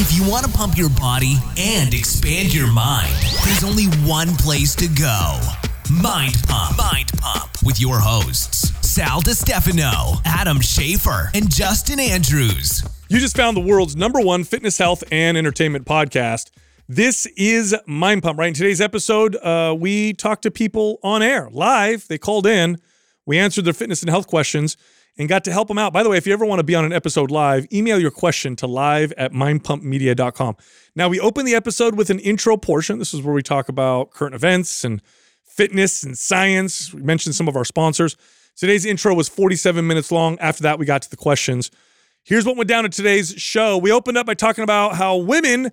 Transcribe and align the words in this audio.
If 0.00 0.16
you 0.16 0.30
want 0.30 0.46
to 0.46 0.52
pump 0.52 0.78
your 0.78 0.90
body 0.90 1.38
and 1.56 1.92
expand 1.92 2.54
your 2.54 2.72
mind, 2.72 3.12
there's 3.44 3.64
only 3.64 3.86
one 4.08 4.28
place 4.36 4.76
to 4.76 4.86
go 4.86 5.40
Mind 5.90 6.36
Pump. 6.46 6.78
Mind 6.78 7.10
Pump 7.18 7.50
with 7.64 7.80
your 7.80 7.98
hosts, 7.98 8.70
Sal 8.88 9.20
DiStefano, 9.20 10.22
Adam 10.24 10.58
Schafer, 10.58 11.34
and 11.34 11.50
Justin 11.50 11.98
Andrews. 11.98 12.84
You 13.08 13.18
just 13.18 13.36
found 13.36 13.56
the 13.56 13.60
world's 13.60 13.96
number 13.96 14.20
one 14.20 14.44
fitness, 14.44 14.78
health, 14.78 15.02
and 15.10 15.36
entertainment 15.36 15.84
podcast. 15.84 16.52
This 16.88 17.26
is 17.36 17.74
Mind 17.84 18.22
Pump, 18.22 18.38
right? 18.38 18.48
In 18.48 18.54
today's 18.54 18.80
episode, 18.80 19.34
uh, 19.34 19.74
we 19.76 20.12
talked 20.12 20.42
to 20.44 20.52
people 20.52 21.00
on 21.02 21.22
air, 21.22 21.48
live. 21.50 22.06
They 22.06 22.18
called 22.18 22.46
in. 22.46 22.78
We 23.26 23.36
answered 23.36 23.64
their 23.64 23.74
fitness 23.74 24.02
and 24.02 24.10
health 24.10 24.28
questions 24.28 24.76
and 25.18 25.28
got 25.28 25.44
to 25.44 25.52
help 25.52 25.68
them 25.68 25.78
out. 25.78 25.92
By 25.92 26.02
the 26.02 26.08
way, 26.08 26.16
if 26.16 26.26
you 26.26 26.32
ever 26.32 26.46
want 26.46 26.60
to 26.60 26.64
be 26.64 26.74
on 26.74 26.84
an 26.84 26.92
episode 26.92 27.30
live, 27.30 27.66
email 27.72 27.98
your 27.98 28.10
question 28.10 28.56
to 28.56 28.66
live 28.66 29.12
at 29.18 29.32
mindpumpmedia.com. 29.32 30.56
Now, 30.94 31.08
we 31.08 31.18
open 31.20 31.44
the 31.44 31.54
episode 31.54 31.96
with 31.96 32.08
an 32.08 32.20
intro 32.20 32.56
portion. 32.56 32.98
This 32.98 33.12
is 33.12 33.22
where 33.22 33.34
we 33.34 33.42
talk 33.42 33.68
about 33.68 34.10
current 34.12 34.34
events 34.34 34.84
and 34.84 35.02
fitness 35.44 36.04
and 36.04 36.16
science. 36.16 36.94
We 36.94 37.02
mentioned 37.02 37.34
some 37.34 37.48
of 37.48 37.56
our 37.56 37.64
sponsors. 37.64 38.16
Today's 38.56 38.84
intro 38.84 39.14
was 39.14 39.28
47 39.28 39.86
minutes 39.86 40.10
long. 40.12 40.38
After 40.38 40.62
that, 40.62 40.78
we 40.78 40.86
got 40.86 41.02
to 41.02 41.10
the 41.10 41.16
questions. 41.16 41.70
Here's 42.24 42.44
what 42.44 42.56
went 42.56 42.68
down 42.68 42.84
in 42.84 42.90
today's 42.90 43.34
show. 43.36 43.78
We 43.78 43.90
opened 43.90 44.18
up 44.18 44.26
by 44.26 44.34
talking 44.34 44.64
about 44.64 44.96
how 44.96 45.16
women 45.16 45.70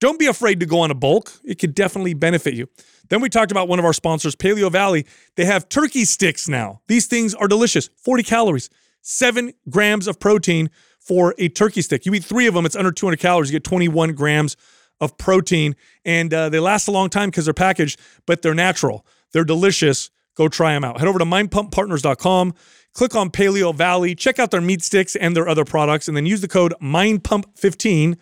don't 0.00 0.18
be 0.18 0.26
afraid 0.26 0.60
to 0.60 0.66
go 0.66 0.80
on 0.80 0.90
a 0.90 0.94
bulk. 0.94 1.32
It 1.44 1.58
could 1.58 1.74
definitely 1.74 2.14
benefit 2.14 2.54
you. 2.54 2.68
Then 3.08 3.20
we 3.20 3.28
talked 3.28 3.50
about 3.50 3.68
one 3.68 3.78
of 3.78 3.84
our 3.84 3.92
sponsors, 3.92 4.34
Paleo 4.36 4.70
Valley. 4.70 5.06
They 5.36 5.44
have 5.44 5.68
turkey 5.68 6.04
sticks 6.04 6.48
now. 6.48 6.80
These 6.88 7.06
things 7.06 7.34
are 7.34 7.48
delicious 7.48 7.88
40 8.02 8.22
calories, 8.22 8.70
seven 9.06 9.52
grams 9.70 10.08
of 10.08 10.18
protein 10.18 10.68
for 10.98 11.32
a 11.38 11.48
turkey 11.48 11.80
stick. 11.80 12.04
You 12.04 12.12
eat 12.14 12.24
three 12.24 12.48
of 12.48 12.54
them, 12.54 12.66
it's 12.66 12.74
under 12.74 12.90
200 12.90 13.18
calories. 13.18 13.50
You 13.50 13.54
get 13.54 13.64
21 13.64 14.14
grams 14.14 14.56
of 15.00 15.16
protein, 15.16 15.76
and 16.04 16.34
uh, 16.34 16.48
they 16.48 16.58
last 16.58 16.88
a 16.88 16.90
long 16.90 17.08
time 17.08 17.30
because 17.30 17.44
they're 17.44 17.54
packaged, 17.54 18.00
but 18.26 18.42
they're 18.42 18.54
natural. 18.54 19.06
They're 19.32 19.44
delicious. 19.44 20.10
Go 20.34 20.48
try 20.48 20.72
them 20.72 20.84
out. 20.84 20.98
Head 20.98 21.08
over 21.08 21.18
to 21.18 21.24
mindpumppartners.com, 21.24 22.54
click 22.92 23.14
on 23.14 23.30
Paleo 23.30 23.74
Valley, 23.74 24.14
check 24.14 24.38
out 24.38 24.50
their 24.50 24.60
meat 24.60 24.82
sticks 24.82 25.14
and 25.14 25.36
their 25.36 25.48
other 25.48 25.64
products, 25.64 26.08
and 26.08 26.16
then 26.16 26.26
use 26.26 26.40
the 26.40 26.48
code 26.48 26.74
MindPump15 26.82 28.18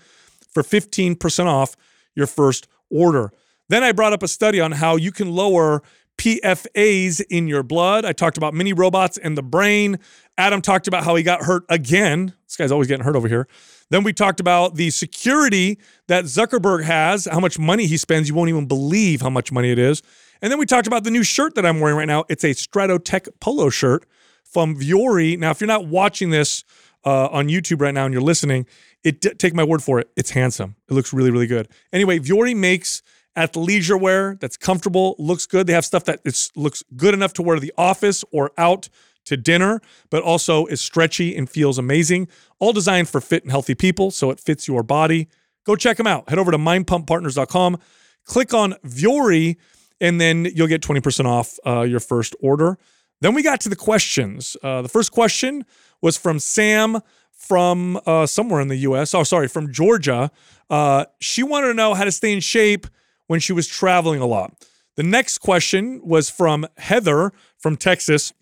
for 0.51 0.63
15% 0.63 1.47
off 1.47 1.77
your 2.15 2.27
first 2.27 2.69
order. 2.91 3.33
Then 3.69 3.83
I 3.83 3.93
brought 3.93 4.13
up 4.13 4.23
a 4.23 4.29
study 4.29 4.61
on 4.61 4.73
how 4.73 4.97
you 4.97 5.11
can 5.11 5.31
lower 5.31 5.83
PFAs 6.19 7.23
in 7.29 7.49
your 7.49 7.63
blood. 7.63 8.05
I 8.05 8.13
talked 8.13 8.37
about 8.37 8.55
mini 8.55 8.73
robots 8.73 9.19
and 9.19 9.37
the 9.37 9.43
brain. 9.43 9.99
Adam 10.37 10.61
talked 10.61 10.89
about 10.89 11.05
how 11.05 11.15
he 11.15 11.23
got 11.23 11.43
hurt 11.43 11.65
again. 11.69 12.35
This 12.47 12.57
guy's 12.57 12.73
always 12.73 12.89
getting 12.89 13.05
hurt 13.05 13.17
over 13.17 13.29
here. 13.29 13.47
Then 13.91 14.03
we 14.03 14.13
talked 14.13 14.41
about 14.41 14.75
the 14.75 14.91
security 14.91 15.79
that 16.09 16.25
Zuckerberg 16.25 16.85
has, 16.85 17.27
how 17.27 17.41
much 17.41 17.59
money 17.59 17.87
he 17.87 17.97
spends. 17.97 18.29
You 18.29 18.35
won't 18.35 18.49
even 18.49 18.67
believe 18.67 19.21
how 19.21 19.31
much 19.31 19.53
money 19.53 19.71
it 19.71 19.79
is. 19.79 20.03
And 20.43 20.51
then 20.51 20.59
we 20.59 20.67
talked 20.67 20.87
about 20.87 21.05
the 21.05 21.11
new 21.11 21.23
shirt 21.23 21.55
that 21.55 21.65
I'm 21.65 21.81
wearing 21.81 21.97
right 21.97 22.07
now. 22.07 22.25
It's 22.29 22.45
a 22.45 22.51
Stratotech 22.51 23.29
polo 23.41 23.71
shirt 23.71 24.07
from 24.43 24.77
Vuori. 24.77 25.39
Now, 25.39 25.51
if 25.51 25.61
you're 25.61 25.69
not 25.69 25.87
watching 25.87 26.31
this 26.31 26.65
uh, 27.05 27.27
on 27.29 27.49
YouTube 27.49 27.81
right 27.81 27.95
now 27.95 28.05
and 28.05 28.13
you're 28.13 28.23
listening, 28.23 28.67
it 29.03 29.21
take 29.39 29.55
my 29.55 29.65
word 29.65 29.83
for 29.83 30.01
it, 30.01 30.09
it's 30.17 30.31
handsome. 30.31 30.77
It 30.89 30.95
looks 30.95 31.13
really, 31.13 31.31
really 31.31 31.47
good. 31.47 31.69
Anyway, 31.93 32.19
Vuori 32.19 32.57
makes 32.57 33.03
athleisure 33.37 34.01
wear 34.01 34.37
that's 34.41 34.57
comfortable, 34.57 35.15
looks 35.19 35.45
good. 35.47 35.67
They 35.67 35.73
have 35.73 35.85
stuff 35.85 36.05
that 36.05 36.21
it's, 36.25 36.51
looks 36.57 36.83
good 36.97 37.15
enough 37.15 37.33
to 37.35 37.43
wear 37.43 37.57
to 37.57 37.61
the 37.61 37.73
office 37.77 38.25
or 38.33 38.53
out 38.57 38.89
to 39.25 39.37
dinner, 39.37 39.81
but 40.11 40.23
also 40.23 40.67
is 40.67 40.81
stretchy 40.81 41.37
and 41.37 41.49
feels 41.49 41.79
amazing. 41.79 42.29
All 42.59 42.73
designed 42.73 43.09
for 43.09 43.21
fit 43.21 43.43
and 43.43 43.51
healthy 43.51 43.75
people, 43.75 44.11
so 44.11 44.31
it 44.31 44.41
fits 44.41 44.69
your 44.69 44.83
body. 44.83 45.29
Go 45.65 45.77
check 45.77 45.97
them 45.97 46.07
out. 46.07 46.29
Head 46.29 46.39
over 46.39 46.51
to 46.51 46.59
mindpumppartners.com, 46.59 47.79
click 48.25 48.53
on 48.53 48.75
Vuori, 48.85 49.57
and 50.01 50.21
then 50.21 50.47
you'll 50.55 50.67
get 50.67 50.83
20% 50.83 51.25
off 51.25 51.59
uh, 51.67 51.83
your 51.83 52.01
first 52.01 52.37
order. 52.41 52.79
Then 53.21 53.35
we 53.35 53.43
got 53.43 53.61
to 53.63 53.69
the 53.69 53.77
questions. 53.77 54.57
Uh, 54.63 54.83
the 54.83 54.89
first 54.89 55.13
question 55.13 55.65
was 56.03 56.17
from 56.17 56.39
Sam 56.39 57.01
from 57.31 58.01
uh, 58.07 58.27
somewhere 58.27 58.61
in 58.61 58.69
the 58.69 58.77
US. 58.77 59.15
Oh, 59.15 59.23
sorry, 59.23 59.49
from 59.49 59.73
Georgia. 59.73 60.31
Uh, 60.71 61.05
she 61.21 61.43
wanted 61.43 61.69
to 61.69 61.75
know 61.75 61.95
how 61.95 62.05
to 62.05 62.13
stay 62.13 62.33
in 62.33 62.41
shape 62.41 62.87
when 63.27 63.41
she 63.41 63.53
was 63.53 63.67
traveling 63.67 64.21
a 64.21 64.27
lot. 64.27 64.55
The 64.97 65.03
next 65.03 65.39
question 65.39 66.01
was 66.05 66.31
from 66.31 66.67
Heather 66.77 67.33
from 67.59 67.77
Texas. 67.77 68.33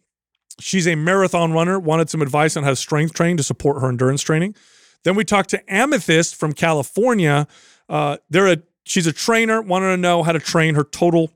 She's 0.61 0.87
a 0.87 0.95
marathon 0.95 1.53
runner, 1.53 1.79
wanted 1.79 2.11
some 2.11 2.23
advice 2.23 2.57
on 2.57 2.65
how 2.65 2.71
to 2.71 2.77
strength 2.77 3.15
train 3.15 3.37
to 3.37 3.43
support 3.43 3.81
her 3.81 3.89
endurance 3.89 4.23
training. 4.23 4.55
Then 5.05 5.15
we 5.15 5.25
talked 5.25 5.51
to 5.51 5.73
Amethyst 5.73 6.37
from 6.37 6.53
California. 6.53 7.47
Uh, 7.89 8.19
they're 8.31 8.47
a 8.47 8.59
she's 8.85 9.07
a 9.07 9.13
trainer, 9.13 9.61
wanted 9.61 9.91
to 9.91 9.97
know 9.97 10.23
how 10.23 10.33
to 10.33 10.39
train 10.39 10.75
her 10.75 10.85
total 10.85 11.31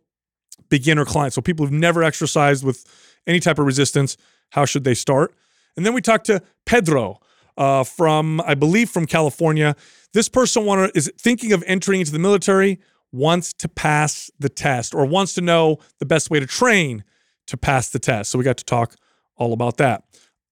beginner 0.68 1.04
clients. 1.04 1.34
So 1.34 1.42
people 1.42 1.66
who've 1.66 1.72
never 1.72 2.02
exercised 2.02 2.64
with 2.64 2.84
any 3.26 3.40
type 3.40 3.58
of 3.58 3.66
resistance, 3.66 4.16
how 4.50 4.64
should 4.64 4.84
they 4.84 4.94
start? 4.94 5.34
And 5.76 5.84
then 5.84 5.94
we 5.94 6.00
talked 6.00 6.26
to 6.26 6.42
Pedro 6.64 7.20
uh, 7.56 7.84
from, 7.84 8.40
I 8.42 8.54
believe, 8.54 8.90
from 8.90 9.06
California. 9.06 9.76
This 10.12 10.28
person 10.28 10.64
wanted 10.64 10.96
is 10.96 11.10
thinking 11.18 11.52
of 11.52 11.62
entering 11.66 12.00
into 12.00 12.12
the 12.12 12.18
military, 12.18 12.80
wants 13.12 13.52
to 13.54 13.68
pass 13.68 14.30
the 14.38 14.48
test, 14.48 14.94
or 14.94 15.06
wants 15.06 15.34
to 15.34 15.40
know 15.40 15.78
the 15.98 16.06
best 16.06 16.30
way 16.30 16.40
to 16.40 16.46
train 16.46 17.04
to 17.46 17.56
pass 17.56 17.90
the 17.90 17.98
test. 17.98 18.30
So 18.30 18.38
we 18.38 18.44
got 18.44 18.56
to 18.58 18.64
talk 18.64 18.96
all 19.36 19.52
about 19.52 19.76
that. 19.78 20.04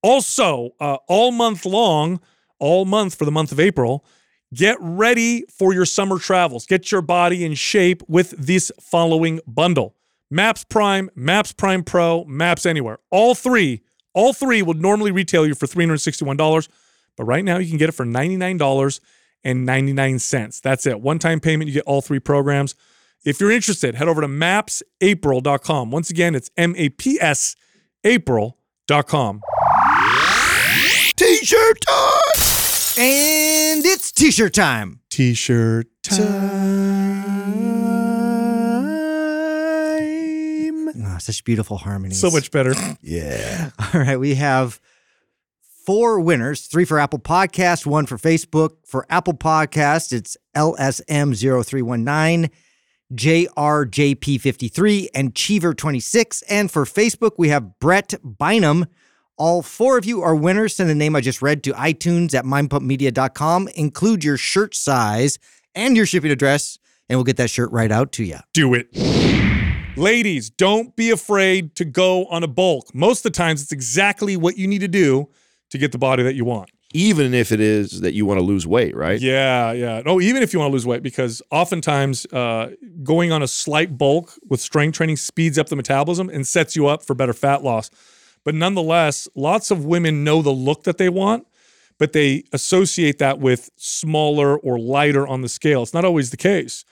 Also, 0.02 0.70
uh, 0.80 0.96
all 1.08 1.30
month 1.32 1.64
long, 1.64 2.20
all 2.58 2.84
month 2.84 3.14
for 3.14 3.24
the 3.24 3.30
month 3.30 3.52
of 3.52 3.60
April, 3.60 4.04
get 4.52 4.76
ready 4.80 5.44
for 5.50 5.72
your 5.72 5.86
summer 5.86 6.18
travels. 6.18 6.66
Get 6.66 6.92
your 6.92 7.02
body 7.02 7.44
in 7.44 7.54
shape 7.54 8.02
with 8.08 8.30
this 8.32 8.72
following 8.80 9.40
bundle. 9.46 9.94
Maps 10.30 10.64
Prime, 10.64 11.10
Maps 11.14 11.52
Prime 11.52 11.84
Pro, 11.84 12.24
Maps 12.24 12.66
Anywhere. 12.66 12.98
All 13.10 13.34
three, 13.34 13.82
all 14.14 14.32
three 14.32 14.62
would 14.62 14.80
normally 14.80 15.10
retail 15.10 15.46
you 15.46 15.54
for 15.54 15.66
$361, 15.66 16.68
but 17.16 17.24
right 17.24 17.44
now 17.44 17.58
you 17.58 17.68
can 17.68 17.78
get 17.78 17.88
it 17.88 17.92
for 17.92 18.04
$99.99. 18.04 20.60
That's 20.60 20.86
it. 20.86 21.00
One 21.00 21.18
time 21.18 21.40
payment, 21.40 21.68
you 21.68 21.74
get 21.74 21.84
all 21.84 22.00
three 22.00 22.20
programs. 22.20 22.74
If 23.24 23.40
you're 23.40 23.50
interested, 23.50 23.94
head 23.94 24.08
over 24.08 24.20
to 24.20 24.28
mapsapril.com. 24.28 25.90
Once 25.90 26.10
again, 26.10 26.34
it's 26.34 26.50
M 26.56 26.74
A 26.76 26.90
P 26.90 27.18
S 27.20 27.56
April.com. 28.04 28.54
T 31.16 31.36
shirt 31.42 31.80
time! 31.80 32.42
And 32.98 33.82
it's 33.86 34.12
t 34.12 34.30
shirt 34.30 34.52
time. 34.52 35.00
T 35.08 35.32
shirt 35.32 35.86
time. 36.02 36.24
Ah, 41.02 41.16
such 41.18 41.42
beautiful 41.44 41.78
harmonies. 41.78 42.20
So 42.20 42.30
much 42.30 42.50
better. 42.50 42.74
Yeah. 43.02 43.70
All 43.78 44.00
right. 44.00 44.20
We 44.20 44.34
have 44.34 44.78
four 45.86 46.20
winners 46.20 46.66
three 46.66 46.84
for 46.84 46.98
Apple 46.98 47.20
Podcast, 47.20 47.86
one 47.86 48.04
for 48.04 48.18
Facebook. 48.18 48.72
For 48.84 49.06
Apple 49.08 49.32
Podcast, 49.34 50.12
it's 50.12 50.36
LSM0319, 50.54 52.50
JRJP53, 53.14 55.08
and 55.14 55.34
Cheever26. 55.34 56.42
And 56.48 56.70
for 56.70 56.84
Facebook, 56.84 57.32
we 57.38 57.48
have 57.48 57.78
Brett 57.78 58.14
Bynum. 58.22 58.86
All 59.36 59.62
four 59.62 59.98
of 59.98 60.04
you 60.04 60.22
are 60.22 60.34
winners. 60.34 60.76
Send 60.76 60.88
the 60.88 60.94
name 60.94 61.16
I 61.16 61.20
just 61.20 61.42
read 61.42 61.62
to 61.64 61.72
iTunes 61.72 62.34
at 62.34 62.44
mindpumpmedia.com. 62.44 63.68
Include 63.74 64.22
your 64.24 64.36
shirt 64.36 64.74
size 64.74 65.38
and 65.74 65.96
your 65.96 66.06
shipping 66.06 66.30
address, 66.30 66.78
and 67.08 67.18
we'll 67.18 67.24
get 67.24 67.36
that 67.38 67.50
shirt 67.50 67.70
right 67.72 67.90
out 67.90 68.12
to 68.12 68.24
you. 68.24 68.38
Do 68.52 68.74
it. 68.74 68.88
Ladies, 69.96 70.50
don't 70.50 70.94
be 70.96 71.10
afraid 71.10 71.76
to 71.76 71.84
go 71.84 72.26
on 72.26 72.42
a 72.42 72.48
bulk. 72.48 72.94
Most 72.94 73.24
of 73.24 73.32
the 73.32 73.36
times, 73.36 73.62
it's 73.62 73.72
exactly 73.72 74.36
what 74.36 74.56
you 74.56 74.66
need 74.66 74.80
to 74.80 74.88
do 74.88 75.28
to 75.70 75.78
get 75.78 75.92
the 75.92 75.98
body 75.98 76.22
that 76.22 76.34
you 76.34 76.44
want. 76.44 76.70
Even 76.96 77.34
if 77.34 77.50
it 77.50 77.58
is 77.60 78.02
that 78.02 78.14
you 78.14 78.24
want 78.24 78.38
to 78.38 78.44
lose 78.44 78.68
weight, 78.68 78.94
right? 78.94 79.20
Yeah, 79.20 79.72
yeah. 79.72 80.00
No, 80.06 80.20
even 80.20 80.44
if 80.44 80.52
you 80.52 80.60
want 80.60 80.70
to 80.70 80.72
lose 80.72 80.86
weight, 80.86 81.02
because 81.02 81.42
oftentimes 81.50 82.24
uh, 82.26 82.70
going 83.02 83.32
on 83.32 83.42
a 83.42 83.48
slight 83.48 83.98
bulk 83.98 84.32
with 84.48 84.60
strength 84.60 84.96
training 84.96 85.16
speeds 85.16 85.58
up 85.58 85.68
the 85.68 85.74
metabolism 85.74 86.28
and 86.28 86.46
sets 86.46 86.76
you 86.76 86.86
up 86.86 87.02
for 87.02 87.14
better 87.14 87.32
fat 87.32 87.64
loss. 87.64 87.90
But 88.44 88.54
nonetheless, 88.54 89.26
lots 89.34 89.72
of 89.72 89.84
women 89.84 90.22
know 90.22 90.40
the 90.40 90.52
look 90.52 90.84
that 90.84 90.98
they 90.98 91.08
want, 91.08 91.48
but 91.98 92.12
they 92.12 92.44
associate 92.52 93.18
that 93.18 93.40
with 93.40 93.70
smaller 93.76 94.56
or 94.56 94.78
lighter 94.78 95.26
on 95.26 95.40
the 95.40 95.48
scale. 95.48 95.82
It's 95.82 95.94
not 95.94 96.04
always 96.04 96.30
the 96.30 96.36
case. 96.36 96.84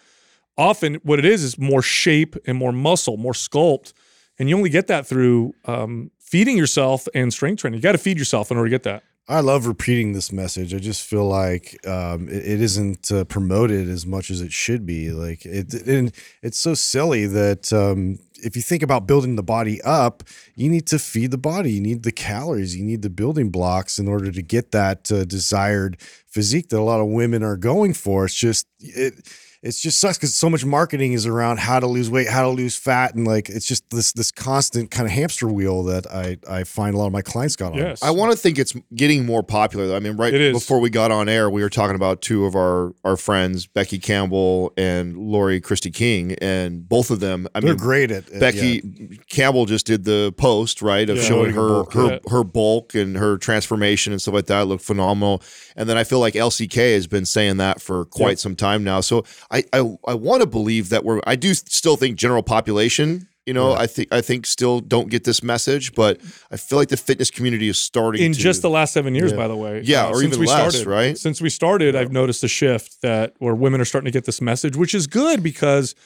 Often, 0.58 0.96
what 0.96 1.20
it 1.20 1.25
is 1.25 1.44
is 1.44 1.58
more 1.58 1.81
shape 1.81 2.37
and 2.44 2.58
more 2.58 2.72
muscle, 2.72 3.16
more 3.16 3.32
sculpt. 3.34 3.93
And 4.38 4.49
you 4.49 4.56
only 4.56 4.70
get 4.70 4.88
that 4.88 5.06
through 5.06 5.54
um, 5.64 6.10
feeding 6.19 6.56
yourself 6.56 7.06
and 7.14 7.32
strength 7.32 7.60
training. 7.60 7.78
You 7.78 7.82
got 7.82 7.93
to 7.93 7.99
feed 7.99 8.19
yourself 8.19 8.50
in 8.50 8.56
order 8.56 8.69
to 8.69 8.75
get 8.75 8.82
that. 8.82 9.04
I 9.28 9.40
love 9.40 9.66
repeating 9.66 10.12
this 10.12 10.32
message. 10.32 10.74
I 10.74 10.78
just 10.78 11.08
feel 11.08 11.26
like 11.26 11.78
um, 11.86 12.28
it, 12.28 12.44
it 12.44 12.60
isn't 12.60 13.10
uh, 13.12 13.24
promoted 13.24 13.88
as 13.88 14.04
much 14.04 14.30
as 14.30 14.40
it 14.40 14.52
should 14.52 14.84
be. 14.84 15.10
Like 15.10 15.46
it, 15.46 15.72
and 15.86 16.12
it's 16.42 16.58
so 16.58 16.74
silly 16.74 17.26
that 17.26 17.72
um, 17.72 18.19
if 18.42 18.56
you 18.56 18.62
think 18.62 18.82
about 18.82 19.06
building 19.06 19.36
the 19.36 19.42
body 19.42 19.80
up, 19.82 20.24
you 20.56 20.69
need 20.69 20.86
to 20.88 20.98
feed 20.98 21.30
the 21.30 21.38
body. 21.38 21.72
You 21.72 21.80
need 21.80 22.02
the 22.02 22.12
calories. 22.12 22.76
You 22.76 22.84
need 22.84 23.02
the 23.02 23.10
building 23.10 23.50
blocks 23.50 23.98
in 23.98 24.08
order 24.08 24.32
to 24.32 24.42
get 24.42 24.72
that 24.72 25.10
uh, 25.12 25.25
desired 25.25 26.00
physique 26.26 26.70
that 26.70 26.80
a 26.80 26.82
lot 26.82 27.00
of 27.00 27.06
women 27.06 27.44
are 27.44 27.56
going 27.56 27.94
for. 27.94 28.25
It's 28.25 28.34
just 28.34 28.66
it 28.80 29.14
it's 29.62 29.81
just 29.81 30.00
sucks 30.00 30.19
because 30.19 30.35
so 30.35 30.50
much 30.50 30.64
marketing 30.64 31.12
is 31.12 31.26
around 31.26 31.61
how 31.61 31.79
to 31.79 31.87
lose 31.87 32.11
weight, 32.11 32.29
how 32.29 32.43
to 32.43 32.49
lose 32.49 32.76
fat, 32.76 33.14
and 33.14 33.26
like 33.26 33.49
it's 33.49 33.67
just 33.67 33.88
this 33.91 34.12
this 34.12 34.32
constant 34.32 34.91
kind 34.91 35.06
of 35.06 35.12
hamster 35.12 35.47
wheel 35.49 35.85
that 35.85 36.06
I 36.11 36.38
I 36.49 36.64
find 36.64 36.94
a 36.94 36.99
lot 36.99 37.06
of 37.06 37.12
my 37.12 37.23
clients 37.23 37.55
got 37.55 37.73
on. 37.73 37.79
Yes. 37.79 38.03
I 38.03 38.11
want 38.11 38.32
to 38.32 38.38
think 38.38 38.59
it's 38.59 38.75
getting 38.94 39.25
more 39.26 39.43
popular. 39.43 39.87
though. 39.87 39.97
I 39.97 40.00
mean, 40.00 40.17
right 40.17 40.32
before 40.53 40.81
we 40.81 40.91
got 40.91 41.11
on 41.11 41.29
air, 41.29 41.49
we 41.50 41.62
were 41.62 41.70
talking 41.70 41.94
about 41.97 42.23
two 42.23 42.44
of 42.44 42.56
our 42.56 42.93
our 43.05 43.17
friends, 43.17 43.67
Becky 43.67 43.99
Campbell 43.99 44.73
and 44.76 45.17
Laurie 45.17 45.61
Christine 45.61 45.93
King, 45.93 46.32
and 46.41 46.88
both 46.88 47.11
of 47.11 47.20
them. 47.20 47.47
I 47.55 47.61
They're 47.61 47.70
mean, 47.70 47.79
great 47.79 48.11
at 48.11 48.29
at- 48.31 48.41
Becky 48.41 48.81
yeah. 48.82 49.17
Campbell 49.29 49.67
just 49.67 49.87
did 49.87 50.05
the 50.05 50.32
post 50.37 50.82
right 50.82 51.09
of 51.09 51.17
Yeah. 51.19 51.23
showing 51.23 51.43
Showing 51.43 51.55
her 51.55 51.62
her 51.62 51.69
bulk, 51.69 51.93
her, 51.94 52.06
yeah. 52.12 52.19
her 52.31 52.44
bulk 52.44 52.94
and 52.94 53.17
her 53.17 53.37
transformation 53.37 54.12
and 54.12 54.20
stuff 54.23 54.35
like 54.35 54.47
that. 54.47 54.62
It 54.62 54.64
looked 54.67 54.85
phenomenal. 54.85 55.43
And 55.76 55.88
then 55.88 55.97
I 55.97 56.05
feel 56.05 56.20
like 56.20 56.35
LCK 56.35 56.94
has 56.94 57.06
been 57.06 57.25
saying 57.25 57.56
that 57.56 57.81
for 57.81 58.05
quite 58.05 58.31
Yep. 58.32 58.38
some 58.38 58.56
time 58.56 58.85
now. 58.85 59.00
So 59.00 59.25
I 59.52 59.64
I, 59.72 59.96
I 60.08 60.14
want 60.14 60.40
to 60.40 60.46
believe 60.49 60.88
that 60.88 61.04
we're. 61.04 61.20
I 61.26 61.37
do 61.37 61.54
still 61.54 61.96
think 61.96 62.16
general 62.16 62.43
population. 62.43 63.28
You 63.46 63.52
know, 63.54 63.72
I 63.72 63.88
think 63.88 64.12
I 64.12 64.20
think 64.20 64.46
still 64.46 64.78
don't 64.78 65.10
get 65.10 65.25
this 65.25 65.43
message, 65.43 65.94
but 65.94 66.20
I 66.52 66.56
feel 66.56 66.78
like 66.78 66.90
the 66.90 66.96
fitness 66.96 67.28
community 67.28 67.69
is 67.69 67.76
starting 67.76 68.22
in 68.22 68.32
to, 68.34 68.38
just 68.38 68.62
the 68.62 68.70
last 68.70 68.93
seven 68.93 69.16
years, 69.16 69.32
Yeah. 69.32 69.37
by 69.37 69.49
the 69.49 69.56
way. 69.56 69.78
Uh, 69.78 69.82
Yeah, 69.84 70.06
or 70.08 70.20
since 70.20 70.28
even 70.28 70.38
we 70.40 70.46
less, 70.46 70.75
started, 70.76 70.87
right? 70.88 71.19
Since 71.19 71.40
we 71.40 71.50
started, 71.50 71.96
I've 71.96 72.12
noticed 72.12 72.44
a 72.44 72.49
shift 72.49 73.02
that 73.02 73.34
where 73.38 73.52
women 73.52 73.81
are 73.81 73.84
starting 73.84 74.06
to 74.06 74.12
get 74.16 74.26
this 74.26 74.40
message, 74.40 74.76
which 74.76 74.94
is 74.94 75.08
good 75.08 75.43
because 75.43 75.96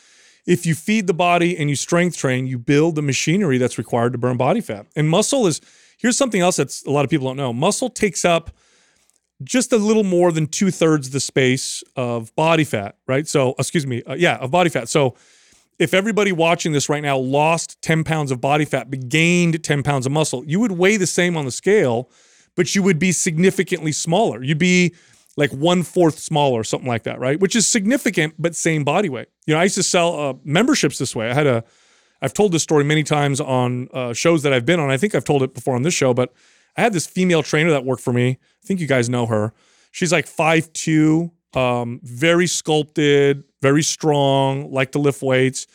if 0.46 0.64
you 0.64 0.75
feed 0.75 1.06
the 1.08 1.12
body 1.12 1.58
and 1.58 1.69
you 1.69 1.76
strength 1.76 2.16
train, 2.16 2.46
you 2.46 2.58
build 2.58 2.94
the 2.94 3.02
machinery 3.02 3.58
that's 3.58 3.76
required 3.76 4.12
to 4.12 4.19
burn 4.19 4.38
body 4.38 4.62
fat. 4.62 4.87
And 4.96 5.10
muscle 5.10 5.46
is 5.46 5.60
here's 5.98 6.16
something 6.16 6.40
else 6.40 6.56
that's 6.56 6.87
a 6.87 6.90
lot 6.90 7.04
of 7.04 7.10
people 7.10 7.26
don't 7.26 7.37
know. 7.37 7.52
Muscle 7.52 7.90
takes 7.90 8.25
up 8.25 8.50
just 9.42 9.72
a 9.72 9.76
little 9.76 10.04
more 10.04 10.32
than 10.32 10.46
two 10.46 10.70
thirds 10.70 11.10
the 11.10 11.20
space 11.20 11.82
of 11.94 12.34
body 12.36 12.64
fat, 12.64 12.96
right? 13.06 13.28
So, 13.28 13.54
excuse 13.58 13.86
me, 13.86 14.02
uh, 14.04 14.14
yeah, 14.14 14.36
of 14.36 14.50
body 14.50 14.70
fat. 14.70 14.88
So, 14.88 15.16
if 15.78 15.92
everybody 15.92 16.32
watching 16.32 16.72
this 16.72 16.88
right 16.88 17.02
now 17.02 17.18
lost 17.18 17.80
10 17.82 18.02
pounds 18.02 18.30
of 18.30 18.40
body 18.40 18.64
fat 18.64 18.90
but 18.90 19.08
gained 19.08 19.62
10 19.62 19.82
pounds 19.82 20.06
of 20.06 20.12
muscle, 20.12 20.42
you 20.46 20.58
would 20.60 20.72
weigh 20.72 20.96
the 20.96 21.06
same 21.06 21.36
on 21.36 21.44
the 21.44 21.50
scale, 21.50 22.10
but 22.54 22.74
you 22.74 22.82
would 22.82 22.98
be 22.98 23.12
significantly 23.12 23.92
smaller. 23.92 24.42
You'd 24.42 24.58
be 24.58 24.94
like 25.36 25.50
one 25.50 25.82
fourth 25.82 26.18
smaller, 26.18 26.64
something 26.64 26.88
like 26.88 27.02
that, 27.02 27.18
right? 27.20 27.38
Which 27.38 27.54
is 27.54 27.66
significant, 27.66 28.34
but 28.38 28.56
same 28.56 28.84
body 28.84 29.10
weight. 29.10 29.28
You 29.46 29.54
know, 29.54 29.60
I 29.60 29.64
used 29.64 29.74
to 29.74 29.82
sell 29.82 30.18
uh, 30.18 30.34
memberships 30.44 30.96
this 30.96 31.14
way. 31.14 31.30
I 31.30 31.34
had 31.34 31.46
a, 31.46 31.64
I've 32.22 32.32
told 32.32 32.52
this 32.52 32.62
story 32.62 32.84
many 32.84 33.02
times 33.02 33.40
on 33.40 33.88
uh, 33.92 34.14
shows 34.14 34.42
that 34.44 34.54
I've 34.54 34.64
been 34.64 34.80
on. 34.80 34.90
I 34.90 34.96
think 34.96 35.14
I've 35.14 35.24
told 35.24 35.42
it 35.42 35.52
before 35.52 35.74
on 35.74 35.82
this 35.82 35.92
show, 35.92 36.14
but 36.14 36.32
I 36.76 36.82
had 36.82 36.93
this 36.93 37.06
female 37.06 37.43
trainer 37.43 37.70
that 37.70 37.84
worked 37.84 38.02
for 38.02 38.12
me. 38.12 38.31
I 38.31 38.67
think 38.67 38.81
you 38.81 38.87
guys 38.87 39.08
know 39.08 39.26
her. 39.26 39.52
She's 39.93 40.12
like 40.12 40.26
5'2, 40.26 41.31
um, 41.56 42.00
very 42.02 42.46
sculpted, 42.46 43.44
very 43.62 43.82
strong, 43.82 44.70
like 44.70 44.93
to 44.93 44.99
lift 44.99 45.23
weights. 45.23 45.67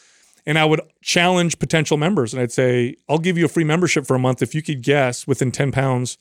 And 0.45 0.57
I 0.57 0.65
would 0.65 0.81
challenge 1.01 1.59
potential 1.59 1.97
members 1.97 2.33
and 2.33 2.41
I'd 2.41 2.51
say, 2.51 2.95
I'll 3.09 3.19
give 3.19 3.37
you 3.37 3.45
a 3.45 3.49
free 3.49 3.63
membership 3.63 4.05
for 4.05 4.15
a 4.15 4.19
month 4.19 4.41
if 4.41 4.53
you 4.55 4.61
could 4.61 4.81
guess 4.81 5.27
within 5.27 5.51
10 5.51 5.71
pounds 5.71 6.17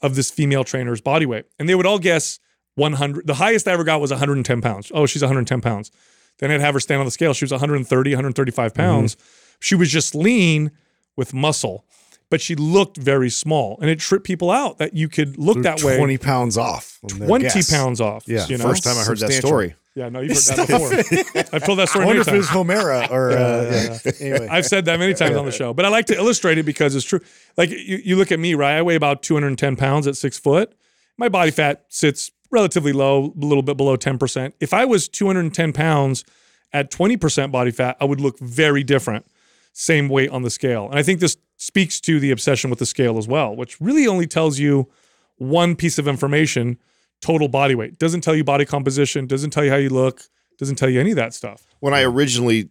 of 0.00 0.14
this 0.14 0.30
female 0.30 0.64
trainer's 0.64 1.00
body 1.00 1.26
weight. 1.26 1.46
And 1.58 1.68
they 1.68 1.74
would 1.74 1.86
all 1.86 1.98
guess 1.98 2.38
100. 2.76 3.26
The 3.26 3.34
highest 3.34 3.66
I 3.68 3.72
ever 3.72 3.84
got 3.84 4.00
was 4.00 4.10
110 4.10 4.60
pounds. 4.60 4.92
Oh, 4.94 5.06
she's 5.06 5.22
110 5.22 5.60
pounds. 5.60 5.90
Then 6.38 6.50
I'd 6.50 6.60
have 6.60 6.74
her 6.74 6.80
stand 6.80 7.00
on 7.00 7.04
the 7.04 7.10
scale. 7.10 7.34
She 7.34 7.44
was 7.44 7.50
130, 7.50 8.10
135 8.10 8.74
pounds. 8.74 9.16
She 9.60 9.74
was 9.74 9.90
just 9.90 10.14
lean 10.14 10.70
with 11.16 11.34
muscle, 11.34 11.84
but 12.30 12.40
she 12.40 12.54
looked 12.54 12.96
very 12.96 13.30
small. 13.30 13.78
And 13.80 13.90
it 13.90 13.98
tripped 13.98 14.26
people 14.26 14.50
out 14.50 14.78
that 14.78 14.94
you 14.94 15.08
could 15.08 15.38
look 15.38 15.54
They're 15.54 15.76
that 15.76 15.82
way. 15.82 15.96
20 15.96 16.18
pounds 16.18 16.58
off. 16.58 16.98
20 17.08 17.44
guess. 17.44 17.70
pounds 17.70 18.00
off. 18.00 18.24
Yeah, 18.26 18.46
you 18.46 18.58
know? 18.58 18.64
first 18.64 18.84
time 18.84 18.98
I 18.98 19.04
heard 19.04 19.18
that 19.18 19.32
story. 19.32 19.74
Yeah, 19.94 20.10
no, 20.10 20.20
you've 20.20 20.36
heard 20.36 20.56
that 20.56 20.68
before. 20.68 21.52
I've 21.52 21.64
told 21.64 21.78
that 21.80 21.88
story. 21.88 22.04
I 22.04 22.06
story 22.06 22.06
wonder 22.06 22.20
many 22.20 22.20
if 22.20 22.28
it 22.28 22.36
was 22.36 22.46
Homera 22.46 23.10
or 23.10 23.32
uh, 23.32 23.98
yeah. 24.04 24.12
anyway. 24.20 24.48
I've 24.48 24.66
said 24.66 24.84
that 24.84 24.98
many 25.00 25.14
times 25.14 25.36
on 25.36 25.44
the 25.44 25.50
show, 25.50 25.74
but 25.74 25.84
I 25.84 25.88
like 25.88 26.06
to 26.06 26.14
illustrate 26.14 26.58
it 26.58 26.62
because 26.64 26.94
it's 26.94 27.04
true. 27.04 27.20
Like 27.56 27.70
you, 27.70 28.00
you 28.04 28.16
look 28.16 28.30
at 28.30 28.38
me, 28.38 28.54
right? 28.54 28.76
I 28.76 28.82
weigh 28.82 28.94
about 28.94 29.22
210 29.22 29.76
pounds 29.76 30.06
at 30.06 30.16
six 30.16 30.38
foot. 30.38 30.72
My 31.16 31.28
body 31.28 31.50
fat 31.50 31.84
sits 31.88 32.30
relatively 32.50 32.92
low, 32.92 33.34
a 33.36 33.44
little 33.44 33.62
bit 33.62 33.76
below 33.76 33.96
10%. 33.96 34.52
If 34.60 34.72
I 34.72 34.84
was 34.84 35.08
210 35.08 35.72
pounds 35.72 36.24
at 36.72 36.90
20% 36.90 37.50
body 37.50 37.70
fat, 37.70 37.96
I 38.00 38.04
would 38.04 38.20
look 38.20 38.38
very 38.38 38.84
different. 38.84 39.26
Same 39.72 40.08
weight 40.08 40.30
on 40.30 40.42
the 40.42 40.50
scale. 40.50 40.88
And 40.88 40.98
I 40.98 41.02
think 41.02 41.20
this 41.20 41.36
speaks 41.58 42.00
to 42.00 42.18
the 42.18 42.30
obsession 42.30 42.70
with 42.70 42.78
the 42.78 42.86
scale 42.86 43.18
as 43.18 43.28
well, 43.28 43.54
which 43.54 43.78
really 43.80 44.06
only 44.06 44.26
tells 44.26 44.58
you 44.58 44.88
one 45.36 45.76
piece 45.76 45.98
of 45.98 46.08
information 46.08 46.78
total 47.20 47.48
body 47.48 47.74
weight. 47.74 47.98
Doesn't 47.98 48.22
tell 48.22 48.34
you 48.34 48.44
body 48.44 48.64
composition, 48.64 49.26
doesn't 49.26 49.50
tell 49.50 49.64
you 49.64 49.70
how 49.70 49.76
you 49.76 49.90
look, 49.90 50.22
doesn't 50.58 50.76
tell 50.76 50.88
you 50.88 51.00
any 51.00 51.10
of 51.10 51.16
that 51.16 51.34
stuff. 51.34 51.66
when 51.80 51.94
I 51.94 52.02
originally 52.02 52.68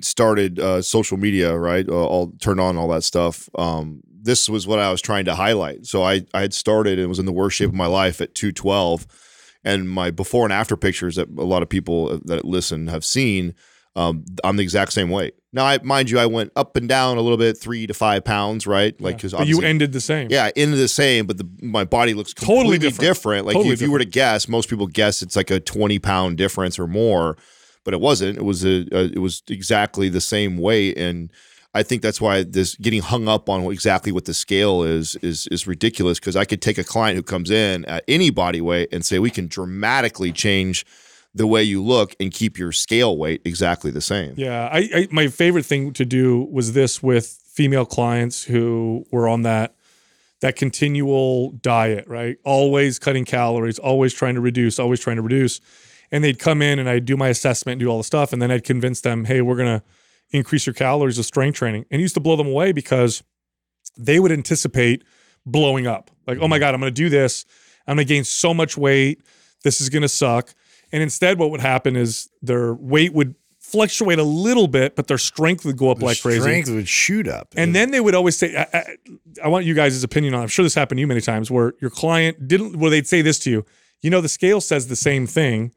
started 0.00 0.58
uh, 0.58 0.82
social 0.82 1.16
media, 1.16 1.56
right, 1.56 1.88
uh, 1.88 1.92
all 1.92 2.32
turned 2.40 2.60
on 2.60 2.76
all 2.76 2.88
that 2.88 3.04
stuff. 3.04 3.48
Um, 3.56 4.02
this 4.22 4.48
was 4.48 4.66
what 4.66 4.78
I 4.78 4.90
was 4.90 5.00
trying 5.00 5.24
to 5.26 5.34
highlight. 5.34 5.86
So 5.86 6.02
I 6.02 6.22
I 6.34 6.42
had 6.42 6.54
started 6.54 6.98
and 6.98 7.08
was 7.08 7.18
in 7.18 7.26
the 7.26 7.32
worst 7.32 7.56
shape 7.56 7.70
of 7.70 7.74
my 7.74 7.86
life 7.86 8.20
at 8.20 8.34
two 8.34 8.52
twelve, 8.52 9.06
and 9.64 9.88
my 9.88 10.10
before 10.10 10.44
and 10.44 10.52
after 10.52 10.76
pictures 10.76 11.16
that 11.16 11.28
a 11.28 11.44
lot 11.44 11.62
of 11.62 11.68
people 11.68 12.18
that 12.24 12.44
listen 12.44 12.88
have 12.88 13.04
seen. 13.04 13.54
Um, 13.96 14.24
I'm 14.44 14.56
the 14.56 14.62
exact 14.62 14.92
same 14.92 15.10
weight. 15.10 15.34
Now, 15.52 15.64
I 15.66 15.78
mind 15.82 16.10
you, 16.10 16.18
I 16.20 16.26
went 16.26 16.52
up 16.54 16.76
and 16.76 16.88
down 16.88 17.16
a 17.16 17.20
little 17.20 17.36
bit, 17.36 17.58
three 17.58 17.88
to 17.88 17.94
five 17.94 18.24
pounds, 18.24 18.66
right? 18.66 18.98
Like 19.00 19.16
because 19.16 19.32
But 19.32 19.48
you 19.48 19.62
ended 19.62 19.92
the 19.92 20.00
same. 20.00 20.28
yeah, 20.30 20.50
ended 20.54 20.78
the 20.78 20.86
same, 20.86 21.26
but 21.26 21.38
the 21.38 21.48
my 21.60 21.84
body 21.84 22.14
looks 22.14 22.32
Totally 22.32 22.78
different. 22.78 23.00
different. 23.00 23.46
Like 23.46 23.54
Totally 23.54 23.72
if 23.72 23.82
you 23.82 23.90
were 23.90 23.98
to 23.98 24.04
guess, 24.04 24.48
most 24.48 24.68
people 24.70 24.86
guess 24.86 25.22
it's 25.22 25.34
like 25.34 25.50
a 25.50 25.58
twenty 25.58 25.98
pound 25.98 26.36
difference 26.38 26.78
or 26.78 26.86
more, 26.86 27.36
but 27.84 27.92
it 27.92 28.00
wasn't. 28.00 28.38
It 28.38 28.44
was 28.44 28.64
a, 28.64 28.86
a 28.92 29.06
it 29.12 29.18
was 29.18 29.42
exactly 29.48 30.08
the 30.08 30.20
same 30.20 30.56
weight, 30.56 30.96
and 30.96 31.32
I 31.74 31.82
think 31.82 32.02
that's 32.02 32.20
why 32.20 32.44
this 32.44 32.76
getting 32.76 33.02
hung 33.02 33.26
up 33.26 33.48
on 33.48 33.64
exactly 33.72 34.12
what 34.12 34.26
the 34.26 34.34
scale 34.34 34.84
is 34.84 35.16
is 35.16 35.48
is 35.48 35.66
ridiculous. 35.66 36.20
Because 36.20 36.36
I 36.36 36.44
could 36.44 36.62
take 36.62 36.78
a 36.78 36.84
client 36.84 37.16
who 37.16 37.24
comes 37.24 37.50
in 37.50 37.84
at 37.86 38.04
any 38.06 38.30
body 38.30 38.60
weight 38.60 38.88
and 38.92 39.04
say 39.04 39.18
we 39.18 39.30
can 39.30 39.48
dramatically 39.48 40.30
change 40.30 40.86
the 41.34 41.46
way 41.46 41.62
you 41.62 41.82
look 41.82 42.14
and 42.18 42.32
keep 42.32 42.58
your 42.58 42.72
scale 42.72 43.16
weight 43.16 43.42
exactly 43.44 43.90
the 43.90 44.00
same. 44.00 44.34
Yeah, 44.36 44.68
I, 44.72 44.78
I 44.94 45.08
my 45.10 45.28
favorite 45.28 45.66
thing 45.66 45.92
to 45.94 46.04
do 46.04 46.48
was 46.50 46.72
this 46.72 47.02
with 47.02 47.38
female 47.46 47.86
clients 47.86 48.44
who 48.44 49.04
were 49.12 49.28
on 49.28 49.42
that 49.42 49.74
that 50.40 50.56
continual 50.56 51.52
diet, 51.52 52.06
right? 52.08 52.38
Always 52.44 52.98
cutting 52.98 53.24
calories, 53.24 53.78
always 53.78 54.14
trying 54.14 54.34
to 54.34 54.40
reduce, 54.40 54.78
always 54.78 55.00
trying 55.00 55.16
to 55.16 55.22
reduce. 55.22 55.60
And 56.10 56.24
they'd 56.24 56.38
come 56.38 56.62
in 56.62 56.78
and 56.78 56.88
I'd 56.88 57.04
do 57.04 57.16
my 57.16 57.28
assessment 57.28 57.74
and 57.74 57.80
do 57.80 57.88
all 57.88 57.98
the 57.98 58.04
stuff. 58.04 58.32
And 58.32 58.40
then 58.40 58.50
I'd 58.50 58.64
convince 58.64 59.02
them, 59.02 59.26
hey, 59.26 59.42
we're 59.42 59.56
gonna 59.56 59.82
increase 60.30 60.66
your 60.66 60.74
calories 60.74 61.18
with 61.18 61.26
strength 61.26 61.56
training. 61.56 61.84
And 61.90 62.00
it 62.00 62.02
used 62.02 62.14
to 62.14 62.20
blow 62.20 62.36
them 62.36 62.46
away 62.46 62.72
because 62.72 63.22
they 63.96 64.18
would 64.18 64.32
anticipate 64.32 65.04
blowing 65.44 65.86
up. 65.86 66.10
Like, 66.26 66.38
oh 66.38 66.48
my 66.48 66.56
mm-hmm. 66.56 66.60
God, 66.60 66.74
I'm 66.74 66.80
gonna 66.80 66.90
do 66.90 67.08
this. 67.08 67.44
I'm 67.86 67.96
gonna 67.96 68.04
gain 68.04 68.24
so 68.24 68.54
much 68.54 68.76
weight. 68.76 69.22
This 69.62 69.80
is 69.80 69.88
gonna 69.90 70.08
suck. 70.08 70.54
And 70.92 71.02
instead, 71.02 71.38
what 71.38 71.50
would 71.50 71.60
happen 71.60 71.96
is 71.96 72.28
their 72.42 72.74
weight 72.74 73.12
would 73.12 73.34
fluctuate 73.58 74.18
a 74.18 74.24
little 74.24 74.66
bit, 74.66 74.96
but 74.96 75.06
their 75.06 75.18
strength 75.18 75.64
would 75.64 75.76
go 75.76 75.90
up 75.90 75.98
The 75.98 76.04
like 76.04 76.20
crazy. 76.20 76.40
Strength 76.40 76.70
would 76.70 76.88
shoot 76.88 77.28
up. 77.28 77.54
And 77.56 77.74
then 77.74 77.92
they 77.92 78.00
would 78.00 78.14
always 78.14 78.36
say, 78.36 78.56
I, 78.56 78.66
I, 78.76 78.96
I 79.44 79.48
want 79.48 79.64
you 79.64 79.74
guys' 79.74 80.02
opinion 80.02 80.34
on. 80.34 80.40
it. 80.40 80.42
I'm 80.44 80.48
sure 80.48 80.62
this 80.64 80.74
happened 80.74 80.98
to 80.98 81.00
you 81.00 81.06
many 81.06 81.20
times, 81.20 81.50
where 81.50 81.74
your 81.80 81.90
client 81.90 82.48
didn't. 82.48 82.76
Where 82.76 82.90
they'd 82.90 83.06
say 83.06 83.22
this 83.22 83.38
to 83.40 83.50
you, 83.50 83.64
you 84.00 84.10
know, 84.10 84.20
the 84.20 84.28
scale 84.28 84.60
says 84.60 84.88
the 84.88 84.96
same 84.96 85.26
thing, 85.26 85.72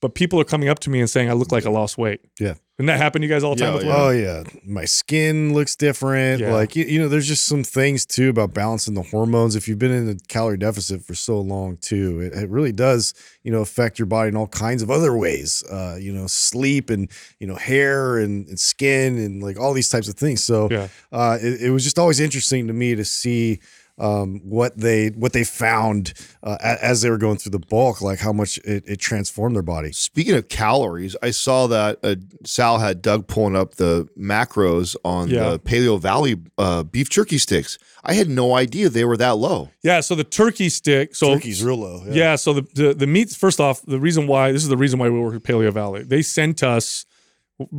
but 0.00 0.14
people 0.14 0.40
are 0.40 0.44
coming 0.44 0.68
up 0.68 0.78
to 0.80 0.90
me 0.90 1.00
and 1.00 1.10
saying 1.10 1.28
I 1.28 1.34
look 1.34 1.52
like 1.52 1.66
I 1.66 1.70
lost 1.70 1.98
weight. 1.98 2.20
Yeah. 2.40 2.54
Didn't 2.76 2.88
that 2.88 2.96
happen 2.98 3.22
to 3.22 3.28
you 3.28 3.32
guys 3.32 3.44
all 3.44 3.54
the 3.54 3.60
time? 3.60 3.70
Yeah, 3.72 3.76
with 3.76 3.86
yeah. 3.86 3.96
Oh 3.96 4.10
yeah, 4.10 4.42
my 4.64 4.84
skin 4.84 5.54
looks 5.54 5.76
different. 5.76 6.40
Yeah. 6.40 6.52
Like 6.52 6.74
you, 6.74 6.84
you 6.84 6.98
know, 6.98 7.06
there's 7.06 7.28
just 7.28 7.46
some 7.46 7.62
things 7.62 8.04
too 8.04 8.30
about 8.30 8.52
balancing 8.52 8.94
the 8.94 9.02
hormones. 9.02 9.54
If 9.54 9.68
you've 9.68 9.78
been 9.78 9.92
in 9.92 10.08
a 10.08 10.16
calorie 10.26 10.56
deficit 10.56 11.00
for 11.04 11.14
so 11.14 11.38
long 11.40 11.76
too, 11.76 12.20
it, 12.20 12.32
it 12.32 12.50
really 12.50 12.72
does 12.72 13.14
you 13.44 13.52
know 13.52 13.60
affect 13.60 14.00
your 14.00 14.06
body 14.06 14.30
in 14.30 14.36
all 14.36 14.48
kinds 14.48 14.82
of 14.82 14.90
other 14.90 15.16
ways. 15.16 15.62
Uh, 15.70 15.96
you 16.00 16.12
know, 16.12 16.26
sleep 16.26 16.90
and 16.90 17.08
you 17.38 17.46
know 17.46 17.54
hair 17.54 18.18
and, 18.18 18.48
and 18.48 18.58
skin 18.58 19.18
and 19.18 19.40
like 19.40 19.56
all 19.56 19.72
these 19.72 19.88
types 19.88 20.08
of 20.08 20.16
things. 20.16 20.42
So 20.42 20.68
Yeah. 20.68 20.88
uh, 21.12 21.38
it, 21.40 21.62
it 21.62 21.70
was 21.70 21.84
just 21.84 21.96
always 21.98 22.18
interesting 22.18 22.66
to 22.66 22.72
me 22.72 22.96
to 22.96 23.04
see 23.04 23.60
um, 23.98 24.40
what 24.44 24.76
they 24.76 25.08
what 25.10 25.32
they 25.32 25.44
found 25.44 26.12
uh, 26.42 26.56
as 26.60 27.02
they 27.02 27.10
were 27.10 27.18
going 27.18 27.36
through 27.38 27.50
the 27.52 27.58
bulk, 27.60 28.00
like 28.02 28.18
how 28.18 28.32
much 28.32 28.58
it, 28.58 28.82
it 28.86 28.96
transformed 28.96 29.54
their 29.54 29.62
body. 29.62 29.92
Speaking 29.92 30.34
of 30.34 30.48
calories, 30.48 31.14
I 31.22 31.30
saw 31.30 31.66
that 31.68 31.98
uh, 32.02 32.16
Sal 32.44 32.78
had 32.78 33.02
Doug 33.02 33.28
pulling 33.28 33.54
up 33.56 33.76
the 33.76 34.08
macros 34.18 34.96
on 35.04 35.28
Yeah. 35.30 35.50
the 35.50 35.58
Paleo 35.60 36.00
Valley 36.00 36.36
uh, 36.58 36.82
beef 36.82 37.08
jerky 37.08 37.38
sticks. 37.38 37.78
I 38.02 38.14
had 38.14 38.28
no 38.28 38.54
idea 38.54 38.88
they 38.88 39.04
were 39.04 39.16
that 39.16 39.36
low. 39.36 39.70
Yeah, 39.82 40.00
so 40.00 40.14
the 40.14 40.24
turkey 40.24 40.68
stick. 40.68 41.14
So 41.14 41.34
Turkey's 41.34 41.62
real 41.62 41.76
low. 41.78 42.02
Yeah. 42.08 42.36
so 42.36 42.52
the, 42.52 42.62
the 42.74 42.94
the 42.94 43.06
meats. 43.06 43.34
First 43.36 43.60
off, 43.60 43.80
the 43.82 44.00
reason 44.00 44.26
why 44.26 44.52
this 44.52 44.62
is 44.62 44.68
the 44.68 44.76
reason 44.76 44.98
why 44.98 45.08
we 45.08 45.18
work 45.20 45.34
at 45.36 45.42
Paleo 45.42 45.72
Valley. 45.72 46.02
They 46.02 46.20
sent 46.22 46.62
us 46.62 47.06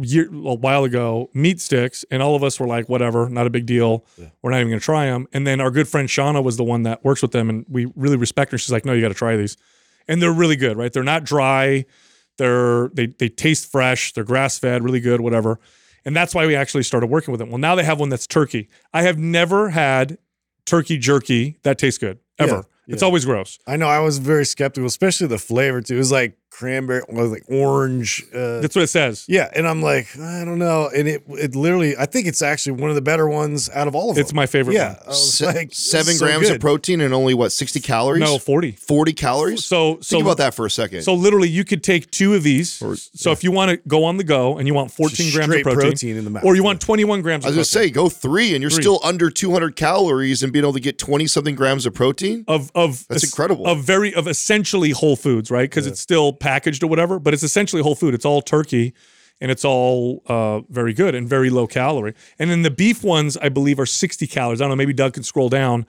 year, 0.01 0.27
a 0.32 0.53
while 0.53 0.84
ago 0.84 1.29
meat 1.34 1.60
sticks, 1.60 2.05
and 2.10 2.22
all 2.24 2.36
of 2.36 2.44
us 2.44 2.60
were 2.60 2.67
like, 2.67 2.88
whatever, 2.89 3.29
not 3.29 3.46
a 3.48 3.50
big 3.50 3.65
deal. 3.65 4.05
We're 4.41 4.51
not 4.51 4.58
even 4.58 4.70
going 4.70 4.79
to 4.79 4.86
try 4.86 5.05
them. 5.08 5.27
And 5.34 5.46
then 5.46 5.60
our 5.62 5.72
good 5.72 5.88
friend 5.88 6.08
Shauna 6.08 6.44
was 6.44 6.58
the 6.58 6.63
one 6.63 6.84
that 6.84 7.03
works 7.03 7.22
with 7.22 7.32
them, 7.32 7.50
and 7.50 7.65
we 7.70 7.91
really 7.96 8.17
respect 8.17 8.51
her. 8.51 8.58
She's 8.58 8.72
like, 8.72 8.86
no, 8.86 8.94
you 8.94 9.01
got 9.01 9.10
to 9.10 9.13
try 9.13 9.36
these, 9.36 9.58
and 10.08 10.22
they're 10.22 10.32
really 10.34 10.55
good, 10.55 10.77
right? 10.77 10.91
They're 10.94 11.03
not 11.03 11.24
dry. 11.24 11.86
They're 12.38 12.89
they 12.89 13.08
they 13.08 13.29
taste 13.29 13.72
fresh. 13.72 14.13
They're 14.13 14.24
grass 14.24 14.60
fed, 14.60 14.84
really 14.84 15.00
good, 15.00 15.22
whatever. 15.22 15.60
And 16.03 16.15
that's 16.15 16.36
why 16.36 16.46
we 16.46 16.55
actually 16.55 16.84
started 16.84 17.08
working 17.08 17.32
with 17.32 17.39
them. 17.39 17.50
Well, 17.50 17.58
now 17.58 17.74
they 17.75 17.84
have 17.84 18.00
one 18.00 18.10
that's 18.10 18.27
turkey. 18.27 18.70
I 18.94 19.01
have 19.01 19.17
never 19.17 19.70
had 19.70 20.17
turkey 20.65 20.98
jerky 20.98 21.58
that 21.63 21.77
tastes 21.79 21.98
good 21.98 22.20
ever. 22.38 22.65
Yeah, 22.88 22.94
It's 22.94 23.01
yeah. 23.01 23.05
always 23.08 23.25
gross. 23.25 23.58
I 23.65 23.75
know. 23.77 23.88
I 23.88 24.00
was 24.00 24.20
very 24.20 24.46
skeptical, 24.46 24.86
especially 24.86 25.27
the 25.27 25.39
flavor 25.39 25.82
too. 25.82 25.96
It 25.96 25.98
was 25.98 26.12
like 26.12 26.38
cranberry, 26.57 27.01
well, 27.09 27.27
like 27.27 27.43
orange. 27.50 28.24
Uh, 28.33 28.62
That's 28.62 28.75
what 28.75 28.83
it 28.83 28.88
says. 28.88 29.25
yeah, 29.27 29.50
and 29.53 29.67
I'm 29.67 29.81
like, 29.81 30.17
I 30.17 30.45
don't 30.45 30.59
know. 30.59 30.89
And 30.95 31.07
it 31.07 31.24
it 31.27 31.55
literally, 31.55 31.97
I 31.97 32.05
think 32.05 32.27
it's 32.27 32.41
actually 32.41 32.74
one 32.74 32.89
of 32.89 32.95
the 32.95 33.01
better 33.01 33.27
ones 33.27 33.69
out 33.69 33.88
of 33.88 33.95
all 33.95 34.09
of 34.09 34.15
them. 34.15 34.21
It's 34.21 34.33
my 34.33 34.45
favorite 34.45 34.75
yeah. 34.75 34.95
one. 35.03 35.13
Se- 35.13 35.45
like, 35.45 35.74
seven 35.74 36.12
is 36.12 36.19
so 36.19 36.25
grams 36.25 36.50
of 36.50 36.59
protein 36.59 37.01
and 37.01 37.13
only 37.13 37.33
what 37.33 37.51
sixty 37.51 37.79
calories? 37.79 38.21
No, 38.21 38.38
40. 38.38 38.71
forty 38.71 39.13
calories. 39.13 39.65
So 39.65 40.00
so 40.00 40.15
Think 40.15 40.24
about 40.24 40.38
that 40.38 40.53
for 40.53 40.65
a 40.65 40.71
second. 40.71 41.01
So 41.01 41.13
literally 41.13 41.50
you 41.50 41.65
could 41.65 41.83
take 41.83 42.09
two 42.12 42.33
of 42.33 42.43
these. 42.43 42.71
so 43.13 43.31
if 43.31 43.43
you 43.43 43.51
want 43.51 43.71
to 43.71 43.77
go 43.88 44.05
on 44.05 44.17
the 44.17 44.24
go 44.24 44.57
and 44.57 44.67
you 44.67 44.74
want 44.74 44.91
14 44.91 45.33
grams 45.33 45.53
of 45.53 45.62
protein, 45.63 45.81
protein 45.81 46.17
in 46.17 46.24
the 46.24 46.29
mouth, 46.29 46.45
or 46.45 46.55
you 46.55 46.62
yeah. 46.62 46.67
want 46.67 46.81
21 46.81 47.21
grams 47.21 47.45
I 47.45 47.50
was 47.50 47.55
gonna 47.55 47.65
protein. 47.65 47.89
say 47.89 47.91
go 47.91 48.09
three, 48.09 48.53
and 48.53 48.62
you're 48.62 48.69
Three. 48.71 48.83
still 48.83 49.00
under 49.03 49.29
two 49.29 49.51
hundred 49.51 49.75
calories 49.75 50.41
and 50.43 50.53
being 50.53 50.63
able 50.63 50.74
to 50.74 50.79
get 50.79 50.97
twenty 50.97 51.27
something 51.27 51.55
grams 51.55 51.85
of 51.85 51.93
protein. 51.93 52.45
of 52.47 52.71
of 52.75 53.05
That's 53.07 53.24
incredible. 53.24 53.67
of 53.67 53.83
very 53.83 54.13
of 54.13 54.27
essentially 54.27 54.91
whole 54.91 55.15
foods, 55.15 55.51
right? 55.51 55.69
Because 55.69 55.85
it's 55.88 56.00
still 56.00 56.31
packaged 56.46 56.84
or 56.84 56.88
whatever, 56.88 57.20
but 57.20 57.34
it's 57.34 57.44
essentially 57.44 57.82
whole 57.82 57.96
food. 57.96 58.14
It's 58.14 58.25
all 58.25 58.42
turkey, 58.42 58.94
and 59.42 59.50
it's 59.52 59.66
all 59.66 60.22
uh, 60.28 60.60
very 60.70 60.94
good 60.94 61.14
and 61.16 61.28
very 61.28 61.50
low 61.50 61.68
calorie. 61.68 62.14
And 62.40 62.50
then 62.52 62.62
the 62.62 62.72
beef 62.72 63.04
ones, 63.04 63.36
I 63.38 63.50
believe, 63.50 63.80
are 63.80 63.86
60 63.86 64.28
calories. 64.28 64.62
I 64.62 64.64
don't 64.64 64.70
know. 64.70 64.75
Maybe 64.75 64.94
Doug 64.94 65.14
can 65.14 65.24
scroll 65.24 65.50
down. 65.50 65.86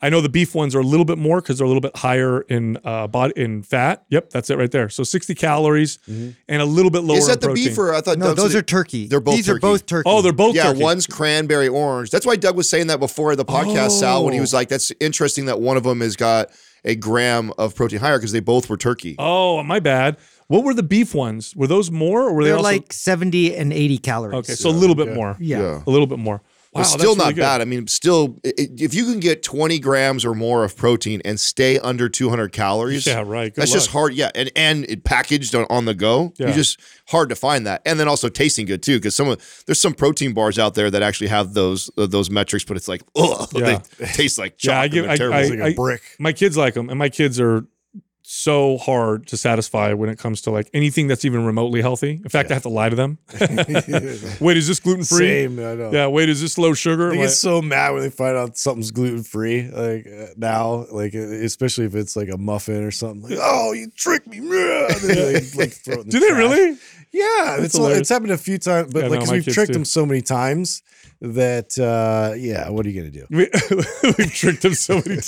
I 0.00 0.10
know 0.10 0.20
the 0.20 0.28
beef 0.28 0.54
ones 0.54 0.76
are 0.76 0.78
a 0.80 0.84
little 0.92 1.04
bit 1.04 1.18
more 1.18 1.40
because 1.40 1.58
they're 1.58 1.64
a 1.64 1.68
little 1.68 1.80
bit 1.80 1.96
higher 1.96 2.42
in 2.42 2.78
uh, 2.84 3.08
body 3.08 3.32
in 3.34 3.64
fat. 3.64 4.04
Yep, 4.10 4.30
that's 4.30 4.48
it 4.48 4.56
right 4.56 4.70
there. 4.70 4.88
So 4.88 5.02
60 5.02 5.34
calories 5.34 5.98
and 6.06 6.62
a 6.62 6.64
little 6.64 6.92
bit 6.92 7.00
lower. 7.02 7.18
Is 7.18 7.26
that 7.26 7.32
in 7.34 7.40
the 7.40 7.46
protein. 7.48 7.64
beef 7.68 7.78
or 7.78 7.92
I 7.94 8.00
thought 8.00 8.16
No, 8.16 8.26
Doug 8.28 8.36
those 8.36 8.52
said 8.52 8.58
are 8.60 8.62
turkey. 8.62 9.08
They're 9.08 9.18
both 9.18 9.34
These 9.34 9.48
are 9.48 9.54
turkey. 9.54 9.60
both 9.60 9.86
turkey. 9.86 10.08
Oh, 10.08 10.22
they're 10.22 10.32
both 10.32 10.54
yeah, 10.54 10.68
turkey. 10.68 10.82
one's 10.84 11.06
cranberry 11.08 11.66
orange. 11.66 12.10
That's 12.10 12.24
why 12.24 12.36
Doug 12.36 12.56
was 12.56 12.68
saying 12.70 12.86
that 12.86 13.00
before 13.00 13.34
the 13.34 13.44
podcast, 13.44 13.98
Sal, 13.98 14.24
when 14.24 14.34
he 14.34 14.38
Oh. 14.38 14.42
was 14.42 14.54
like, 14.54 14.68
"That's 14.68 14.92
interesting 15.00 15.46
that 15.46 15.60
one 15.60 15.76
of 15.76 15.82
them 15.82 16.00
has 16.00 16.14
got 16.14 16.50
a 16.84 16.94
gram 16.94 17.52
of 17.58 17.74
protein 17.74 18.00
higher 18.00 18.18
because 18.18 18.32
they 18.32 18.40
both 18.40 18.68
were 18.68 18.76
turkey." 18.76 19.16
Oh, 19.18 19.62
my 19.62 19.80
bad. 19.80 20.16
What 20.48 20.64
were 20.64 20.72
the 20.74 20.82
beef 20.82 21.14
ones? 21.14 21.54
Were 21.54 21.66
those 21.66 21.90
more 21.90 22.22
or 22.22 22.32
were 22.34 22.42
they 22.42 22.50
They're 22.50 22.56
also 22.56 22.70
like 22.70 22.92
70 22.92 23.54
and 23.54 23.72
80 23.72 23.98
calories. 23.98 24.34
Okay, 24.38 24.54
so 24.54 24.70
a 24.70 24.72
little 24.72 24.96
bit 24.96 25.14
more. 25.14 25.36
yeah. 25.38 25.58
Yeah. 25.60 25.82
A 25.86 25.90
little 25.90 26.06
bit 26.06 26.18
more. 26.18 26.40
Wow, 26.74 26.82
But 26.82 26.84
still 26.84 26.98
that's 26.98 27.04
really 27.04 27.16
not 27.30 27.34
good. 27.34 27.40
bad. 27.40 27.60
I 27.62 27.64
mean, 27.64 27.86
still, 27.86 28.38
i- 28.44 28.48
i- 28.58 28.68
if 28.78 28.92
you 28.92 29.04
can 29.06 29.20
get 29.20 29.42
20 29.42 29.78
grams 29.78 30.22
or 30.24 30.34
more 30.34 30.64
of 30.64 30.76
protein 30.76 31.22
and 31.24 31.40
stay 31.40 31.78
under 31.78 32.10
200 32.10 32.52
calories, 32.52 33.06
Yeah, 33.06 33.22
right. 33.26 33.54
Good 33.54 33.62
that's 33.62 33.72
just 33.72 33.88
hard. 33.90 34.12
Yeah, 34.14 34.30
and 34.34 34.50
and 34.54 34.84
it 34.86 35.02
packaged 35.02 35.54
on, 35.54 35.64
on 35.70 35.86
the 35.86 35.94
go. 35.94 36.34
Yeah. 36.38 36.48
You 36.48 36.52
just 36.54 36.78
hard 37.06 37.30
to 37.30 37.36
find 37.36 37.66
that, 37.66 37.80
and 37.86 37.98
then 37.98 38.06
also 38.06 38.28
tasting 38.28 38.66
good 38.66 38.82
too. 38.82 38.98
Because 38.98 39.16
some 39.16 39.28
of 39.28 39.62
there's 39.66 39.80
some 39.80 39.94
protein 39.94 40.34
bars 40.34 40.58
out 40.58 40.74
there 40.74 40.90
that 40.90 41.02
actually 41.02 41.28
have 41.28 41.54
those 41.54 41.90
uh, 41.96 42.06
those 42.06 42.28
metrics, 42.30 42.64
but 42.66 42.76
it's 42.76 42.86
like, 42.88 43.02
ugh, 43.16 43.48
Yeah. 43.54 43.80
they 43.98 44.06
taste 44.06 44.38
like 44.38 44.62
Yeah, 44.62 44.78
I 44.80 44.88
chocolate. 44.88 44.92
give- 44.92 45.10
I- 45.10 45.16
terrible. 45.16 45.36
I- 45.38 45.40
It's 45.40 45.50
like 45.50 45.72
a 45.72 45.74
brick. 45.74 46.02
My 46.18 46.32
kids 46.34 46.56
like 46.58 46.74
them, 46.74 46.90
and 46.90 46.98
my 46.98 47.08
kids 47.08 47.40
are 47.40 47.64
so 48.30 48.76
hard 48.76 49.26
to 49.26 49.38
satisfy 49.38 49.94
when 49.94 50.10
it 50.10 50.18
comes 50.18 50.42
to 50.42 50.50
like 50.50 50.68
anything 50.74 51.06
that's 51.08 51.24
even 51.24 51.46
remotely 51.46 51.80
healthy. 51.80 52.10
In 52.22 52.28
fact, 52.28 52.50
I 52.50 52.54
have 52.54 52.62
to 52.64 52.68
lie 52.68 52.90
to 52.90 52.94
them. 52.94 53.16
wait, 54.40 54.56
is 54.58 54.68
this 54.68 54.80
gluten 54.80 55.02
free? 55.04 55.18
Same. 55.46 55.58
I 55.58 55.74
know. 55.74 55.90
Yeah. 55.90 56.08
Wait, 56.08 56.28
is 56.28 56.38
this 56.42 56.58
low 56.58 56.74
sugar? 56.74 57.08
They 57.08 57.16
Like- 57.16 57.28
get 57.28 57.32
so 57.32 57.62
mad 57.62 57.92
when 57.92 58.02
they 58.02 58.10
find 58.10 58.36
out 58.36 58.58
something's 58.58 58.90
gluten 58.90 59.22
free. 59.22 59.68
Like 59.70 60.06
uh, 60.06 60.26
now, 60.36 60.84
like 60.92 61.14
especially 61.14 61.86
if 61.86 61.94
it's 61.94 62.16
like 62.16 62.28
a 62.28 62.36
muffin 62.36 62.84
or 62.84 62.90
something. 62.90 63.30
Like, 63.30 63.38
oh, 63.40 63.72
you 63.72 63.90
tricked 63.96 64.26
me! 64.26 64.40
They, 65.08 65.34
like, 65.56 65.72
it 65.72 65.84
the 65.84 66.04
Do 66.06 66.20
they 66.20 66.28
trash. 66.28 66.38
really? 66.38 66.76
Yeah, 67.12 67.24
That's 67.58 67.64
it's 67.64 67.74
all, 67.78 67.86
it's 67.86 68.08
happened 68.10 68.32
a 68.32 68.38
few 68.38 68.58
times, 68.58 68.92
but 68.92 69.04
Yeah, 69.04 69.08
like 69.08 69.20
no, 69.20 69.20
'cause 69.20 69.28
my 69.30 69.34
we've 69.36 69.46
tricked 69.46 69.68
too. 69.68 69.72
them 69.74 69.84
so 69.84 70.04
many 70.04 70.20
times 70.20 70.82
that 71.20 71.76
uh 71.78 72.34
yeah, 72.36 72.68
what 72.68 72.84
are 72.86 72.90
you 72.90 73.00
gonna 73.00 73.10
do? 73.10 73.26
We, 73.30 73.48
we've 74.18 74.32
tricked 74.32 74.62
them 74.62 74.74
so 74.74 74.96
many 75.04 75.20
times. 75.20 75.26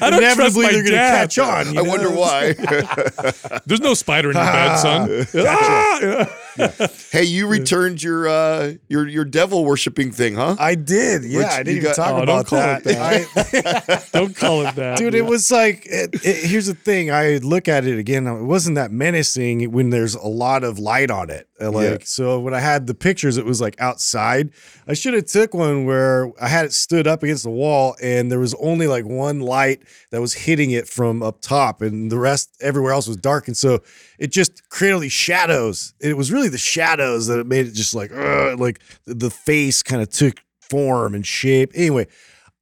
I 0.00 0.10
don't 0.10 0.20
trust 0.20 0.56
Inevitably, 0.56 0.62
my 0.66 0.72
they're 0.72 0.82
gonna 0.84 0.96
dad. 0.96 1.20
catch 1.30 1.38
on. 1.38 1.72
you 1.74 1.80
I 1.80 1.82
know? 1.82 1.88
wonder 1.90 2.10
why. 2.10 2.52
There's 3.66 3.80
no 3.80 3.94
spider 3.94 4.30
in 4.30 4.36
your 4.36 4.44
bed, 4.44 4.76
son. 4.76 5.26
Ah! 5.46 6.36
hey, 7.12 7.24
you 7.24 7.46
returned 7.46 8.02
your 8.02 8.28
uh 8.28 8.72
your 8.88 9.06
your 9.06 9.24
devil 9.24 9.64
worshiping 9.64 10.10
thing, 10.12 10.34
huh? 10.34 10.56
I 10.58 10.74
did. 10.74 11.24
Yeah, 11.24 11.38
Which 11.38 11.46
I 11.46 11.62
didn't 11.62 11.76
even 11.78 11.82
got- 11.84 11.96
talk 11.96 12.12
Oh, 12.22 12.24
don't 12.24 12.52
about 12.52 12.84
that. 12.84 12.86
I- 12.96 14.02
Don't 14.18 14.34
call 14.36 14.66
it 14.66 14.74
that, 14.76 14.98
Dude, 14.98 15.14
it 15.14 15.24
was 15.26 15.50
like, 15.50 15.86
it, 15.86 16.14
it- 16.24 16.44
here's 16.48 16.66
the 16.66 16.74
thing. 16.74 17.10
I 17.10 17.36
look 17.38 17.68
at 17.68 17.84
it 17.86 17.98
again. 17.98 18.26
It 18.26 18.42
wasn't 18.42 18.74
that 18.76 18.90
menacing 18.90 19.70
when 19.72 19.90
there's 19.90 20.14
a 20.14 20.26
lot 20.26 20.64
of 20.64 20.78
light 20.78 21.10
on 21.10 21.30
it. 21.30 21.48
Uh, 21.60 21.70
Like, 21.70 21.90
Yeah. 21.90 21.96
so 22.04 22.40
when 22.40 22.54
I 22.54 22.60
had 22.60 22.86
the 22.86 22.94
pictures, 22.94 23.36
it 23.36 23.44
was 23.44 23.60
like 23.60 23.80
outside. 23.80 24.50
I 24.88 24.94
should 24.94 25.14
have 25.14 25.26
took 25.26 25.52
one 25.54 25.84
where 25.84 26.32
I 26.40 26.48
had 26.48 26.64
it 26.64 26.72
stood 26.72 27.06
up 27.06 27.22
against 27.22 27.42
the 27.44 27.50
wall, 27.50 27.96
and 28.02 28.30
there 28.32 28.38
was 28.40 28.54
only 28.54 28.86
like 28.86 29.04
one 29.04 29.40
light 29.40 29.82
that 30.10 30.20
was 30.20 30.32
hitting 30.34 30.70
it 30.70 30.88
from 30.88 31.22
up 31.22 31.40
top, 31.42 31.82
and 31.82 32.10
the 32.10 32.18
rest 32.18 32.56
everywhere 32.60 32.92
else 32.92 33.06
was 33.06 33.16
dark. 33.18 33.46
And 33.46 33.56
so 33.56 33.82
it 34.18 34.32
just 34.32 34.68
created 34.70 34.94
all 34.94 35.00
these 35.00 35.12
shadows. 35.12 35.92
It 36.00 36.16
was 36.16 36.32
really 36.32 36.48
the 36.48 36.58
shadows 36.58 37.26
that 37.26 37.38
it 37.38 37.46
made 37.46 37.66
it 37.66 37.74
just 37.74 37.94
like, 37.94 38.10
like 38.10 38.80
the- 39.06 39.14
the 39.14 39.30
face 39.30 39.82
kind 39.82 40.00
of 40.02 40.08
took 40.08 40.40
form 40.62 41.14
and 41.14 41.26
shape. 41.26 41.72
Anyway, 41.74 42.06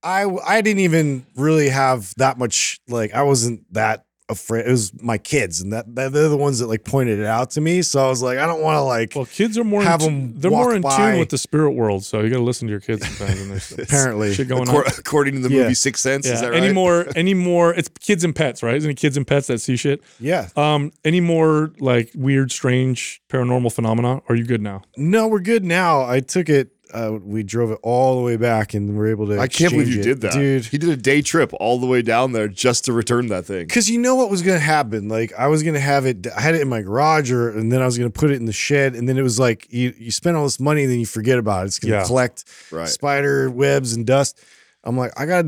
I 0.03 0.25
I 0.47 0.61
didn't 0.61 0.81
even 0.81 1.27
really 1.37 1.69
have 1.69 2.15
that 2.17 2.39
much 2.39 2.81
like 2.89 3.13
I 3.15 3.23
wasn't 3.23 3.63
that 3.75 4.05
afraid. 4.29 4.67
It 4.67 4.71
was 4.71 4.93
my 5.03 5.19
kids, 5.19 5.61
and 5.61 5.73
that, 5.73 5.95
that 5.95 6.13
they're 6.13 6.29
the 6.29 6.37
ones 6.37 6.59
that 6.59 6.67
like 6.67 6.85
pointed 6.85 7.19
it 7.19 7.27
out 7.27 7.51
to 7.53 7.61
me. 7.61 7.83
So 7.83 8.05
I 8.05 8.09
was 8.09 8.23
like, 8.23 8.39
I 8.39 8.47
don't 8.47 8.61
want 8.61 8.77
to 8.77 8.83
like. 8.83 9.13
Well, 9.17 9.27
kids 9.27 9.57
are 9.59 9.65
more 9.65 9.83
Have 9.83 10.03
in, 10.03 10.33
them 10.33 10.41
they're 10.41 10.51
more 10.51 10.75
in 10.75 10.83
by. 10.83 10.97
tune 11.13 11.19
with 11.19 11.31
the 11.31 11.39
spirit 11.39 11.73
world, 11.73 12.05
so 12.05 12.21
you 12.21 12.31
got 12.31 12.37
to 12.37 12.43
listen 12.43 12.67
to 12.69 12.71
your 12.73 12.81
kids 12.81 13.07
sometimes. 13.09 13.73
Apparently, 13.73 14.35
shit 14.35 14.49
going 14.49 14.67
Accor- 14.67 14.87
on. 14.87 14.93
according 14.99 15.35
to 15.35 15.41
the 15.49 15.55
Yeah. 15.55 15.63
movie 15.63 15.75
Sixth 15.75 16.03
Sense, 16.03 16.27
Yeah. 16.27 16.35
is 16.35 16.41
that 16.43 16.51
right? 16.53 16.63
Any 16.63 16.73
more? 16.73 17.07
Any 17.17 17.35
more? 17.35 17.75
It's 17.75 17.89
kids 18.01 18.25
and 18.25 18.35
pets, 18.35 18.63
right? 18.63 18.75
Isn't 18.77 18.91
it 18.91 18.97
kids 18.97 19.17
and 19.17 19.27
pets 19.27 19.47
that 19.49 19.61
see 19.61 19.77
shit? 19.77 20.03
yeah. 20.21 20.49
Um, 20.57 20.93
any 21.05 21.21
more 21.21 21.73
like 21.81 22.11
weird, 22.15 22.53
strange 22.53 23.21
paranormal 23.29 23.73
phenomena? 23.73 24.21
Are 24.29 24.35
you 24.35 24.45
good 24.45 24.61
now? 24.63 24.83
No, 24.97 25.27
we're 25.29 25.41
good 25.41 25.65
now. 25.65 26.03
I 26.09 26.21
took 26.21 26.49
it. 26.49 26.73
Uh, 26.93 27.19
we 27.23 27.43
drove 27.43 27.71
it 27.71 27.79
all 27.83 28.17
the 28.19 28.23
way 28.25 28.37
back, 28.37 28.75
and 28.75 28.97
we're 28.97 29.09
able 29.09 29.27
to. 29.27 29.39
I 29.39 29.47
can't 29.49 29.73
believe 29.73 29.89
you 29.89 30.01
it. 30.01 30.05
did 30.05 30.21
that, 30.23 30.33
dude. 30.33 30.65
He 30.67 30.79
did 30.79 30.89
a 30.91 30.97
day 30.97 31.23
trip 31.23 31.53
all 31.61 31.79
the 31.79 31.87
way 31.87 32.03
down 32.03 32.33
there 32.33 32.49
just 32.49 32.85
to 32.87 32.93
return 32.93 33.27
that 33.29 33.45
thing. 33.45 33.67
Because 33.67 33.91
you 33.91 33.99
know 33.99 34.15
what 34.15 34.31
was 34.31 34.43
gonna 34.43 34.59
happen? 34.59 35.09
Like 35.09 35.33
I 35.39 35.49
was 35.49 35.63
gonna 35.63 35.81
have 35.81 36.07
it. 36.07 36.27
I 36.37 36.41
had 36.41 36.55
it 36.55 36.61
in 36.63 36.69
my 36.69 36.83
garage, 36.83 37.31
or 37.31 37.51
and 37.51 37.71
then 37.71 37.83
I 37.83 37.87
was 37.87 37.99
gonna 37.99 38.11
put 38.11 38.31
it 38.31 38.35
in 38.37 38.47
the 38.47 38.53
shed, 38.53 38.95
and 38.95 39.09
then 39.09 39.19
it 39.19 39.23
was 39.23 39.39
like 39.39 39.67
you 39.71 39.93
you 39.99 40.11
spend 40.11 40.37
all 40.37 40.45
this 40.45 40.59
money, 40.61 40.83
and 40.85 40.91
then 40.93 40.99
you 41.01 41.07
forget 41.07 41.39
about 41.39 41.65
it. 41.65 41.67
It's 41.69 41.79
gonna 41.79 41.95
Yeah. 41.97 42.05
collect 42.07 42.45
Right. 42.71 42.89
spider 42.89 43.51
webs 43.51 43.93
and 43.93 44.07
dust. 44.07 44.41
I'm 44.85 44.97
like, 44.97 45.13
I 45.21 45.27
got, 45.27 45.45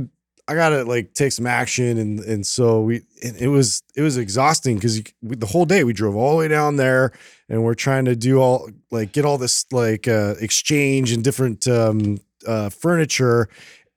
I 0.50 0.56
gotta 0.56 0.82
like 0.82 1.14
take 1.14 1.30
some 1.30 1.46
action, 1.46 1.96
and 1.96 2.18
and 2.18 2.44
so 2.44 2.80
we. 2.80 3.02
And 3.22 3.36
it 3.36 3.46
was 3.46 3.84
it 3.94 4.02
was 4.02 4.16
exhausting 4.16 4.74
because 4.74 5.00
the 5.22 5.46
whole 5.46 5.64
day 5.64 5.84
we 5.84 5.92
drove 5.92 6.16
all 6.16 6.32
the 6.32 6.38
way 6.38 6.48
down 6.48 6.74
there, 6.74 7.12
and 7.48 7.62
we're 7.62 7.74
trying 7.74 8.04
to 8.06 8.16
do 8.16 8.40
all 8.40 8.68
like 8.90 9.12
get 9.12 9.24
all 9.24 9.38
this 9.38 9.64
like 9.70 10.08
uh, 10.08 10.34
exchange 10.40 11.12
and 11.12 11.22
different 11.22 11.68
um, 11.68 12.18
uh, 12.48 12.68
furniture. 12.68 13.48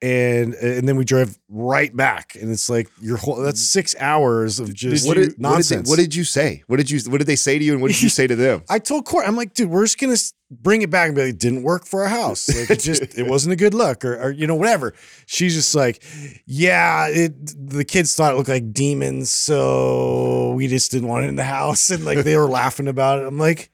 And 0.04 0.52
and 0.52 0.86
then 0.86 0.96
we 0.96 1.04
drive 1.06 1.38
right 1.48 1.96
back, 1.96 2.34
and 2.34 2.52
it's 2.52 2.68
like 2.68 2.90
your 3.00 3.16
whole 3.16 3.36
that's 3.36 3.58
mm. 3.58 3.64
six 3.64 3.96
hours 3.98 4.60
of 4.60 4.74
just 4.74 5.08
What 5.08 5.14
did, 5.14 5.20
what, 5.20 5.28
did 5.28 5.38
they, 5.38 5.42
nonsense. 5.42 5.88
what 5.88 5.98
did 5.98 6.14
you 6.14 6.24
say? 6.24 6.62
What 6.66 6.76
did 6.76 6.90
you 6.90 7.00
What 7.10 7.18
did 7.18 7.26
they 7.26 7.36
say 7.36 7.58
to 7.58 7.64
you, 7.64 7.72
and 7.72 7.80
what 7.80 7.90
did 7.90 8.02
you 8.02 8.08
say 8.10 8.26
to 8.26 8.36
them? 8.36 8.64
I 8.68 8.80
told 8.80 9.06
Court, 9.06 9.26
I'm 9.26 9.34
like, 9.34 9.54
dude, 9.54 9.70
we're 9.70 9.84
just 9.84 9.98
gonna 9.98 10.18
bring 10.50 10.82
it 10.82 10.90
back 10.90 11.06
and 11.06 11.16
be 11.16 11.22
like, 11.22 11.30
it 11.30 11.38
didn't 11.38 11.62
work 11.62 11.86
for 11.86 12.02
our 12.02 12.08
house. 12.08 12.54
Like, 12.54 12.70
it 12.70 12.80
just 12.80 13.18
it 13.18 13.26
wasn't 13.26 13.54
a 13.54 13.56
good 13.56 13.72
look, 13.72 14.04
or, 14.04 14.20
or 14.20 14.30
you 14.30 14.46
know, 14.46 14.56
whatever. 14.56 14.92
She's 15.24 15.54
just 15.54 15.74
like, 15.74 16.04
yeah, 16.44 17.06
it. 17.08 17.32
The 17.56 17.86
kids 17.86 18.14
thought 18.14 18.34
it 18.34 18.36
looked 18.36 18.50
like 18.50 18.74
demons, 18.74 19.30
so 19.30 20.52
we 20.52 20.68
just 20.68 20.90
didn't 20.90 21.08
want 21.08 21.24
it 21.24 21.28
in 21.28 21.36
the 21.36 21.44
house, 21.44 21.88
and 21.88 22.04
like 22.04 22.18
they 22.24 22.36
were 22.36 22.50
laughing 22.50 22.88
about 22.88 23.20
it. 23.20 23.26
I'm 23.26 23.38
like, 23.38 23.70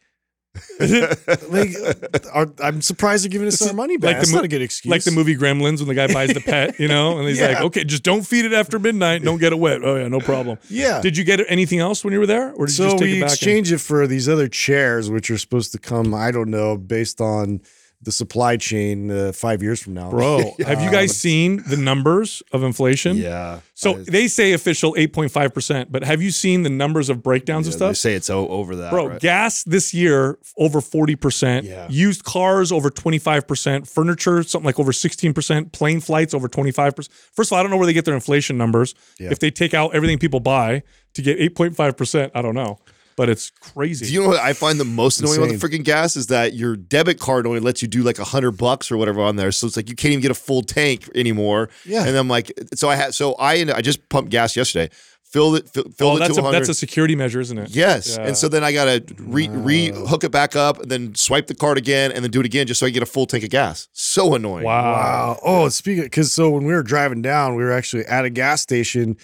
like, 1.50 1.70
are, 2.32 2.52
I'm 2.62 2.82
surprised 2.82 3.24
they're 3.24 3.30
giving 3.30 3.48
us 3.48 3.62
our 3.66 3.72
money 3.72 3.96
back. 3.96 4.08
like 4.08 4.16
That's 4.18 4.30
mo- 4.32 4.36
not 4.38 4.44
a 4.44 4.48
good 4.48 4.62
excuse. 4.62 4.90
Like 4.90 5.04
the 5.04 5.10
movie 5.12 5.36
Gremlins 5.36 5.78
when 5.78 5.88
the 5.88 5.94
guy 5.94 6.06
buys 6.12 6.30
the 6.30 6.40
pet, 6.40 6.78
you 6.80 6.88
know, 6.88 7.18
and 7.18 7.28
he's 7.28 7.38
Yeah. 7.38 7.48
like, 7.48 7.60
okay, 7.62 7.84
just 7.84 8.02
don't 8.02 8.22
feed 8.26 8.44
it 8.44 8.52
after 8.52 8.78
midnight. 8.78 9.22
Don't 9.22 9.38
get 9.38 9.52
it 9.52 9.58
wet. 9.58 9.80
Oh, 9.84 9.96
yeah, 9.96 10.08
no 10.08 10.20
problem. 10.20 10.58
Yeah. 10.68 11.00
Did 11.00 11.16
you 11.16 11.24
get 11.24 11.40
anything 11.48 11.78
else 11.78 12.02
when 12.04 12.12
you 12.12 12.18
were 12.20 12.26
there? 12.26 12.52
Or 12.54 12.66
did 12.66 12.78
you 12.78 12.84
just 12.84 12.98
take 12.98 13.06
we 13.06 13.12
it 13.18 13.20
back? 13.20 13.22
and- 13.22 13.32
exchange 13.32 13.72
it 13.72 13.78
for 13.78 14.06
these 14.06 14.28
other 14.28 14.48
chairs, 14.48 15.08
which 15.10 15.30
are 15.30 15.38
supposed 15.38 15.72
to 15.72 15.78
come. 15.78 16.14
I 16.14 16.30
don't 16.30 16.50
know, 16.50 16.76
based 16.76 17.20
on 17.20 17.60
the 18.02 18.12
supply 18.12 18.56
chain 18.56 19.10
uh, 19.10 19.30
five 19.32 19.62
years 19.62 19.78
from 19.82 19.92
now. 19.94 20.08
Bro, 20.10 20.54
have 20.66 20.82
you 20.82 20.90
guys 20.90 21.18
seen 21.18 21.62
the 21.68 21.76
numbers 21.76 22.42
of 22.52 22.62
inflation? 22.62 23.16
Yeah. 23.18 23.60
So 23.74 23.96
I- 23.98 24.04
they 24.08 24.26
say 24.28 24.52
official 24.54 24.94
8.5%, 24.94 25.86
but 25.90 26.04
have 26.04 26.22
you 26.22 26.30
seen 26.30 26.62
the 26.62 26.70
numbers 26.70 27.08
of 27.10 27.22
breakdowns 27.22 27.66
Yeah, 27.66 27.72
and 27.74 27.80
they 27.90 27.94
say 27.94 28.14
it's 28.14 28.30
o- 28.30 28.48
over 28.48 28.74
that. 28.76 28.90
Bro, 28.90 29.06
right? 29.08 29.20
gas 29.20 29.62
this 29.64 29.92
year 29.92 30.38
over 30.56 30.80
40%, 30.80 31.64
Yeah. 31.64 31.86
used 31.90 32.24
cars 32.24 32.72
over 32.72 32.90
25%, 32.90 33.86
furniture 33.88 34.42
something 34.42 34.64
like 34.66 34.78
over 34.80 34.92
16%, 34.92 35.72
plane 35.72 36.00
flights 36.00 36.32
over 36.34 36.48
25%. 36.48 37.08
First 37.34 37.50
of 37.50 37.52
all, 37.52 37.58
I 37.58 37.62
don't 37.62 37.70
know 37.70 37.76
where 37.76 37.86
they 37.86 37.92
get 37.92 38.04
their 38.06 38.14
inflation 38.14 38.56
numbers. 38.56 38.94
Yeah. 39.18 39.30
If 39.30 39.38
they 39.40 39.50
take 39.50 39.74
out 39.74 39.94
everything 39.94 40.18
people 40.18 40.40
buy 40.40 40.82
to 41.14 41.22
get 41.22 41.38
8.5%, 41.38 42.30
I 42.34 42.42
don't 42.42 42.54
know. 42.54 42.78
But 43.20 43.28
it's 43.28 43.50
crazy. 43.50 44.06
Do 44.06 44.14
you 44.14 44.22
know 44.22 44.28
what 44.28 44.40
I 44.40 44.54
find 44.54 44.80
the 44.80 44.84
most 44.86 45.20
annoying 45.20 45.36
about 45.42 45.50
the 45.50 45.58
freaking 45.58 45.84
gas 45.84 46.16
is 46.16 46.28
that 46.28 46.54
your 46.54 46.74
debit 46.74 47.20
card 47.20 47.46
only 47.46 47.60
lets 47.60 47.82
you 47.82 47.88
do 47.88 48.02
like 48.02 48.18
a 48.18 48.24
hundred 48.24 48.52
bucks 48.52 48.90
or 48.90 48.96
whatever 48.96 49.20
on 49.20 49.36
there. 49.36 49.52
So 49.52 49.66
it's 49.66 49.76
like 49.76 49.90
you 49.90 49.94
can't 49.94 50.12
even 50.12 50.22
get 50.22 50.30
a 50.30 50.34
full 50.34 50.62
tank 50.62 51.06
anymore. 51.14 51.68
Yeah. 51.84 52.06
And 52.06 52.16
I'm 52.16 52.28
like, 52.28 52.50
so 52.74 52.88
I 52.88 52.94
had, 52.96 53.14
so 53.14 53.34
I 53.34 53.56
I 53.74 53.82
just 53.82 54.08
pumped 54.08 54.30
gas 54.30 54.56
yesterday, 54.56 54.88
filled 55.22 55.56
it, 55.56 55.68
fill- 55.68 55.90
filled 55.90 56.12
oh, 56.12 56.16
it 56.16 56.20
that's 56.20 56.34
to 56.36 56.40
a, 56.40 56.44
100. 56.44 56.60
that's 56.60 56.70
a 56.70 56.74
security 56.74 57.14
measure, 57.14 57.40
isn't 57.40 57.58
it? 57.58 57.68
Yes, 57.68 58.16
Yeah. 58.16 58.26
and 58.28 58.38
so 58.38 58.48
then 58.48 58.64
I 58.64 58.72
gotta 58.72 59.04
re, 59.18 59.50
re 59.50 59.88
hook 59.92 60.24
it 60.24 60.30
back 60.30 60.56
up, 60.56 60.80
and 60.80 60.90
then 60.90 61.14
swipe 61.14 61.46
the 61.46 61.54
card 61.54 61.76
again, 61.76 62.12
and 62.12 62.24
then 62.24 62.30
do 62.30 62.40
it 62.40 62.46
again 62.46 62.66
just 62.66 62.80
so 62.80 62.86
I 62.86 62.90
get 62.90 63.02
a 63.02 63.06
full 63.06 63.26
tank 63.26 63.44
of 63.44 63.50
gas. 63.50 63.86
So 63.92 64.34
annoying. 64.34 64.64
Wow. 64.64 64.82
Wow. 64.94 65.40
Oh, 65.44 65.68
speaking 65.68 66.04
because 66.04 66.32
so 66.32 66.48
when 66.48 66.64
we 66.64 66.72
were 66.72 66.82
driving 66.82 67.20
down, 67.20 67.54
we 67.54 67.64
were 67.64 67.72
actually 67.72 68.06
at 68.06 68.24
a 68.24 68.30
gas 68.30 68.62
station. 68.62 69.18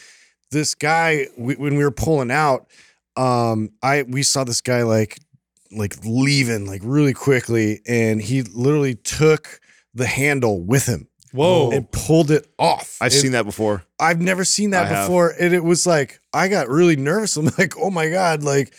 This 0.51 0.75
guy, 0.75 1.29
we, 1.39 1.55
when 1.55 1.77
we 1.77 1.83
were 1.83 1.91
pulling 1.91 2.31
out, 2.31 2.69
um, 3.17 3.71
I 3.83 4.03
we 4.03 4.23
saw 4.23 4.45
this 4.45 4.61
guy 4.61 4.83
like 4.83 5.19
like 5.73 5.97
leaving 6.05 6.67
like 6.67 6.83
really 6.85 7.13
quickly, 7.15 7.81
and 7.87 8.21
he 8.21 8.43
literally 8.43 8.95
took 8.95 9.61
the 9.95 10.07
handle 10.07 10.63
with 10.63 10.87
him 10.87 11.09
Whoa. 11.33 11.71
and 11.71 11.91
pulled 11.91 12.31
it 12.31 12.47
off. 12.59 12.99
I've 13.01 13.13
And 13.13 13.21
seen 13.21 13.33
that 13.33 13.45
before. 13.45 13.85
I've 13.99 14.21
never 14.21 14.45
seen 14.45 14.71
that 14.71 14.87
I 14.87 14.89
have. 14.89 15.07
before, 15.07 15.35
and 15.41 15.55
it 15.55 15.65
was 15.65 15.87
like 15.87 16.21
I 16.33 16.49
got 16.49 16.69
really 16.69 16.97
nervous. 16.97 17.37
I'm 17.39 17.51
like, 17.59 17.75
oh 17.79 17.91
my 17.91 18.09
god, 18.09 18.43
like. 18.43 18.75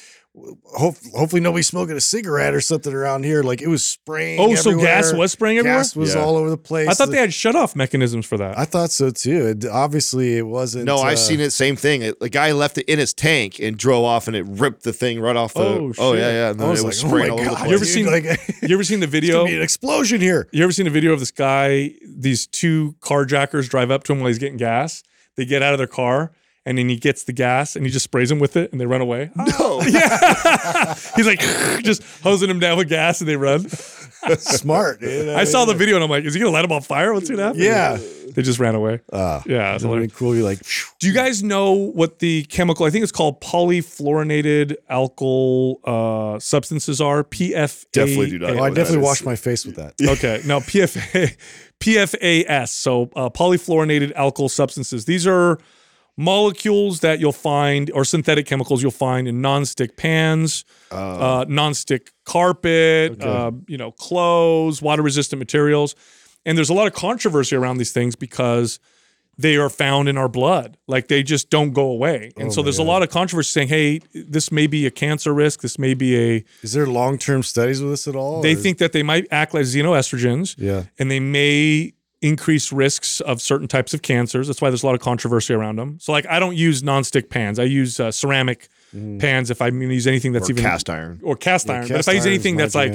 Hope, 0.65 0.96
hopefully 1.15 1.41
nobody's 1.41 1.65
smoking 1.67 1.96
a 1.98 2.01
cigarette 2.01 2.53
or 2.53 2.62
something 2.62 2.94
around 2.94 3.25
here. 3.25 3.41
Like 3.41 3.62
it 3.62 3.67
was 3.67 3.84
spraying. 3.84 4.39
oh, 4.39 4.53
so 4.53 4.77
gas 4.77 5.12
was 5.12 5.32
spraying 5.32 5.58
everywhere? 5.58 5.79
gas 5.79 5.96
was 5.96 6.13
Yeah. 6.13 6.22
all 6.22 6.36
over 6.38 6.50
the 6.51 6.58
place. 6.58 6.88
I 6.88 6.94
thought 6.94 7.10
they 7.10 7.17
had 7.17 7.34
shut 7.34 7.56
off 7.56 7.75
mechanisms 7.75 8.25
for 8.27 8.38
that. 8.38 8.58
I 8.58 8.65
thought 8.65 8.91
so 8.91 9.10
too. 9.10 9.48
It, 9.48 9.65
obviously, 9.65 10.38
it 10.38 10.46
wasn't. 10.46 10.86
No, 10.86 10.98
uh, 10.98 11.01
I've 11.01 11.17
seen 11.20 11.39
it. 11.39 11.51
Same 11.51 11.75
thing. 11.75 12.03
It, 12.03 12.20
the 12.20 12.29
guy 12.29 12.51
left 12.51 12.77
it 12.77 12.88
in 12.88 13.00
his 13.00 13.13
tank 13.13 13.60
and 13.60 13.77
drove 13.77 14.03
off, 14.03 14.27
and 14.27 14.36
it 14.36 14.46
ripped 14.48 14.84
the 14.84 14.94
thing 14.94 15.20
right 15.20 15.36
off 15.36 15.56
the. 15.56 15.62
Oh, 15.62 15.94
Oh, 15.98 16.13
shit. 16.13 16.22
yeah, 16.22 16.29
yeah. 16.32 16.50
And 16.51 16.62
I 16.62 16.70
was 16.70 16.82
it 16.82 16.84
like, 16.84 16.89
was 16.89 17.03
oh 17.03 17.08
my 17.08 17.29
all 17.29 17.39
over 17.39 17.44
the 17.44 17.50
god! 17.56 17.67
You 17.70 17.75
ever 17.75 17.86
dude, 17.86 17.94
seen- 17.94 18.06
like? 18.06 18.24
you 18.62 18.74
ever 18.75 18.84
seen 18.84 19.00
the 19.00 19.08
video? 19.08 19.38
gonna 19.39 19.50
be 19.50 19.56
an 19.58 19.63
explosion 19.63 20.22
here. 20.22 20.48
You 20.51 20.63
ever 20.63 20.72
seen 20.72 20.86
the 20.86 20.91
video 20.91 21.13
of 21.13 21.20
this 21.20 21.32
guy? 21.32 21.94
These 22.08 22.46
two 22.48 22.96
carjackers 23.00 23.67
drive 23.70 23.89
up 23.89 24.03
to 24.03 24.13
him 24.13 24.20
while 24.20 24.27
he's 24.27 24.38
getting 24.39 24.58
gas. 24.58 25.01
They 25.36 25.46
get 25.46 25.63
out 25.63 25.74
of 25.74 25.77
their 25.79 25.88
car, 25.88 26.32
and 26.68 26.78
then 26.78 26.90
he 26.90 26.98
gets 26.98 27.24
the 27.24 27.34
gas, 27.34 27.76
and 27.76 27.86
he 27.86 27.92
just 27.92 28.04
sprays 28.04 28.30
them 28.30 28.40
with 28.40 28.56
it, 28.58 28.72
and 28.72 28.80
they 28.82 28.86
run 28.86 29.02
away. 29.02 29.32
No. 29.36 29.82
Yeah, 29.88 30.94
he's 31.16 31.26
like 31.26 31.40
just 31.84 32.04
hosing 32.22 32.50
him 32.50 32.60
down 32.60 32.78
with 32.78 32.90
gas, 32.90 33.22
and 33.22 33.28
they 33.30 33.38
run. 33.38 33.68
Smart. 34.40 35.00
Dude. 35.00 35.30
I 35.30 35.46
saw 35.46 35.64
the 35.66 35.74
video, 35.74 35.96
and 35.96 36.04
I'm 36.04 36.10
like, 36.10 36.26
is 36.26 36.34
he 36.34 36.40
gonna 36.40 36.52
light 36.52 36.66
him 36.66 36.72
on 36.72 36.82
fire? 36.82 37.14
What's 37.14 37.30
gonna 37.30 37.44
happen? 37.44 37.62
Yeah. 37.62 37.98
they 38.36 38.42
just 38.42 38.60
ran 38.60 38.76
away. 38.76 39.00
Uh, 39.14 39.42
Yeah, 39.46 39.76
it's 39.76 39.84
it 39.84 39.88
would 39.88 39.94
hilarious. 39.96 40.14
cool. 40.14 40.36
You're 40.36 40.44
like. 40.44 40.60
Do 41.00 41.08
you 41.08 41.14
guys 41.14 41.42
know 41.44 41.72
what 41.74 42.20
the 42.20 42.44
chemical? 42.46 42.86
I 42.86 42.90
think 42.90 43.04
it's 43.04 43.12
called 43.12 43.40
polyfluorinated 43.40 44.76
alkyl 44.90 45.78
uh, 45.86 46.40
substances 46.40 47.00
are. 47.00 47.24
PFA. 47.24 47.86
Definitely 47.92 48.30
do 48.32 48.40
not 48.40 48.58
oh, 48.58 48.64
I 48.64 48.70
definitely 48.70 49.04
wash 49.06 49.24
my 49.24 49.36
face 49.36 49.66
with 49.66 49.76
that. 49.76 49.94
Okay, 50.02 50.42
now 50.46 50.60
PFA, 50.60 51.36
PFAS, 51.80 52.70
so 52.70 53.04
uh, 53.16 53.30
polyfluorinated 53.30 54.14
alkyl 54.16 54.50
substances. 54.50 55.06
These 55.06 55.26
are 55.28 55.60
molecules 56.18 57.02
that 57.02 57.20
you'll 57.20 57.32
find, 57.32 57.92
or 57.94 58.04
synthetic 58.04 58.46
chemicals 58.48 58.82
you'll 58.82 58.92
find 58.92 59.28
in 59.28 59.42
nonstick 59.42 59.96
pans, 59.96 60.66
uh, 60.92 61.46
nonstick 61.46 62.08
carpet, 62.26 63.22
uh, 63.24 63.52
you 63.68 63.78
know, 63.78 63.92
clothes, 63.92 64.82
water-resistant 64.82 65.38
materials, 65.40 65.96
and 66.46 66.58
there's 66.58 66.70
a 66.70 66.74
lot 66.74 66.88
of 66.88 66.94
controversy 66.94 67.56
around 67.56 67.78
these 67.78 67.92
things 67.92 68.16
because 68.16 68.80
they 69.40 69.56
are 69.58 69.70
found 69.70 70.10
in 70.10 70.18
our 70.18 70.28
blood. 70.28 70.78
Like 70.88 71.10
they 71.10 71.22
just 71.22 71.52
don't 71.52 71.72
go 71.72 71.90
away, 71.92 72.32
and 72.38 72.48
Oh 72.48 72.52
so 72.52 72.62
there's 72.64 72.80
a 72.80 72.84
lot 72.84 73.04
of 73.04 73.10
controversy 73.12 73.50
saying, 73.52 73.68
"Hey, 73.68 74.00
this 74.14 74.52
may 74.52 74.66
be 74.66 74.88
a 74.88 74.92
cancer 74.92 75.32
risk. 75.32 75.62
This 75.62 75.78
may 75.78 75.94
be 75.94 76.18
a." 76.18 76.44
Is 76.64 76.74
there 76.74 76.88
long 76.88 77.20
term 77.20 77.44
studies 77.44 77.80
with 77.80 77.92
this 77.92 78.08
at 78.08 78.16
all? 78.16 78.42
They 78.42 78.54
or- 78.54 78.56
think 78.56 78.80
that 78.80 78.94
they 78.94 79.04
might 79.04 79.28
act 79.30 79.54
like 79.54 79.64
xenoestrogens 79.66 80.56
Yeah. 80.58 80.86
and 80.98 81.12
they 81.12 81.20
may 81.20 81.94
increase 82.22 82.72
risks 82.72 83.22
of 83.22 83.42
certain 83.42 83.68
types 83.68 83.94
of 83.94 84.01
cancers. 84.01 84.48
That's 84.48 84.62
why 84.62 84.70
there's 84.70 84.84
a 84.84 84.86
lot 84.86 84.96
of 84.96 85.01
controversy 85.01 85.53
around 85.53 85.75
them. 85.77 86.00
So, 86.00 86.12
like, 86.12 86.25
I 86.27 86.40
don't 86.40 86.56
use 86.56 86.82
nonstick 86.82 87.30
pans. 87.30 87.60
I 87.60 87.64
use 87.64 88.00
uh, 88.00 88.12
ceramic 88.12 88.70
pans 89.20 89.51
if 89.51 89.62
I'm 89.62 89.77
going 89.77 89.90
to 89.90 89.94
use 89.96 90.08
anything 90.08 90.32
that's 90.32 90.50
or 90.50 90.53
even 90.53 90.64
cast 90.64 90.90
iron. 90.90 91.20
or 91.24 91.36
cast 91.36 91.68
Yeah, 91.68 91.74
iron. 91.74 91.88
but 91.90 92.00
if 92.00 92.08
I 92.10 92.14
use 92.14 92.25
anything 92.25 92.56
that's 92.56 92.74
like 92.74 92.94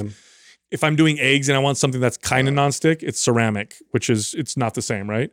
if 0.71 0.83
I'm 0.83 0.97
doing 0.97 1.21
eggs 1.21 1.49
and 1.51 1.57
I 1.57 1.61
want 1.61 1.77
something 1.79 2.01
that's 2.01 2.17
kind 2.17 2.49
of 2.49 2.55
nonstick, 2.55 3.03
it's 3.03 3.21
ceramic, 3.21 3.77
which 3.91 4.09
is 4.11 4.35
it's 4.35 4.57
not 4.57 4.75
the 4.75 4.83
same, 4.83 5.09
right? 5.09 5.31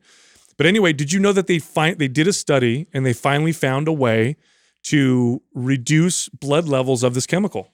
But 0.57 0.65
anyway, 0.65 0.91
did 0.91 1.13
you 1.13 1.19
know 1.19 1.31
that 1.31 1.47
they 1.47 1.57
find 1.59 1.97
they 1.97 2.09
did 2.09 2.27
a 2.27 2.33
study 2.33 2.87
and 2.93 3.05
they 3.05 3.13
finally 3.13 3.53
found 3.53 3.87
a 3.87 3.93
way 3.93 4.35
to 4.83 5.41
reduce 5.53 6.27
blood 6.29 6.67
levels 6.67 7.03
of 7.03 7.13
this 7.13 7.25
chemical? 7.25 7.73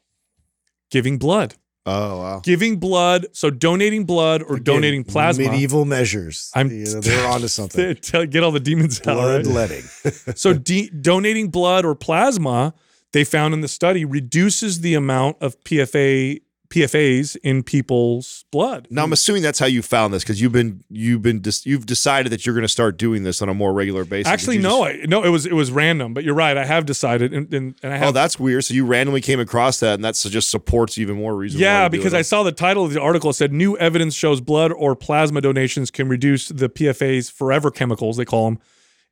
Giving 0.92 1.18
blood. 1.18 1.56
Oh 1.88 2.20
wow. 2.20 2.40
Giving 2.44 2.78
blood, 2.78 3.28
so 3.32 3.50
donating 3.52 4.06
blood 4.06 4.42
or 4.42 4.56
Again, 4.56 4.64
donating 4.76 5.04
plasma. 5.04 5.46
Medieval 5.52 5.86
measures. 5.86 6.52
I'm- 6.56 6.70
you 6.72 6.86
know, 6.86 7.00
they're 7.02 7.28
onto 7.28 7.48
something. 7.48 7.96
get 8.30 8.44
all 8.44 8.52
the 8.52 8.60
demons 8.60 9.00
out. 9.06 9.18
right? 9.18 9.44
Bloodletting. 9.44 9.84
So 10.36 10.54
de- 10.54 10.90
donating 10.90 11.50
blood 11.50 11.86
or 11.86 11.94
plasma, 11.96 12.74
they 13.14 13.24
found 13.24 13.54
in 13.54 13.62
the 13.62 13.68
study 13.68 14.04
reduces 14.04 14.82
the 14.82 14.96
amount 14.96 15.38
of 15.42 15.64
PFA 15.64 16.42
PFAs 16.76 17.38
in 17.42 17.64
people's 17.64 18.44
blood. 18.52 18.88
Now 18.90 19.04
I'm 19.06 19.14
assuming 19.14 19.42
that's 19.42 19.60
how 19.60 19.66
you 19.66 19.82
found 19.82 20.14
this 20.14 20.24
because 20.24 20.42
you've 20.42 20.52
been 20.52 20.84
you've 20.90 21.22
been 21.22 21.42
you've 21.64 21.86
decided 21.86 22.34
that 22.34 22.46
you're 22.46 22.54
going 22.54 22.64
to 22.64 22.68
start 22.68 22.98
doing 22.98 23.24
this 23.24 23.42
on 23.42 23.48
a 23.48 23.54
more 23.54 23.72
regular 23.72 24.04
basis. 24.04 24.28
Actually, 24.28 24.58
no, 24.58 24.86
just- 24.86 25.04
I, 25.04 25.06
no, 25.08 25.24
it 25.24 25.30
was 25.30 25.46
it 25.46 25.54
was 25.54 25.72
random. 25.72 26.14
But 26.14 26.26
you're 26.26 26.36
right. 26.36 26.58
I 26.58 26.66
have 26.66 26.86
decided, 26.86 27.34
and, 27.34 27.54
and, 27.54 27.76
and 27.82 27.94
I 27.94 27.96
oh, 27.96 28.00
have. 28.00 28.10
Oh, 28.10 28.12
that's 28.12 28.38
weird. 28.38 28.66
So 28.66 28.74
you 28.74 28.86
randomly 28.86 29.22
came 29.22 29.40
across 29.40 29.80
that, 29.80 29.94
and 29.94 30.04
that 30.04 30.16
just 30.16 30.52
supports 30.52 30.98
even 30.98 31.16
more 31.16 31.36
reason. 31.36 31.62
yeah, 31.62 31.88
because. 31.88 32.14
I 32.16 32.22
saw 32.22 32.44
the 32.44 32.52
title 32.54 32.86
of 32.86 32.94
the 32.94 33.02
article. 33.02 33.30
It 33.30 33.34
said 33.34 33.52
new 33.52 33.78
evidence 33.78 34.16
shows 34.16 34.40
blood 34.40 34.72
or 34.72 34.96
plasma 34.96 35.42
donations 35.42 35.92
can 35.92 36.08
reduce 36.08 36.48
the 36.48 36.70
PFAs 36.70 37.30
forever 37.32 37.72
chemicals 37.72 38.16
they 38.16 38.24
call 38.26 38.46
them 38.46 38.60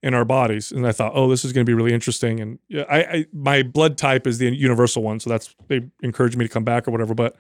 in 0.04 0.14
our 0.14 0.26
bodies. 0.26 0.72
And 0.72 0.86
I 0.86 0.92
thought, 0.92 1.14
oh, 1.16 1.30
this 1.30 1.46
is 1.46 1.54
going 1.54 1.66
to 1.66 1.70
be 1.70 1.74
really 1.74 1.94
interesting. 1.94 2.40
And 2.42 2.60
yeah, 2.68 2.84
I, 2.90 2.98
I 2.98 3.26
my 3.34 3.64
blood 3.64 3.98
type 3.98 4.28
is 4.28 4.38
the 4.38 4.54
universal 4.54 5.02
one, 5.02 5.20
so 5.20 5.30
that's 5.30 5.56
they 5.70 5.82
encouraged 6.04 6.38
me 6.38 6.46
to 6.46 6.54
come 6.54 6.66
back 6.66 6.88
or 6.88 6.92
whatever. 6.92 7.16
But 7.16 7.38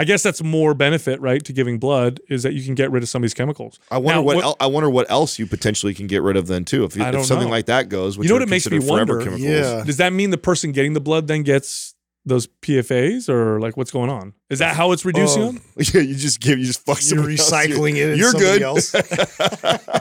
I 0.00 0.04
guess 0.04 0.22
that's 0.22 0.42
more 0.42 0.72
benefit, 0.72 1.20
right, 1.20 1.44
to 1.44 1.52
giving 1.52 1.78
blood 1.78 2.20
is 2.30 2.42
that 2.44 2.54
you 2.54 2.64
can 2.64 2.74
get 2.74 2.90
rid 2.90 3.02
of 3.02 3.08
some 3.10 3.20
of 3.20 3.24
these 3.24 3.34
chemicals. 3.34 3.78
I 3.90 3.98
wonder 3.98 4.20
Now, 4.20 4.22
what, 4.22 4.36
what- 4.36 4.44
el- 4.46 4.56
I 4.58 4.66
wonder 4.66 4.88
what 4.88 5.10
else 5.10 5.38
you 5.38 5.46
potentially 5.46 5.92
can 5.92 6.06
get 6.06 6.22
rid 6.22 6.36
of 6.38 6.46
then 6.46 6.64
too. 6.64 6.84
If, 6.84 6.96
if 6.96 7.24
something 7.26 7.48
know. 7.48 7.52
like 7.52 7.66
that 7.66 7.90
goes, 7.90 8.16
which 8.16 8.24
You 8.24 8.30
know 8.30 8.36
what 8.36 8.42
it 8.42 8.48
makes 8.48 8.70
me 8.70 8.78
wonder? 8.78 9.18
chemicals. 9.18 9.42
Yeah. 9.42 9.82
Does 9.84 9.98
that 9.98 10.14
mean 10.14 10.30
the 10.30 10.38
person 10.38 10.72
getting 10.72 10.94
the 10.94 11.00
blood 11.00 11.26
then 11.26 11.42
gets 11.42 11.94
those 12.26 12.46
PFAs 12.62 13.28
or 13.28 13.58
like 13.60 13.76
what's 13.76 13.90
going 13.90 14.10
on? 14.10 14.34
Is 14.50 14.58
that 14.58 14.76
how 14.76 14.92
it's 14.92 15.04
reducing 15.04 15.42
Oh, 15.42 15.52
them? 15.52 15.62
Yeah, 15.78 16.00
you 16.02 16.14
just 16.14 16.40
give 16.40 16.58
you 16.58 16.66
just 16.66 16.84
fuck 16.84 16.96
You're 16.98 17.02
somebody 17.24 17.38
else. 17.38 17.50
recycling 17.50 17.96
it. 17.96 18.18
You're 18.18 18.32
good. 18.32 18.62
Else. 18.62 18.90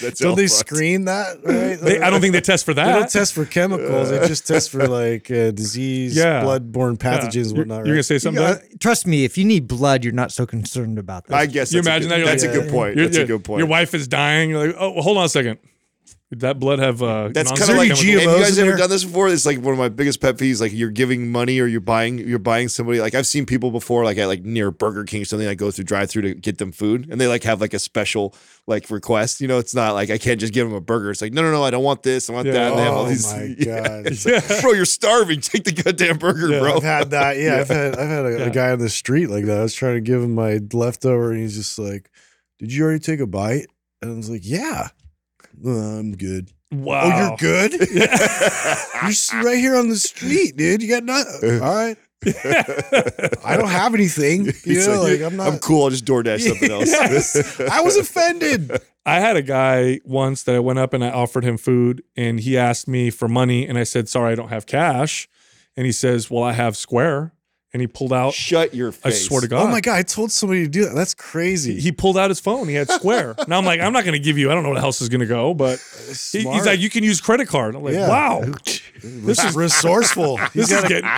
That's 0.00 0.18
Don't 0.20 0.36
they 0.36 0.48
fucked. 0.48 0.68
screen 0.68 1.04
that? 1.04 1.36
Right? 1.44 1.78
They, 1.78 2.00
I 2.00 2.10
don't 2.10 2.20
think 2.20 2.32
they 2.32 2.40
test 2.40 2.64
for 2.64 2.74
that. 2.74 2.86
They 2.86 2.92
don't 2.98 3.10
test 3.10 3.34
for 3.34 3.44
chemicals. 3.44 4.10
They 4.10 4.26
just 4.26 4.46
test 4.46 4.70
for 4.70 4.86
like 4.88 5.30
uh, 5.30 5.50
disease, 5.52 6.16
Yeah. 6.16 6.42
bloodborne 6.42 6.96
pathogens, 6.98 7.34
and 7.48 7.56
You're, 7.56 7.58
whatnot. 7.58 7.86
you're 7.86 7.94
gonna 7.96 8.02
say 8.02 8.18
something? 8.18 8.56
Trust 8.80 9.06
me, 9.06 9.24
if 9.24 9.38
you 9.38 9.44
need 9.44 9.68
blood, 9.68 10.02
you're 10.04 10.12
not 10.12 10.32
so 10.32 10.44
concerned 10.46 10.98
about 10.98 11.26
that. 11.26 11.36
I 11.36 11.46
guess 11.46 11.72
You 11.72 11.80
imagine 11.80 12.08
good- 12.08 12.12
that? 12.14 12.18
You're 12.18 12.26
That's 12.26 12.44
like, 12.44 12.54
a 12.54 12.60
good 12.60 12.70
point. 12.70 12.96
Your- 12.96 13.06
That's 13.06 13.16
your- 13.16 13.24
a 13.24 13.28
good 13.28 13.44
point. 13.44 13.58
Your 13.58 13.68
wife 13.68 13.94
is 13.94 14.08
dying. 14.08 14.50
You're 14.50 14.66
like, 14.68 14.76
oh, 14.78 14.90
well, 14.92 15.02
hold 15.02 15.18
on 15.18 15.24
a 15.24 15.28
second. 15.28 15.58
Would 16.32 16.40
that 16.40 16.58
blood 16.58 16.78
have 16.78 17.02
uh, 17.02 17.28
That's 17.28 17.50
kind 17.52 17.70
of 17.72 17.76
like. 17.76 17.90
any 17.90 18.00
chemical- 18.00 18.30
Have 18.30 18.38
you 18.38 18.44
guys 18.46 18.58
ever 18.58 18.70
there? 18.70 18.78
done 18.78 18.88
this 18.88 19.04
before? 19.04 19.28
It's 19.28 19.44
like 19.44 19.58
one 19.60 19.74
of 19.74 19.78
my 19.78 19.90
biggest 19.90 20.18
pet 20.22 20.38
peeves. 20.38 20.62
Like 20.62 20.72
you're 20.72 20.88
giving 20.88 21.30
money 21.30 21.60
or 21.60 21.66
you're 21.66 21.82
buying 21.82 22.16
you're 22.16 22.38
buying 22.38 22.68
somebody. 22.68 23.00
Like 23.02 23.14
I've 23.14 23.26
seen 23.26 23.44
people 23.44 23.70
before, 23.70 24.02
like 24.02 24.16
at 24.16 24.28
like 24.28 24.42
near 24.42 24.70
Burger 24.70 25.04
King 25.04 25.20
or 25.20 25.24
something. 25.26 25.46
I 25.46 25.52
go 25.52 25.70
through 25.70 25.84
drive 25.84 26.08
through 26.08 26.22
to 26.22 26.32
get 26.34 26.56
them 26.56 26.72
food, 26.72 27.06
and 27.10 27.20
they 27.20 27.26
like 27.26 27.42
have 27.42 27.60
like 27.60 27.74
a 27.74 27.78
special 27.78 28.34
like 28.66 28.88
request. 28.88 29.42
You 29.42 29.48
know, 29.48 29.58
it's 29.58 29.74
not 29.74 29.92
like 29.92 30.08
I 30.08 30.16
can't 30.16 30.40
just 30.40 30.54
give 30.54 30.66
them 30.66 30.74
a 30.74 30.80
burger. 30.80 31.10
It's 31.10 31.20
like 31.20 31.34
no, 31.34 31.42
no, 31.42 31.52
no, 31.52 31.62
I 31.64 31.70
don't 31.70 31.84
want 31.84 32.02
this. 32.02 32.30
I 32.30 32.32
want 32.32 32.46
Yeah. 32.46 32.52
that. 32.54 32.70
And 32.70 32.78
they 32.78 32.82
have 32.84 32.94
all 32.94 33.04
Oh 33.04 33.36
my 33.36 33.54
Yeah. 33.58 33.88
God. 33.88 34.06
It's 34.06 34.24
like, 34.24 34.62
bro, 34.62 34.72
you're 34.72 34.86
starving. 34.86 35.40
Take 35.42 35.64
the 35.64 35.72
goddamn 35.72 36.16
burger, 36.16 36.48
Yeah, 36.48 36.60
bro. 36.60 36.76
I've 36.76 36.82
had 36.82 37.10
that. 37.10 37.36
Yeah, 37.36 37.58
I've 37.58 37.68
had 37.68 37.94
I've 37.98 38.08
had 38.08 38.24
a, 38.24 38.30
Yeah. 38.38 38.44
a 38.46 38.50
guy 38.50 38.70
on 38.70 38.78
the 38.78 38.88
street 38.88 39.26
like 39.26 39.44
that. 39.44 39.58
I 39.58 39.62
was 39.64 39.74
trying 39.74 39.96
to 39.96 40.00
give 40.00 40.22
him 40.22 40.34
my 40.34 40.60
leftover, 40.72 41.30
and 41.32 41.42
he's 41.42 41.56
just 41.56 41.78
like, 41.78 42.10
"Did 42.58 42.72
you 42.72 42.84
already 42.84 43.00
take 43.00 43.20
a 43.20 43.26
bite?" 43.26 43.66
And 44.00 44.12
I 44.12 44.16
was 44.16 44.30
like, 44.30 44.40
"Yeah." 44.44 44.88
"Uh, 45.64 45.98
I'm 45.98 46.16
good. 46.16 46.50
Wow. 46.72 47.02
Oh, 47.04 47.18
you're 47.18 47.36
good. 47.36 47.72
you're 47.90 49.44
right 49.44 49.58
here 49.58 49.76
on 49.76 49.88
the 49.88 49.96
street, 49.96 50.56
dude. 50.56 50.82
You 50.82 50.88
got 50.88 51.04
nothing. 51.04 51.60
All 51.60 51.74
right. 51.74 51.96
I 53.44 53.56
don't 53.56 53.68
have 53.68 53.94
anything. 53.94 54.52
You 54.64 54.86
know, 54.86 55.02
like, 55.02 55.20
like, 55.20 55.20
I'm 55.22 55.36
not. 55.36 55.48
I'm 55.48 55.58
cool. 55.58 55.84
I'll 55.84 55.90
just 55.90 56.04
DoorDash 56.04 56.40
something 56.40 56.70
else. 56.70 56.88
Yes. 56.88 57.60
I 57.60 57.80
was 57.80 57.96
offended. 57.96 58.70
I 59.04 59.18
had 59.18 59.36
a 59.36 59.42
guy 59.42 60.00
once 60.04 60.44
that 60.44 60.54
I 60.54 60.60
went 60.60 60.78
up 60.78 60.94
and 60.94 61.04
I 61.04 61.10
offered 61.10 61.42
him 61.42 61.56
food 61.56 62.04
and 62.16 62.38
he 62.38 62.56
asked 62.56 62.86
me 62.86 63.10
for 63.10 63.26
money 63.26 63.66
and 63.66 63.76
I 63.76 63.82
said, 63.82 64.08
sorry, 64.08 64.32
I 64.32 64.34
don't 64.36 64.50
have 64.50 64.66
cash. 64.66 65.28
And 65.76 65.84
he 65.84 65.92
says, 65.92 66.30
well, 66.30 66.44
I 66.44 66.52
have 66.52 66.76
Square. 66.76 67.32
And 67.74 67.80
he 67.80 67.86
pulled 67.86 68.12
out, 68.12 68.34
Shut 68.34 68.74
your 68.74 68.92
face. 68.92 69.24
I 69.24 69.28
swear 69.28 69.40
to 69.40 69.48
God. 69.48 69.66
Oh 69.66 69.70
my 69.70 69.80
god! 69.80 69.96
I 69.96 70.02
told 70.02 70.30
somebody 70.30 70.64
to 70.64 70.68
do 70.68 70.84
that. 70.84 70.94
That's 70.94 71.14
crazy. 71.14 71.80
He 71.80 71.90
pulled 71.90 72.18
out 72.18 72.28
his 72.28 72.38
phone. 72.38 72.68
He 72.68 72.74
had 72.74 72.90
Square. 72.90 73.36
now 73.48 73.56
I'm 73.56 73.64
like, 73.64 73.80
I'm 73.80 73.94
not 73.94 74.04
going 74.04 74.12
to 74.12 74.18
give 74.18 74.36
you, 74.36 74.50
I 74.50 74.54
don't 74.54 74.62
know 74.62 74.68
what 74.70 74.82
else 74.82 75.00
is 75.00 75.08
going 75.08 75.20
to 75.20 75.26
go, 75.26 75.54
but 75.54 75.78
he- 76.32 76.42
he's 76.42 76.66
like, 76.66 76.80
you 76.80 76.90
can 76.90 77.02
use 77.02 77.22
credit 77.22 77.48
card. 77.48 77.74
I'm 77.74 77.82
like, 77.82 77.94
Yeah. 77.94 78.08
wow, 78.10 78.44
this 79.02 79.42
is 79.42 79.56
resourceful. 79.56 80.36
this 80.54 80.70
is 80.70 80.82
getting, 80.82 81.10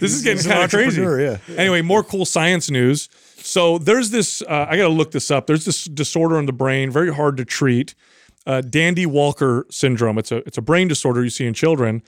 this 0.00 0.12
is 0.12 0.22
getting 0.22 0.42
kind 0.42 0.64
of 0.64 0.70
crazy. 0.70 1.02
Yeah. 1.02 1.38
Anyway, 1.56 1.82
more 1.82 2.02
cool 2.02 2.24
science 2.24 2.68
news. 2.68 3.08
So 3.36 3.78
there's 3.78 4.10
this, 4.10 4.42
uh, 4.42 4.66
I 4.68 4.76
got 4.76 4.84
to 4.88 4.92
look 4.92 5.12
this 5.12 5.30
up. 5.30 5.46
There's 5.46 5.64
this 5.64 5.84
disorder 5.84 6.36
in 6.38 6.46
the 6.46 6.52
brain, 6.52 6.90
very 6.90 7.14
hard 7.14 7.36
to 7.36 7.44
treat. 7.44 7.94
Uh, 8.44 8.60
Dandy 8.60 9.06
Walker 9.06 9.66
syndrome. 9.70 10.18
It's 10.18 10.32
a 10.32 10.38
it's 10.38 10.58
a 10.58 10.62
brain 10.62 10.88
disorder 10.88 11.22
you 11.22 11.30
see 11.30 11.46
in 11.46 11.52
children, 11.54 12.02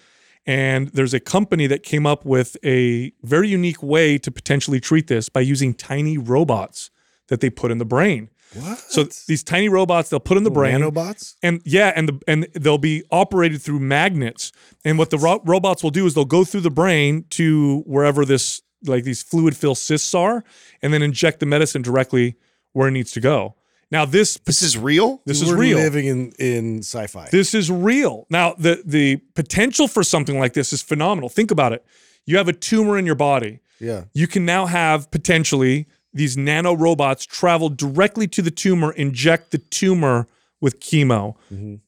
and 0.46 0.88
there's 0.88 1.14
a 1.14 1.20
company 1.20 1.66
that 1.66 1.82
came 1.82 2.06
up 2.06 2.24
with 2.24 2.56
a 2.64 3.12
very 3.22 3.48
unique 3.48 3.82
way 3.82 4.18
to 4.18 4.30
potentially 4.30 4.80
treat 4.80 5.06
this 5.06 5.28
by 5.28 5.40
using 5.40 5.74
tiny 5.74 6.18
robots 6.18 6.90
that 7.28 7.40
they 7.40 7.50
put 7.50 7.70
in 7.70 7.78
the 7.78 7.84
brain. 7.84 8.28
What? 8.54 8.78
So 8.78 9.04
these 9.04 9.42
tiny 9.42 9.68
robots 9.68 10.10
they'll 10.10 10.20
put 10.20 10.36
in 10.36 10.44
the 10.44 10.50
brain, 10.50 10.80
Nanobots. 10.80 11.36
and 11.42 11.62
yeah, 11.64 11.92
and 11.96 12.08
the 12.08 12.20
and 12.28 12.46
they'll 12.52 12.76
be 12.76 13.02
operated 13.10 13.62
through 13.62 13.80
magnets. 13.80 14.52
And 14.84 14.98
what 14.98 15.10
the 15.10 15.18
ro- 15.18 15.40
robots 15.44 15.82
will 15.82 15.90
do 15.90 16.04
is 16.04 16.14
they'll 16.14 16.24
go 16.26 16.44
through 16.44 16.60
the 16.60 16.70
brain 16.70 17.24
to 17.30 17.82
wherever 17.86 18.24
this 18.26 18.60
like 18.84 19.04
these 19.04 19.22
fluid 19.22 19.56
filled 19.56 19.78
cysts 19.78 20.14
are, 20.14 20.44
and 20.82 20.92
then 20.92 21.02
inject 21.02 21.40
the 21.40 21.46
medicine 21.46 21.80
directly 21.80 22.36
where 22.72 22.88
it 22.88 22.90
needs 22.90 23.12
to 23.12 23.20
go. 23.20 23.54
Now 23.92 24.04
this 24.06 24.38
This 24.46 24.62
is 24.62 24.76
real. 24.76 25.20
this 25.26 25.40
We're 25.44 25.52
is 25.52 25.52
real. 25.52 25.78
Living 25.78 26.06
in 26.06 26.32
in 26.38 26.78
sci-fi. 26.78 27.28
This 27.30 27.54
is 27.54 27.70
real. 27.70 28.26
Now 28.30 28.54
the 28.58 28.82
the 28.84 29.18
potential 29.34 29.86
for 29.86 30.02
something 30.02 30.38
like 30.40 30.54
this 30.54 30.72
is 30.72 30.82
phenomenal. 30.82 31.28
Think 31.28 31.50
about 31.52 31.72
it. 31.72 31.84
You 32.26 32.38
have 32.38 32.48
a 32.48 32.52
tumor 32.52 32.98
in 32.98 33.06
your 33.06 33.14
body. 33.16 33.60
yeah. 33.78 34.04
You 34.14 34.26
can 34.26 34.44
now 34.44 34.66
have 34.66 35.10
potentially 35.10 35.86
these 36.14 36.36
nano 36.36 36.72
robots 36.74 37.24
travel 37.26 37.68
directly 37.68 38.26
to 38.28 38.42
the 38.42 38.50
tumor, 38.50 38.92
inject 38.92 39.50
the 39.50 39.58
tumor 39.58 40.26
with 40.62 40.80
chemo 40.80 41.34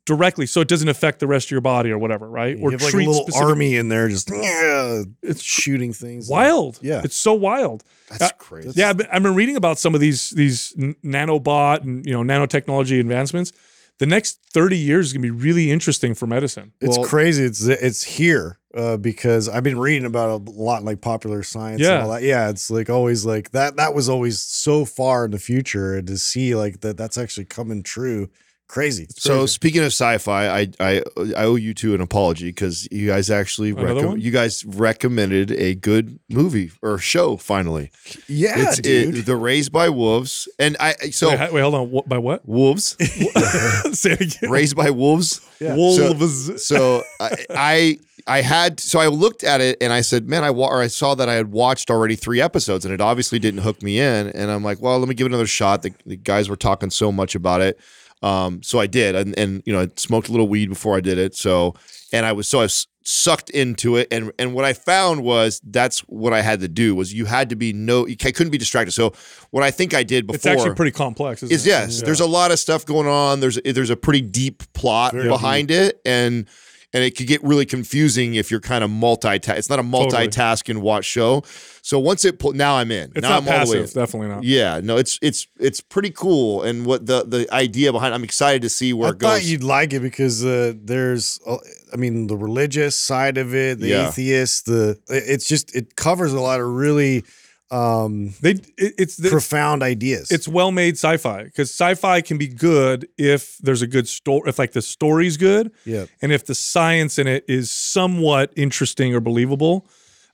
directly, 0.05 0.45
so 0.45 0.61
it 0.61 0.69
doesn't 0.69 0.89
affect 0.89 1.21
the 1.21 1.27
rest 1.27 1.47
of 1.47 1.51
your 1.53 1.61
body 1.63 1.91
or 1.91 1.97
whatever, 1.97 2.29
right? 2.29 2.59
You 2.59 2.69
have 2.71 2.83
like 2.83 2.93
a 2.93 2.97
little 2.99 3.27
army 3.35 3.77
in 3.77 3.89
there 3.89 4.09
just 4.09 4.29
yeah, 4.31 5.05
it's 5.23 5.43
shooting 5.43 5.93
things. 5.95 6.29
Wild. 6.29 6.79
Yeah. 6.83 7.01
it's 7.05 7.17
so 7.17 7.33
wild. 7.33 7.85
That's 8.11 8.25
Uh, 8.25 8.31
crazy. 8.37 8.73
Yeah, 8.75 8.91
I've 8.91 8.97
been, 8.99 9.07
I've 9.11 9.23
been 9.23 9.35
reading 9.35 9.57
about 9.57 9.79
some 9.79 9.95
of 9.95 10.01
these 10.03 10.31
these 10.31 10.75
nanobot 11.05 11.83
and 11.83 12.05
you 12.05 12.13
know 12.13 12.23
nanotechnology 12.23 13.01
advancements. 13.01 13.53
The 13.99 14.07
next 14.07 14.41
thirty 14.53 14.77
years 14.77 15.07
is 15.07 15.13
gonna 15.13 15.23
be 15.23 15.31
really 15.31 15.71
interesting 15.71 16.15
for 16.15 16.27
medicine. 16.27 16.73
It's 16.81 16.99
Well- 16.99 17.07
crazy. 17.07 17.45
It's 17.45 17.65
it's 17.65 18.03
here 18.03 18.59
uh, 18.75 18.97
because 18.97 19.49
I've 19.49 19.63
been 19.63 19.79
reading 19.79 20.05
about 20.05 20.31
a 20.31 20.51
lot 20.51 20.83
like 20.83 21.01
popular 21.01 21.45
science. 21.45 21.81
Yeah. 21.81 21.95
and 21.95 22.03
all 22.03 22.11
that. 22.15 22.23
yeah. 22.25 22.49
It's 22.51 22.71
like 22.71 22.91
always 22.91 23.25
like 23.25 23.53
that. 23.53 23.77
That 23.77 23.95
was 23.95 24.09
always 24.09 24.41
so 24.41 24.85
far 24.85 25.27
in 25.27 25.31
the 25.31 25.39
future, 25.39 25.95
and 25.95 26.09
to 26.09 26.19
see 26.19 26.57
like 26.57 26.81
that 26.81 26.97
that's 26.97 27.17
actually 27.17 27.45
coming 27.47 27.85
true. 27.85 28.31
Crazy. 28.67 29.05
It's 29.05 29.23
So 29.23 29.47
speaking 29.47 29.83
of 29.83 29.89
sci-fi, 29.89 30.49
I 30.49 30.69
I 30.81 31.03
I 31.37 31.45
owe 31.45 31.55
you 31.57 31.75
two 31.75 31.95
an 31.95 32.01
apology 32.01 32.47
because 32.49 32.89
you 32.91 33.07
guys 33.07 33.31
actually 33.31 33.71
Another 33.71 34.17
you 34.17 34.31
guys 34.31 34.65
recommended 34.65 35.53
a 35.53 35.75
good 35.75 36.19
movie 36.31 36.73
or 36.83 36.99
show 36.99 37.37
finally. 37.37 37.91
yeah, 38.27 38.55
it's 38.57 38.81
dude. 38.81 39.19
It, 39.19 39.27
the 39.27 39.37
Raised 39.37 39.71
by 39.71 39.91
Wolves, 39.91 40.49
and 40.59 40.77
I 40.81 40.95
so 41.11 41.29
wait, 41.31 41.53
wait, 41.53 41.61
hold 41.61 41.75
on. 41.75 41.91
What, 41.91 42.09
by 42.09 42.19
what? 42.19 42.47
wolves 42.49 42.97
Say 43.99 44.13
it 44.13 44.37
again. 44.37 44.51
raised 44.51 44.77
by 44.77 44.91
wolves. 44.91 45.41
Yeah. 45.61 45.77
Wolves. 45.77 46.65
So 46.67 47.03
I, 47.21 47.37
I 47.51 47.99
I 48.27 48.41
had 48.41 48.81
so 48.81 48.99
I 48.99 49.09
looked 49.09 49.45
at 49.45 49.61
it 49.61 49.77
and 49.83 49.93
I 49.93 50.01
said, 50.01 50.27
man, 50.29 50.43
I 50.45 50.51
wa- 50.51 50.69
or 50.69 50.81
I 50.81 50.87
saw 50.89 51.15
that 51.15 51.29
I 51.29 51.35
had 51.35 51.53
watched 51.53 51.91
already 51.91 52.17
three 52.17 52.41
episodes 52.41 52.85
and 52.85 52.95
it 52.95 53.01
obviously 53.01 53.39
didn't 53.39 53.61
hook 53.61 53.83
me 53.83 54.01
in. 54.01 54.29
And 54.29 54.51
I'm 54.51 54.65
like, 54.65 54.81
well, 54.81 54.99
let 54.99 55.09
me 55.09 55.15
give 55.15 55.27
it 55.27 55.31
another 55.31 55.47
shot. 55.47 55.83
The, 55.83 55.93
the 56.07 56.17
guys 56.17 56.49
were 56.49 56.57
talking 56.57 56.91
so 56.91 57.13
much 57.13 57.35
about 57.35 57.61
it, 57.61 57.79
um, 58.23 58.63
so 58.63 58.79
I 58.79 58.87
did, 58.87 59.15
and 59.15 59.39
and 59.39 59.63
you 59.67 59.73
know, 59.73 59.83
I 59.83 59.89
smoked 59.97 60.29
a 60.29 60.31
little 60.33 60.49
weed 60.49 60.69
before 60.69 60.97
I 60.97 61.01
did 61.01 61.19
it. 61.19 61.35
So 61.35 61.75
and 62.13 62.25
I 62.25 62.33
was 62.33 62.49
so 62.49 62.61
I 62.61 62.63
was 62.63 62.87
sucked 63.03 63.51
into 63.51 63.97
it, 63.97 64.09
and 64.11 64.33
and 64.39 64.55
what 64.55 64.65
I 64.65 64.73
found 64.73 65.23
was 65.23 65.61
that's 65.65 66.01
what 66.01 66.33
I 66.33 66.41
had 66.41 66.61
to 66.61 66.69
do 66.69 66.95
was 66.95 67.13
you 67.13 67.27
had 67.27 67.51
to 67.51 67.57
be 67.57 67.73
no, 67.73 68.07
I 68.07 68.15
couldn't 68.15 68.51
be 68.51 68.59
distracted. 68.59 68.93
So 68.93 69.13
what 69.51 69.63
I 69.63 69.71
think 69.71 69.95
I 69.95 70.03
did 70.05 70.27
before 70.27 70.37
it's 70.37 70.47
actually 70.47 70.75
pretty 70.75 70.93
complex. 70.93 71.43
Isn't 71.43 71.55
is 71.55 71.67
it? 71.67 71.71
yes. 71.71 72.03
There's 72.03 72.21
a 72.21 72.27
lot 72.27 72.51
of 72.51 72.59
stuff 72.59 72.87
going 72.87 73.09
on. 73.09 73.41
There's 73.41 73.61
there's 73.65 73.91
a 73.91 73.97
pretty 73.97 74.23
deep 74.23 74.63
plot 74.73 75.13
behind 75.13 75.71
it, 75.71 76.01
and 76.05 76.47
and 76.95 77.05
it 77.05 77.17
could 77.17 77.27
get 77.27 77.43
really 77.45 77.67
confusing 77.67 78.37
if 78.37 78.51
you're 78.51 78.61
kind 78.61 78.83
of 78.83 78.89
multi. 78.91 79.29
It's 79.29 79.69
not 79.69 79.79
a 79.79 79.83
Totally. 79.83 80.29
multitask 80.29 80.69
and 80.71 80.81
watch 80.81 81.05
show. 81.05 81.43
So 81.83 81.99
once 81.99 82.25
it 82.25 82.39
pull, 82.39 82.53
now 82.55 82.77
I'm 82.77 82.91
in. 82.91 83.13
It's 83.15 83.21
now 83.23 83.41
not 83.41 83.43
I'm 83.43 83.49
all 83.61 83.67
the 83.67 83.73
way. 83.73 83.81
passive. 83.83 83.95
Definitely 83.95 84.29
not. 84.29 84.45
Yeah, 84.45 84.81
no, 84.83 84.97
it's 84.97 85.19
it's 85.21 85.47
it's 85.59 85.81
pretty 85.83 86.11
cool, 86.11 86.63
and 86.63 86.87
what 86.87 87.05
the 87.05 87.25
the 87.25 87.47
idea 87.53 87.93
behind. 87.93 88.15
I'm 88.15 88.25
excited 88.25 88.63
to 88.63 88.71
see 88.71 88.95
where 88.95 89.09
I 89.09 89.11
it 89.11 89.19
goes. 89.19 89.31
thought 89.31 89.45
you'd 89.45 89.65
like 89.65 89.93
it 89.93 90.01
because 90.01 90.43
uh, 90.45 90.73
there's, 90.81 91.39
uh, 91.47 91.57
I 91.93 91.97
mean, 91.97 92.29
the 92.29 92.37
religious 92.39 92.97
side 92.97 93.37
of 93.37 93.55
it, 93.55 93.81
the 93.81 93.89
Yeah. 93.89 94.09
atheist, 94.09 94.67
the 94.67 94.99
it's 95.09 95.47
just 95.47 95.75
it 95.77 95.97
covers 95.97 96.33
a 96.33 96.41
lot 96.41 96.61
of 96.61 96.69
really 96.69 97.25
um, 97.71 98.35
They 98.41 98.51
it, 98.53 98.95
it's 98.99 99.17
the, 99.17 99.31
profound 99.31 99.83
ideas. 99.83 100.31
it's 100.31 100.47
well 100.47 100.71
made 100.71 100.95
sci-fi 100.95 101.45
because 101.45 101.71
sci-fi 101.71 102.21
can 102.21 102.39
be 102.39 102.47
good 102.49 103.09
if 103.19 103.59
there's 103.59 103.83
a 103.83 103.87
good 103.87 104.07
story 104.07 104.49
if 104.49 104.59
like 104.59 104.73
the 104.73 104.83
story's 104.83 105.37
good 105.37 105.73
yeah, 105.85 106.07
and 106.23 106.31
if 106.33 106.45
the 106.45 106.55
science 106.55 107.19
in 107.19 107.27
it 107.27 107.45
is 107.49 107.71
somewhat 107.71 108.53
interesting 108.57 109.15
or 109.15 109.21
believable 109.21 109.89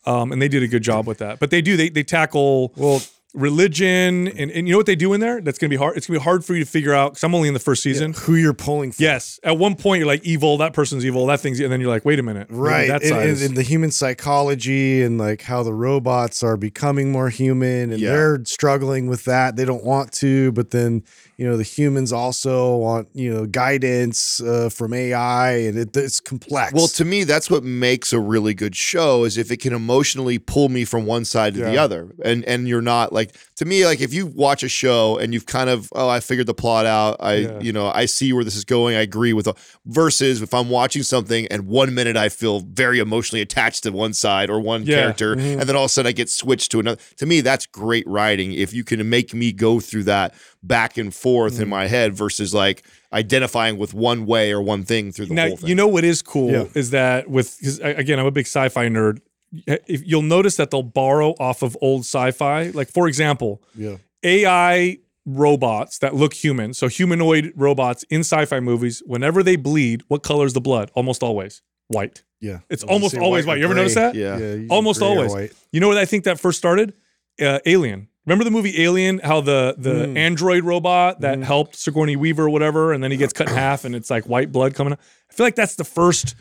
um, 0.07 0.33
and 0.33 0.41
they 0.43 0.49
did 0.49 0.63
a 0.63 0.69
good 0.69 0.83
job 0.83 1.07
with 1.07 1.19
that 1.19 1.39
but 1.39 1.51
they 1.51 1.63
do 1.63 1.77
they, 1.77 1.89
they 1.89 2.03
tackle 2.03 2.73
well, 2.77 3.01
religion 3.35 4.29
and, 4.29 4.51
and 4.51 4.67
you 4.67 4.73
know 4.73 4.77
what 4.77 4.87
they 4.87 4.97
do 4.97 5.13
in 5.13 5.21
there 5.21 5.41
that's 5.41 5.59
gonna 5.59 5.69
be 5.69 5.77
hard 5.77 5.97
it's 5.97 6.07
gonna 6.07 6.19
be 6.19 6.23
hard 6.23 6.45
for 6.45 6.55
you 6.55 6.65
to 6.65 6.71
figure 6.71 6.93
out 6.93 7.13
because 7.13 7.23
i'm 7.25 7.35
only 7.35 7.49
in 7.49 7.55
the 7.55 7.61
first 7.61 7.83
season 7.83 8.13
who 8.13 8.35
you're 8.35 8.53
pulling 8.53 8.91
for. 8.93 9.03
yes 9.03 9.39
at 9.45 9.57
one 9.57 9.75
point 9.77 9.99
you're 9.99 10.07
like 10.07 10.25
evil 10.25 10.57
that 10.59 10.73
person's 10.73 11.05
evil 11.07 11.25
that 11.27 11.41
thing's 11.41 11.61
and 11.61 11.71
then 11.73 11.81
you're 11.81 11.89
like 11.91 12.05
wait 12.05 12.19
a 12.19 12.23
minute 12.23 12.47
right 12.51 12.89
that 12.89 13.03
and, 13.03 13.13
and- 13.17 13.41
and 13.43 13.57
the 13.57 13.63
human 13.63 13.91
psychology 13.91 15.03
and 15.03 15.19
like 15.19 15.43
how 15.43 15.63
the 15.63 15.73
robots 15.75 16.43
are 16.43 16.57
becoming 16.57 17.13
more 17.13 17.29
human 17.31 17.93
and 17.93 18.01
Yeah. 18.01 18.11
they're 18.11 18.45
struggling 18.45 19.07
with 19.07 19.25
that 19.27 19.57
they 19.57 19.65
don't 19.65 19.85
want 19.85 20.13
to 20.15 20.53
but 20.53 20.71
then 20.71 21.03
you 21.41 21.49
know 21.49 21.57
the 21.57 21.63
humans 21.63 22.13
also 22.13 22.77
want 22.77 23.09
you 23.15 23.33
know 23.33 23.47
guidance 23.47 24.43
uh, 24.43 24.69
from 24.69 24.93
ai 24.93 25.53
and 25.53 25.79
it, 25.79 25.97
it's 25.97 26.21
complex. 26.21 26.75
Well, 26.75 26.87
to 26.89 27.05
me, 27.07 27.25
that's 27.25 27.51
what 27.51 27.65
makes 27.65 28.13
a 28.13 28.21
really 28.21 28.53
good 28.53 28.77
show 28.77 29.25
is 29.25 29.39
if 29.39 29.51
it 29.51 29.57
can 29.57 29.73
emotionally 29.73 30.39
pull 30.39 30.69
me 30.69 30.85
from 30.85 31.07
one 31.07 31.25
side 31.25 31.55
to 31.55 31.61
the 31.61 31.79
other, 31.79 32.15
and 32.23 32.45
and 32.45 32.69
you're 32.69 32.83
not 32.83 33.15
like 33.15 33.35
to 33.61 33.67
me 33.67 33.85
like 33.85 34.01
if 34.01 34.15
you 34.15 34.25
watch 34.25 34.63
a 34.63 34.71
show 34.71 35.19
and 35.19 35.35
you've 35.35 35.45
kind 35.45 35.69
of 35.69 35.91
oh 35.95 36.09
I 36.09 36.21
figured 36.21 36.47
the 36.47 36.55
plot 36.55 36.87
out, 36.87 37.19
I 37.21 37.35
Yeah. 37.35 37.61
you 37.61 37.75
know 37.75 37.93
I 37.95 38.07
see 38.07 38.33
where 38.33 38.43
this 38.43 38.57
is 38.57 38.65
going, 38.65 38.97
I 38.97 39.03
agree 39.03 39.35
with. 39.35 39.47
Versus 39.85 40.41
if 40.41 40.55
I'm 40.55 40.71
watching 40.71 41.03
something 41.03 41.47
and 41.49 41.67
one 41.67 41.95
minute 41.95 42.17
I 42.17 42.31
feel 42.31 42.61
very 42.61 43.01
emotionally 43.01 43.43
attached 43.43 43.83
to 43.83 43.91
one 43.93 44.15
side 44.15 44.49
or 44.49 44.61
one 44.61 44.85
Yeah. 44.85 44.97
character, 44.97 45.37
mm-hmm. 45.37 45.61
and 45.61 45.69
then 45.69 45.77
all 45.77 45.85
of 45.85 45.91
a 45.91 45.93
sudden 45.93 46.09
I 46.09 46.13
get 46.13 46.31
switched 46.31 46.71
to 46.73 46.81
another. 46.81 46.99
To 47.19 47.27
me, 47.27 47.43
that's 47.43 47.67
great 47.67 48.07
writing 48.07 48.55
if 48.55 48.73
you 48.73 48.83
can 48.83 49.07
make 49.11 49.35
me 49.35 49.53
go 49.53 49.79
through 49.79 50.05
that 50.05 50.33
back 50.63 50.97
and 50.97 51.15
forth 51.15 51.57
in 51.57 51.65
mm-hmm. 51.65 51.71
my 51.71 51.87
head 51.87 52.15
versus 52.15 52.55
like 52.55 52.83
identifying 53.13 53.77
with 53.77 53.93
one 53.93 54.25
way 54.25 54.53
or 54.53 54.63
one 54.63 54.85
thing 54.85 55.13
through 55.13 55.27
the 55.27 55.35
now 55.35 55.49
whole 55.49 55.57
thing. 55.59 55.69
you 55.69 55.75
know 55.75 55.89
what 55.89 56.05
is 56.05 56.23
cool 56.23 56.51
Yeah. 56.51 56.65
is 56.75 56.91
that 56.91 57.29
with 57.29 57.59
because 57.59 57.79
again 57.81 58.19
i'm 58.21 58.27
a 58.27 58.31
big 58.31 58.47
sci-fi 58.47 58.87
nerd 58.87 59.19
if 59.67 60.07
you'll 60.07 60.23
notice 60.23 60.57
that 60.57 60.71
they'll 60.71 60.83
borrow 60.83 61.31
off 61.41 61.63
of 61.63 61.77
old 61.81 62.03
sci-fi 62.03 62.71
like 62.71 62.89
for 62.89 63.09
example 63.09 63.63
yeah 63.77 63.97
ai 64.23 64.99
robots 65.27 65.99
that 65.99 66.15
look 66.15 66.33
human, 66.35 66.73
so 66.75 66.89
humanoid 66.89 67.53
robots 67.55 68.05
in 68.11 68.21
sci-fi 68.21 68.59
movies, 68.59 69.03
whenever 69.07 69.43
they 69.43 69.55
bleed, 69.55 70.03
what 70.09 70.23
color 70.23 70.47
is 70.47 70.55
the 70.55 70.61
blood? 70.63 70.91
Almost 70.95 71.23
always 71.23 71.63
white. 71.89 72.23
Yeah, 72.41 72.61
It's 72.71 72.83
almost 72.83 73.17
always 73.17 73.45
or 73.45 73.49
white. 73.49 73.59
You 73.59 73.65
ever 73.65 73.75
gray. 73.75 73.83
notice 73.83 73.95
that? 73.97 74.15
Yeah. 74.15 74.39
usually 74.39 74.69
Almost 74.69 75.03
always. 75.03 75.31
white. 75.31 75.53
You 75.73 75.81
know 75.81 75.89
what 75.89 75.99
I 75.99 76.07
think 76.07 76.25
that 76.25 76.41
first 76.41 76.57
started? 76.59 76.95
Uh, 77.41 77.59
Alien. 77.67 78.09
Remember 78.27 78.45
the 78.45 78.51
movie 78.51 78.83
Alien? 78.83 79.19
How 79.19 79.41
the 79.43 79.75
the 79.77 80.07
Mm. 80.07 80.17
android 80.17 80.65
robot 80.65 81.21
that 81.21 81.39
Mm. 81.39 81.45
helped 81.45 81.77
Sigourney 81.77 82.17
Weaver 82.17 82.45
or 82.45 82.51
whatever, 82.51 82.93
and 82.93 83.05
then 83.05 83.11
he 83.11 83.17
gets 83.19 83.33
cut 83.35 83.49
in 83.51 83.55
half, 83.55 83.85
and 83.85 83.95
it's 83.95 84.11
like 84.11 84.25
white 84.25 84.51
blood 84.51 84.75
coming 84.75 84.95
out. 84.95 85.01
I 85.31 85.35
feel 85.35 85.45
like 85.47 85.55
that's 85.55 85.75
the 85.77 85.85
first 85.85 86.35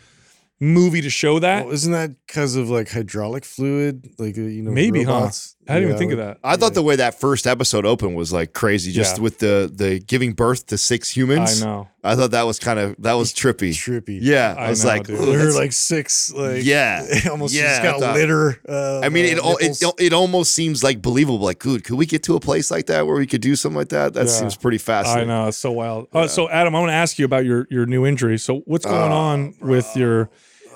movie 0.60 1.02
to 1.02 1.10
show 1.10 1.40
that. 1.40 1.66
Well, 1.66 1.74
isn't 1.74 1.92
that 1.92 2.12
because 2.28 2.56
of 2.56 2.70
like 2.70 2.90
hydraulic 2.90 3.46
fluid? 3.46 4.10
Like 4.18 4.38
uh, 4.38 4.42
you 4.42 4.62
know, 4.62 4.72
Maybe, 4.72 5.04
huh? 5.04 5.30
I 5.68 5.74
didn't 5.76 5.84
even 5.84 5.92
Yeah, 5.94 5.98
think 6.00 6.12
of 6.14 6.18
that. 6.18 6.38
I 6.44 6.56
thought 6.56 6.74
the 6.74 6.82
way 6.82 6.96
that 6.96 7.20
first 7.20 7.46
episode 7.46 7.86
opened 7.86 8.16
was 8.16 8.34
like 8.34 8.54
crazy, 8.54 8.92
just 8.92 9.18
Yeah. 9.18 9.24
with 9.24 9.38
the 9.40 9.72
the 9.74 10.00
giving 10.00 10.34
birth 10.34 10.66
to 10.68 10.78
six 10.78 11.10
humans. 11.16 11.62
I 11.62 11.66
know. 11.66 11.88
I 12.04 12.16
thought 12.16 12.32
that 12.32 12.44
was 12.48 12.60
kind 12.60 12.80
of 12.80 12.96
that 13.00 13.14
was 13.14 13.34
trippy. 13.34 13.70
trippy. 13.72 14.20
Yeah, 14.22 14.56
I, 14.58 14.66
I 14.66 14.70
was 14.72 14.84
know, 14.84 14.90
like, 14.90 15.06
dude. 15.08 15.20
ooh, 15.20 15.26
There 15.28 15.46
were 15.46 15.52
like 15.54 15.72
six, 15.74 16.32
like 16.34 16.64
Yeah. 16.64 17.06
almost 17.30 17.54
Yeah, 17.54 17.64
just 17.68 17.82
I 17.82 17.84
got 17.84 18.00
thought- 18.00 18.16
litter. 18.16 18.60
Uh, 18.68 19.02
I 19.02 19.10
mean, 19.10 19.26
it, 19.26 19.38
uh, 19.40 19.50
al- 19.50 19.58
it 19.58 19.82
it 20.00 20.14
almost 20.14 20.52
seems 20.56 20.84
like 20.84 21.02
believable. 21.02 21.40
Like, 21.40 21.60
dude, 21.60 21.84
could 21.84 21.98
we 21.98 22.06
get 22.06 22.24
to 22.24 22.36
a 22.36 22.40
place 22.40 22.72
like 22.72 22.88
that 22.88 23.06
where 23.06 23.16
we 23.16 23.28
could 23.28 23.42
do 23.42 23.56
something 23.56 23.78
like 23.78 23.90
that? 23.90 24.14
That 24.14 24.26
Yeah. 24.26 24.32
seems 24.32 24.56
pretty 24.58 24.78
fast. 24.80 25.10
I 25.10 25.24
know 25.24 25.48
it's 25.48 25.58
so 25.58 25.72
wild. 25.72 26.08
Uh, 26.14 26.28
so 26.28 26.50
Adam, 26.50 26.76
I 26.76 26.80
want 26.80 26.90
to 26.90 26.94
ask 26.96 27.20
you 27.20 27.26
about 27.26 27.46
your 27.46 27.68
your 27.70 27.86
new 27.86 28.06
injury. 28.06 28.40
So 28.40 28.62
what's 28.66 28.86
going 28.86 29.12
Oh, 29.12 29.16
on 29.16 29.54
with 29.62 29.96
your? 29.96 30.30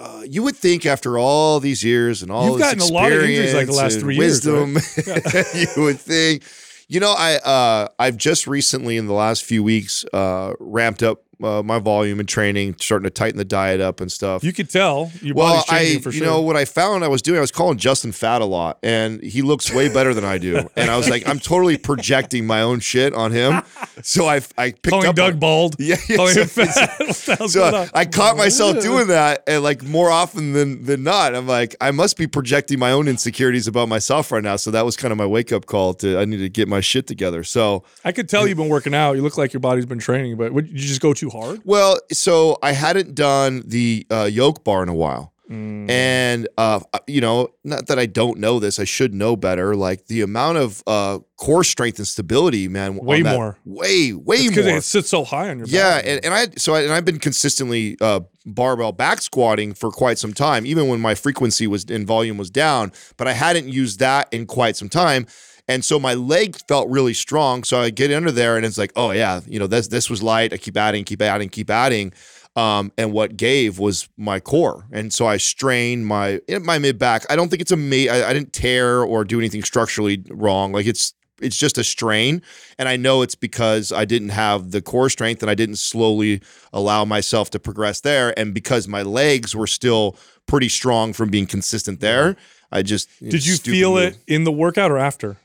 Uh, 0.04 0.22
you 0.30 0.44
would 0.44 0.56
think 0.56 0.86
after 0.86 1.18
all 1.18 1.62
these 1.62 1.82
years 1.82 2.22
and 2.22 2.30
all 2.30 2.50
You've 2.50 2.58
this 2.58 2.74
gotten 2.74 2.82
a 2.82 2.94
lot 2.94 3.12
of 3.12 3.22
injuries, 3.22 3.54
like, 3.54 3.68
the 3.68 3.74
last 3.74 4.02
three 4.02 4.18
years, 4.18 4.46
wisdom, 4.46 4.76
you 5.56 5.84
would 5.84 6.00
think. 6.00 6.44
You 6.89 7.00
know, 7.00 7.16
I 7.18 7.36
uh, 7.38 7.88
I've 7.98 8.18
just 8.18 8.46
recently 8.46 8.98
in 8.98 9.08
the 9.08 9.13
last 9.13 9.46
few 9.46 9.63
weeks 9.63 10.04
uh, 10.12 10.54
ramped 10.60 11.04
up 11.04 11.24
uh, 11.41 11.63
my 11.63 11.80
volume 11.80 12.19
and 12.19 12.28
training, 12.28 12.76
starting 12.80 13.04
to 13.06 13.10
tighten 13.10 13.38
the 13.38 13.46
diet 13.46 13.82
up 13.82 14.02
and 14.02 14.12
stuff. 14.12 14.43
You 14.43 14.54
could 14.54 14.69
tell 14.69 15.12
your 15.22 15.36
well, 15.36 15.56
body's 15.56 15.65
changing 15.65 16.08
I, 16.08 16.12
you 16.12 16.12
sure. 16.12 16.26
know, 16.28 16.41
what 16.41 16.56
I 16.56 16.65
found 16.65 17.04
I 17.04 17.08
was 17.08 17.22
doing, 17.22 17.38
I 17.38 17.41
was 17.41 17.52
calling 17.52 17.78
Justin 17.78 18.12
fat 18.12 18.41
a 18.41 18.46
lot, 18.46 18.80
and 18.84 19.22
he 19.24 19.41
looks 19.41 19.74
way 19.74 19.91
better 19.91 20.13
than 20.13 20.26
I 20.26 20.38
do. 20.38 20.69
And 20.76 20.89
I 20.89 20.98
was 20.98 21.10
like, 21.10 21.28
I'm 21.28 21.39
totally 21.39 21.78
projecting 21.78 22.46
my 22.46 22.62
own 22.62 22.80
shit 22.80 23.13
on 23.13 23.32
him. 23.32 23.62
So 24.02 24.28
I, 24.28 24.41
I 24.58 24.72
picked 24.72 24.89
calling 24.89 25.08
up 25.08 25.15
Doug 25.15 25.34
on- 25.34 25.39
bald. 25.39 25.76
Yeah, 25.84 25.98
yeah, 26.08 26.15
calling 26.15 26.36
him 26.36 26.48
so- 26.48 26.65
fat. 26.65 26.98
the 26.98 27.36
hell's 27.38 27.54
so 27.54 27.63
on? 27.63 27.89
I 27.93 28.06
caught 28.06 28.38
myself 28.38 28.82
doing 28.82 29.08
that, 29.08 29.43
and 29.48 29.63
like 29.63 29.84
more 29.84 30.10
often 30.10 30.54
than 30.54 30.84
than 30.86 31.04
not, 31.04 31.36
I'm 31.36 31.48
like, 31.48 31.76
I 31.82 31.91
must 31.91 32.17
be 32.17 32.28
projecting 32.28 32.80
my 32.80 32.91
own 32.91 33.08
insecurities 33.08 33.67
about 33.67 33.89
myself 33.89 34.32
right 34.32 34.43
now. 34.43 34.56
So 34.56 34.72
that 34.72 34.86
was 34.86 34.96
kind 34.96 35.12
of 35.12 35.17
my 35.17 35.26
wake 35.26 35.52
up 35.52 35.65
call 35.65 35.93
to 35.96 36.17
I 36.17 36.26
need 36.26 36.38
to 36.38 36.50
get 36.50 36.67
my 36.67 36.80
shit 36.80 37.08
together. 37.08 37.43
So 37.43 37.84
I 38.06 38.12
could 38.12 38.30
tell 38.30 38.48
you've 38.48 38.58
been 38.58 38.69
working 38.69 38.93
out. 38.96 39.15
You 39.15 39.22
look 39.22 39.38
like 39.38 39.54
your 39.54 39.60
body's 39.60 39.86
been 39.86 40.00
training, 40.00 40.38
but 40.38 40.54
would 40.54 40.69
you 40.69 40.78
just 40.78 41.02
go 41.02 41.13
too 41.13 41.30
hard? 41.34 41.62
well, 41.65 41.98
so 42.12 42.58
I 42.63 42.72
hadn't 42.72 43.15
done 43.15 43.63
the 43.65 44.06
uh, 44.10 44.30
yoke 44.32 44.63
bar 44.63 44.82
in 44.84 44.89
a 44.89 44.96
while. 44.96 45.32
Mm. 45.52 45.89
And 45.89 46.48
uh, 46.58 46.80
you 47.06 47.19
know, 47.19 47.50
not 47.65 47.88
that 47.88 48.00
I 48.00 48.06
don't 48.06 48.39
know 48.39 48.60
this, 48.60 48.80
I 48.80 48.86
should 48.86 49.13
know 49.13 49.36
better. 49.36 49.76
Like 49.76 50.08
the 50.08 50.22
amount 50.22 50.58
of 50.58 50.82
uh, 50.88 51.19
core 51.36 51.65
strength 51.65 51.98
and 52.00 52.08
stability, 52.08 52.69
man, 52.69 52.96
Way 52.96 53.22
that- 53.24 53.36
more. 53.36 53.58
way, 53.65 54.13
way 54.13 54.48
because 54.48 54.65
more. 54.65 54.78
it 54.78 54.84
sits 54.86 55.10
so 55.10 55.26
high 55.26 55.50
on 55.50 55.58
your 55.60 55.67
Yeah, 55.67 55.96
back. 55.98 56.04
and, 56.08 56.26
and 56.26 56.34
I 56.34 56.48
so 56.58 56.74
I, 56.76 56.84
and 56.84 56.93
I've 56.93 57.04
been 57.04 57.19
consistently 57.19 57.98
uh, 58.00 58.22
barbell 58.46 58.93
back 58.93 59.22
squatting 59.22 59.74
for 59.74 59.91
quite 59.91 60.17
some 60.17 60.34
time, 60.34 60.65
even 60.65 60.88
when 60.88 61.02
my 61.02 61.13
frequency 61.13 61.67
was 61.67 61.84
and 61.89 62.08
volume 62.08 62.38
was 62.38 62.50
down. 62.50 62.93
But 63.17 63.28
I 63.28 63.34
hadn't 63.34 63.67
used 63.67 64.00
that 64.00 64.30
in 64.34 64.46
quite 64.46 64.78
some 64.78 64.89
time, 64.89 65.28
and 65.67 65.84
so 65.84 65.99
my 65.99 66.13
leg 66.13 66.58
felt 66.67 66.89
really 66.89 67.13
strong. 67.13 67.63
So 67.63 67.80
I 67.80 67.89
get 67.89 68.12
under 68.12 68.32
there, 68.32 68.58
and 68.58 68.65
it's 68.65 68.78
like, 68.78 68.91
oh 68.95 69.12
yeah, 69.12 69.41
you 69.47 69.60
know 69.60 69.67
this 69.67 69.88
this 69.88 70.10
was 70.10 70.21
light. 70.21 70.54
I 70.54 70.58
keep 70.58 70.78
adding, 70.78 71.04
keep 71.04 71.21
adding, 71.21 71.49
keep 71.49 71.69
adding. 71.69 72.13
Um, 72.56 72.91
and 72.99 73.12
what 73.12 73.36
gave 73.36 73.80
was 73.80 74.08
my 74.15 74.39
core, 74.39 74.86
and 74.91 75.12
so 75.12 75.26
I 75.26 75.38
strained 75.38 76.06
my 76.06 76.39
eh, 76.47 76.60
my 76.60 76.78
mid 76.78 76.99
back. 76.99 77.26
I 77.30 77.36
don't 77.36 77.49
think 77.49 77.62
it's 77.62 77.71
a 77.71 77.78
me. 77.78 78.10
I, 78.10 78.30
I 78.30 78.34
didn't 78.34 78.54
tear 78.54 79.04
or 79.04 79.23
do 79.23 79.39
anything 79.39 79.63
structurally 79.63 80.23
wrong. 80.30 80.71
Like 80.71 80.86
it's 80.86 81.13
it's 81.41 81.58
just 81.58 81.78
a 81.78 81.84
strain 81.84 82.41
and 82.78 82.88
i 82.88 82.95
know 82.95 83.23
it's 83.23 83.34
because 83.36 83.91
i 83.91 84.06
didn't 84.06 84.30
have 84.30 84.71
the 84.71 84.82
core 84.82 85.10
strength 85.10 85.41
and 85.41 85.49
i 85.49 85.56
didn't 85.56 85.78
slowly 85.78 86.39
allow 86.71 87.04
myself 87.04 87.49
to 87.49 87.60
progress 87.60 88.02
there 88.02 88.38
and 88.39 88.54
because 88.54 88.88
my 88.88 89.02
legs 89.02 89.56
were 89.56 89.67
still 89.67 90.15
pretty 90.45 90.69
strong 90.69 91.12
from 91.12 91.30
being 91.30 91.47
consistent 91.47 91.99
there 91.99 92.34
mm-hmm. 92.34 92.76
i 92.76 92.82
just 92.84 93.10
eh, 93.21 93.30
Did 93.32 93.45
you 93.45 93.58
feel 93.58 93.95
move. 93.95 94.13
it 94.13 94.17
in 94.28 94.43
the 94.43 94.52
workout 94.52 94.91
or 94.91 94.99
after? 94.99 95.38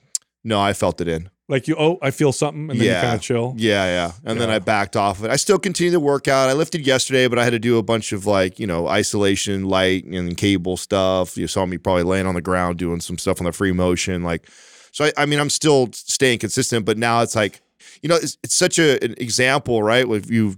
No 0.49 0.61
i 0.61 0.73
felt 0.73 1.01
it 1.01 1.09
in. 1.09 1.31
Like 1.51 1.67
you, 1.67 1.77
oh, 1.79 1.99
I 2.03 2.11
feel 2.11 2.33
something, 2.33 2.71
and 2.71 2.79
then 2.79 2.87
you 2.87 2.93
kind 2.93 3.15
of 3.15 3.23
chill. 3.23 3.55
yeah 3.57 3.87
yeah. 3.87 4.13
And 4.25 4.39
then 4.39 4.51
i 4.51 4.59
backed 4.59 4.97
off 4.97 5.19
of 5.19 5.25
it. 5.25 5.31
I 5.31 5.37
still 5.37 5.59
continued 5.59 5.93
the 5.93 6.01
workout. 6.01 6.51
I 6.51 6.53
lifted 6.53 6.87
yesterday 6.87 7.27
but 7.27 7.39
i 7.39 7.45
had 7.45 7.51
to 7.51 7.59
do 7.59 7.79
a 7.79 7.83
bunch 7.83 8.13
of 8.13 8.27
like 8.27 8.59
you 8.59 8.67
know 8.67 8.87
isolation 8.87 9.65
light 9.65 10.05
and 10.05 10.37
cable 10.37 10.77
stuff. 10.77 11.37
You 11.39 11.47
saw 11.47 11.65
me 11.65 11.79
probably 11.79 12.03
laying 12.03 12.27
on 12.27 12.35
the 12.35 12.43
ground 12.43 12.79
doing 12.79 13.01
some 13.01 13.17
stuff 13.19 13.41
on 13.41 13.47
the 13.47 13.53
free 13.53 13.73
motion 13.73 14.23
like 14.23 14.47
so 14.93 15.05
i, 15.07 15.13
I 15.17 15.27
mean 15.27 15.41
i'm 15.41 15.51
still 15.51 15.91
staying 15.93 16.39
consistent 16.41 16.85
but 16.85 16.99
now 16.99 17.23
it's 17.23 17.37
like 17.37 17.61
you 18.03 18.09
know 18.09 18.17
it's, 18.17 18.37
it's 18.43 18.55
such 18.55 18.79
a, 18.79 19.03
an 19.05 19.15
example 19.19 19.83
right? 19.83 20.07
With 20.09 20.31
you 20.31 20.57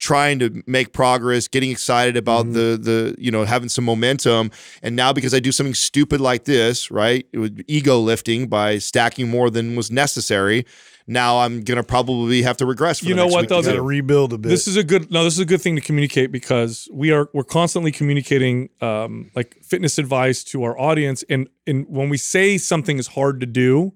trying 0.00 0.38
to 0.40 0.62
make 0.66 0.92
progress 0.92 1.46
getting 1.46 1.70
excited 1.70 2.16
about 2.16 2.46
Mm-hmm. 2.46 2.52
the 2.54 2.78
the 2.78 3.14
you 3.18 3.30
know 3.30 3.44
having 3.44 3.68
some 3.68 3.84
momentum 3.84 4.50
and 4.82 4.96
now 4.96 5.12
because 5.12 5.34
i 5.34 5.38
do 5.40 5.52
something 5.52 5.74
stupid 5.74 6.20
like 6.20 6.44
this 6.44 6.90
right 6.90 7.26
it 7.32 7.38
would 7.38 7.62
ego 7.68 7.98
lifting 7.98 8.48
by 8.48 8.78
stacking 8.78 9.28
more 9.28 9.50
than 9.50 9.76
was 9.76 9.90
necessary 9.90 10.64
now 11.06 11.38
i'm 11.40 11.60
gonna 11.60 11.82
probably 11.82 12.40
have 12.42 12.56
to 12.56 12.64
regress 12.64 13.00
for 13.00 13.06
You 13.06 13.10
the 13.14 13.16
know 13.16 13.24
next 13.24 13.34
what, 13.34 13.40
week 13.42 13.48
though? 13.50 13.60
to 13.62 13.68
Got 13.68 13.74
to 13.74 13.82
rebuild 13.82 14.32
a 14.32 14.38
bit. 14.38 14.48
This 14.48 14.66
is 14.66 14.76
a 14.76 14.84
good 14.84 15.10
no. 15.10 15.22
This 15.24 15.34
is 15.34 15.40
a 15.40 15.44
good 15.44 15.60
thing 15.60 15.74
to 15.76 15.82
communicate 15.82 16.30
because 16.32 16.88
we 16.92 17.10
are 17.12 17.28
we're 17.34 17.44
constantly 17.44 17.92
communicating 17.92 18.70
um, 18.80 19.30
like 19.34 19.56
fitness 19.62 19.98
advice 19.98 20.42
to 20.44 20.62
our 20.64 20.78
audience, 20.78 21.24
and 21.28 21.48
and 21.66 21.84
when 21.88 22.08
we 22.08 22.16
say 22.16 22.56
something 22.58 22.98
is 22.98 23.08
hard 23.08 23.40
to 23.40 23.46
do, 23.46 23.92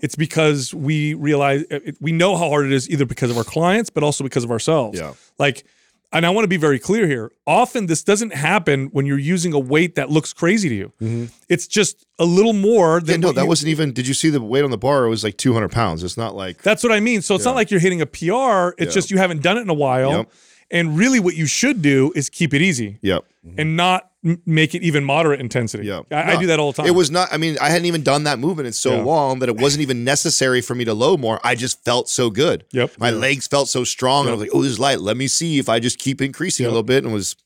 it's 0.00 0.16
because 0.16 0.72
we 0.74 1.14
realize 1.14 1.64
uh, 1.70 1.78
we 2.00 2.12
know 2.12 2.36
how 2.36 2.48
hard 2.48 2.66
it 2.66 2.72
is, 2.72 2.88
either 2.90 3.04
because 3.06 3.30
of 3.30 3.36
our 3.38 3.44
clients, 3.44 3.90
but 3.90 4.02
also 4.02 4.24
because 4.24 4.44
of 4.44 4.50
ourselves. 4.50 4.98
Yeah. 4.98 5.14
Like, 5.38 5.64
and 6.12 6.26
I 6.26 6.30
want 6.30 6.42
to 6.44 6.48
be 6.48 6.56
very 6.56 6.80
clear 6.80 7.06
here. 7.06 7.30
Often 7.46 7.86
this 7.86 8.02
doesn't 8.02 8.34
happen 8.34 8.86
when 8.88 9.06
you're 9.06 9.18
using 9.18 9.52
a 9.52 9.58
weight 9.60 9.94
that 9.94 10.10
looks 10.10 10.32
crazy 10.32 10.68
to 10.68 10.74
you. 10.74 11.28
It's 11.48 11.68
just 11.68 12.04
a 12.18 12.24
little 12.24 12.52
more 12.52 12.94
Yeah, 12.98 13.12
than 13.12 13.20
no, 13.20 13.32
that 13.32 13.42
you- 13.42 13.46
wasn't 13.48 13.68
even. 13.68 13.92
Did 13.92 14.08
you 14.08 14.14
see 14.14 14.28
the 14.28 14.40
weight 14.40 14.64
on 14.64 14.70
the 14.72 14.78
bar? 14.78 15.04
It 15.04 15.08
was 15.08 15.22
like 15.22 15.36
200 15.36 15.70
pounds. 15.70 16.02
It's 16.02 16.16
not 16.16 16.34
like 16.34 16.62
That's 16.62 16.82
what 16.82 16.90
I 16.92 16.98
mean. 16.98 17.22
So 17.22 17.36
it's 17.36 17.44
not 17.44 17.54
like 17.54 17.70
you're 17.70 17.78
hitting 17.80 18.00
a 18.00 18.06
PR. 18.06 18.74
It's 18.76 18.90
Yeah. 18.90 18.94
just 18.94 19.10
you 19.12 19.18
haven't 19.18 19.42
done 19.42 19.56
it 19.56 19.60
in 19.60 19.70
a 19.70 19.74
while. 19.74 20.10
Yep. 20.10 20.32
And 20.72 20.96
really, 20.98 21.20
what 21.20 21.36
you 21.36 21.46
should 21.46 21.80
do 21.82 22.12
is 22.16 22.28
keep 22.30 22.54
it 22.54 22.62
easy 22.62 22.98
Yep. 23.02 23.24
and 23.58 23.76
not 23.76 24.09
m- 24.24 24.40
make 24.46 24.74
it 24.74 24.82
even 24.82 25.04
moderate 25.04 25.40
intensity. 25.40 25.86
Yeah. 25.86 26.00
I, 26.10 26.32
I 26.34 26.40
do 26.40 26.46
that 26.48 26.58
all 26.60 26.72
the 26.72 26.76
time. 26.76 26.86
It 26.86 26.94
was 26.94 27.10
not. 27.10 27.28
I 27.32 27.36
mean, 27.36 27.56
I 27.60 27.70
hadn't 27.70 27.86
even 27.86 28.02
done 28.02 28.24
that 28.24 28.38
movement 28.38 28.66
in 28.66 28.72
so 28.72 28.96
Yeah. 28.96 29.02
long 29.02 29.38
that 29.40 29.48
it 29.48 29.56
wasn't 29.56 29.82
even 29.82 30.04
necessary 30.04 30.60
for 30.60 30.74
me 30.74 30.84
to 30.84 30.94
load 30.94 31.20
more. 31.20 31.40
I 31.44 31.54
just 31.54 31.84
felt 31.84 32.08
so 32.08 32.30
good. 32.30 32.64
Yep. 32.72 32.98
My 32.98 33.10
legs 33.10 33.46
felt 33.46 33.68
so 33.68 33.84
strong, 33.84 34.22
and 34.26 34.30
I 34.30 34.32
was 34.32 34.40
like, 34.42 34.50
"Oh, 34.54 34.62
this 34.62 34.72
is 34.72 34.78
light. 34.78 35.00
Let 35.00 35.16
me 35.16 35.28
see 35.28 35.58
if 35.58 35.68
I 35.68 35.78
just 35.80 35.98
keep 35.98 36.20
increasing 36.22 36.66
a 36.66 36.68
little 36.68 36.82
bit." 36.82 37.04
And 37.04 37.12
was, 37.12 37.36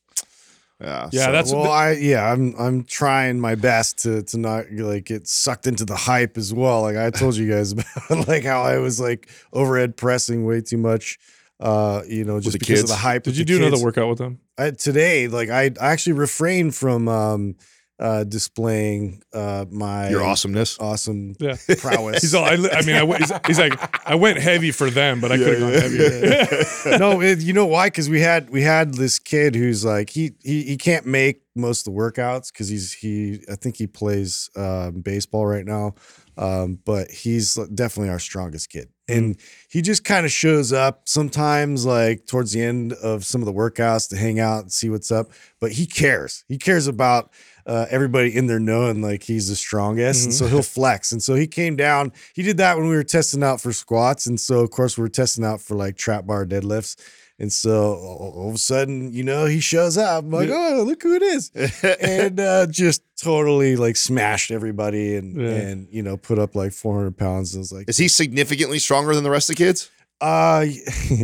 yeah, 0.81 1.09
Yeah, 1.13 1.27
so- 1.27 1.33
that's 1.33 1.53
well, 1.53 1.65
the- 1.65 1.71
I 1.71 1.93
yeah, 1.93 2.31
I'm 2.33 2.55
I'm 2.59 2.85
trying 2.85 3.39
my 3.41 3.55
best 3.55 3.99
to 4.03 4.23
to 4.25 4.39
not 4.39 4.71
like 4.73 5.05
get 5.05 5.27
sucked 5.29 5.67
into 5.67 5.85
the 5.85 5.97
hype 5.97 6.37
as 6.37 6.53
well. 6.53 6.83
Like 6.83 6.97
I 6.97 7.11
told 7.11 7.37
you 7.37 7.49
guys 7.49 7.73
about 7.73 8.29
like 8.29 8.45
how 8.45 8.63
I 8.63 8.79
was 8.79 8.99
like 9.01 9.29
overhead 9.53 9.97
pressing 9.97 10.45
way 10.45 10.61
too 10.61 10.79
much. 10.79 11.19
Uh, 11.65 12.03
you 12.07 12.25
know, 12.25 12.41
just 12.41 12.59
because 12.59 12.83
of 12.83 12.89
the 12.89 12.95
hype. 12.95 13.23
Did 13.23 13.39
you 13.39 13.45
do 13.47 13.57
another 13.57 13.83
workout 13.83 14.11
with 14.11 14.19
them? 14.19 14.39
I, 14.59 14.73
today? 14.73 15.29
Like 15.29 15.49
I, 15.49 15.71
I 15.81 15.93
actually 15.93 16.13
refrained 16.13 16.75
from 16.75 17.09
um 17.09 17.57
uh 17.99 18.25
displaying 18.25 19.23
uh 19.33 19.65
my 19.71 20.11
your 20.11 20.23
awesomeness. 20.23 20.79
awesome 20.79 21.35
Yeah. 21.39 21.57
prowess. 21.79 22.21
He's 22.21 22.35
all. 22.35 22.45
I, 22.45 22.53
I 22.53 22.83
mean, 22.83 22.97
I 22.97 23.17
he's, 23.17 23.33
he's 23.47 23.59
like, 23.59 24.07
I 24.07 24.15
went 24.15 24.41
heavy 24.41 24.73
for 24.73 24.91
them, 24.91 25.23
but 25.23 25.33
I 25.33 25.39
could 25.39 25.59
have 25.59 25.61
gone 25.61 25.73
heavier. 25.73 26.99
no, 26.99 27.23
it, 27.23 27.41
you 27.41 27.55
know 27.55 27.67
why? 27.67 27.87
Because 27.87 28.11
we 28.11 28.21
had 28.21 28.51
we 28.51 28.61
had 28.61 28.93
this 28.93 29.19
kid 29.19 29.55
who's 29.55 29.87
like 29.87 30.11
he 30.11 30.33
he 30.43 30.65
he 30.65 30.77
can't 30.77 31.07
make 31.07 31.41
most 31.57 31.87
of 31.87 31.95
the 31.95 31.99
workouts 31.99 32.53
because 32.53 32.69
he's 32.69 32.93
he 32.93 33.41
I 33.51 33.55
think 33.55 33.77
he 33.79 33.87
plays 33.87 34.51
um, 34.55 35.01
baseball 35.01 35.47
right 35.47 35.65
now, 35.65 35.95
um, 36.37 36.79
but 36.85 37.11
he's 37.11 37.55
definitely 37.75 38.11
our 38.11 38.19
strongest 38.19 38.71
kid, 38.71 38.89
and 39.09 39.37
he 39.69 39.83
just 39.83 40.05
kind 40.05 40.27
of 40.27 40.33
shows 40.33 40.73
up 40.73 41.09
sometimes 41.09 41.85
like 41.85 42.27
towards 42.27 42.53
the 42.53 42.63
end 42.63 42.93
of 42.95 43.25
some 43.25 43.41
of 43.41 43.47
the 43.47 43.53
workouts 43.53 44.09
to 44.11 44.17
hang 44.17 44.41
out 44.41 44.63
and 44.63 44.73
see 44.73 44.91
what's 44.91 45.11
up. 45.13 45.29
But 45.61 45.73
he 45.73 45.87
cares. 45.87 46.45
He 46.49 46.59
cares 46.59 46.87
about. 46.87 47.31
Uh, 47.67 47.87
everybody 47.89 48.37
in 48.37 48.47
there 48.47 48.61
knowing 48.61 49.01
like 49.01 49.23
he's 49.23 49.49
the 49.49 49.57
strongest, 49.57 50.27
and 50.27 50.35
so 50.35 50.47
he'll 50.47 50.61
flex. 50.61 51.13
And 51.13 51.23
so 51.23 51.35
he 51.35 51.47
came 51.47 51.77
down. 51.77 52.13
He 52.35 52.43
did 52.43 52.59
that 52.59 52.77
when 52.77 52.89
we 52.89 52.95
were 52.95 53.03
testing 53.03 53.43
out 53.43 53.59
for 53.59 53.73
squats, 53.73 54.27
and 54.27 54.39
so 54.39 54.61
of 54.61 54.71
course 54.71 54.99
we 54.99 55.03
were 55.03 55.09
testing 55.09 55.47
out 55.47 55.63
for 55.63 55.75
like 55.75 55.97
trap 55.97 56.27
bar 56.27 56.45
deadlifts. 56.45 56.95
And 57.39 57.53
so 57.53 57.95
all 57.95 58.49
of 58.49 58.55
a 58.55 58.59
sudden, 58.59 59.13
you 59.13 59.25
know, 59.25 59.47
he 59.47 59.59
shows 59.59 59.99
up. 59.99 60.23
I'm 60.25 60.31
like, 60.31 60.51
oh, 60.53 60.85
look 60.87 61.03
who 61.03 61.17
it 61.17 61.23
is. 61.23 61.51
and 62.01 62.39
uh, 62.39 62.67
just 62.69 63.03
totally 63.21 63.75
like 63.75 63.97
smashed 63.97 64.53
everybody 64.53 65.17
and, 65.17 65.41
Yeah. 65.41 65.49
and, 65.49 65.89
you 65.91 66.03
know, 66.03 66.17
put 66.17 66.39
up 66.39 66.55
like 66.55 66.73
400 66.73 67.17
pounds. 67.17 67.53
And 67.55 67.61
was 67.63 67.73
like, 67.73 67.89
Is 67.89 67.99
he 67.99 68.07
significantly 68.07 68.79
stronger 68.79 69.15
than 69.17 69.25
the 69.25 69.31
rest 69.31 69.51
of 69.51 69.57
the 69.57 69.65
kids? 69.65 69.91
uh, 70.21 70.65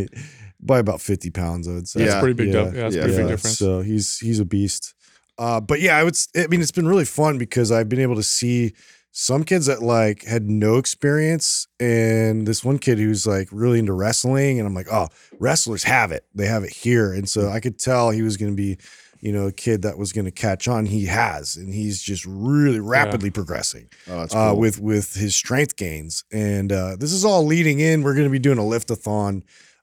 by 0.60 0.78
about 0.78 1.00
50 1.00 1.30
pounds, 1.30 1.68
I 1.68 1.72
would 1.74 1.88
say. 1.88 2.00
That's 2.00 2.14
Yeah. 2.14 2.20
pretty 2.20 2.34
big. 2.34 2.52
Yeah. 2.52 2.64
Yeah, 2.64 2.70
that's 2.70 2.94
Yeah. 2.96 3.02
pretty 3.02 3.16
big 3.18 3.28
difference. 3.28 3.58
So 3.58 3.80
he's 3.80 4.18
he's 4.18 4.40
a 4.40 4.44
beast. 4.44 4.94
Uh, 5.38 5.60
but 5.60 5.80
yeah, 5.80 5.96
I 5.96 6.04
would. 6.04 6.16
I 6.36 6.48
mean, 6.48 6.60
it's 6.60 6.70
been 6.72 6.86
really 6.88 7.06
fun 7.06 7.38
because 7.38 7.72
I've 7.72 7.88
been 7.88 8.00
able 8.00 8.16
to 8.16 8.22
see 8.22 8.74
some 9.12 9.44
kids 9.44 9.66
that 9.66 9.82
like 9.82 10.24
had 10.24 10.48
no 10.48 10.76
experience, 10.76 11.66
and 11.80 12.46
this 12.46 12.64
one 12.64 12.78
kid 12.78 12.98
who's 12.98 13.26
like 13.26 13.48
really 13.50 13.78
into 13.78 13.92
wrestling, 13.92 14.58
and 14.58 14.66
I'm 14.66 14.74
like, 14.74 14.86
oh, 14.92 15.08
wrestlers 15.38 15.82
have 15.84 16.12
it. 16.12 16.24
They 16.34 16.46
have 16.46 16.62
it 16.64 16.70
here, 16.72 17.12
and 17.12 17.28
so 17.28 17.48
I 17.48 17.60
could 17.60 17.78
tell 17.78 18.10
he 18.10 18.22
was 18.22 18.36
going 18.36 18.52
to 18.52 18.56
be, 18.56 18.78
you 19.20 19.32
know, 19.32 19.48
a 19.48 19.52
kid 19.52 19.82
that 19.82 19.98
was 19.98 20.12
going 20.12 20.26
to 20.26 20.30
catch 20.30 20.68
on. 20.68 20.86
He 20.86 21.06
has, 21.06 21.56
and 21.56 21.74
he's 21.74 22.00
just 22.00 22.24
really 22.24 22.78
rapidly 22.80 23.30
progressing 23.30 23.88
Oh, 24.08 24.20
that's 24.20 24.34
uh, 24.34 24.54
with 24.56 24.78
with 24.80 25.14
his 25.14 25.34
strength 25.34 25.76
gains. 25.76 26.24
And 26.32 26.70
uh, 26.72 26.96
this 26.96 27.12
is 27.12 27.24
all 27.24 27.44
leading 27.44 27.80
in. 27.80 28.02
We're 28.02 28.14
going 28.14 28.26
to 28.28 28.30
be 28.30 28.38
doing 28.38 28.58
a 28.58 28.62
liftathon 28.62 29.42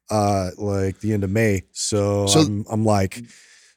uh, 0.09 0.51
like 0.57 0.99
the 1.01 1.11
end 1.13 1.23
of 1.25 1.29
May. 1.29 1.63
So, 1.73 2.27
So- 2.27 2.39
I'm, 2.41 2.65
I'm 2.71 2.85
like 2.85 3.17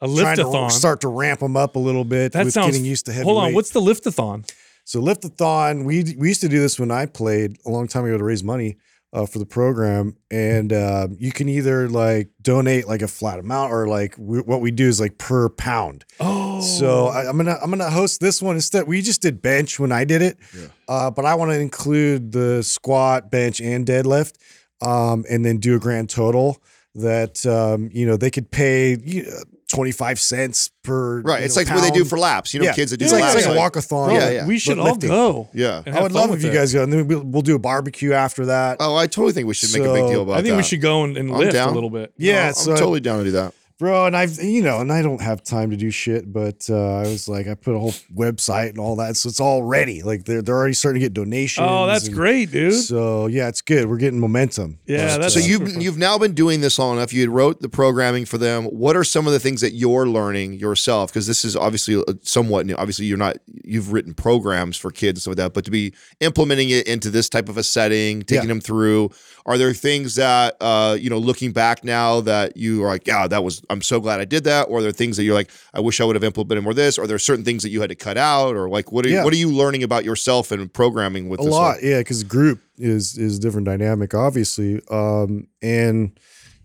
A 0.00 0.06
trying 0.06 0.36
to 0.36 0.70
start 0.70 1.00
to 1.00 1.08
ramp 1.08 1.40
them 1.40 1.56
up 1.56 1.74
a 1.74 1.80
little 1.80 2.04
bit 2.04 2.32
that 2.32 2.44
with 2.44 2.54
sounds. 2.54 2.68
getting 2.70 2.84
used 2.86 3.06
to 3.06 3.12
heavy 3.12 3.24
hold 3.24 3.38
on. 3.38 3.46
weight. 3.46 3.54
What's 3.56 3.70
the 3.70 3.80
liftathon? 3.80 4.48
So 4.90 5.00
liftathon? 5.00 5.84
We 5.84 5.94
we 6.18 6.28
used 6.28 6.40
to 6.40 6.48
do 6.48 6.58
this 6.60 6.78
when 6.80 6.90
I 6.90 7.06
played 7.06 7.58
a 7.64 7.70
long 7.70 7.86
time 7.88 8.04
ago 8.04 8.18
to 8.18 8.24
raise 8.24 8.42
money. 8.44 8.76
Uh, 9.12 9.26
for 9.26 9.40
the 9.40 9.44
program, 9.46 10.14
and 10.30 10.72
uh, 10.72 11.08
you 11.18 11.32
can 11.32 11.48
either 11.48 11.88
like 11.88 12.28
donate 12.40 12.86
like 12.86 13.02
a 13.02 13.08
flat 13.08 13.40
amount, 13.40 13.72
or 13.72 13.88
like 13.88 14.14
we, 14.16 14.38
what 14.42 14.60
we 14.60 14.70
do 14.70 14.86
is 14.86 15.00
like 15.00 15.18
per 15.18 15.48
pound. 15.48 16.04
Oh, 16.20 16.60
So 16.60 17.06
I, 17.08 17.28
I'm 17.28 17.36
gonna 17.36 17.58
I'm 17.60 17.70
gonna 17.70 17.90
host 17.90 18.20
this 18.20 18.40
one 18.40 18.54
instead. 18.54 18.86
We 18.86 19.02
just 19.02 19.20
did 19.20 19.42
bench 19.42 19.80
when 19.80 19.90
I 19.90 20.04
did 20.04 20.22
it, 20.22 20.36
Yeah. 20.56 20.68
uh, 20.86 21.10
but 21.10 21.24
I 21.24 21.34
want 21.34 21.50
to 21.50 21.58
include 21.58 22.30
the 22.30 22.62
squat, 22.62 23.32
bench, 23.32 23.60
and 23.60 23.84
deadlift, 23.84 24.34
um, 24.80 25.24
and 25.28 25.44
then 25.44 25.58
do 25.58 25.74
a 25.74 25.80
grand 25.80 26.08
total 26.08 26.62
that 26.94 27.44
um, 27.46 27.90
you 27.92 28.06
know 28.06 28.16
they 28.16 28.30
could 28.30 28.52
pay 28.52 28.96
you 29.04 29.24
know, 29.24 29.30
25 29.70 30.20
cents 30.20 30.70
per 30.82 31.20
right. 31.22 31.40
you 31.40 31.44
It's 31.46 31.56
know, 31.56 31.62
like 31.62 31.74
what 31.74 31.82
they 31.82 31.96
do 31.98 32.04
for 32.04 32.18
laps. 32.18 32.52
You 32.52 32.60
know, 32.60 32.66
Yeah. 32.66 32.72
kids 32.74 32.90
that 32.90 32.96
do 32.98 33.04
It's 33.04 33.12
like, 33.12 33.22
laps. 33.22 33.36
it's 33.36 33.46
like 33.46 33.56
like- 33.56 33.74
a 33.74 33.78
walkathon. 33.80 34.06
Bro, 34.06 34.14
Yeah, 34.14 34.24
oh, 34.26 34.30
yeah. 34.30 34.46
we 34.46 34.58
should 34.58 34.76
but 34.76 34.86
all 34.86 34.96
go. 34.96 35.48
Yeah. 35.54 35.82
I 35.86 36.02
would 36.02 36.12
love 36.12 36.30
with 36.30 36.40
if 36.40 36.44
you 36.44 36.50
it. 36.50 36.54
guys 36.54 36.72
go, 36.72 36.82
and 36.82 36.92
then 36.92 37.06
we'll, 37.06 37.22
we'll 37.22 37.42
do 37.42 37.54
a 37.54 37.58
barbecue 37.58 38.12
after 38.12 38.46
that. 38.46 38.78
Oh, 38.80 38.96
I 38.96 39.06
totally 39.06 39.32
think 39.32 39.46
we 39.46 39.54
should 39.54 39.72
make 39.72 39.82
a 39.88 39.92
big 39.92 40.08
deal 40.08 40.22
about 40.22 40.32
that. 40.34 40.38
I 40.38 40.42
think 40.42 40.56
we 40.56 40.62
should 40.62 40.80
go 40.80 41.04
and, 41.04 41.16
and 41.16 41.30
lift 41.30 41.52
down. 41.52 41.70
a 41.70 41.72
little 41.72 41.90
bit. 41.90 42.12
yeah, 42.16 42.48
I'm 42.56 42.64
totally 42.76 43.00
down 43.00 43.18
to 43.18 43.24
do 43.24 43.30
that. 43.32 43.54
Bro 43.80 44.06
and 44.06 44.16
i've 44.16 44.38
you 44.38 44.62
know 44.62 44.78
and 44.80 44.92
i 44.92 45.02
don't 45.02 45.20
have 45.20 45.42
time 45.42 45.70
to 45.70 45.76
do 45.76 45.90
shit 45.90 46.32
but 46.32 46.64
uh, 46.70 46.98
i 46.98 47.02
was 47.02 47.28
like 47.28 47.48
i 47.48 47.54
put 47.54 47.74
a 47.74 47.78
whole 47.78 47.90
website 48.14 48.68
and 48.68 48.78
all 48.78 48.94
that 48.94 49.16
so 49.16 49.28
it's 49.28 49.40
all 49.40 49.62
ready 49.64 50.02
like 50.02 50.24
they're, 50.24 50.42
they're 50.42 50.54
already 50.56 50.74
starting 50.74 51.00
to 51.00 51.04
get 51.06 51.14
donations 51.14 51.66
Oh, 51.68 51.86
that's 51.86 52.06
and 52.06 52.14
great, 52.14 52.52
dude. 52.52 52.74
so 52.74 53.26
yeah 53.26 53.48
it's 53.48 53.62
good 53.62 53.88
we're 53.88 53.96
getting 53.96 54.20
momentum 54.20 54.78
Yeah, 54.86 54.98
But, 55.16 55.22
that's- 55.22 55.34
So 55.34 55.40
uh, 55.40 55.44
you've 55.44 55.68
super 55.68 55.80
you've 55.80 55.98
now 55.98 56.16
been 56.18 56.34
doing 56.34 56.60
this 56.60 56.78
long 56.78 56.96
enough. 56.98 57.12
You 57.12 57.22
had 57.22 57.30
wrote 57.30 57.60
the 57.60 57.68
programming 57.68 58.24
for 58.26 58.36
them. 58.38 58.64
What 58.66 58.96
are 58.96 59.04
some 59.04 59.26
of 59.26 59.32
the 59.32 59.40
things 59.40 59.60
that 59.62 59.72
you're 59.72 60.06
learning 60.06 60.54
yourself? 60.54 61.10
Because 61.10 61.26
this 61.26 61.44
is 61.44 61.56
obviously 61.56 61.96
uh, 61.96 62.14
somewhat 62.22 62.66
new. 62.66 62.74
Obviously, 62.76 63.06
you're 63.06 63.16
not 63.18 63.36
you've 63.64 63.92
written 63.92 64.12
programs 64.14 64.76
for 64.76 64.90
kids 64.90 65.16
and 65.18 65.22
stuff 65.22 65.30
like 65.32 65.36
that, 65.38 65.54
but 65.54 65.64
to 65.64 65.70
be 65.70 65.94
implementing 66.20 66.70
it 66.70 66.86
into 66.86 67.08
this 67.10 67.28
type 67.28 67.48
of 67.48 67.56
a 67.56 67.62
setting, 67.62 68.22
taking 68.22 68.44
Yeah. 68.44 68.48
them 68.48 68.60
through, 68.60 69.10
are 69.46 69.56
there 69.56 69.72
things 69.72 70.16
that 70.16 70.56
uh, 70.60 70.96
you 71.00 71.08
know, 71.10 71.18
looking 71.18 71.52
back 71.52 71.82
now 71.84 72.20
that 72.22 72.56
you 72.56 72.82
are 72.84 72.88
like, 72.88 73.06
yeah, 73.06 73.26
that 73.28 73.42
was 73.44 73.62
I'm 73.70 73.82
so 73.82 74.00
glad 74.00 74.20
I 74.20 74.24
did 74.24 74.44
that, 74.44 74.64
or 74.68 74.78
are 74.78 74.82
there 74.82 74.92
things 74.92 75.16
that 75.16 75.24
you're 75.24 75.34
like, 75.34 75.50
I 75.72 75.80
wish 75.80 76.00
I 76.00 76.04
would 76.04 76.16
have 76.16 76.24
implemented 76.24 76.64
more 76.64 76.74
this, 76.74 76.98
or 76.98 77.02
there 77.02 77.04
are 77.04 77.08
there 77.08 77.18
certain 77.18 77.44
things 77.44 77.62
that 77.62 77.70
you 77.70 77.80
had 77.80 77.90
to 77.90 77.96
cut 77.96 78.18
out, 78.18 78.56
or 78.56 78.68
like 78.68 78.90
what 78.92 79.06
are 79.06 79.08
you, 79.08 79.16
Yeah. 79.16 79.24
what 79.24 79.32
are 79.32 79.36
you 79.36 79.50
learning 79.50 79.82
about 79.82 80.04
yourself 80.04 80.50
and 80.52 80.72
programming 80.72 81.28
with 81.28 81.40
a 81.40 81.44
this? 81.44 81.52
lot. 81.52 81.76
yeah 81.82 81.98
because 82.00 82.22
group 82.24 82.60
is 82.78 83.16
is 83.16 83.38
a 83.38 83.40
different 83.40 83.66
dynamic 83.66 84.12
obviously. 84.14 84.80
Um 84.90 85.46
and 85.62 86.18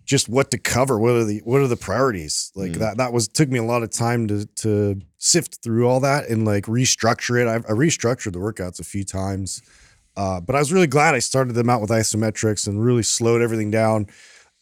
just 0.04 0.28
what 0.28 0.50
to 0.52 0.58
cover 0.58 0.98
what 1.00 1.10
are 1.12 1.24
the 1.24 1.38
what 1.44 1.60
are 1.60 1.66
the 1.68 1.76
priorities? 1.76 2.52
Like 2.54 2.72
Mm. 2.72 2.78
that 2.78 2.96
that 2.98 3.12
was 3.12 3.26
took 3.28 3.48
me 3.48 3.58
a 3.58 3.64
lot 3.64 3.82
of 3.82 3.90
time 3.90 4.26
to 4.28 4.46
to 4.62 5.00
sift 5.18 5.58
through 5.62 5.88
all 5.88 6.00
that 6.00 6.28
and 6.28 6.44
like 6.44 6.66
restructure 6.66 7.40
it. 7.40 7.48
I, 7.48 7.56
I 7.56 7.72
restructured 7.74 8.32
the 8.32 8.38
workouts 8.38 8.78
a 8.80 8.84
few 8.84 9.04
times. 9.04 9.62
Uh, 10.16 10.40
but 10.40 10.56
i 10.56 10.58
was 10.58 10.72
really 10.72 10.86
glad 10.86 11.14
i 11.14 11.18
started 11.18 11.52
them 11.54 11.68
out 11.68 11.82
with 11.82 11.90
isometrics 11.90 12.66
and 12.66 12.82
really 12.82 13.02
slowed 13.02 13.42
everything 13.42 13.70
down 13.70 14.06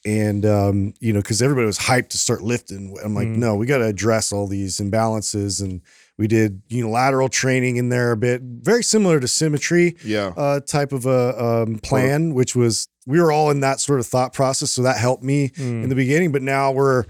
and 0.05 0.45
um, 0.45 0.95
you 1.01 1.13
know 1.13 1.21
because 1.21 1.41
everybody 1.43 1.67
was 1.67 1.79
hyped 1.79 2.09
to 2.11 2.19
start 2.19 2.43
lifting 2.43 2.97
i'm 3.05 3.15
like 3.15 3.29
Mm. 3.29 3.37
no 3.37 3.55
we 3.57 3.67
got 3.67 3.79
to 3.79 3.87
address 3.87 4.33
all 4.33 4.47
these 4.47 4.79
imbalances 4.79 5.63
and 5.63 5.81
we 6.19 6.27
did 6.29 6.63
unilateral 6.69 7.29
training 7.29 7.77
in 7.77 7.89
there 7.89 8.13
a 8.13 8.17
bit 8.17 8.41
very 8.43 8.83
similar 8.85 9.19
to 9.19 9.27
symmetry 9.27 9.97
Yeah. 10.05 10.33
uh, 10.37 10.61
type 10.61 10.93
of 10.93 11.07
a 11.07 11.43
um, 11.43 11.79
plan, 11.79 12.35
which 12.35 12.55
was 12.55 12.87
we 13.07 13.21
were 13.21 13.33
all 13.33 13.51
in 13.51 13.61
that 13.61 13.81
sort 13.81 13.99
of 14.01 14.07
thought 14.07 14.33
process, 14.33 14.71
so 14.71 14.83
that 14.83 14.97
helped 14.97 15.25
me 15.25 15.49
Mm. 15.51 15.83
in 15.85 15.89
the 15.89 15.97
beginning. 15.97 16.31
But 16.31 16.43
now 16.43 16.71
we're 16.71 17.05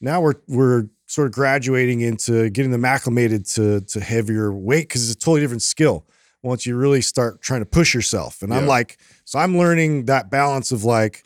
now 0.00 0.20
we're 0.20 0.34
we're 0.46 0.84
sort 1.06 1.26
of 1.26 1.32
graduating 1.32 2.00
into 2.00 2.48
getting 2.50 2.70
them 2.70 2.84
acclimated 2.84 3.44
to 3.46 3.80
to 3.80 3.98
heavier 4.00 4.52
weight 4.52 4.88
because 4.88 5.10
it's 5.10 5.16
a 5.16 5.24
totally 5.24 5.40
different 5.40 5.62
skill 5.62 6.06
once 6.42 6.64
you 6.64 6.76
really 6.76 7.00
start 7.00 7.42
trying 7.42 7.60
to 7.60 7.66
push 7.66 7.92
yourself. 7.92 8.40
And 8.42 8.54
I'm 8.54 8.66
like, 8.66 8.98
so 9.24 9.38
I'm 9.40 9.58
learning 9.58 10.04
that 10.04 10.30
balance 10.30 10.70
of 10.70 10.84
like 10.84 11.24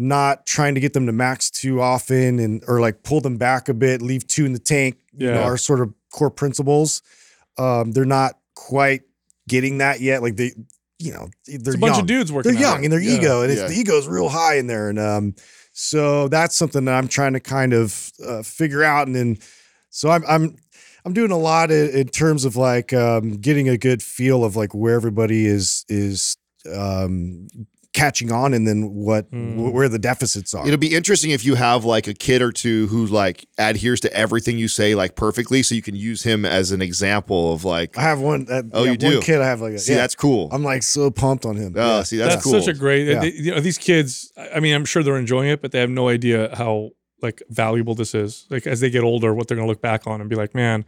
not 0.00 0.46
trying 0.46 0.74
to 0.76 0.80
get 0.80 0.92
them 0.92 1.06
to 1.06 1.12
max 1.12 1.50
too 1.50 1.80
often 1.82 2.38
and 2.38 2.62
or 2.68 2.80
like 2.80 3.02
pull 3.02 3.20
them 3.20 3.36
back 3.36 3.68
a 3.68 3.74
bit, 3.74 4.00
leave 4.00 4.26
two 4.26 4.46
in 4.46 4.52
the 4.52 4.58
tank. 4.58 4.96
You 5.12 5.26
know, 5.26 5.34
Yeah. 5.40 5.42
our 5.44 5.56
sort 5.58 5.80
of 5.80 5.92
core 6.12 6.30
principles. 6.30 7.02
Um, 7.58 7.90
they're 7.92 8.04
not 8.04 8.38
quite 8.54 9.02
getting 9.48 9.78
that 9.78 10.00
yet. 10.00 10.22
Like 10.22 10.36
they, 10.36 10.52
you 11.00 11.12
know, 11.12 11.28
they're 11.46 11.56
It's 11.56 11.74
a 11.74 11.78
bunch 11.78 11.92
young. 11.94 12.00
of 12.02 12.06
dudes 12.06 12.32
working. 12.32 12.52
They're 12.52 12.60
young 12.60 12.76
there. 12.76 12.84
and 12.84 12.92
their 12.92 13.00
Yeah. 13.00 13.18
ego, 13.18 13.42
and 13.42 13.50
it's, 13.50 13.60
Yeah. 13.60 13.66
the 13.68 13.74
ego's 13.74 14.06
real 14.06 14.28
high 14.28 14.56
in 14.56 14.68
there. 14.68 14.88
And 14.88 14.98
um, 15.00 15.34
so 15.72 16.28
that's 16.28 16.54
something 16.54 16.84
that 16.84 16.94
I'm 16.94 17.08
trying 17.08 17.32
to 17.32 17.40
kind 17.40 17.72
of 17.72 18.12
uh, 18.24 18.42
figure 18.42 18.84
out. 18.84 19.08
And 19.08 19.16
then, 19.16 19.38
so 19.90 20.10
I'm 20.10 20.22
I'm 20.28 20.54
I'm 21.04 21.12
doing 21.12 21.30
a 21.32 21.38
lot 21.38 21.70
in, 21.72 21.90
in 21.90 22.08
terms 22.08 22.44
of 22.44 22.54
like 22.56 22.92
um, 22.92 23.32
getting 23.38 23.68
a 23.68 23.76
good 23.78 24.02
feel 24.02 24.44
of 24.44 24.54
like 24.54 24.74
where 24.74 24.94
everybody 24.94 25.46
is 25.46 25.84
is 25.88 26.36
um, 26.72 27.48
catching 27.98 28.30
on, 28.32 28.54
and 28.54 28.66
then 28.68 28.94
what 28.94 29.30
Mm. 29.32 29.72
where 29.72 29.88
the 29.88 29.98
deficits 29.98 30.54
are. 30.54 30.64
It'll 30.66 30.78
be 30.78 30.94
interesting 30.94 31.30
if 31.32 31.44
you 31.44 31.54
have 31.56 31.84
like 31.84 32.06
a 32.06 32.14
kid 32.14 32.40
or 32.42 32.52
two 32.52 32.86
who 32.88 33.06
like 33.06 33.46
adheres 33.58 34.00
to 34.00 34.12
everything 34.12 34.58
you 34.58 34.68
say 34.68 34.94
like 34.94 35.16
perfectly, 35.16 35.62
so 35.62 35.74
you 35.74 35.82
can 35.82 35.96
use 35.96 36.22
him 36.22 36.44
as 36.44 36.70
an 36.70 36.80
example 36.82 37.52
of 37.52 37.64
like, 37.64 37.96
I 37.98 38.02
have 38.02 38.20
one. 38.20 38.46
Uh, 38.50 38.62
Oh, 38.72 38.84
yeah, 38.84 38.90
you 38.92 38.96
do? 38.96 39.12
One 39.14 39.22
kid 39.22 39.40
I 39.40 39.46
have 39.46 39.60
like 39.60 39.74
a, 39.74 39.78
see, 39.78 39.92
yeah. 39.92 39.98
that's 39.98 40.14
cool. 40.14 40.48
I'm 40.52 40.62
like 40.62 40.82
so 40.82 41.10
pumped 41.10 41.44
on 41.44 41.56
him. 41.56 41.74
oh, 41.76 41.98
Yeah. 41.98 42.02
see, 42.04 42.16
that's, 42.18 42.34
That's, 42.34 42.44
cool. 42.44 42.52
such 42.60 42.68
a 42.68 42.78
great. 42.78 43.06
Yeah. 43.08 43.20
they- 43.20 43.32
you 43.32 43.54
know, 43.54 43.60
these 43.60 43.78
kids. 43.78 44.32
I 44.54 44.60
mean, 44.60 44.74
I'm 44.74 44.84
sure 44.84 45.02
they're 45.02 45.16
enjoying 45.18 45.48
it, 45.50 45.60
but 45.62 45.72
they 45.72 45.80
have 45.80 45.90
no 45.90 46.08
idea 46.08 46.54
how 46.56 46.90
like 47.20 47.42
valuable 47.50 47.94
this 47.96 48.14
is. 48.14 48.46
Like 48.50 48.66
as 48.66 48.80
they 48.80 48.90
get 48.90 49.02
older, 49.02 49.34
what 49.34 49.48
they're 49.48 49.56
going 49.56 49.66
to 49.66 49.70
look 49.70 49.82
back 49.82 50.06
on 50.06 50.20
and 50.20 50.30
be 50.30 50.36
like, 50.36 50.54
man, 50.54 50.84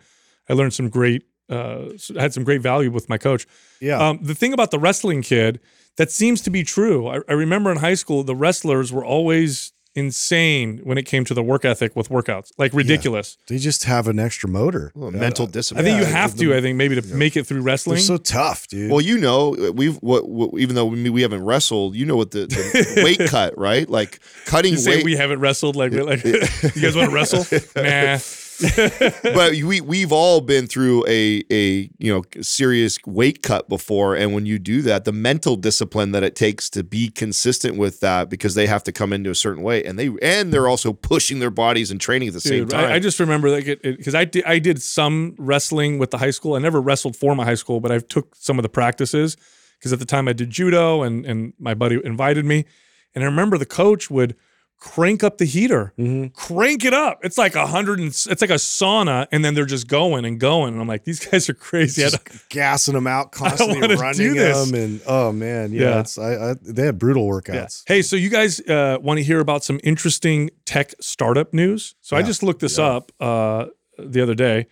I 0.49 0.53
learned 0.55 0.75
some 0.75 0.88
great. 0.88 1.23
Uh, 1.49 1.90
had 2.16 2.33
some 2.33 2.44
great 2.44 2.61
value 2.62 2.92
with 2.92 3.09
my 3.09 3.18
coach. 3.18 3.44
Yeah. 3.81 3.99
Um, 3.99 4.20
the 4.23 4.37
thing 4.37 4.53
about 4.53 4.70
the 4.70 4.79
wrestling 4.79 5.20
kid 5.23 5.59
that 6.00 6.10
seems 6.10 6.40
to 6.42 6.50
be 6.50 6.62
true. 6.64 7.06
I, 7.08 7.16
I 7.28 7.32
remember 7.34 7.70
in 7.70 7.78
high 7.78 7.94
school, 8.02 8.24
the 8.24 8.34
wrestlers 8.34 8.90
were 8.90 9.04
always 9.04 9.72
insane 9.96 10.78
when 10.84 10.96
it 10.96 11.02
came 11.04 11.24
to 11.24 11.34
the 11.34 11.42
work 11.42 11.64
ethic 11.64 11.94
with 11.96 12.08
workouts, 12.08 12.52
like 12.56 12.72
ridiculous. 12.72 13.36
they 13.48 13.58
just 13.58 13.84
have 13.84 14.06
an 14.08 14.18
extra 14.20 14.48
motor. 14.48 14.92
Well, 14.94 15.10
mental 15.10 15.46
discipline. 15.46 15.84
I 15.84 15.88
think 15.88 16.00
you 16.00 16.06
Yeah, 16.06 16.16
have 16.20 16.36
the- 16.36 16.44
to. 16.46 16.54
I 16.56 16.60
think 16.60 16.76
maybe 16.76 16.94
to 17.00 17.06
make 17.14 17.36
it 17.36 17.44
through 17.46 17.58
They're 17.58 17.64
wrestling. 17.72 17.98
so 17.98 18.16
tough, 18.16 18.66
dude. 18.68 18.90
Well, 18.90 19.00
you 19.00 19.18
know, 19.18 19.50
we've 19.74 19.96
what, 19.96 20.28
what 20.28 20.58
even 20.58 20.74
though 20.76 20.86
we, 20.86 21.10
we 21.10 21.22
haven't 21.22 21.44
wrestled, 21.44 21.96
you 21.96 22.06
know 22.06 22.16
what 22.16 22.30
the, 22.30 22.46
the 22.46 23.02
weight 23.04 23.28
cut, 23.28 23.58
right? 23.58 23.88
Like 23.90 24.20
cutting 24.46 24.72
you 24.72 24.78
say 24.78 24.96
weight. 24.96 25.04
we 25.04 25.16
haven't 25.16 25.40
wrestled 25.40 25.74
like, 25.76 25.92
like 25.92 26.24
you 26.24 26.40
guys 26.80 26.94
want 26.96 27.10
to 27.10 27.14
wrestle? 27.14 27.44
nah. 27.76 28.18
but 29.23 29.53
we 29.53 29.81
we've 29.81 30.12
all 30.12 30.40
been 30.40 30.66
through 30.66 31.05
a 31.07 31.42
a 31.51 31.90
you 31.99 32.12
know 32.12 32.23
serious 32.42 32.99
weight 33.07 33.42
cut 33.42 33.68
before, 33.68 34.14
and 34.14 34.35
when 34.35 34.44
you 34.44 34.59
do 34.59 34.83
that, 34.83 35.05
the 35.05 35.12
mental 35.12 35.57
discipline 35.57 36.12
that 36.12 36.23
it 36.23 36.37
takes 36.37 36.68
to 36.70 36.85
be 36.85 37.09
consistent 37.09 37.77
with 37.77 38.01
that, 38.01 38.29
because 38.29 38.55
they 38.55 38.66
have 38.66 38.83
to 38.85 38.92
come 38.92 39.12
into 39.12 39.31
a 39.31 39.35
certain 39.35 39.62
weight, 39.62 39.87
and 39.87 39.99
they 39.99 40.11
and 40.20 40.53
they're 40.53 40.68
also 40.68 40.92
pushing 40.92 41.38
their 41.38 41.51
bodies 41.51 41.90
and 41.90 42.01
training 42.01 42.29
at 42.29 42.35
the 42.35 42.40
same 42.40 42.61
Dude, 42.61 42.70
time. 42.70 42.90
I, 42.90 42.94
I 42.94 42.99
just 42.99 43.18
remember 43.18 43.51
like 43.51 43.66
it 43.66 43.83
because 43.83 44.14
I 44.14 44.25
did 44.25 44.44
I 44.44 44.59
did 44.59 44.83
some 44.83 45.35
wrestling 45.38 45.99
with 45.99 46.11
the 46.11 46.18
high 46.18 46.31
school. 46.31 46.55
I 46.55 46.59
never 46.59 46.81
wrestled 46.81 47.16
for 47.16 47.35
my 47.35 47.44
high 47.44 47.55
school, 47.55 47.81
but 47.81 47.90
I 47.90 47.99
took 47.99 48.35
some 48.37 48.59
of 48.59 48.62
the 48.62 48.68
practices 48.68 49.37
because 49.79 49.92
at 49.92 49.99
the 49.99 50.05
time 50.05 50.29
I 50.29 50.35
did 50.35 50.51
judo 50.51 51.03
and 51.03 51.25
and 51.25 51.55
my 51.59 51.75
buddy 51.75 52.01
invited 52.05 52.44
me, 52.44 52.66
and 53.14 53.25
I 53.25 53.27
remember 53.27 53.57
the 53.57 53.66
coach 53.66 54.11
would 54.11 54.37
crank 54.81 55.23
up 55.23 55.37
the 55.37 55.45
heater, 55.45 55.93
Mhm. 55.99 56.33
crank 56.33 56.85
it 56.87 56.95
up. 56.95 57.21
It's 57.23 57.37
like 57.37 57.55
a 57.55 57.66
hundred 57.66 57.99
and 57.99 58.09
it's 58.09 58.27
like 58.40 58.49
a 58.51 58.55
sauna, 58.55 59.27
and 59.31 59.45
then 59.45 59.53
they're 59.55 59.66
just 59.66 59.87
going 59.88 60.25
and 60.25 60.40
going. 60.40 60.73
And 60.73 60.81
I'm 60.81 60.88
like, 60.88 61.05
these 61.05 61.21
guys 61.27 61.49
are 61.51 61.55
crazy. 61.55 62.01
Just 62.01 62.16
gassing 62.49 62.95
them 62.95 63.07
out, 63.07 63.31
constantly 63.33 63.95
running 63.97 64.33
this. 64.35 64.71
them, 64.71 64.75
and 64.83 65.01
oh 65.07 65.33
man, 65.33 65.73
yeah, 65.73 66.03
Yeah. 66.16 66.23
I, 66.23 66.51
I, 66.51 66.55
they 66.62 66.87
have 66.87 66.99
brutal 66.99 67.25
Yeah. 67.27 67.31
workouts. 67.33 67.83
Hey, 67.87 68.01
so 68.01 68.16
you 68.16 68.31
guys 68.31 68.59
uh, 68.61 68.97
want 69.03 69.19
to 69.19 69.23
hear 69.23 69.40
about 69.40 69.62
some 69.64 69.79
interesting 69.85 70.51
tech 70.64 70.95
startup 71.01 71.53
news? 71.53 71.95
So 72.01 72.16
I 72.16 72.23
just 72.23 72.43
looked 72.43 72.61
this 72.61 72.79
up 72.79 73.12
uh, 73.21 73.66
the 73.99 74.23
other 74.23 74.35
day. 74.35 74.66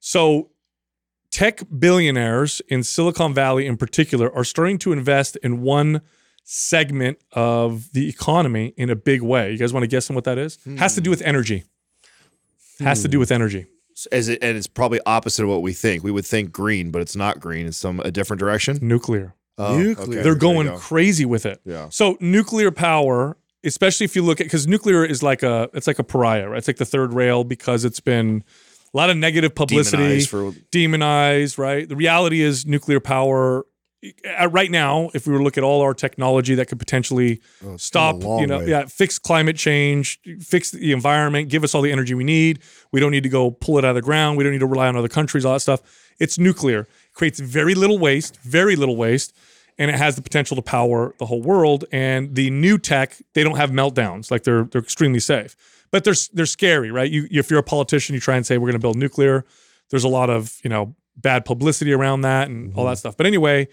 So 0.00 0.50
tech 1.30 1.62
billionaires 1.78 2.60
in 2.68 2.82
Silicon 2.82 3.32
Valley, 3.32 3.66
in 3.66 3.76
particular, 3.78 4.30
are 4.34 4.44
starting 4.44 4.76
to 4.80 4.92
invest 4.92 5.36
in 5.42 5.62
one 5.62 6.02
segment 6.48 7.18
of 7.32 7.92
the 7.92 8.08
economy 8.08 8.72
in 8.76 8.88
a 8.88 8.94
big 8.96 9.20
way. 9.20 9.50
You 9.50 9.58
guys 9.58 9.72
want 9.72 9.82
to 9.82 9.88
guess 9.88 10.08
on 10.08 10.14
what 10.14 10.24
that 10.24 10.38
is? 10.38 10.58
Has 10.78 10.94
to 10.94 11.00
do 11.00 11.10
with 11.10 11.20
energy. 11.22 11.64
Has 12.78 13.02
to 13.02 13.08
do 13.08 13.18
with 13.18 13.32
energy. 13.32 13.66
As 14.12 14.28
it, 14.28 14.38
and 14.42 14.56
it's 14.56 14.66
probably 14.66 15.00
opposite 15.06 15.42
of 15.42 15.48
what 15.48 15.62
we 15.62 15.72
think. 15.72 16.04
We 16.04 16.12
would 16.12 16.26
think 16.26 16.52
green, 16.52 16.90
but 16.90 17.02
it's 17.02 17.16
not 17.16 17.40
green. 17.40 17.66
It's 17.66 17.78
some 17.78 17.98
a 18.00 18.10
different 18.10 18.38
direction. 18.38 18.78
Nuclear. 18.80 19.34
Oh, 19.58 19.76
Nuclear. 19.76 20.18
okay. 20.18 20.22
They're 20.22 20.34
going 20.34 20.66
go. 20.68 20.76
crazy 20.76 21.24
with 21.24 21.46
it. 21.46 21.60
Yeah. 21.64 21.88
So 21.88 22.16
nuclear 22.20 22.70
power, 22.70 23.38
especially 23.64 24.04
if 24.04 24.14
you 24.14 24.22
look 24.22 24.40
at 24.40 24.44
because 24.44 24.66
nuclear 24.66 25.04
is 25.04 25.22
like 25.22 25.42
a 25.42 25.68
it's 25.72 25.86
like 25.86 25.98
a 25.98 26.04
pariah, 26.04 26.48
right? 26.48 26.58
It's 26.58 26.68
like 26.68 26.76
the 26.76 26.84
third 26.84 27.12
rail 27.14 27.42
because 27.42 27.84
it's 27.84 28.00
been 28.00 28.44
a 28.92 28.96
lot 28.96 29.10
of 29.10 29.16
negative 29.16 29.54
publicity, 29.54 29.96
Demonized 30.02 30.28
for 30.28 30.52
demonized, 30.70 31.58
right? 31.58 31.88
The 31.88 31.96
reality 31.96 32.42
is 32.42 32.66
nuclear 32.66 33.00
power 33.00 33.64
Uh, 34.38 34.48
right 34.48 34.70
now, 34.70 35.10
if 35.14 35.26
we 35.26 35.32
were 35.32 35.38
to 35.38 35.44
look 35.44 35.58
at 35.58 35.64
all 35.64 35.80
our 35.82 35.94
technology 35.94 36.54
that 36.54 36.66
could 36.66 36.78
potentially 36.78 37.40
Oh, 37.64 37.76
stop, 37.76 38.16
come 38.16 38.22
a 38.22 38.28
long 38.28 38.40
you 38.40 38.46
know, 38.46 38.58
way. 38.58 38.68
yeah, 38.68 38.86
fix 38.86 39.18
climate 39.18 39.56
change, 39.56 40.20
fix 40.40 40.70
the 40.70 40.92
environment, 40.92 41.48
give 41.48 41.64
us 41.64 41.74
all 41.74 41.82
the 41.82 41.92
energy 41.92 42.14
we 42.14 42.24
need. 42.24 42.60
We 42.92 43.00
don't 43.00 43.10
need 43.10 43.22
to 43.22 43.28
go 43.28 43.50
pull 43.50 43.78
it 43.78 43.84
out 43.84 43.90
of 43.90 43.94
the 43.96 44.02
ground. 44.02 44.38
We 44.38 44.44
don't 44.44 44.52
need 44.52 44.60
to 44.60 44.66
rely 44.66 44.88
on 44.88 44.96
other 44.96 45.08
countries, 45.08 45.44
all 45.44 45.52
that 45.52 45.60
stuff. 45.60 45.80
It's 46.18 46.38
nuclear. 46.38 46.80
It 46.80 46.88
Creates 47.14 47.40
very 47.40 47.74
little 47.74 47.98
waste, 47.98 48.38
very 48.42 48.76
little 48.76 48.96
waste, 48.96 49.34
and 49.78 49.90
it 49.90 49.96
has 49.96 50.16
the 50.16 50.22
potential 50.22 50.56
to 50.56 50.62
power 50.62 51.14
the 51.18 51.26
whole 51.26 51.42
world. 51.42 51.84
And 51.92 52.34
the 52.34 52.50
new 52.50 52.78
tech, 52.78 53.16
they 53.34 53.44
don't 53.44 53.56
have 53.56 53.70
meltdowns. 53.70 54.30
Like 54.30 54.44
they're 54.44 54.64
they're 54.64 54.82
extremely 54.82 55.20
safe. 55.20 55.56
But 55.90 56.04
they're 56.04 56.14
they're 56.32 56.46
scary, 56.46 56.90
right? 56.90 57.10
You 57.10 57.28
if 57.30 57.50
you're 57.50 57.60
a 57.60 57.62
politician, 57.64 58.14
you 58.14 58.20
try 58.20 58.36
and 58.36 58.46
say 58.46 58.58
we're 58.58 58.66
going 58.68 58.72
to 58.72 58.78
build 58.78 58.96
nuclear. 58.96 59.44
There's 59.90 60.04
a 60.04 60.08
lot 60.08 60.30
of, 60.30 60.58
you 60.64 60.70
know, 60.70 60.96
bad 61.16 61.44
publicity 61.44 61.92
around 61.92 62.22
that 62.22 62.48
and 62.48 62.72
all 62.74 62.84
mm-hmm. 62.84 62.90
that 62.90 62.98
stuff. 62.98 63.16
But 63.16 63.26
anyway, 63.26 63.68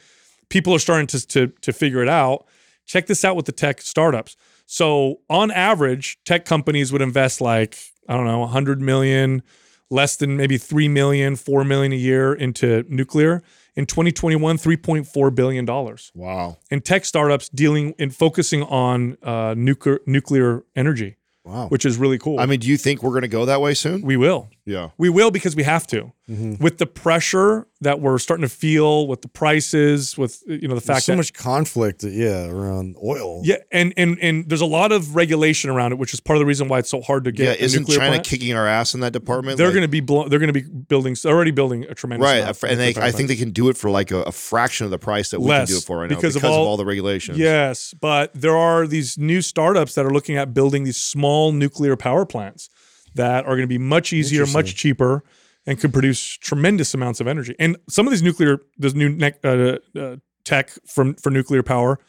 people 0.54 0.74
are 0.74 0.80
starting 0.80 1.08
to, 1.08 1.28
to 1.28 1.48
to 1.66 1.74
figure 1.74 2.02
it 2.02 2.10
out. 2.10 2.46
Check 2.86 3.08
this 3.08 3.26
out 3.26 3.36
with 3.36 3.46
the 3.46 3.52
tech 3.64 3.82
startups. 3.82 4.36
So 4.66 5.20
on 5.30 5.52
average, 5.52 6.18
tech 6.26 6.46
companies 6.46 6.92
would 6.92 7.02
invest 7.02 7.42
like 7.42 7.78
I 8.08 8.16
don't 8.16 8.26
know, 8.28 8.40
100 8.40 8.82
million, 8.82 9.42
less 9.90 10.16
than 10.18 10.36
maybe 10.38 10.58
3 10.58 10.88
million, 10.90 11.36
4 11.38 11.64
million 11.64 11.94
a 11.94 11.96
year 12.10 12.34
into 12.34 12.84
nuclear. 12.90 13.42
In 13.76 13.86
2021, 13.88 14.58
3.4 14.58 15.34
billion 15.36 15.66
dollars. 15.66 16.12
wow. 16.14 16.58
And 16.70 16.86
tech 16.86 17.06
startups 17.06 17.50
dealing 17.50 17.96
and 17.98 18.16
focusing 18.16 18.62
on 18.64 19.18
uh, 19.24 19.56
nuclear 19.58 20.00
nuclear 20.06 20.64
energy, 20.76 21.16
Wow. 21.44 21.70
which 21.70 21.84
is 21.86 21.98
really 21.98 22.20
cool. 22.20 22.40
I 22.40 22.46
mean, 22.46 22.60
do 22.60 22.68
you 22.68 22.78
think 22.78 23.02
we're 23.02 23.16
going 23.18 23.24
to 23.32 23.36
go 23.40 23.46
that 23.46 23.62
way 23.62 23.74
soon? 23.74 24.02
we 24.04 24.16
will. 24.16 24.50
Yeah. 24.66 24.90
We 24.98 25.10
will 25.10 25.32
because 25.32 25.56
we 25.56 25.64
have 25.64 25.86
to. 25.88 26.12
Mm-hmm. 26.30 26.64
With 26.64 26.78
the 26.78 26.86
pressure 26.86 27.68
that 27.82 28.00
we're 28.00 28.18
starting 28.18 28.44
to 28.48 28.50
feel, 28.56 29.08
with 29.08 29.22
the 29.22 29.28
prices, 29.28 30.18
with 30.18 30.42
you 30.48 30.70
know 30.70 30.76
the 30.76 30.80
There's 30.80 30.86
fact 30.86 31.06
so 31.06 31.12
that 31.12 31.18
much 31.18 31.34
conflict, 31.34 32.02
yeah, 32.06 32.46
around 32.46 32.96
oil. 33.04 33.42
yeah, 33.44 33.58
and 33.74 33.94
and 33.98 34.18
and 34.22 34.48
there's 34.48 34.62
a 34.62 34.66
lot 34.66 34.94
of 34.94 35.18
regulation 35.18 35.70
around 35.70 35.92
it, 35.92 35.98
which 35.98 36.14
is 36.14 36.22
part 36.22 36.38
of 36.38 36.40
the 36.40 36.46
reason 36.46 36.70
why 36.70 36.80
it's 36.80 36.90
so 36.90 37.02
hard 37.02 37.26
to 37.26 37.34
get. 37.34 37.60
a 37.60 37.64
Isn't 37.64 37.88
China 37.90 38.08
plant. 38.12 38.24
kicking 38.26 38.54
our 38.56 38.66
ass 38.66 38.94
in 38.94 39.02
that 39.02 39.12
department? 39.12 39.58
They're 39.58 39.68
Like- 39.68 39.74
going 39.74 39.82
to 39.84 39.90
be 39.90 40.00
blow, 40.00 40.30
they're 40.30 40.40
going 40.40 40.54
to 40.54 40.62
be 40.62 40.66
building. 40.70 41.18
Already 41.26 41.52
building 41.52 41.84
a 41.90 41.94
tremendous 41.94 42.26
right, 42.26 42.38
amount 42.38 42.64
of 42.64 42.64
and 42.70 42.80
they, 42.80 42.96
I 42.96 43.12
think 43.12 43.28
they 43.28 43.36
can 43.36 43.52
do 43.52 43.68
it 43.68 43.76
for 43.76 43.90
like 43.90 44.12
a, 44.12 44.22
a 44.24 44.32
fraction 44.32 44.86
of 44.86 44.92
the 44.92 45.00
price 45.00 45.30
that 45.32 45.42
we 45.42 45.48
Less, 45.50 45.68
can 45.68 45.74
do 45.76 45.78
it 45.80 45.84
for 45.84 45.98
right 46.00 46.10
now 46.10 46.16
because 46.16 46.36
because, 46.36 46.36
of 46.38 46.44
of 46.46 46.52
all- 46.52 46.68
all, 46.68 46.78
the 46.78 46.86
regulations. 46.86 47.38
Yes, 47.38 47.94
but 48.00 48.32
there 48.34 48.56
are 48.56 48.88
these 48.88 49.18
new 49.18 49.42
startups 49.42 49.94
that 49.96 50.06
are 50.06 50.12
looking 50.12 50.38
at 50.38 50.54
building 50.54 50.86
these 50.86 50.96
small 50.98 51.52
nuclear 51.52 51.98
power 51.98 52.26
plants 52.26 52.70
that 53.16 53.46
are 53.46 53.56
going 53.56 53.62
to 53.62 53.68
be 53.68 53.78
much 53.78 54.14
easier, 54.14 54.46
much 54.54 54.76
cheaper, 54.76 55.24
and 55.66 55.80
can 55.80 55.92
produce 55.92 56.22
tremendous 56.38 56.94
amounts 56.94 57.20
of 57.20 57.28
energy. 57.28 57.56
And 57.60 57.78
some 57.90 58.08
of 58.08 58.12
these 58.12 58.24
nuclear, 58.24 58.60
this 58.78 58.94
new 58.94 59.10
ne- 59.10 59.34
uh, 59.44 59.78
uh, 60.00 60.16
tech 60.44 60.72
from 60.86 61.16
for 61.16 61.30
nuclear 61.30 61.64
power, 61.64 62.00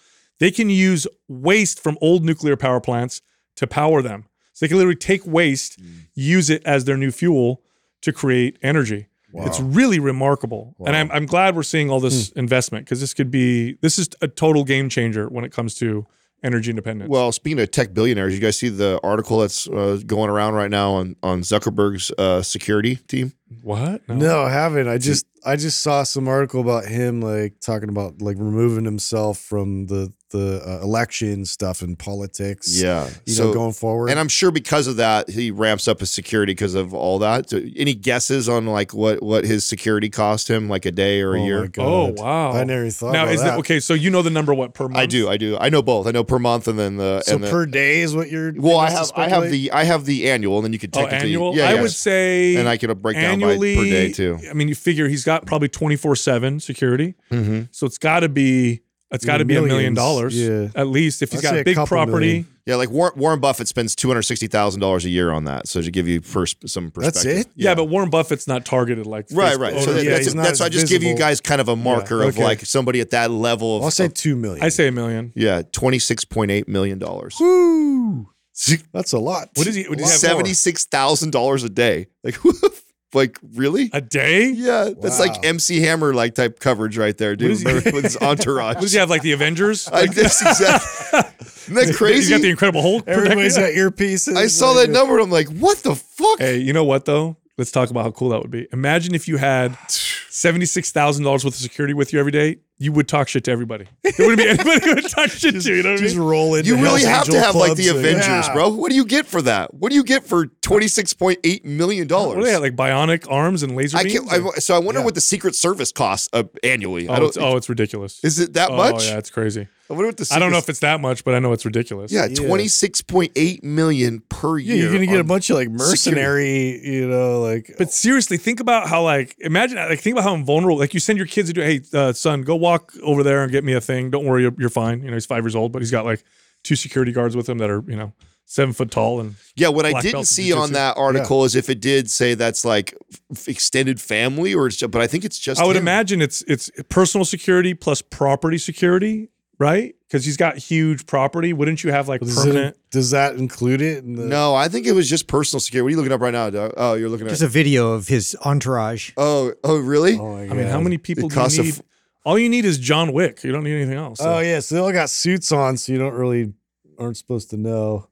they 0.40 0.50
can 0.50 0.68
use 0.70 1.06
waste 1.28 1.80
from 1.82 1.96
old 2.00 2.24
nuclear 2.24 2.56
power 2.56 2.80
plants 2.80 3.22
to 3.56 3.66
power 3.66 4.02
them. 4.02 4.24
So 4.52 4.64
they 4.64 4.68
can 4.68 4.76
literally 4.78 4.96
take 4.96 5.26
waste, 5.26 5.78
use 6.14 6.50
it 6.50 6.62
as 6.64 6.84
their 6.84 6.96
new 6.96 7.10
fuel 7.10 7.62
to 8.02 8.12
create 8.12 8.58
energy. 8.62 9.06
It's 9.46 9.58
really 9.58 9.98
remarkable, 9.98 10.76
and 10.86 10.94
I'm 10.94 11.10
I'm 11.10 11.26
glad 11.26 11.56
we're 11.56 11.64
seeing 11.64 11.90
all 11.90 11.98
this 11.98 12.30
investment 12.36 12.84
because 12.86 13.00
this 13.00 13.12
could 13.14 13.32
be 13.32 13.74
this 13.80 13.98
is 13.98 14.08
a 14.20 14.28
total 14.28 14.62
game 14.62 14.88
changer 14.88 15.28
when 15.28 15.44
it 15.44 15.50
comes 15.50 15.74
to 15.76 16.06
energy 16.44 16.70
independence. 16.70 17.08
Well, 17.08 17.32
speaking 17.32 17.58
of 17.60 17.70
tech 17.70 17.94
billionaires, 17.94 18.34
you 18.34 18.40
guys 18.40 18.56
see 18.56 18.68
the 18.68 19.00
article 19.02 19.38
that's 19.38 19.66
uh, 19.66 20.00
going 20.06 20.30
around 20.30 20.54
right 20.54 20.70
now 20.70 20.92
on 20.92 21.16
on 21.22 21.40
Zuckerberg's 21.40 22.12
uh, 22.18 22.42
security 22.42 22.96
team. 22.96 23.32
what? 23.62 24.06
No, 24.08 24.42
I 24.42 24.50
haven't. 24.50 24.86
I 24.86 24.98
just 24.98 25.26
I 25.44 25.56
just 25.56 25.80
saw 25.80 26.02
some 26.04 26.28
article 26.28 26.60
about 26.60 26.84
him 26.86 27.20
like 27.20 27.60
talking 27.60 27.88
about 27.88 28.20
like 28.22 28.36
removing 28.38 28.84
himself 28.84 29.38
from 29.38 29.86
the 29.86 30.12
the 30.34 30.60
uh, 30.66 30.82
election 30.84 31.44
stuff 31.44 31.80
and 31.82 31.98
politics. 31.98 32.80
Yeah, 32.80 33.08
you 33.24 33.34
so 33.34 33.44
know, 33.44 33.54
going 33.54 33.72
forward. 33.72 34.10
and 34.10 34.18
I'm 34.18 34.28
sure 34.28 34.50
because 34.50 34.86
of 34.86 34.96
that, 34.96 35.30
he 35.30 35.50
ramps 35.50 35.86
up 35.88 36.00
his 36.00 36.10
security 36.10 36.52
because 36.52 36.74
of 36.74 36.92
all 36.92 37.18
that. 37.20 37.50
So 37.50 37.60
any 37.76 37.94
guesses 37.94 38.48
on 38.48 38.66
like 38.66 38.92
what 38.92 39.22
what 39.22 39.44
his 39.44 39.64
security 39.64 40.10
cost 40.10 40.50
him, 40.50 40.68
like 40.68 40.84
a 40.86 40.92
day 40.92 41.20
or 41.22 41.34
a 41.34 41.38
Oh 41.38 41.40
my 41.40 41.46
year? 41.46 41.66
God. 41.68 41.84
Oh 42.18 42.22
wow! 42.22 42.52
I 42.52 42.64
never 42.64 42.80
even 42.82 42.90
thought 42.90 43.12
now 43.12 43.22
about 43.24 43.34
is 43.34 43.42
that. 43.42 43.54
it 43.54 43.58
okay? 43.60 43.80
So 43.80 43.94
you 43.94 44.10
know 44.10 44.22
the 44.22 44.30
number 44.30 44.52
what 44.52 44.74
per 44.74 44.84
month? 44.84 44.96
I 44.96 45.06
do, 45.06 45.28
I 45.28 45.36
do, 45.36 45.56
I 45.58 45.68
know 45.68 45.82
both. 45.82 46.06
I 46.06 46.10
know 46.10 46.24
per 46.24 46.38
month 46.38 46.68
and 46.68 46.78
then 46.78 46.96
the 46.96 47.22
So 47.22 47.36
and 47.36 47.44
the, 47.44 47.50
per 47.50 47.64
day 47.66 48.00
is 48.00 48.14
what 48.14 48.30
you're. 48.30 48.52
well, 48.56 48.78
I 48.78 48.90
have 48.90 49.12
I 49.16 49.28
have 49.28 49.50
the 49.50 49.70
I 49.72 49.84
have 49.84 50.04
the 50.04 50.28
annual, 50.30 50.58
and 50.58 50.64
then 50.64 50.72
you 50.72 50.78
could 50.78 50.90
Oh, 50.96 51.00
technically 51.02 51.28
annual. 51.34 51.56
Yeah, 51.56 51.68
I 51.68 51.74
yeah. 51.74 51.82
would 51.82 51.90
say, 51.92 52.56
and 52.56 52.68
I 52.68 52.76
could 52.76 52.90
break 53.00 53.16
down 53.16 53.40
by 53.40 53.46
annually. 53.52 53.76
per 53.76 53.84
day 53.84 54.12
too. 54.12 54.38
I 54.50 54.52
mean, 54.54 54.68
you 54.68 54.74
figure 54.74 55.08
he's 55.08 55.24
got 55.24 55.46
probably 55.46 55.68
twenty 55.68 55.96
four 55.96 56.16
seven 56.16 56.58
security, 56.60 57.14
Mm-hmm. 57.30 57.62
so 57.72 57.86
it's 57.86 57.98
got 57.98 58.20
to 58.20 58.28
be 58.28 58.82
it's 59.14 59.24
got 59.24 59.38
to 59.38 59.44
be 59.44 59.54
a 59.54 59.60
million 59.62 59.94
Millions, 59.94 59.96
dollars 59.96 60.36
yeah. 60.40 60.68
at 60.74 60.86
least 60.88 61.22
if 61.22 61.30
he's 61.32 61.40
I'd 61.44 61.50
got 61.50 61.56
a 61.58 61.64
big 61.64 61.74
couple 61.76 61.88
property. 61.96 62.26
million. 62.26 62.46
Yeah, 62.66 62.76
like 62.76 62.88
Warren, 62.90 63.12
Warren 63.16 63.40
Buffett 63.40 63.68
spends 63.68 63.94
two 63.94 64.08
hundred 64.08 64.22
sixty 64.22 64.46
thousand 64.46 64.80
dollars 64.80 65.04
a 65.04 65.10
year 65.10 65.30
on 65.30 65.44
that. 65.44 65.68
So 65.68 65.82
to 65.82 65.90
give 65.90 66.08
you 66.08 66.20
first 66.22 66.66
some 66.68 66.90
perspective, 66.90 67.22
That's 67.24 67.46
it? 67.46 67.52
Yeah. 67.56 67.74
but 67.74 67.84
Warren 67.86 68.08
Buffett's 68.08 68.48
not 68.48 68.64
targeted 68.64 69.06
like 69.06 69.26
Right, 69.32 69.54
Facebook. 69.56 69.58
right. 69.60 69.82
So 69.82 69.96
yeah, 69.96 70.10
that's, 70.12 70.24
he's 70.24 70.34
that's 70.34 70.50
as 70.52 70.60
I 70.62 70.68
just 70.70 70.88
give 70.88 71.02
you 71.02 71.14
guys 71.14 71.40
kind 71.42 71.60
of 71.60 71.68
a 71.68 71.76
marker 71.76 72.22
of 72.22 72.34
okay. 72.34 72.42
like 72.44 72.60
somebody 72.60 73.00
at 73.00 73.10
that 73.10 73.30
level 73.30 73.76
of. 73.76 73.82
I'll 73.84 73.90
say 73.90 74.06
of- 74.06 74.14
two 74.14 74.34
million. 74.34 74.64
I 74.64 74.70
say 74.70 74.88
a 74.88 74.92
million. 74.92 75.32
yeah, 75.34 75.62
twenty 75.72 75.98
six 75.98 76.24
point 76.24 76.50
eight 76.50 76.66
million 76.66 76.98
dollars. 76.98 77.36
Woo! 77.38 78.30
That's 78.92 79.12
a 79.12 79.18
lot. 79.18 79.48
What 79.56 79.66
is 79.66 79.74
he? 79.74 79.82
What 79.88 79.98
does 79.98 80.06
he 80.06 80.12
have? 80.12 80.20
Seventy 80.20 80.54
six 80.54 80.86
thousand 80.86 81.32
dollars 81.32 81.64
a 81.64 81.68
day. 81.68 82.06
Like, 82.22 82.36
like 83.14 83.38
really? 83.54 83.90
A 83.92 84.00
day? 84.00 84.50
Yeah, 84.50 84.90
that's 85.00 85.18
Wow. 85.18 85.26
like 85.26 85.44
MC 85.44 85.80
Hammer 85.80 86.12
like 86.14 86.34
type 86.34 86.58
coverage 86.60 86.96
right 86.98 87.16
there, 87.16 87.36
dude. 87.36 87.52
is 87.52 87.60
he- 87.60 87.66
With 87.92 88.04
his 88.04 88.16
entourage. 88.18 88.74
What 88.76 88.82
does 88.82 88.92
he 88.92 88.98
have? 88.98 89.10
Like 89.10 89.22
the 89.22 89.32
Avengers? 89.32 89.88
I, 89.92 90.06
that's 90.06 90.40
exactly. 90.46 91.20
Isn't 91.46 91.74
that 91.74 91.86
He's 91.86 91.96
crazy? 91.96 92.30
got 92.34 92.42
the 92.42 92.50
Incredible 92.50 92.82
Hulk. 92.82 93.04
Everybody's 93.08 93.56
got 93.56 93.70
earpieces. 93.70 94.36
I 94.36 94.46
saw 94.48 94.72
like, 94.72 94.86
that 94.88 94.92
number 94.92 95.14
and 95.14 95.22
I'm 95.24 95.30
like, 95.30 95.48
what 95.48 95.78
the 95.78 95.94
fuck? 95.94 96.38
Hey, 96.38 96.58
you 96.58 96.72
know 96.72 96.84
what 96.84 97.04
though? 97.04 97.36
Let's 97.56 97.70
talk 97.70 97.90
about 97.90 98.02
how 98.04 98.10
cool 98.10 98.30
that 98.30 98.40
would 98.42 98.50
be. 98.50 98.66
Imagine 98.72 99.14
if 99.14 99.28
you 99.28 99.36
had 99.36 99.76
seventy 99.88 100.66
six 100.66 100.90
thousand 100.92 101.24
dollars 101.24 101.44
worth 101.44 101.54
of 101.54 101.60
security 101.60 101.94
with 101.94 102.12
you 102.12 102.18
every 102.20 102.32
day. 102.32 102.58
You 102.76 102.90
would 102.92 103.06
talk 103.06 103.28
shit 103.28 103.44
to 103.44 103.52
everybody. 103.52 103.86
There 104.02 104.26
wouldn't 104.26 104.38
be 104.38 104.48
anybody 104.48 104.84
who 104.84 104.94
would 104.96 105.08
talk 105.08 105.30
shit 105.30 105.54
to 105.60 105.68
you. 105.70 105.76
You 105.76 105.82
know 105.84 105.90
what 105.92 106.00
I 106.00 106.02
Just 106.02 106.16
mean? 106.16 106.24
roll 106.26 106.54
into 106.56 106.68
You 106.68 106.74
really 106.82 107.02
Hells 107.04 107.28
have 107.28 107.34
to 107.34 107.40
have 107.40 107.54
like 107.54 107.76
the 107.76 107.88
Avengers, 107.88 108.26
yeah. 108.26 108.52
bro. 108.52 108.68
What 108.70 108.90
do 108.90 108.96
you 108.96 109.04
get 109.04 109.26
for 109.26 109.40
that? 109.42 109.72
What 109.72 109.90
do 109.90 109.94
you 109.96 110.02
get 110.02 110.24
for 110.24 110.46
twenty 110.60 110.88
six 110.88 111.14
point 111.14 111.38
eight 111.44 111.64
million 111.64 112.08
dollars? 112.08 112.34
What 112.36 112.40
do 112.42 112.46
they 112.46 112.52
have? 112.52 112.62
Like 112.62 112.74
bionic 112.74 113.30
arms 113.30 113.62
and 113.62 113.76
laser 113.76 113.96
I 113.98 114.02
beams? 114.02 114.28
can't. 114.28 114.46
I, 114.46 114.58
so 114.58 114.74
I 114.74 114.78
wonder 114.80 115.00
Yeah. 115.00 115.04
what 115.04 115.14
the 115.14 115.20
Secret 115.20 115.54
Service 115.54 115.92
costs 115.92 116.28
uh, 116.32 116.42
annually. 116.64 117.08
I 117.08 117.14
oh, 117.14 117.20
don't. 117.20 117.28
it's, 117.28 117.36
oh, 117.38 117.56
it's 117.56 117.68
ridiculous. 117.68 118.22
is 118.24 118.40
it 118.40 118.54
that 118.54 118.72
much? 118.72 118.90
oh, 118.90 118.94
much? 118.94 119.06
yeah, 119.08 119.18
it's 119.18 119.30
crazy. 119.30 119.68
I 119.90 119.92
wonder 119.92 120.06
what 120.08 120.16
the. 120.16 120.28
I 120.32 120.38
don't 120.38 120.50
know 120.50 120.58
if 120.58 120.68
it's 120.70 120.80
that 120.80 121.00
much, 121.00 121.24
but 121.24 121.34
I 121.34 121.38
know 121.40 121.52
it's 121.52 121.64
ridiculous. 121.66 122.10
Yeah, 122.10 122.26
Yeah. 122.26 122.46
twenty 122.46 122.68
six 122.68 123.02
point 123.02 123.32
eight 123.36 123.62
million 123.62 124.22
per 124.30 124.56
Yeah, 124.58 124.74
year. 124.74 124.84
you're 124.84 124.92
gonna 124.94 125.06
get 125.06 125.16
a 125.16 125.20
on- 125.20 125.26
bunch 125.26 125.50
of 125.50 125.56
like 125.56 125.68
mercenary, 125.70 126.80
you 126.86 127.08
know, 127.08 127.40
like 127.40 127.74
But 127.78 127.92
seriously, 127.92 128.36
think 128.36 128.60
about 128.60 128.88
how 128.88 129.02
like 129.02 129.36
imagine 129.40 129.76
like 129.76 130.00
think 130.00 130.14
about 130.14 130.24
how 130.24 130.34
invulnerable. 130.34 130.78
Like 130.78 130.94
you 130.94 131.00
send 131.00 131.18
your 131.18 131.26
kids 131.26 131.48
to 131.48 131.52
do, 131.52 131.60
hey, 131.62 131.80
uh, 131.92 132.12
son, 132.12 132.42
go 132.42 132.54
walk 132.56 132.92
over 133.02 133.22
there 133.22 133.42
and 133.42 133.52
get 133.52 133.64
me 133.64 133.72
a 133.74 133.80
thing. 133.80 134.10
Don't 134.10 134.24
worry, 134.24 134.42
you're, 134.42 134.54
you're 134.58 134.68
fine. 134.70 135.02
You 135.02 135.08
know, 135.08 135.14
he's 135.14 135.26
five 135.26 135.44
years 135.44 135.54
old, 135.56 135.72
but 135.72 135.82
he's 135.82 135.90
got 135.90 136.04
like 136.04 136.24
two 136.62 136.76
security 136.76 137.12
guards 137.12 137.36
with 137.36 137.48
him 137.48 137.58
that 137.58 137.68
are 137.70 137.82
you 137.86 137.96
know 137.96 138.12
seven 138.46 138.72
foot 138.74 138.90
tall 138.90 139.20
and 139.20 139.34
Yeah, 139.56 139.68
what 139.68 139.86
I 139.86 139.90
black 139.90 140.02
didn't 140.02 140.12
belt 140.14 140.22
in 140.22 140.26
see 140.26 140.52
on 140.52 140.72
that 140.72 140.96
article 140.96 141.44
is 141.44 141.54
if 141.54 141.68
it 141.70 141.80
did 141.80 142.10
say 142.10 142.34
that's 142.34 142.64
like 142.64 142.94
f- 143.32 143.48
extended 143.48 144.00
family 144.00 144.54
or 144.54 144.66
it's 144.66 144.76
just, 144.76 144.90
but 144.90 145.00
I 145.02 145.06
think 145.06 145.24
it's 145.24 145.38
just. 145.38 145.60
I 145.60 145.66
would 145.66 145.76
him. 145.76 145.82
imagine 145.82 146.22
it's 146.22 146.42
it's 146.42 146.70
personal 146.88 147.24
security 147.24 147.74
plus 147.74 148.00
property 148.02 148.58
security 148.58 149.28
right? 149.58 149.94
Because 150.06 150.24
he's 150.24 150.36
got 150.36 150.56
huge 150.58 151.06
property. 151.06 151.52
Wouldn't 151.52 151.82
you 151.84 151.90
have 151.90 152.08
like 152.08 152.20
Does, 152.20 152.34
permanent? 152.36 152.76
it, 152.76 152.90
does 152.90 153.10
that 153.10 153.34
include 153.36 153.80
it? 153.82 154.04
In 154.04 154.16
the, 154.16 154.24
No, 154.26 154.54
I 154.54 154.68
think 154.68 154.86
it 154.86 154.92
was 154.92 155.08
just 155.08 155.26
personal 155.26 155.60
security. 155.60 155.82
What 155.84 155.88
are 155.88 155.90
you 155.92 155.96
looking 155.96 156.12
up 156.12 156.20
right 156.20 156.32
now? 156.32 156.50
Doug? 156.50 156.72
Oh, 156.76 156.94
you're 156.94 157.08
looking 157.08 157.26
at. 157.26 157.30
Just 157.30 157.42
a 157.42 157.48
video 157.48 157.92
of 157.92 158.08
his 158.08 158.36
entourage. 158.44 159.10
oh, 159.16 159.52
oh, 159.64 159.78
really? 159.78 160.18
Oh 160.18 160.36
my 160.36 160.42
I 160.42 160.48
mean, 160.54 160.66
how 160.66 160.80
many 160.80 160.98
people 160.98 161.26
It 161.26 161.34
do 161.34 161.56
you 161.56 161.62
need? 161.64 161.74
f- 161.74 161.82
all 162.24 162.38
you 162.38 162.48
need 162.48 162.64
is 162.64 162.78
John 162.78 163.12
Wick. 163.12 163.44
You 163.44 163.52
don't 163.52 163.64
need 163.64 163.74
anything 163.76 163.98
else. 163.98 164.18
Oh 164.20 164.38
yeah, 164.38 164.60
so 164.60 164.74
they 164.76 164.80
all 164.80 164.92
got 164.92 165.10
suits 165.10 165.52
on, 165.52 165.76
so 165.76 165.92
you 165.92 165.98
don't 165.98 166.14
really 166.14 166.54
aren't 166.98 167.16
supposed 167.16 167.50
to 167.50 167.56
know. 167.56 168.08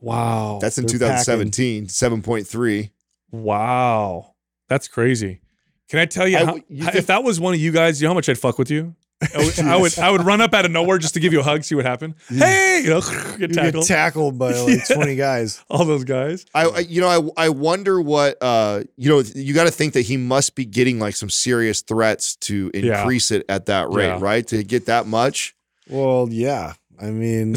Wow. 0.00 0.58
That's 0.60 0.76
in 0.76 0.84
They're 0.84 0.92
2017, 0.98 1.86
7.3. 1.86 2.90
wow. 3.30 4.34
That's 4.68 4.88
crazy. 4.88 5.40
Can 5.88 5.98
I 5.98 6.06
tell 6.06 6.26
you, 6.26 6.36
I 6.36 6.40
how, 6.40 6.46
w- 6.46 6.64
you 6.68 6.88
if 6.88 7.06
that 7.06 7.22
was 7.22 7.38
one 7.38 7.54
of 7.54 7.60
you 7.60 7.70
guys, 7.70 8.00
you 8.00 8.06
know 8.06 8.10
how 8.10 8.14
much 8.14 8.28
I'd 8.28 8.38
fuck 8.38 8.58
with 8.58 8.70
you? 8.70 8.94
I 9.34 9.38
would, 9.38 9.58
I 9.60 9.76
would, 9.76 9.98
I 9.98 10.10
would 10.10 10.24
run 10.24 10.40
up 10.40 10.52
out 10.54 10.64
of 10.64 10.70
nowhere 10.70 10.98
just 10.98 11.14
to 11.14 11.20
give 11.20 11.32
you 11.32 11.40
a 11.40 11.42
hug, 11.42 11.64
see 11.64 11.74
what 11.74 11.84
happened. 11.84 12.14
Hey, 12.28 12.82
you 12.84 12.90
know, 12.90 13.00
get 13.38 13.40
You 13.40 13.46
get 13.48 13.54
tackled. 13.54 13.86
tackled 13.86 14.38
by 14.38 14.52
like 14.52 14.86
20 14.92 15.16
guys. 15.16 15.64
all 15.70 15.84
those 15.84 16.04
guys. 16.04 16.44
I, 16.54 16.64
I 16.66 16.78
you 16.80 17.00
know, 17.00 17.32
I 17.36 17.46
I 17.46 17.48
wonder 17.50 18.00
what 18.00 18.36
uh, 18.42 18.82
you 18.96 19.08
know, 19.10 19.20
you 19.34 19.54
got 19.54 19.64
to 19.64 19.70
think 19.70 19.94
that 19.94 20.02
he 20.02 20.16
must 20.16 20.54
be 20.54 20.64
getting 20.64 20.98
like 20.98 21.16
some 21.16 21.30
serious 21.30 21.80
threats 21.82 22.36
to 22.36 22.70
Yeah. 22.74 22.98
increase 23.00 23.30
it 23.30 23.44
at 23.48 23.66
that 23.66 23.90
rate, 23.90 24.06
Yeah. 24.06 24.18
right? 24.20 24.46
To 24.48 24.62
get 24.64 24.86
that 24.86 25.06
much. 25.06 25.54
Well, 25.88 26.28
yeah. 26.30 26.74
I 27.00 27.10
mean, 27.10 27.52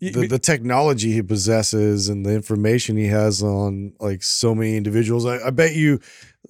the, 0.00 0.26
the 0.28 0.38
technology 0.38 1.12
he 1.12 1.22
possesses 1.22 2.08
and 2.08 2.26
the 2.26 2.32
information 2.34 2.96
he 2.96 3.06
has 3.06 3.42
on 3.42 3.92
like 4.00 4.22
so 4.22 4.54
many 4.54 4.76
individuals, 4.76 5.24
I, 5.26 5.38
I 5.46 5.50
bet 5.50 5.74
you 5.74 6.00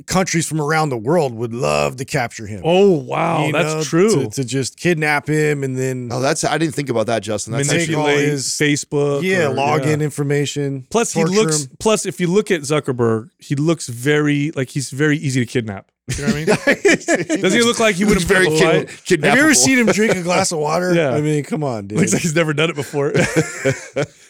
countries 0.07 0.49
from 0.49 0.61
around 0.61 0.89
the 0.89 0.97
world 0.97 1.35
would 1.35 1.53
love 1.55 1.97
to 1.97 2.05
capture 2.05 2.47
him. 2.47 2.63
Oh 2.65 2.91
wow, 2.93 3.47
You 3.47 3.53
that's 3.53 3.75
know, 3.75 3.83
true. 3.83 4.25
To, 4.25 4.31
to 4.31 4.45
just 4.45 4.79
kidnap 4.79 5.29
him 5.29 5.63
and 5.63 5.77
then 5.77 6.09
Oh, 6.11 6.21
that's 6.21 6.45
I 6.45 6.59
didn't 6.59 6.75
think 6.75 6.89
about 6.89 7.07
that, 7.07 7.23
Justin. 7.23 7.53
That's 7.53 7.69
Manipulate 7.71 8.09
actually, 8.09 8.25
all 8.25 8.31
his- 8.31 8.49
Facebook. 8.49 9.23
yeah, 9.23 9.49
or- 9.49 9.55
login 9.55 9.99
yeah. 9.99 10.05
information. 10.05 10.87
Plus, 10.91 11.13
he 11.13 11.25
looks. 11.25 11.65
him. 11.65 11.77
Plus, 11.79 12.07
if 12.07 12.21
you 12.21 12.27
look 12.27 12.51
at 12.51 12.63
Zuckerberg, 12.63 13.29
he 13.39 13.55
looks 13.55 13.89
very 13.89 14.51
like 14.53 14.71
he's 14.71 14.91
very 14.91 15.19
easy 15.19 15.45
to 15.45 15.47
kidnap. 15.51 15.91
You 16.09 16.27
know 16.27 16.33
what 16.33 16.37
I 16.37 16.39
mean? 16.39 16.47
Doesn't 17.43 17.61
he 17.61 17.65
look 17.65 17.79
like 17.79 17.95
he 17.95 18.05
would 18.05 18.15
looks 18.15 18.23
have 18.25 18.29
very 18.29 18.47
been 18.47 18.59
kid, 18.59 18.89
polite? 18.89 19.25
Have 19.25 19.37
you 19.37 19.43
ever 19.45 19.55
seen 19.55 19.79
him 19.79 19.87
drink 19.87 20.17
a 20.17 20.23
glass 20.23 20.51
of 20.51 20.59
water? 20.59 20.93
Yeah. 21.03 21.11
I 21.15 21.21
mean, 21.21 21.43
come 21.45 21.65
on, 21.65 21.87
dude. 21.87 21.99
Looks 21.99 22.13
like 22.13 22.23
he's 22.23 22.35
never 22.35 22.53
done 22.53 22.69
it 22.69 22.77
before. 22.77 23.13
no, 23.15 23.15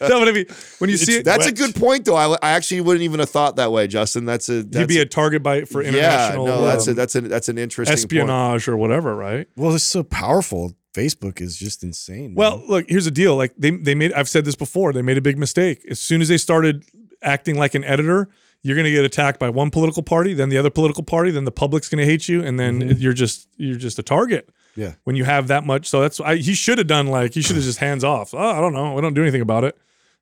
but 0.01 0.29
I 0.29 0.33
mean, 0.33 0.47
when 0.79 0.91
you 0.91 0.97
see 0.97 1.16
it, 1.16 1.25
That's 1.25 1.47
a 1.47 1.53
good 1.53 1.75
point, 1.75 2.05
though. 2.05 2.14
I, 2.14 2.37
I 2.43 2.51
actually 2.53 2.83
wouldn't 2.83 3.03
even 3.03 3.18
have 3.20 3.31
thought 3.31 3.57
that 3.57 3.73
way, 3.73 3.87
Justin. 3.89 4.27
That's 4.27 4.49
a 4.49 4.62
that's 4.62 4.77
he'd 4.77 4.89
be 4.89 5.01
a 5.01 5.07
target 5.07 5.43
by 5.43 5.64
for 5.64 5.83
international. 5.83 6.47
yeah. 6.47 6.55
No, 6.55 6.62
that's 6.62 6.87
a 6.87 6.91
um, 6.91 6.97
that's 6.97 7.14
a 7.16 7.20
that's 7.23 7.49
an 7.49 7.59
interesting 7.59 7.93
point. 7.93 7.99
espionage 7.99 8.68
or 8.68 8.77
whatever, 8.77 9.16
right? 9.16 9.49
well, 9.57 9.75
it's 9.75 9.85
so 9.85 10.03
powerful. 10.03 10.75
Facebook 10.95 11.41
is 11.41 11.57
just 11.57 11.83
insane. 11.83 12.27
man. 12.27 12.35
Well, 12.35 12.62
look, 12.68 12.85
here's 12.89 13.07
the 13.07 13.11
deal. 13.11 13.35
Like 13.35 13.55
they 13.57 13.70
they 13.70 13.95
made 13.95 14.12
I've 14.12 14.29
said 14.29 14.45
this 14.45 14.57
before, 14.57 14.93
they 14.93 15.03
made 15.03 15.18
a 15.18 15.23
big 15.23 15.39
mistake. 15.39 15.85
As 15.91 15.99
soon 15.99 16.20
as 16.20 16.29
they 16.29 16.39
started 16.39 16.85
acting 17.23 17.57
like 17.57 17.75
an 17.75 17.85
editor, 17.85 18.29
you're 18.62 18.76
going 18.76 18.84
to 18.84 18.90
get 18.92 19.04
attacked 19.04 19.38
by 19.40 19.48
one 19.50 19.70
political 19.70 20.02
party, 20.02 20.34
then 20.34 20.48
the 20.48 20.58
other 20.58 20.70
political 20.70 21.02
party, 21.02 21.30
then 21.30 21.44
the 21.44 21.50
public's 21.52 21.88
going 21.88 21.98
to 21.98 22.04
hate 22.10 22.28
you 22.28 22.42
and 22.44 22.58
then 22.60 22.80
Mm-hmm. 22.80 23.00
you're 23.00 23.12
just 23.12 23.48
you're 23.56 23.76
just 23.78 23.98
a 23.98 24.02
target. 24.02 24.48
Yeah. 24.76 24.94
When 25.04 25.16
you 25.16 25.24
have 25.24 25.48
that 25.48 25.66
much, 25.66 25.86
so 25.88 26.00
that's 26.00 26.18
I, 26.20 26.36
he 26.36 26.54
should 26.54 26.78
have 26.78 26.86
done 26.86 27.06
like 27.08 27.34
he 27.34 27.42
should 27.42 27.56
have 27.56 27.64
just 27.64 27.78
hands 27.78 28.04
off. 28.04 28.32
Oh, 28.32 28.38
I 28.38 28.60
don't 28.60 28.72
know. 28.72 28.96
I 28.96 29.00
don't 29.02 29.14
do 29.14 29.22
anything 29.22 29.42
about 29.42 29.64
it. 29.64 29.76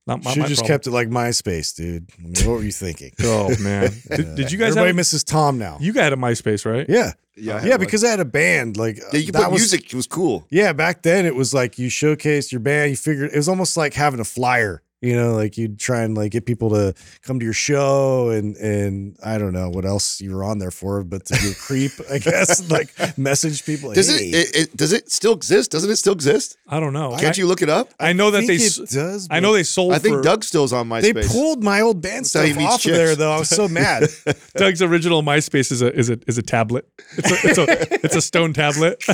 Not 0.07 0.25
my, 0.25 0.33
should 0.33 0.41
my 0.41 0.49
just 0.49 0.61
problem. 0.63 0.75
kept 0.75 0.87
it 0.87 0.91
like 0.93 1.09
MySpace, 1.09 1.77
dude. 1.77 2.11
I 2.19 2.23
mean, 2.23 2.33
what 2.39 2.57
were 2.59 2.63
you 2.65 2.73
thinking? 2.73 3.13
Oh 3.23 3.51
man, 3.61 3.91
did, 4.11 4.35
did 4.35 4.51
you 4.51 4.59
guys 4.59 4.69
Everybody 4.71 4.87
have 4.89 4.97
misses 4.97 5.23
Tom 5.23 5.59
now. 5.59 5.77
you 5.81 5.93
guys 5.93 6.05
had 6.05 6.13
a 6.15 6.17
MySpace, 6.17 6.65
right? 6.65 6.87
yeah, 6.89 7.13
Yeah, 7.37 7.57
I 7.57 7.59
had 7.61 7.65
yeah, 7.69 7.71
one. 7.75 7.81
because 7.81 8.03
I 8.03 8.09
had 8.09 8.19
a 8.19 8.25
band. 8.25 8.77
Like 8.79 8.97
yeah, 9.13 9.21
you 9.21 9.31
that 9.33 9.43
put 9.45 9.53
was, 9.53 9.61
music. 9.61 9.85
It 9.93 9.95
was 9.95 10.07
cool. 10.09 10.47
Yeah, 10.51 10.73
back 10.73 11.03
then 11.03 11.27
it 11.27 11.35
was 11.37 11.53
like 11.55 11.79
you 11.79 11.89
showcased 11.89 12.51
your 12.51 12.61
band. 12.61 12.91
You 12.91 12.97
figured 12.97 13.31
it 13.33 13.37
was 13.37 13.49
almost 13.49 13.77
like 13.77 13.93
having 13.95 14.19
a 14.21 14.25
flyer. 14.25 14.83
You 15.03 15.17
know, 15.17 15.35
like 15.35 15.57
you'd 15.57 15.79
try 15.79 16.03
and 16.03 16.15
like 16.15 16.33
get 16.33 16.45
people 16.45 16.69
to 16.71 16.93
come 17.23 17.39
to 17.39 17.45
your 17.45 17.55
show, 17.55 18.29
and 18.29 18.55
and 18.57 19.17
I 19.25 19.39
don't 19.39 19.55
know 19.55 19.71
what 19.71 19.87
else 19.87 20.21
you 20.21 20.35
were 20.35 20.45
on 20.45 20.59
there 20.59 20.71
for, 20.71 21.03
but 21.05 21.25
to 21.27 21.41
be 21.41 21.53
a 21.53 21.55
creep, 21.55 21.93
I 22.11 22.19
guess, 22.19 22.71
like 22.71 22.93
message 23.19 23.65
people. 23.65 23.95
Does 23.95 24.11
hey, 24.11 24.27
it, 24.27 24.35
it, 24.35 24.57
it 24.57 24.77
does 24.77 24.93
it 24.93 25.11
still 25.11 25.33
exist? 25.33 25.71
Doesn't 25.71 25.91
it 25.91 25.97
still 25.97 26.13
exist? 26.13 26.59
I 26.69 26.81
don't 26.81 26.93
know. 26.93 27.17
Can't 27.17 27.39
I, 27.39 27.41
you 27.41 27.47
look 27.47 27.63
it 27.63 27.71
up? 27.71 27.89
I 27.99 28.13
know 28.13 28.31
that 28.31 28.41
think 28.41 28.49
they. 28.49 28.57
it 28.57 28.79
s- 28.79 28.93
does. 28.93 29.27
I 29.31 29.41
know 29.41 29.55
they 29.55 29.63
sold. 29.63 29.95
I 29.95 29.99
think 29.99 30.17
for, 30.17 30.23
Doug 30.23 30.45
still's 30.45 30.75
on 30.75 30.87
myspace 30.89 31.15
they 31.15 31.29
pulled 31.29 31.65
my 31.65 31.81
old 31.81 32.03
band 32.03 32.27
That's 32.27 32.31
stuff 32.31 32.55
meets 32.55 32.75
off 32.75 32.85
of 32.85 32.93
there, 32.93 33.07
chicks. 33.09 33.19
though. 33.19 33.33
I 33.33 33.39
was 33.39 33.49
so 33.49 33.69
mad. 33.69 34.07
Doug's 34.57 34.83
original 34.83 35.23
MySpace 35.23 35.73
is 35.73 35.81
a 35.81 35.97
is 35.97 36.11
a 36.11 36.19
is 36.27 36.37
a 36.37 36.43
tablet. 36.43 36.87
It's 37.17 37.31
a 37.31 37.49
it's 37.49 37.59
a, 37.59 37.95
it's 38.05 38.17
a 38.17 38.23
stone 38.23 38.53
tablet. 38.53 39.03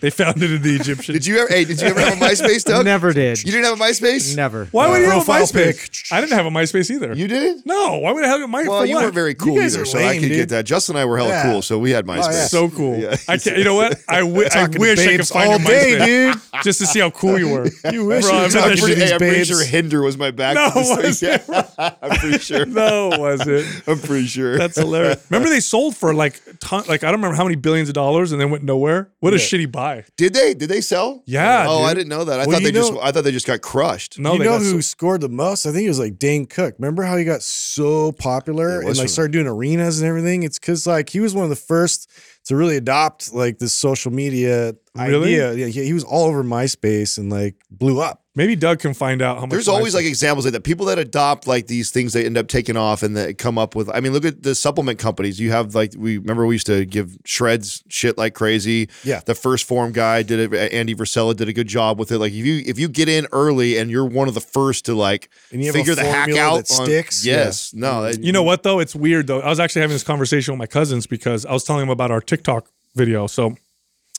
they 0.00 0.10
found 0.10 0.42
it 0.42 0.50
in 0.52 0.62
the 0.62 0.74
Egyptian. 0.76 1.12
Did 1.14 1.26
you 1.26 1.38
ever? 1.38 1.48
Hey, 1.48 1.64
did 1.64 1.80
you 1.80 1.88
ever 1.88 2.00
have 2.00 2.12
a 2.14 2.16
MySpace, 2.24 2.64
Doug? 2.64 2.84
Never 2.84 3.12
did. 3.12 3.42
You 3.42 3.52
didn't 3.52 3.64
have 3.64 3.80
a 3.80 3.82
MySpace? 3.82 4.36
Never. 4.36 4.66
Why 4.66 4.88
would 4.88 4.98
you 4.98 5.04
have 5.10 5.22
a 5.22 5.24
Profile 5.24 5.42
MySpace? 5.44 5.78
pic. 5.80 6.12
I 6.12 6.20
didn't 6.20 6.34
have 6.34 6.46
a 6.46 6.50
MySpace 6.50 6.90
either. 6.90 7.14
You 7.14 7.28
did? 7.28 7.64
no, 7.66 7.98
why 7.98 8.12
would 8.12 8.24
I 8.24 8.28
have 8.28 8.40
a 8.40 8.44
MySpace? 8.46 8.68
Well, 8.68 8.86
you 8.86 8.96
weren't 8.96 9.14
very 9.14 9.34
cool 9.34 9.56
guys 9.56 9.74
either, 9.74 9.82
are 9.82 9.86
so 9.86 9.98
I 9.98 10.02
lame, 10.08 10.22
could 10.22 10.28
get 10.30 10.48
that. 10.50 10.64
Justin 10.66 10.96
and 10.96 11.02
I 11.02 11.04
were 11.04 11.16
hella 11.18 11.30
Yeah. 11.30 11.42
cool, 11.44 11.62
so 11.62 11.78
we 11.78 11.90
had 11.90 12.08
oh, 12.08 12.12
MySpace. 12.12 12.32
yeah. 12.32 12.46
so 12.46 12.68
cool. 12.70 12.98
Yeah. 12.98 13.16
I 13.28 13.36
can't. 13.38 13.58
You 13.58 13.64
know 13.64 13.74
what? 13.74 13.98
I, 14.08 14.20
wi- 14.20 14.46
I 14.46 14.48
Talking 14.48 14.72
to 14.74 14.78
wish 14.80 14.98
I 14.98 15.02
could 15.04 15.10
babes 15.18 15.30
find 15.30 15.52
all 15.52 15.58
your 15.58 15.68
day, 15.68 15.96
MySpace 15.98 16.32
dude. 16.32 16.42
just 16.62 16.80
to 16.80 16.86
see 16.86 17.00
how 17.00 17.10
cool 17.10 17.38
you 17.38 17.48
were. 17.50 17.66
You 17.90 18.06
wish 18.06 18.24
Bro, 18.24 18.32
you 18.32 18.38
I'm 18.44 18.50
talking 18.50 18.70
I'm 18.70 18.76
to 18.76 18.82
pretty, 18.82 18.94
these 19.00 19.08
hey, 19.08 19.12
I'm 19.14 19.18
pretty 19.18 19.36
babes. 19.36 19.48
sure 19.48 19.64
Hinder 19.64 20.02
was 20.02 20.16
my 20.16 20.30
back. 20.30 20.54
No, 20.54 20.70
to 20.70 21.02
this 21.02 21.20
was 21.20 21.20
thing. 21.20 21.64
I'm 21.78 22.18
pretty 22.18 22.38
sure. 22.38 22.66
no, 22.66 23.08
was 23.18 23.46
it? 23.46 23.66
I'm 23.86 23.98
pretty 23.98 24.26
sure. 24.26 24.58
That's 24.58 24.76
hilarious. 24.76 25.24
Remember 25.30 25.48
they 25.48 25.60
sold 25.60 25.96
for 25.96 26.14
like 26.14 26.40
ton, 26.60 26.84
like 26.88 27.02
I 27.04 27.06
don't 27.10 27.20
remember 27.20 27.36
how 27.36 27.44
many 27.44 27.56
billions 27.56 27.88
of 27.88 27.94
dollars 27.94 28.32
and 28.32 28.40
then 28.40 28.50
went 28.50 28.64
nowhere. 28.64 29.10
What 29.20 29.32
a 29.34 29.36
shitty 29.36 29.70
buy. 29.86 30.04
Did 30.16 30.34
they? 30.34 30.54
Did 30.54 30.68
they 30.68 30.80
sell? 30.80 31.22
Yeah, 31.26 31.66
Oh, 31.68 31.78
dude. 31.80 31.88
I 31.90 31.94
didn't 31.94 32.08
know 32.08 32.24
that. 32.24 32.40
I 32.40 32.46
Well, 32.46 32.52
thought 32.56 32.62
you 32.62 32.72
they 32.72 32.78
just. 32.78 32.92
I 33.02 33.12
thought 33.12 33.24
they 33.24 33.32
just 33.32 33.46
got 33.46 33.60
crushed. 33.60 34.18
No, 34.18 34.34
you 34.34 34.44
know 34.44 34.58
who 34.58 34.72
so- 34.76 34.80
scored 34.80 35.20
the 35.20 35.28
most? 35.28 35.66
I 35.66 35.72
think 35.72 35.84
it 35.84 35.88
was 35.88 35.98
like 35.98 36.18
Dane 36.18 36.46
Cook. 36.46 36.74
Remember 36.78 37.02
how 37.02 37.16
he 37.16 37.24
got 37.24 37.42
so 37.42 38.12
popular 38.12 38.82
Yeah, 38.82 38.88
and 38.88 38.96
like 38.96 39.06
from- 39.06 39.08
started 39.08 39.32
doing 39.32 39.46
arenas 39.46 40.00
and 40.00 40.08
everything? 40.08 40.42
It's 40.42 40.58
because 40.58 40.86
like 40.86 41.08
he 41.10 41.20
was 41.20 41.34
one 41.34 41.44
of 41.44 41.50
the 41.50 41.56
first 41.56 42.10
to 42.46 42.56
really 42.56 42.76
adopt 42.76 43.32
like 43.34 43.58
this 43.58 43.72
social 43.74 44.12
media 44.12 44.74
Really? 44.96 45.40
idea. 45.40 45.54
Yeah, 45.54 45.66
he, 45.66 45.84
he 45.86 45.92
was 45.92 46.04
all 46.04 46.26
over 46.26 46.44
MySpace 46.44 47.18
and 47.18 47.30
like 47.30 47.56
blew 47.70 48.00
up. 48.00 48.22
Maybe 48.36 48.54
Doug 48.54 48.78
can 48.80 48.92
find 48.94 49.22
out 49.22 49.36
how 49.36 49.42
much. 49.46 49.50
There's 49.50 49.66
always 49.66 49.94
like 49.94 50.04
examples 50.04 50.44
like 50.44 50.52
that. 50.52 50.62
People 50.62 50.86
that 50.86 50.98
adopt 50.98 51.46
like 51.46 51.66
these 51.66 51.90
things, 51.90 52.12
they 52.12 52.24
end 52.26 52.36
up 52.36 52.48
taking 52.48 52.76
off 52.76 53.02
and 53.02 53.16
that 53.16 53.38
come 53.38 53.56
up 53.56 53.74
with. 53.74 53.88
I 53.88 54.00
mean, 54.00 54.12
look 54.12 54.26
at 54.26 54.42
the 54.42 54.54
supplement 54.54 54.98
companies. 54.98 55.40
You 55.40 55.50
have 55.52 55.74
like 55.74 55.94
we 55.96 56.18
remember 56.18 56.44
we 56.46 56.54
used 56.54 56.66
to 56.66 56.84
give 56.84 57.16
Shredz 57.24 57.82
shit 57.88 58.18
like 58.18 58.34
crazy. 58.34 58.90
Yeah. 59.04 59.20
The 59.24 59.32
1st 59.32 59.64
Phorm 59.64 59.92
guy 59.92 60.22
did 60.22 60.52
it. 60.52 60.72
Andy 60.72 60.94
Frisella 60.94 61.34
did 61.34 61.48
a 61.48 61.52
good 61.54 61.66
job 61.66 61.98
with 61.98 62.12
it. 62.12 62.18
Like 62.18 62.32
if 62.32 62.44
you 62.44 62.62
if 62.66 62.78
you 62.78 62.88
get 62.88 63.08
in 63.08 63.26
early 63.32 63.78
and 63.78 63.90
you're 63.90 64.04
one 64.06 64.28
of 64.28 64.34
the 64.34 64.40
first 64.42 64.84
to 64.84 64.94
like 64.94 65.30
And 65.50 65.60
you 65.62 65.68
have 65.68 65.74
a 65.74 65.78
figure 65.78 65.94
the 65.94 66.04
hack 66.04 66.28
out 66.36 66.66
that 66.68 66.78
on- 66.78 66.86
sticks? 66.86 67.24
Yes. 67.24 67.72
No. 67.72 67.86
Mm-hmm. 67.86 68.02
that- 68.12 68.22
You 68.22 68.32
know 68.32 68.42
what 68.42 68.62
though? 68.62 68.80
It's 68.80 68.94
weird 68.94 69.28
though. 69.28 69.40
I 69.40 69.48
was 69.48 69.58
actually 69.58 69.80
having 69.80 69.94
this 69.94 70.04
conversation 70.04 70.52
with 70.52 70.58
my 70.58 70.66
cousins 70.66 71.06
because 71.06 71.46
I 71.46 71.52
was 71.52 71.64
telling 71.64 71.80
them 71.80 71.90
about 71.90 72.10
our 72.10 72.20
TikTok 72.20 72.68
video. 72.94 73.26
So 73.26 73.56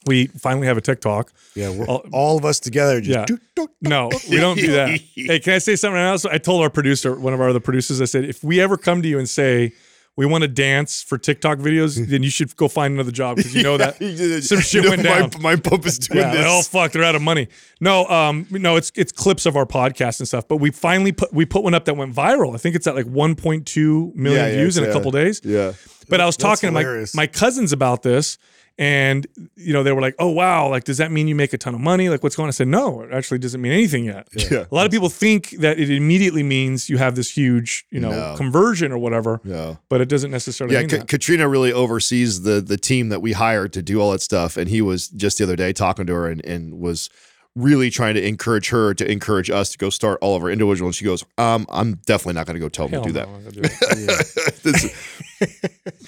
we 0.05 0.27
finally 0.27 0.67
have 0.67 0.77
a 0.77 0.81
TikTok. 0.81 1.33
Yeah, 1.55 1.69
we're, 1.71 1.85
All- 1.85 2.05
all 2.11 2.37
of 2.37 2.45
us 2.45 2.59
together 2.59 3.01
just 3.01 3.29
Yeah. 3.29 3.65
No, 3.81 4.09
we 4.29 4.37
don't 4.37 4.57
do 4.57 4.71
that. 4.73 4.89
hey, 5.15 5.39
can 5.39 5.53
I 5.53 5.57
say 5.57 5.75
something 5.75 5.99
else? 5.99 6.25
I 6.25 6.37
told 6.37 6.61
our 6.61 6.69
producer, 6.69 7.19
one 7.19 7.33
of 7.33 7.41
our 7.41 7.49
other 7.49 7.59
producers, 7.59 8.01
I 8.01 8.05
said, 8.05 8.23
if 8.25 8.43
we 8.43 8.61
ever 8.61 8.77
come 8.77 9.01
to 9.01 9.07
you 9.07 9.17
and 9.19 9.27
say 9.29 9.73
we 10.15 10.25
want 10.25 10.43
to 10.43 10.47
dance 10.47 11.03
for 11.03 11.17
TikTok 11.17 11.57
videos, 11.59 12.07
then 12.09 12.23
you 12.23 12.29
should 12.29 12.55
go 12.55 12.67
find 12.67 12.93
another 12.93 13.11
job 13.11 13.37
because 13.37 13.53
you 13.55 13.63
know 13.63 13.77
that 13.77 13.97
some 14.43 14.59
shit 14.61 14.83
know, 14.83 14.91
went 14.91 15.03
my- 15.03 15.09
down. 15.09 15.31
My, 15.41 15.55
pump 15.55 15.85
is 15.85 15.99
doing 15.99 16.19
yeah, 16.25 16.31
this. 16.33 16.45
oh 16.47 16.61
fuck, 16.61 16.91
they're 16.91 17.03
out 17.03 17.15
of 17.15 17.21
money. 17.21 17.47
No, 17.81 18.05
um, 18.07 18.47
no, 18.51 18.75
it's 18.77 18.91
it's 18.95 19.11
clips 19.11 19.45
of 19.45 19.55
our 19.55 19.65
podcast 19.65 20.19
and 20.19 20.27
stuff. 20.27 20.47
But 20.47 20.57
we 20.57 20.71
finally 20.71 21.11
put 21.11 21.33
we 21.33 21.45
put 21.45 21.63
one 21.63 21.73
up 21.73 21.85
that 21.85 21.95
went 21.97 22.15
viral. 22.15 22.53
I 22.55 22.57
think 22.57 22.75
it's 22.75 22.87
at 22.87 22.95
like 22.95 23.05
1.2 23.07 24.15
million 24.15 24.45
Yeah, 24.45 24.51
views 24.55 24.77
in 24.77 24.85
a 24.85 24.91
couple 24.93 25.11
days. 25.11 25.41
Yeah. 25.43 25.73
But 26.09 26.21
I 26.21 26.25
was 26.25 26.37
That's 26.37 26.61
talking 26.61 26.73
to 26.73 26.83
my, 26.83 27.05
my 27.13 27.27
cousins 27.27 27.73
about 27.73 28.01
this, 28.01 28.37
and 28.78 29.25
you 29.55 29.73
know 29.73 29.82
they 29.84 29.91
were 29.91 30.01
like, 30.01 30.15
"Oh 30.19 30.30
wow, 30.30 30.69
like 30.69 30.84
does 30.84 30.97
that 30.97 31.11
mean 31.11 31.28
you 31.28 31.36
make 31.36 31.53
a 31.53 31.57
ton 31.57 31.73
of 31.75 31.82
money? 31.82 32.09
Like 32.09 32.23
what's 32.23 32.36
going?" 32.36 32.45
on? 32.45 32.49
I 32.49 32.51
said, 32.51 32.67
"No, 32.67 33.01
it 33.01 33.11
actually 33.11 33.39
doesn't 33.39 33.61
mean 33.61 33.71
anything 33.71 34.05
yet." 34.05 34.28
Yeah. 34.51 34.65
A 34.71 34.75
lot 34.75 34.86
of 34.86 34.91
people 34.91 35.09
think 35.09 35.51
that 35.59 35.80
it 35.80 35.89
immediately 35.89 36.43
means 36.43 36.89
you 36.89 36.97
have 36.97 37.15
this 37.15 37.30
huge, 37.32 37.86
you 37.91 37.99
know, 37.99 38.11
No. 38.11 38.36
conversion 38.38 38.91
or 38.91 38.97
whatever, 38.97 39.41
Yeah. 39.43 39.75
but 39.89 40.01
it 40.01 40.09
doesn't 40.09 40.32
necessarily 40.32 40.75
Yeah, 40.75 40.82
mean 40.82 40.89
Ka- 40.89 40.97
that. 40.97 41.07
Katrina 41.07 41.47
really 41.49 41.73
oversees 41.73 42.43
the 42.43 42.61
the 42.61 42.78
team 42.78 43.09
that 43.09 43.21
we 43.21 43.34
hired 43.34 43.73
to 43.73 43.82
do 43.82 43.99
all 43.99 44.11
that 44.11 44.21
stuff, 44.21 44.57
and 44.57 44.69
he 44.69 44.82
was 44.82 45.07
just 45.09 45.38
the 45.39 45.43
other 45.43 45.55
day 45.55 45.73
talking 45.73 46.05
to 46.05 46.13
her 46.13 46.28
and, 46.30 46.45
and 46.45 46.80
was 46.80 47.09
really 47.55 47.89
trying 47.89 48.13
to 48.13 48.23
encourage 48.23 48.69
her 48.69 48.93
to 48.93 49.11
encourage 49.11 49.49
us 49.49 49.71
to 49.71 49.80
go 49.80 49.89
start 49.89 50.19
all 50.21 50.36
of 50.36 50.43
our 50.43 50.49
individual. 50.51 50.89
And 50.89 50.93
she 50.95 51.05
goes, 51.05 51.23
"Um, 51.39 51.65
I'm 51.69 51.95
definitely 52.05 52.34
not 52.36 52.45
going 52.45 52.53
to 52.53 52.59
go 52.59 52.69
tell 52.69 52.88
them 52.88 53.01
Hell 53.01 53.03
to 53.05 53.09
do 53.09 53.13
no, 53.13 53.19
that." 53.19 53.28
I'm 53.28 53.43
not 53.43 53.53
gonna 53.55 53.67
do 53.67 54.13
it. 54.13 54.53
This- 54.63 55.07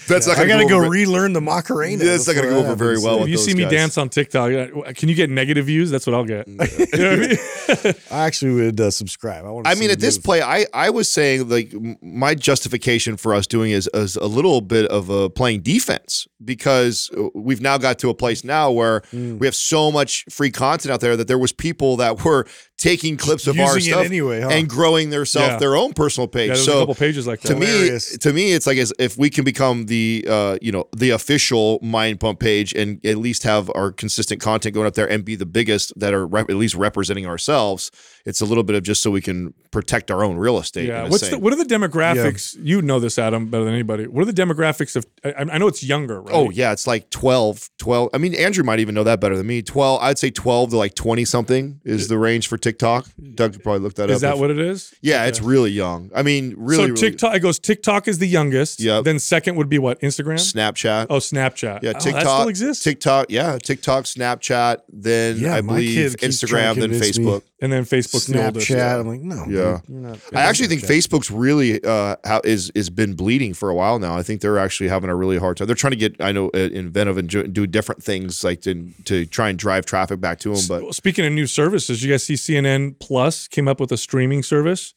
That's 0.07 0.28
not 0.28 0.38
I 0.38 0.47
gonna 0.47 0.64
gotta 0.64 0.70
go 0.70 0.78
over- 0.78 0.89
relearn 0.89 1.34
the 1.34 1.41
Macarena. 1.41 2.03
Yeah, 2.03 2.16
it's 2.16 2.28
not 2.28 2.36
gonna 2.36 2.49
go 2.49 2.60
over 2.60 2.76
very 2.76 2.97
well 2.97 3.16
if 3.16 3.22
with 3.22 3.30
you 3.30 3.36
those 3.38 3.45
see 3.45 3.53
me 3.53 3.64
guys. 3.64 3.72
dance 3.72 3.97
on 3.97 4.10
TikTok, 4.10 4.51
uh, 4.51 4.93
can 4.93 5.10
you 5.10 5.16
get 5.16 5.30
negative 5.30 5.66
views? 5.68 5.91
That's 5.91 6.05
what 6.07 6.14
I'll 6.16 6.26
get. 6.26 6.47
You 6.49 6.55
know 6.57 7.18
what 7.18 7.80
I 7.80 7.84
mean? 7.84 7.93
I 8.12 8.26
actually 8.26 8.53
would 8.53 8.80
uh, 8.82 8.89
subscribe. 8.91 9.45
I. 9.45 9.72
I 9.72 9.76
mean, 9.76 9.91
at 9.91 9.99
this 9.99 10.18
point, 10.18 10.26
play, 10.26 10.41
I, 10.41 10.66
I 10.74 10.89
was 10.89 11.12
saying 11.12 11.47
like 11.49 11.74
my 12.01 12.34
justification 12.36 13.16
for 13.18 13.34
us 13.34 13.45
doing 13.47 13.72
is, 13.72 13.89
is 13.93 14.16
a 14.16 14.26
little 14.26 14.62
bit 14.62 14.86
of 14.89 15.10
a 15.10 15.30
playing 15.30 15.62
defense 15.62 16.28
because 16.43 17.12
uh, 17.18 17.30
we've 17.36 17.62
now 17.62 17.78
got 17.78 17.99
to 17.99 18.10
a 18.10 18.14
place 18.16 18.43
now 18.43 18.72
where 18.72 19.01
Mm. 19.14 19.39
we 19.39 19.47
have 19.47 19.55
so 19.55 19.91
much 19.91 20.26
free 20.30 20.51
content 20.51 20.91
out 20.93 20.99
there 20.99 21.16
that 21.18 21.28
there 21.28 21.38
was 21.38 21.51
people 21.51 21.97
that 21.97 22.24
were 22.26 22.45
taking 22.80 23.17
clips 23.17 23.45
of 23.45 23.59
our 23.59 23.80
stuff 23.80 24.05
anyway, 24.05 24.41
huh? 24.41 24.49
and 24.49 24.67
growing 24.69 25.09
their 25.09 25.25
self 25.25 25.51
Yeah. 25.51 25.57
their 25.57 25.75
own 25.75 25.93
personal 25.93 26.27
page. 26.27 26.49
Yeah, 26.49 26.55
so 26.55 26.77
a 26.77 26.80
couple 26.82 26.95
pages 26.95 27.27
like 27.27 27.41
that. 27.41 27.49
to 27.49 27.55
me, 27.55 27.99
to 28.21 28.34
me, 28.34 28.53
it's 28.53 28.65
like 28.65 28.77
as 28.77 28.93
if 28.97 29.17
we 29.17 29.30
can 29.30 29.43
become 29.43 29.86
the 29.86 30.25
uh, 30.27 30.57
you 30.61 30.71
know 30.71 30.88
the 30.95 31.11
official 31.11 31.80
Mind 31.82 32.19
Pump 32.19 32.39
page 32.39 32.73
and 32.73 33.05
at 33.05 33.17
least 33.17 33.43
have 33.43 33.69
our 33.75 33.91
consistent 33.91 34.41
content 34.41 34.73
going 34.73 34.88
up 34.88 34.93
there 34.95 35.09
and 35.09 35.23
be 35.23 35.36
the 35.36 35.45
biggest 35.45 35.93
that 35.99 36.13
are 36.13 36.25
rep- 36.25 36.49
at 36.49 36.55
least 36.55 36.73
representing 36.75 37.27
ourselves. 37.27 37.91
It's 38.26 38.41
a 38.41 38.45
little 38.45 38.63
bit 38.63 38.76
of 38.76 38.84
just 38.84 39.01
so 39.01 39.11
we 39.11 39.22
can 39.22 39.53
protect 39.72 40.11
our 40.11 40.24
own 40.24 40.38
real 40.38 40.57
estate. 40.57 40.88
Yeah. 40.88 41.01
in 41.01 41.07
a 41.07 41.09
What's 41.09 41.30
the, 41.30 41.38
what 41.39 41.53
are 41.53 41.55
the 41.55 41.65
demographics? 41.65 42.57
You 42.61 42.82
know 42.82 42.99
this, 42.99 43.17
Adam, 43.20 43.49
better 43.49 43.63
than 43.65 43.74
anybody. 43.74 44.07
What 44.07 44.22
are 44.22 44.32
the 44.32 44.41
demographics 44.41 44.95
of? 44.95 45.05
I, 45.24 45.34
I 45.53 45.57
know 45.57 45.67
it's 45.67 45.84
younger, 45.84 46.22
right? 46.22 46.34
Oh 46.34 46.49
yeah, 46.49 46.72
it's 46.72 46.88
like 46.88 47.09
12, 47.09 47.70
12. 47.78 48.09
I 48.13 48.17
mean, 48.17 48.36
Andrew 48.36 48.63
might 48.63 48.80
even 48.80 48.95
know 48.95 49.03
that 49.03 49.20
better 49.20 49.38
than 49.38 49.47
me. 49.47 49.61
12, 49.61 50.01
I'd 50.01 50.17
say 50.17 50.30
12 50.32 50.72
to 50.72 50.78
like 50.78 50.95
20 50.95 51.26
something 51.26 51.82
is 51.84 52.07
the 52.07 52.17
range 52.17 52.47
for 52.47 52.57
TikTok. 52.57 53.07
Doug 53.36 53.53
could 53.53 53.63
probably 53.63 53.82
look 53.82 53.95
that 53.95 54.05
up. 54.05 54.09
Is 54.11 54.22
that 54.22 54.34
if- 54.36 54.39
what 54.39 54.51
it 54.51 54.59
is? 54.59 54.93
Yeah, 55.01 55.26
it's 55.26 55.41
really 55.41 55.72
young. 55.72 56.11
I 56.15 56.24
mean, 56.24 56.55
really, 56.57 56.76
so 56.84 56.88
really 56.89 56.95
TikTok, 56.95 57.36
it 57.36 57.39
goes 57.39 57.59
TikTok 57.59 58.07
is 58.07 58.17
the 58.20 58.28
youngest. 58.28 58.80
Yeah. 58.80 59.01
Then 59.01 59.20
second 59.20 59.55
would 59.55 59.70
be 59.70 59.80
what? 59.80 59.99
Instagram. 60.01 60.36
Snapchat. 60.39 61.07
oh, 61.09 61.17
Snapchat. 61.17 61.84
Yeah, 61.84 61.93
Oh, 61.95 61.99
TikTok. 61.99 62.24
that 62.24 62.36
still 62.39 62.47
exists. 62.49 62.84
TikTok, 62.84 63.28
yeah, 63.30 63.57
TikTok, 63.61 64.05
Snapchat, 64.05 64.78
then 64.89 65.38
Yeah, 65.38 65.55
I 65.55 65.61
believe 65.61 66.17
kid 66.17 66.20
keeps 66.20 66.39
trying 66.41 66.76
Instagram, 66.76 66.80
then 66.80 66.89
convince 66.91 67.17
me. 67.20 67.26
Facebook. 67.26 67.41
and 67.61 67.72
then 67.72 67.84
Facebook's 67.84 68.09
the 68.12 68.45
oldest. 68.45 68.70
Snapchat. 68.70 68.99
I'm 68.99 69.07
like, 69.07 69.22
no. 69.22 69.45
Yeah. 69.47 69.80
dude, 69.88 69.89
you're 69.89 70.10
not. 70.10 70.20
I 70.34 70.41
actually 70.41 70.68
think 70.68 70.82
Facebook's 70.82 71.32
really 71.32 71.84
uh 71.84 72.16
how 72.24 72.41
is 72.43 72.72
is 72.76 72.89
been 72.89 73.14
bleeding 73.14 73.53
for 73.53 73.70
a 73.70 73.76
while 73.76 73.99
now. 73.99 74.18
I 74.18 74.24
think 74.24 74.41
they're 74.41 74.57
actually 74.60 74.89
having 74.89 75.10
a 75.10 75.16
really 75.16 75.38
hard 75.38 75.57
time. 75.57 75.68
They're 75.68 75.76
trying 75.76 75.91
to 75.91 75.97
get 75.97 76.16
I 76.20 76.32
know 76.32 76.49
uh, 76.53 76.57
inventive 76.57 77.18
and 77.18 77.30
do 77.30 77.68
different 77.68 78.03
things 78.03 78.43
like 78.43 78.62
to 78.62 78.89
to 79.05 79.26
try 79.26 79.49
and 79.49 79.57
drive 79.57 79.86
traffic 79.86 80.20
back 80.20 80.39
to 80.39 80.53
them. 80.55 80.64
But 80.68 80.93
Speaking 80.95 81.26
of 81.26 81.34
new 81.34 81.47
services, 81.47 82.03
you 82.03 82.12
guys 82.12 82.24
see 82.24 82.34
CNN 82.36 82.99
Plus 82.99 83.47
came 83.47 83.68
up 83.68 83.80
with 83.80 83.91
a 83.91 83.97
streaming 83.97 84.43
service, 84.43 84.93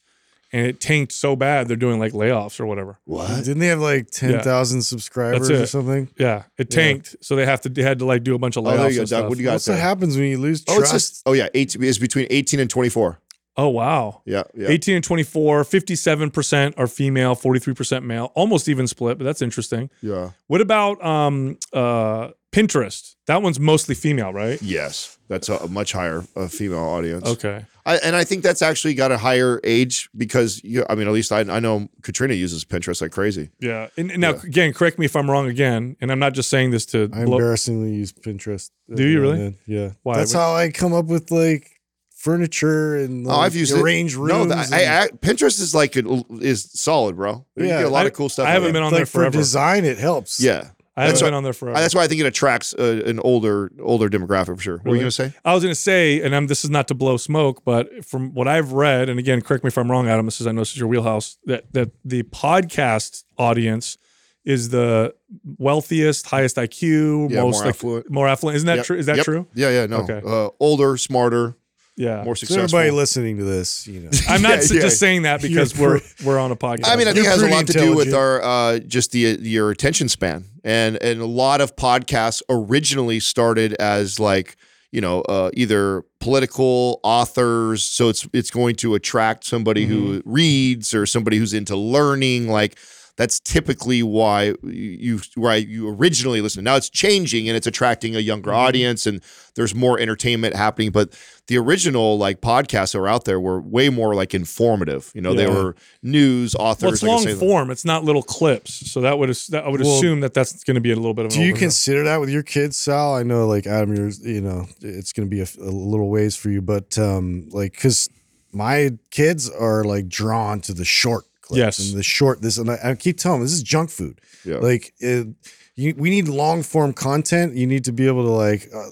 and 0.52 0.66
it 0.66 0.80
tanked 0.80 1.12
so 1.12 1.34
bad 1.34 1.66
they're 1.68 1.76
doing 1.76 1.98
like 1.98 2.12
layoffs 2.12 2.60
or 2.60 2.66
whatever. 2.66 2.98
what? 3.04 3.44
Didn't 3.44 3.58
they 3.60 3.68
have 3.68 3.80
like 3.80 4.10
ten 4.10 4.40
thousand 4.40 4.82
subscribers 4.82 5.48
That's 5.48 5.60
or 5.60 5.62
it. 5.64 5.66
something? 5.68 6.08
Yeah, 6.18 6.44
it 6.58 6.70
tanked, 6.70 7.16
so 7.20 7.36
they 7.36 7.46
have 7.46 7.60
to 7.62 7.68
they 7.68 7.82
had 7.82 7.98
to 8.00 8.04
like 8.04 8.22
do 8.24 8.34
a 8.34 8.38
bunch 8.38 8.56
of 8.56 8.66
Oh, 8.66 8.70
layoffs. 8.70 8.76
there 8.78 8.90
you 8.90 8.94
go, 8.96 9.00
and 9.02 9.08
Doug. 9.10 9.18
stuff. 9.18 9.28
What 9.28 9.34
do 9.36 9.40
you 9.40 9.46
got 9.46 9.52
What's 9.54 9.68
what 9.68 9.74
there? 9.74 9.82
happens 9.82 10.16
when 10.16 10.26
you 10.26 10.38
lose 10.38 10.64
Oh, 10.68 10.76
trust? 10.78 10.94
it's 10.94 11.08
just 11.10 11.22
oh 11.26 11.32
yeah, 11.32 11.48
18 11.54 11.82
is 11.82 11.98
between 11.98 12.26
18 12.30 12.60
and 12.60 12.68
24. 12.70 13.18
Oh 13.56 13.68
wow. 13.68 14.22
Yeah, 14.24 14.44
yeah. 14.54 14.68
18 14.68 14.94
and 14.96 15.04
24, 15.04 15.64
57% 15.64 16.74
are 16.78 16.86
female, 16.86 17.36
43% 17.36 18.02
male, 18.02 18.32
almost 18.34 18.66
even 18.68 18.86
split, 18.86 19.18
but 19.18 19.24
that's 19.24 19.42
interesting. 19.42 19.90
Yeah. 20.00 20.30
What 20.46 20.60
about 20.60 21.04
um 21.04 21.58
uh 21.72 22.28
Pinterest? 22.50 23.14
That 23.26 23.42
one's 23.42 23.58
mostly 23.60 23.94
female, 23.94 24.32
right? 24.32 24.60
Yes. 24.62 25.16
That's 25.28 25.48
a, 25.48 25.56
a 25.56 25.68
much 25.68 25.92
higher 25.92 26.24
uh, 26.36 26.48
female 26.48 26.78
audience. 26.80 27.26
Okay. 27.28 27.64
I, 27.84 27.96
and 27.96 28.14
I 28.14 28.22
think 28.24 28.42
that's 28.44 28.62
actually 28.62 28.94
got 28.94 29.10
a 29.10 29.18
higher 29.18 29.60
age 29.64 30.08
because 30.16 30.62
you, 30.62 30.84
I 30.88 30.94
mean, 30.94 31.08
at 31.08 31.12
least 31.12 31.32
I, 31.32 31.40
I 31.40 31.58
know 31.58 31.88
Katrina 32.02 32.34
uses 32.34 32.64
Pinterest 32.64 33.02
like 33.02 33.10
crazy. 33.10 33.50
Yeah. 33.58 33.88
And, 33.96 34.10
and 34.12 34.20
now 34.20 34.34
Yeah. 34.34 34.40
again, 34.44 34.72
correct 34.72 34.98
me 35.00 35.06
if 35.06 35.16
I'm 35.16 35.28
wrong 35.30 35.48
again, 35.48 35.96
and 36.00 36.12
I'm 36.12 36.20
not 36.20 36.32
just 36.34 36.48
saying 36.48 36.70
this 36.70 36.86
to 36.86 37.10
I 37.12 37.24
blow- 37.24 37.38
embarrassingly 37.38 37.92
use 37.92 38.12
Pinterest. 38.12 38.70
Uh, 38.90 38.94
Do 38.94 39.06
you 39.08 39.20
really? 39.20 39.56
Yeah, 39.66 39.80
Yeah. 39.80 39.90
Why? 40.04 40.16
That's 40.18 40.32
how 40.32 40.54
I 40.54 40.70
come 40.70 40.92
up 40.94 41.06
with 41.06 41.30
like 41.32 41.68
furniture 42.14 42.96
and 42.96 43.26
Oh, 43.26 43.30
I've 43.32 43.56
used 43.56 43.76
arranged 43.76 44.14
it. 44.14 44.20
rooms. 44.20 44.28
No, 44.30 44.44
that, 44.44 44.72
I, 44.72 44.80
and- 44.82 45.04
I, 45.12 45.16
Pinterest 45.16 45.60
is 45.60 45.74
like 45.74 45.96
it 45.96 46.06
is 46.40 46.70
solid, 46.72 47.16
bro. 47.16 47.44
You 47.56 47.64
Yeah, 47.66 47.78
get 47.78 47.86
a 47.86 47.90
lot 47.90 48.04
I- 48.04 48.08
of 48.08 48.12
cool 48.14 48.28
stuff. 48.28 48.46
I 48.46 48.52
haven't 48.52 48.72
been 48.72 48.82
on 48.82 48.92
like 48.92 48.98
there 49.00 49.06
for 49.06 49.28
design, 49.28 49.84
it 49.84 49.98
helps. 49.98 50.38
Yeah, 50.40 50.68
I 50.94 51.02
haven't 51.02 51.14
That's 51.14 51.22
been 51.22 51.32
on 51.34 51.42
there 51.42 51.54
forever. 51.54 51.78
that's 51.80 51.94
why 51.94 52.02
I 52.02 52.06
think 52.06 52.20
it 52.20 52.26
attracts 52.26 52.74
uh, 52.74 53.02
an 53.06 53.18
older 53.20 53.72
older 53.82 54.10
demographic 54.10 54.56
for 54.56 54.60
sure. 54.62 54.76
What 54.76 54.84
were 54.86 54.94
you 54.96 55.00
gonna 55.00 55.10
say? 55.10 55.32
I 55.42 55.54
was 55.54 55.62
going 55.62 55.74
to 55.74 55.80
say, 55.80 56.20
and 56.20 56.36
I'm, 56.36 56.48
this 56.48 56.64
is 56.64 56.70
not 56.70 56.86
to 56.88 56.94
blow 56.94 57.16
smoke, 57.16 57.64
but 57.64 58.04
from 58.04 58.34
what 58.34 58.46
I've 58.46 58.72
read, 58.72 59.08
and 59.08 59.18
again, 59.18 59.40
correct 59.40 59.64
me 59.64 59.68
if 59.68 59.78
I'm 59.78 59.90
wrong, 59.90 60.06
Adam. 60.08 60.26
This 60.26 60.40
is 60.42 60.46
I 60.46 60.52
know 60.52 60.60
this 60.60 60.72
is 60.72 60.76
your 60.78 60.88
wheelhouse. 60.88 61.38
That 61.46 61.72
that 61.72 61.92
the 62.04 62.24
podcast 62.24 63.24
audience 63.38 63.96
is 64.44 64.68
the 64.68 65.14
wealthiest, 65.58 66.26
highest 66.26 66.56
IQ, 66.56 67.30
Yeah, 67.30 67.42
most 67.42 67.54
more 67.54 67.62
like, 67.62 67.68
affluent. 67.74 68.10
more 68.10 68.28
affluent. 68.28 68.56
Isn't 68.56 68.66
that 68.66 68.76
Yep, 68.78 68.84
true? 68.86 68.96
Is 68.98 69.06
that 69.06 69.16
yep. 69.16 69.24
true? 69.24 69.46
Yeah, 69.54 69.70
yeah, 69.70 69.86
no. 69.86 69.98
Okay. 69.98 70.20
Uh, 70.26 70.50
older, 70.60 70.96
smarter, 70.96 71.56
Yeah. 71.96 72.24
more 72.24 72.34
So 72.34 72.40
successful. 72.46 72.62
everybody 72.78 72.90
listening 72.90 73.36
to 73.36 73.44
this, 73.44 73.86
you 73.86 74.00
know, 74.00 74.10
I'm 74.28 74.40
not 74.42 74.50
Yeah, 74.52 74.56
s- 74.56 74.72
yeah. 74.72 74.80
just 74.80 74.98
saying 74.98 75.22
that 75.22 75.42
because 75.42 75.78
You're 75.78 75.90
we're 75.90 76.00
we're 76.24 76.38
on 76.38 76.50
a 76.50 76.56
podcast. 76.56 76.86
I 76.86 76.96
mean, 76.96 77.06
I 77.08 77.12
think 77.12 77.24
it 77.26 77.28
You're 77.28 77.32
has 77.32 77.42
a 77.42 77.48
lot 77.50 77.66
to 77.66 77.72
do 77.74 77.94
with 77.94 78.14
our 78.14 78.42
uh, 78.42 78.78
just 78.80 79.12
the 79.12 79.38
your 79.40 79.70
attention 79.70 80.08
span, 80.08 80.44
and 80.64 80.96
and 81.02 81.20
a 81.20 81.26
lot 81.26 81.60
of 81.60 81.76
podcasts 81.76 82.40
originally 82.48 83.20
started 83.20 83.74
as 83.74 84.18
like 84.18 84.56
you 84.90 85.00
know 85.00 85.20
uh, 85.22 85.50
either 85.54 86.02
political 86.20 87.00
authors, 87.02 87.82
so 87.82 88.08
it's 88.08 88.26
it's 88.32 88.50
going 88.50 88.76
to 88.76 88.94
attract 88.94 89.44
somebody 89.44 89.86
who 89.86 90.18
Mm-hmm. 90.20 90.32
reads 90.32 90.94
or 90.94 91.04
somebody 91.06 91.36
who's 91.38 91.52
into 91.52 91.76
learning, 91.76 92.48
like. 92.48 92.78
That's 93.18 93.38
typically 93.40 94.02
why 94.02 94.54
you 94.62 95.20
why 95.34 95.56
you 95.56 95.88
originally 95.88 96.40
listen. 96.40 96.64
Now 96.64 96.76
it's 96.76 96.88
changing 96.88 97.46
and 97.46 97.56
it's 97.56 97.66
attracting 97.66 98.16
a 98.16 98.20
younger 98.20 98.50
Mm-hmm. 98.50 98.58
audience 98.58 99.06
and 99.06 99.22
there's 99.54 99.74
more 99.74 100.00
entertainment 100.00 100.56
happening. 100.56 100.90
But 100.90 101.10
the 101.46 101.58
original 101.58 102.16
like 102.16 102.40
podcasts 102.40 102.92
that 102.94 103.00
were 103.00 103.08
out 103.08 103.26
there 103.26 103.38
were 103.38 103.60
way 103.60 103.90
more 103.90 104.14
like 104.14 104.32
informative. 104.34 105.10
You 105.14 105.20
know, 105.20 105.34
they 105.34 105.46
were 105.46 105.76
news 106.02 106.54
authors. 106.54 106.82
well, 106.84 106.92
it's 106.92 107.02
like 107.02 107.08
long 107.10 107.22
say- 107.24 107.34
form. 107.34 107.70
It's 107.70 107.84
not 107.84 108.02
little 108.02 108.22
clips. 108.22 108.90
So 108.90 109.02
that 109.02 109.18
would 109.18 109.28
that 109.28 109.64
I 109.64 109.68
would 109.68 109.82
Well, 109.82 109.96
assume 109.98 110.20
that 110.20 110.32
that's 110.32 110.64
going 110.64 110.76
to 110.76 110.80
be 110.80 110.90
a 110.92 110.96
little 110.96 111.12
bit 111.14 111.26
of. 111.26 111.32
An 111.32 111.38
Do 111.38 111.44
you 111.44 111.52
consider 111.54 112.04
that 112.04 112.18
with 112.18 112.30
your 112.30 112.42
kids, 112.42 112.78
Sal? 112.78 113.14
I 113.14 113.22
know, 113.24 113.46
like 113.46 113.66
Adam, 113.66 113.94
you're, 113.94 114.08
you 114.22 114.40
know, 114.40 114.66
it's 114.80 115.12
going 115.12 115.28
to 115.28 115.30
be 115.30 115.42
a, 115.42 115.46
a 115.60 115.70
little 115.70 116.08
ways 116.08 116.34
for 116.34 116.48
you, 116.48 116.62
but 116.62 116.96
um, 116.98 117.46
like, 117.50 117.72
because 117.72 118.08
my 118.52 118.92
kids 119.10 119.50
are 119.50 119.84
like 119.84 120.08
drawn 120.08 120.60
to 120.62 120.72
the 120.72 120.84
short 120.86 121.24
clips 121.52 121.78
Yes. 121.78 121.88
and 121.90 121.98
the 121.98 122.02
short 122.02 122.42
this, 122.42 122.58
and 122.58 122.70
I, 122.70 122.78
I 122.84 122.94
keep 122.94 123.18
telling 123.18 123.40
them 123.40 123.44
this 123.46 123.52
is 123.54 123.62
junk 123.62 123.90
food. 123.90 124.20
Yeah. 124.44 124.56
Like, 124.56 124.92
it, 124.98 125.28
you, 125.76 125.94
we 125.96 126.10
need 126.10 126.28
long 126.28 126.62
form 126.62 126.92
content. 126.92 127.54
You 127.54 127.66
need 127.66 127.84
to 127.84 127.92
be 127.92 128.06
able 128.06 128.24
to 128.24 128.30
like. 128.32 128.68
Uh, 128.74 128.90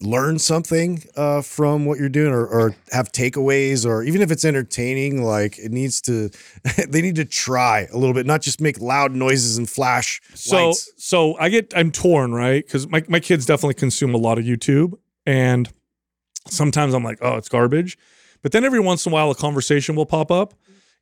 learn 0.00 0.38
something 0.38 1.02
uh, 1.16 1.40
from 1.40 1.86
what 1.86 1.98
you're 1.98 2.10
doing 2.10 2.30
or, 2.30 2.44
or 2.46 2.74
have 2.90 3.10
takeaways 3.12 3.86
or 3.86 4.02
even 4.02 4.20
if 4.20 4.30
it's 4.30 4.44
entertaining 4.44 5.22
like 5.22 5.56
it 5.58 5.70
needs 5.72 6.00
to 6.02 6.28
they 6.88 7.00
need 7.00 7.14
to 7.14 7.24
try 7.24 7.86
a 7.90 7.96
little 7.96 8.12
bit 8.12 8.26
not 8.26 8.42
just 8.42 8.60
make 8.60 8.78
loud 8.80 9.12
noises 9.14 9.56
and 9.56 9.70
flash 9.70 10.20
So 10.34 10.66
lights. 10.66 10.92
so 10.98 11.38
I 11.38 11.48
get 11.48 11.72
I'm 11.74 11.90
torn, 11.90 12.34
right? 12.34 12.62
Because 12.66 12.86
my, 12.88 13.02
my 13.08 13.20
kids 13.20 13.46
definitely 13.46 13.74
consume 13.74 14.14
a 14.14 14.18
lot 14.18 14.36
of 14.36 14.44
YouTube. 14.44 14.92
And 15.24 15.70
sometimes 16.48 16.92
I'm 16.92 17.04
like, 17.04 17.18
oh, 17.22 17.36
it's 17.36 17.48
garbage. 17.48 17.96
But 18.42 18.52
then 18.52 18.64
every 18.64 18.80
once 18.80 19.06
in 19.06 19.12
a 19.12 19.14
while 19.14 19.30
a 19.30 19.34
conversation 19.34 19.94
will 19.94 20.06
pop 20.06 20.30
up 20.30 20.52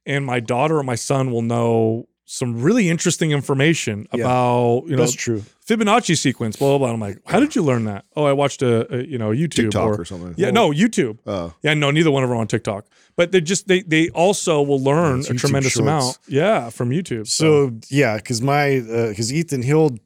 and 0.07 0.25
my 0.25 0.41
daughter 0.41 0.79
or 0.79 0.83
my 0.83 0.95
son 0.97 1.31
will 1.33 1.43
know 1.43 2.09
some 2.25 2.63
really 2.63 2.89
interesting 2.89 3.31
information 3.33 4.07
Yeah. 4.15 4.25
about, 4.25 4.85
you 4.87 4.93
know, 4.97 5.03
that's 5.03 5.13
true 5.13 5.43
Fibonacci 5.67 6.17
sequence, 6.17 6.57
blah, 6.57 6.71
blah, 6.71 6.79
blah. 6.79 6.95
I'm 6.95 7.01
like, 7.01 7.19
how 7.27 7.39
did 7.41 7.55
you 7.55 7.63
learn 7.63 7.85
that? 7.85 8.05
Oh, 8.17 8.25
I 8.25 8.33
watched 8.33 8.63
a, 8.63 8.93
a 8.95 9.05
you 9.05 9.19
know, 9.19 9.31
YouTube 9.31 9.51
TikTok 9.55 9.85
or, 9.99 10.01
or 10.01 10.05
something. 10.05 10.35
Yeah, 10.37 10.51
no, 10.51 10.71
YouTube. 10.71 11.19
Oh. 11.27 11.53
Yeah, 11.63 11.75
no, 11.75 11.91
neither 11.91 12.11
one 12.11 12.23
of 12.25 12.29
them 12.31 12.37
are 12.37 12.41
on 12.41 12.47
TikTok. 12.49 12.87
But 13.17 13.33
they 13.33 13.41
just 13.41 13.69
they 13.69 13.83
they 13.83 14.09
also 14.11 14.61
will 14.63 14.81
learn 14.83 15.21
it's 15.21 15.31
a 15.31 15.35
YouTube 15.35 15.39
tremendous 15.41 15.73
Shorts. 15.73 15.83
amount. 15.83 16.19
Yeah, 16.27 16.71
from 16.71 16.91
YouTube. 16.91 17.27
So 17.29 17.73
yeah, 17.91 18.17
because 18.17 18.41
my 18.43 18.79
uh, 18.79 19.09
because 19.11 19.33
Ethan 19.33 19.63
Hill, 19.63 19.99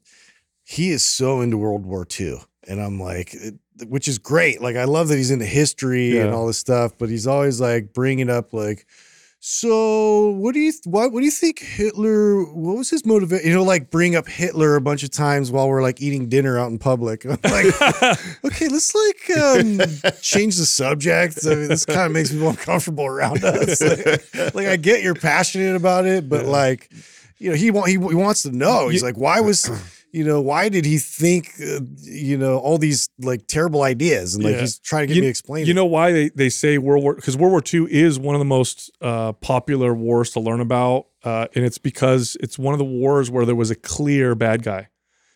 he 0.65 0.91
is 0.91 1.05
so 1.05 1.41
into 1.41 1.57
World 1.57 1.87
War 1.87 2.07
II, 2.19 2.39
and 2.69 2.81
I'm 2.81 2.99
like, 3.01 3.33
it- 3.35 3.55
which 3.89 4.09
is 4.09 4.19
great. 4.19 4.61
Like 4.61 4.75
I 4.77 4.85
love 4.85 5.09
that 5.09 5.17
he's 5.17 5.31
into 5.31 5.45
history 5.47 6.19
and 6.19 6.31
all 6.35 6.47
this 6.47 6.59
stuff, 6.59 6.93
but 6.99 7.09
he's 7.11 7.27
always 7.27 7.61
like 7.61 7.93
bringing 7.93 8.29
up 8.31 8.53
like. 8.53 8.87
So 9.49 10.31
what 10.31 10.55
do 10.55 10.61
you 10.61 10.73
what 10.87 11.13
what 11.13 11.21
do 11.21 11.25
you 11.25 11.31
think 11.31 11.61
Hitler 11.61 12.43
what 12.43 12.79
was 12.79 12.91
his 12.91 13.07
motivation? 13.07 13.47
You 13.47 13.55
know, 13.55 13.63
like 13.63 13.93
bring 13.93 14.17
up 14.17 14.27
Hitler 14.27 14.75
a 14.75 14.81
bunch 14.81 15.05
of 15.05 15.13
times 15.13 15.53
while 15.53 15.69
we're 15.69 15.83
like 15.83 16.03
eating 16.03 16.29
dinner 16.29 16.59
out 16.59 16.73
in 16.73 16.81
public. 16.81 17.25
I'm 17.25 17.39
like, 17.45 17.81
okay, 18.45 18.67
let's 18.67 18.93
like 18.93 19.39
um, 19.39 19.79
change 20.21 20.57
the 20.57 20.67
subject. 20.67 21.47
I 21.47 21.51
mean, 21.51 21.69
this 21.69 21.85
kind 21.85 22.07
of 22.07 22.11
makes 22.11 22.33
me 22.33 22.41
more 22.41 22.55
comfortable 22.55 23.07
around 23.07 23.45
us. 23.45 23.81
Like, 23.81 24.35
like, 24.53 24.67
I 24.67 24.75
get 24.75 25.05
you're 25.05 25.15
passionate 25.15 25.77
about 25.77 26.07
it, 26.07 26.29
but 26.29 26.47
like, 26.47 26.91
you 27.39 27.51
know, 27.51 27.57
he 27.57 27.71
want 27.71 27.87
he, 27.87 27.93
he 27.93 28.17
wants 28.17 28.43
to 28.43 28.51
know. 28.51 28.89
He's 28.89 29.05
like, 29.05 29.17
why 29.17 29.39
was, 29.39 29.71
you 30.17 30.25
know, 30.25 30.41
why 30.41 30.69
did 30.71 30.85
he 30.87 30.99
think, 30.99 31.53
uh, 31.63 31.81
you 32.03 32.39
know, 32.39 32.57
all 32.59 32.79
these 32.79 33.09
like 33.19 33.47
terrible 33.47 33.83
ideas, 33.83 34.35
and 34.35 34.43
like 34.45 34.55
Yeah. 34.55 34.61
he's 34.63 34.79
trying 34.79 35.03
to 35.03 35.07
get 35.09 35.17
you, 35.17 35.23
me 35.23 35.27
to 35.27 35.31
explain. 35.31 35.67
You 35.67 35.75
know 35.75 35.85
why 35.85 36.11
they, 36.13 36.29
they 36.31 36.49
say 36.49 36.79
World 36.79 37.03
War 37.05 37.15
because 37.15 37.37
World 37.37 37.53
War 37.53 37.63
II 37.75 37.87
is 37.93 38.19
one 38.19 38.35
of 38.35 38.39
the 38.39 38.45
most 38.59 38.91
uh, 39.03 39.33
popular 39.35 39.93
wars 39.95 40.31
to 40.33 40.41
learn 40.41 40.61
about 40.61 41.07
uh, 41.25 41.47
and 41.55 41.65
it's 41.65 41.79
because 41.79 42.37
it's 42.41 42.59
one 42.59 42.73
of 42.73 42.79
the 42.79 42.85
wars 42.85 43.31
where 43.31 43.45
there 43.45 43.55
was 43.57 43.71
a 43.71 43.75
clear 43.75 44.35
bad 44.35 44.63
guy. 44.63 44.89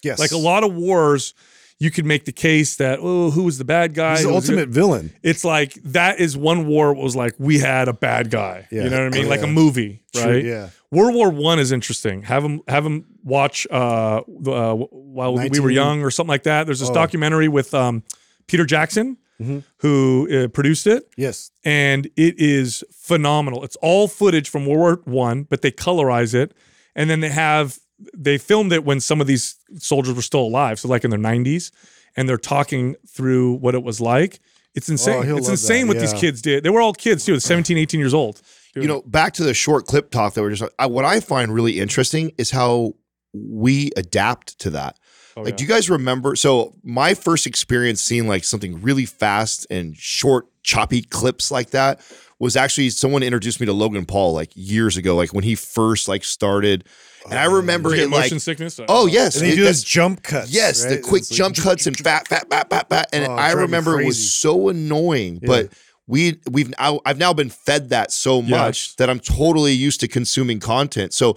Yes. 0.02 0.18
Like 0.18 0.30
a 0.32 0.38
lot 0.38 0.62
of 0.64 0.72
wars, 0.74 1.34
you 1.78 1.90
could 1.90 2.06
make 2.06 2.24
the 2.24 2.32
case 2.32 2.76
that 2.76 3.00
oh, 3.02 3.30
who 3.30 3.42
was 3.42 3.58
the 3.58 3.64
bad 3.64 3.92
guy? 3.94 4.16
He's 4.16 4.24
the 4.26 4.32
ultimate 4.32 4.68
villain. 4.70 5.12
it's 5.22 5.44
like 5.44 5.74
that 5.84 6.20
is 6.20 6.36
one 6.36 6.66
war 6.66 6.94
was 6.94 7.14
like 7.16 7.34
we 7.38 7.58
had 7.58 7.88
a 7.88 7.92
bad 7.92 8.30
guy. 8.30 8.66
Yeah. 8.70 8.84
You 8.84 8.90
know 8.90 9.04
what 9.04 9.14
I 9.14 9.18
mean? 9.18 9.28
Like 9.28 9.42
a 9.42 9.46
Yeah. 9.46 9.52
movie, 9.52 10.02
True, 10.14 10.22
right? 10.24 10.44
yeah. 10.44 10.68
World 10.90 11.14
War 11.14 11.30
One 11.30 11.58
is 11.58 11.70
interesting. 11.72 12.22
Have 12.22 12.42
them 12.42 12.60
have 12.66 12.84
them 12.84 13.04
watch 13.22 13.66
uh, 13.70 13.74
uh 14.22 14.74
while 14.74 15.34
we 15.36 15.60
were 15.60 15.70
young 15.70 16.02
or 16.02 16.10
something 16.10 16.28
like 16.30 16.42
that. 16.44 16.64
There's 16.66 16.80
this 16.80 16.90
Oh. 16.90 16.94
documentary 16.94 17.48
with 17.48 17.72
um, 17.74 18.02
Peter 18.46 18.64
Jackson 18.64 19.16
Mhm. 19.40 19.62
who 19.78 20.28
uh, 20.30 20.48
produced 20.48 20.86
it, 20.86 21.08
Yes. 21.16 21.50
and 21.64 22.06
it 22.16 22.34
is 22.38 22.84
phenomenal. 22.92 23.64
It's 23.64 23.76
all 23.76 24.06
footage 24.08 24.48
from 24.50 24.66
World 24.66 25.06
War 25.06 25.14
One, 25.26 25.44
but 25.44 25.62
they 25.62 25.70
colorize 25.70 26.34
it, 26.34 26.52
and 26.94 27.08
then 27.08 27.20
they 27.20 27.30
have 27.30 27.78
they 28.16 28.36
filmed 28.38 28.72
it 28.72 28.84
when 28.84 28.98
some 29.00 29.20
of 29.20 29.26
these 29.26 29.56
soldiers 29.78 30.14
were 30.14 30.22
still 30.22 30.40
alive, 30.42 30.78
so 30.80 30.88
like 30.88 31.04
in 31.04 31.10
their 31.10 31.18
90s, 31.18 31.70
and 32.16 32.28
they're 32.28 32.36
talking 32.38 32.96
through 33.06 33.54
what 33.54 33.74
it 33.74 33.82
was 33.82 34.00
like. 34.00 34.40
It's 34.74 34.88
insane. 34.88 35.28
Oh, 35.30 35.36
it's 35.36 35.48
insane 35.48 35.86
that, 35.86 35.94
what 35.94 36.00
these 36.00 36.12
kids 36.14 36.40
did. 36.42 36.62
They 36.64 36.70
were 36.70 36.80
all 36.80 36.92
kids 36.94 37.24
too, 37.24 37.38
17, 37.40 37.76
18 37.76 38.00
years 38.00 38.14
old. 38.14 38.40
You 38.74 38.86
know, 38.86 39.02
back 39.02 39.34
to 39.34 39.44
the 39.44 39.54
short 39.54 39.86
clip 39.86 40.10
talk 40.10 40.34
that 40.34 40.42
we're 40.42 40.54
just. 40.54 40.72
I, 40.78 40.86
what 40.86 41.04
I 41.04 41.20
find 41.20 41.52
really 41.52 41.80
interesting 41.80 42.32
is 42.38 42.50
how 42.50 42.94
we 43.32 43.90
adapt 43.96 44.58
to 44.60 44.70
that. 44.70 44.98
Oh, 45.36 45.42
like, 45.42 45.52
yeah. 45.52 45.56
do 45.56 45.64
you 45.64 45.68
guys 45.68 45.90
remember? 45.90 46.36
So, 46.36 46.74
my 46.82 47.14
first 47.14 47.46
experience 47.46 48.00
seeing 48.00 48.28
like 48.28 48.44
something 48.44 48.80
really 48.82 49.06
fast 49.06 49.66
and 49.70 49.96
short, 49.96 50.46
choppy 50.62 51.02
clips 51.02 51.50
like 51.50 51.70
that 51.70 52.00
was 52.40 52.56
actually 52.56 52.90
someone 52.90 53.22
introduced 53.22 53.60
me 53.60 53.66
to 53.66 53.72
Logan 53.72 54.06
Paul 54.06 54.32
like 54.32 54.50
years 54.54 54.96
ago, 54.96 55.14
like 55.14 55.32
when 55.32 55.44
he 55.44 55.54
first 55.54 56.08
like 56.08 56.24
started. 56.24 56.84
And 57.28 57.38
I 57.38 57.46
oh. 57.46 57.56
remember 57.56 57.92
it 57.92 57.98
get 57.98 58.08
motion 58.08 58.36
like, 58.36 58.40
sickness? 58.42 58.80
oh, 58.80 58.86
oh. 58.88 59.06
yes, 59.06 59.36
And 59.36 59.46
he 59.46 59.52
it- 59.52 59.64
does 59.64 59.84
jump 59.84 60.22
cuts. 60.22 60.50
Yes, 60.50 60.84
the 60.84 60.98
quick 60.98 61.22
like- 61.22 61.30
jump 61.30 61.56
cuts 61.56 61.86
and 61.86 61.96
fat, 61.96 62.26
fat, 62.26 62.48
fat, 62.50 62.70
fat, 62.70 62.88
fat. 62.88 63.08
And 63.12 63.26
Oh, 63.26 63.34
I 63.34 63.52
remember 63.52 64.00
it 64.00 64.06
was 64.06 64.32
so 64.32 64.70
annoying. 64.70 65.38
But 65.42 65.72
we 66.06 66.40
we've 66.50 66.72
I, 66.78 66.98
I've 67.04 67.18
now 67.18 67.32
been 67.32 67.50
fed 67.50 67.90
that 67.90 68.12
so 68.12 68.42
much 68.42 68.88
Yes. 68.88 68.94
that 68.98 69.10
I'm 69.10 69.20
totally 69.20 69.72
used 69.72 70.00
to 70.00 70.08
consuming 70.08 70.60
content. 70.60 71.14
So 71.14 71.36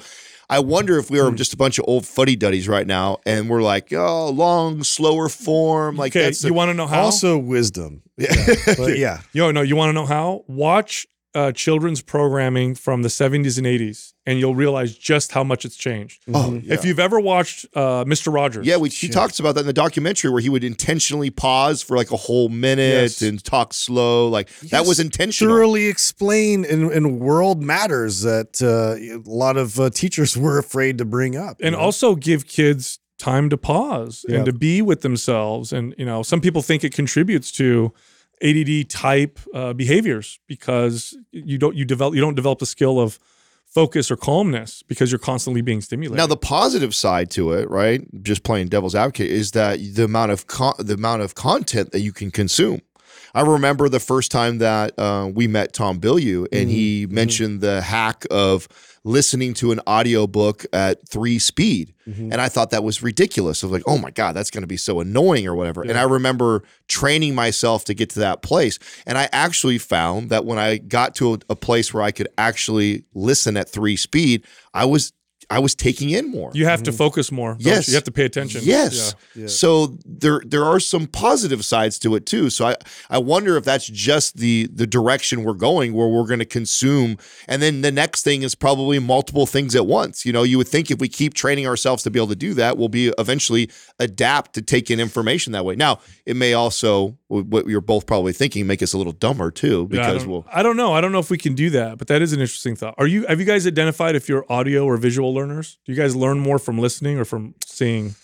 I 0.49 0.59
wonder 0.59 0.99
if 0.99 1.09
we 1.09 1.20
are 1.20 1.30
hmm. 1.30 1.36
just 1.36 1.53
a 1.53 1.57
bunch 1.57 1.80
of 1.80 1.86
old 1.88 2.05
fuddy 2.05 2.36
duddies 2.36 2.68
right 2.68 2.86
now, 2.86 3.18
and 3.26 3.49
we're 3.49 3.64
like, 3.64 3.91
oh, 3.93 4.30
long, 4.30 4.84
slower 4.84 5.30
form. 5.30 5.95
Like 5.95 6.11
okay, 6.11 6.26
that's 6.26 6.43
you 6.43 6.53
want 6.53 6.70
to 6.70 6.74
know 6.74 6.88
how? 6.88 7.01
Also 7.01 7.38
wisdom. 7.38 8.03
yeah. 8.18 8.30
But 8.78 8.97
yeah. 8.97 9.22
Yo, 9.32 9.51
no, 9.51 9.61
you 9.61 9.76
want 9.76 9.89
to 9.89 9.93
know 9.93 10.05
how? 10.05 10.43
Watch 10.47 11.07
uh, 11.36 11.52
children's 11.52 12.02
programming 12.02 12.76
from 12.76 13.02
the 13.02 13.10
70s 13.10 13.58
and 13.58 13.66
80s, 13.66 14.14
and 14.26 14.40
you'll 14.40 14.56
realize 14.56 14.96
just 14.96 15.32
how 15.32 15.44
much 15.44 15.66
it's 15.66 15.76
changed. 15.76 16.22
oh, 16.34 16.54
yeah. 16.64 16.74
If 16.76 16.86
you've 16.86 17.00
ever 17.00 17.20
watched 17.20 17.66
uh, 17.76 18.06
Mr. 18.06 18.32
Rogers, 18.32 18.68
yeah, 18.68 18.78
we, 18.78 18.90
he 18.90 19.10
talks 19.10 19.40
about 19.40 19.56
that 19.56 19.62
in 19.62 19.66
the 19.68 19.74
documentary 19.74 20.30
where 20.30 20.42
he 20.42 20.50
would 20.50 20.64
intentionally 20.64 21.30
pause 21.32 21.82
for 21.82 21.98
like 21.98 22.12
a 22.12 22.18
whole 22.18 22.50
minute 22.50 22.84
Yes. 23.02 23.22
and 23.22 23.44
talk 23.44 23.74
slow. 23.74 24.28
Like 24.28 24.50
that 24.70 24.86
was 24.86 25.00
intentional. 25.00 25.54
Thoroughly 25.54 25.88
explain 25.88 26.66
in, 26.66 26.92
in 26.92 27.20
World 27.20 27.62
Matters 27.64 28.22
that 28.22 28.62
uh, 28.62 28.96
a 29.02 29.22
lot 29.30 29.58
of 29.58 29.80
uh, 29.80 29.90
teachers 29.90 30.38
were 30.46 30.58
afraid 30.60 30.98
to 31.00 31.06
bring 31.06 31.36
up. 31.36 31.58
and 31.62 31.74
know? 31.74 31.80
also 31.80 32.16
give 32.16 32.48
kids 32.48 33.00
time 33.18 33.50
to 33.50 33.58
pause 33.58 34.26
Yeah. 34.28 34.38
and 34.38 34.46
to 34.46 34.54
be 34.54 34.82
with 34.82 35.02
themselves. 35.02 35.72
And 35.74 35.96
you 35.98 36.06
know, 36.06 36.24
some 36.24 36.42
people 36.42 36.62
think 36.62 36.84
it 36.84 36.94
contributes 36.94 37.52
to 37.54 37.94
ADD 38.44 38.89
type 38.89 39.39
uh, 39.54 39.74
behaviors 39.74 40.39
because 40.48 41.18
you 41.32 41.58
don't 41.58 41.76
you 41.76 41.86
develop 41.86 42.14
you 42.14 42.22
don't 42.22 42.36
develop 42.36 42.60
the 42.60 42.66
skill 42.66 43.00
of 43.00 43.20
focus 43.66 44.12
or 44.12 44.16
calmness 44.16 44.84
because 44.84 45.12
you're 45.12 45.20
constantly 45.20 45.62
being 45.62 45.82
stimulated. 45.82 46.18
Now 46.18 46.28
the 46.28 46.38
positive 46.38 46.94
side 46.94 47.32
to 47.32 47.54
it, 47.54 47.70
right? 47.70 48.02
Just 48.24 48.44
playing 48.44 48.68
devil's 48.68 48.96
advocate 48.96 49.32
is 49.32 49.52
that 49.52 49.80
the 49.80 50.04
amount 50.04 50.32
of 50.32 50.48
con- 50.48 50.76
the 50.78 50.94
amount 50.94 51.22
of 51.24 51.36
content 51.36 51.91
that 51.91 52.02
you 52.02 52.12
can 52.12 52.32
consume. 52.32 52.82
I 53.36 53.41
remember 53.41 53.89
the 53.89 54.00
first 54.00 54.32
time 54.32 54.60
that 54.60 54.98
uh, 55.00 55.30
we 55.34 55.48
met 55.48 55.74
Tom 55.74 56.00
Bilyeu, 56.00 56.48
and 56.52 56.70
he 56.70 57.08
mentioned 57.10 57.62
the 57.62 57.82
hack 57.82 58.26
of 58.30 58.68
listening 59.04 59.54
to 59.54 59.72
an 59.72 59.80
audiobook 59.88 60.66
at 60.72 61.08
three 61.08 61.38
speed. 61.39 61.93
Mm-hmm. 62.08 62.32
And 62.32 62.41
I 62.41 62.49
thought 62.49 62.72
that 62.72 62.84
was 62.84 63.04
ridiculous. 63.04 63.64
I 63.64 63.68
was 63.68 63.74
like, 63.74 63.84
oh 63.86 63.97
my 63.97 64.12
God, 64.12 64.34
that's 64.34 64.49
going 64.49 64.62
to 64.62 64.68
be 64.68 64.78
so 64.78 64.99
annoying 64.99 65.45
or 65.45 65.56
whatever. 65.56 65.82
And 65.82 65.97
I 65.97 66.04
remember 66.04 66.64
training 66.88 67.36
myself 67.36 67.86
to 67.86 67.93
get 67.93 68.10
to 68.12 68.20
that 68.20 68.41
place. 68.41 68.80
And 69.06 69.18
I 69.18 69.30
actually 69.32 69.78
found 69.78 70.30
that 70.30 70.45
when 70.45 70.58
I 70.58 70.78
got 70.78 71.16
to 71.16 71.34
a, 71.34 71.39
a 71.49 71.56
place 71.56 71.93
where 71.93 72.04
I 72.04 72.12
could 72.12 72.30
actually 72.38 73.04
listen 73.14 73.58
at 73.58 73.70
three 73.70 73.95
speed, 73.95 74.45
I 74.74 74.86
was 74.86 75.12
I 75.54 75.60
was 75.60 75.76
taking 75.76 76.10
in 76.10 76.32
more. 76.32 76.49
you 76.56 76.66
have 76.66 76.82
to 76.84 76.89
mm-hmm. 76.89 76.97
focus 76.97 77.32
more. 77.32 77.56
Yes. 77.60 77.88
you? 77.88 77.91
you 77.91 77.95
have 77.95 78.04
to 78.06 78.12
pay 78.12 78.26
attention. 78.26 78.62
Yes. 78.64 79.14
Yeah. 79.36 79.45
So 79.45 79.95
there 80.04 80.41
there 80.43 80.66
are 80.66 80.80
some 80.80 81.06
positive 81.06 81.64
sides 81.64 81.99
to 81.99 82.16
it 82.16 82.26
too. 82.26 82.49
So 82.49 82.66
I 82.66 82.76
I 83.12 83.20
wonder 83.20 83.56
if 83.56 83.64
that's 83.64 83.86
just 83.86 84.38
the 84.38 84.68
the 84.74 84.88
direction 84.88 85.43
we're 85.43 85.54
going 85.54 85.93
where 85.93 86.08
we're 86.08 86.26
going 86.26 86.39
to 86.39 86.45
consume 86.45 87.18
and 87.47 87.62
then 87.62 87.82
the 87.82 87.91
next 87.91 88.24
thing 88.24 88.41
is 88.41 88.56
probably 88.56 88.97
multiple 88.97 89.45
things 89.45 89.76
at 89.76 89.86
once. 89.86 90.26
You 90.26 90.34
know, 90.34 90.41
you 90.41 90.58
would 90.58 90.68
think 90.68 90.89
if 90.89 90.99
we 90.99 91.08
keep 91.08 91.36
training 91.36 91.68
ourselves 91.68 92.01
to 92.04 92.10
be 92.10 92.18
able 92.18 92.30
to 92.30 92.36
do 92.36 92.56
that, 92.56 92.76
we'll 92.78 92.89
be 92.89 93.14
eventually 93.20 93.70
adapt 93.99 94.54
to 94.54 94.64
take 94.64 94.89
in 94.89 94.99
information 94.99 95.54
that 95.54 95.66
way. 95.66 95.76
Now, 95.76 95.99
it 96.26 96.36
may 96.36 96.54
also 96.54 97.16
what 97.28 97.68
you're 97.68 97.82
both 97.82 98.06
probably 98.06 98.34
thinking 98.34 98.68
make 98.68 98.82
us 98.84 98.93
a 98.93 98.97
little 98.97 99.14
dumber 99.14 99.49
too 99.49 99.88
Yeah, 99.91 100.01
I 100.01 100.14
because 100.14 100.26
we'll 100.26 100.45
I 100.51 100.64
don't 100.64 100.78
know. 100.78 100.93
I 100.93 101.01
don't 101.01 101.12
know 101.12 101.20
if 101.20 101.30
we 101.30 101.38
can 101.38 101.54
do 101.54 101.70
that, 101.72 101.97
but 101.97 102.08
that 102.08 102.22
is 102.22 102.34
an 102.34 102.39
interesting 102.39 102.76
thought. 102.76 102.95
Are 102.97 103.08
you 103.08 103.26
have 103.28 103.39
you 103.39 103.45
guys 103.45 103.68
identified 103.68 104.16
if 104.16 104.30
you're 104.30 104.45
audio 104.51 104.86
or 104.86 104.97
visual 104.97 105.34
learners? 105.48 105.78
Do 105.86 105.91
you 105.91 105.98
guys 105.98 106.16
learn 106.16 106.39
more 106.39 106.60
from 106.60 106.80
listening 106.80 107.18
or 107.20 107.26
from 107.26 107.56
seeing? 107.66 108.16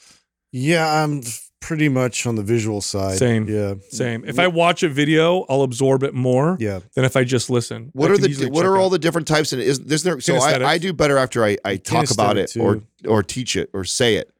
yeah, 0.51 1.03
I'm 1.03 1.21
pretty 1.59 1.89
much 1.89 2.25
on 2.25 2.35
the 2.35 2.41
visual 2.43 2.81
side. 2.81 3.17
Same. 3.17 3.47
Yeah. 3.47 3.75
Same. 3.89 4.23
If 4.25 4.39
I 4.39 4.47
watch 4.47 4.81
a 4.81 4.89
video, 4.89 5.45
I'll 5.49 5.61
absorb 5.61 6.03
it 6.03 6.13
more 6.13 6.55
Yeah. 6.59 6.79
than 6.95 7.03
if 7.05 7.15
I 7.17 7.23
just 7.23 7.49
listen. 7.49 7.89
What 7.93 8.09
I 8.09 8.13
are 8.13 8.17
the 8.17 8.29
what 8.49 8.61
check 8.61 8.65
are 8.65 8.77
all 8.77 8.85
out. 8.85 8.91
the 8.91 8.99
different 8.99 9.27
types 9.27 9.53
and 9.53 9.61
is 9.61 9.79
there's 9.79 10.03
there 10.03 10.19
so 10.21 10.35
I, 10.37 10.63
I 10.73 10.77
do 10.77 10.93
better 10.93 11.17
after 11.17 11.43
I, 11.45 11.57
I 11.65 11.75
talk 11.75 12.09
about 12.11 12.37
it 12.37 12.49
Kinesthetic, 12.49 12.63
or 13.05 13.11
or 13.17 13.23
teach 13.23 13.55
it 13.55 13.69
or 13.73 13.83
say 13.83 14.15
it. 14.15 14.31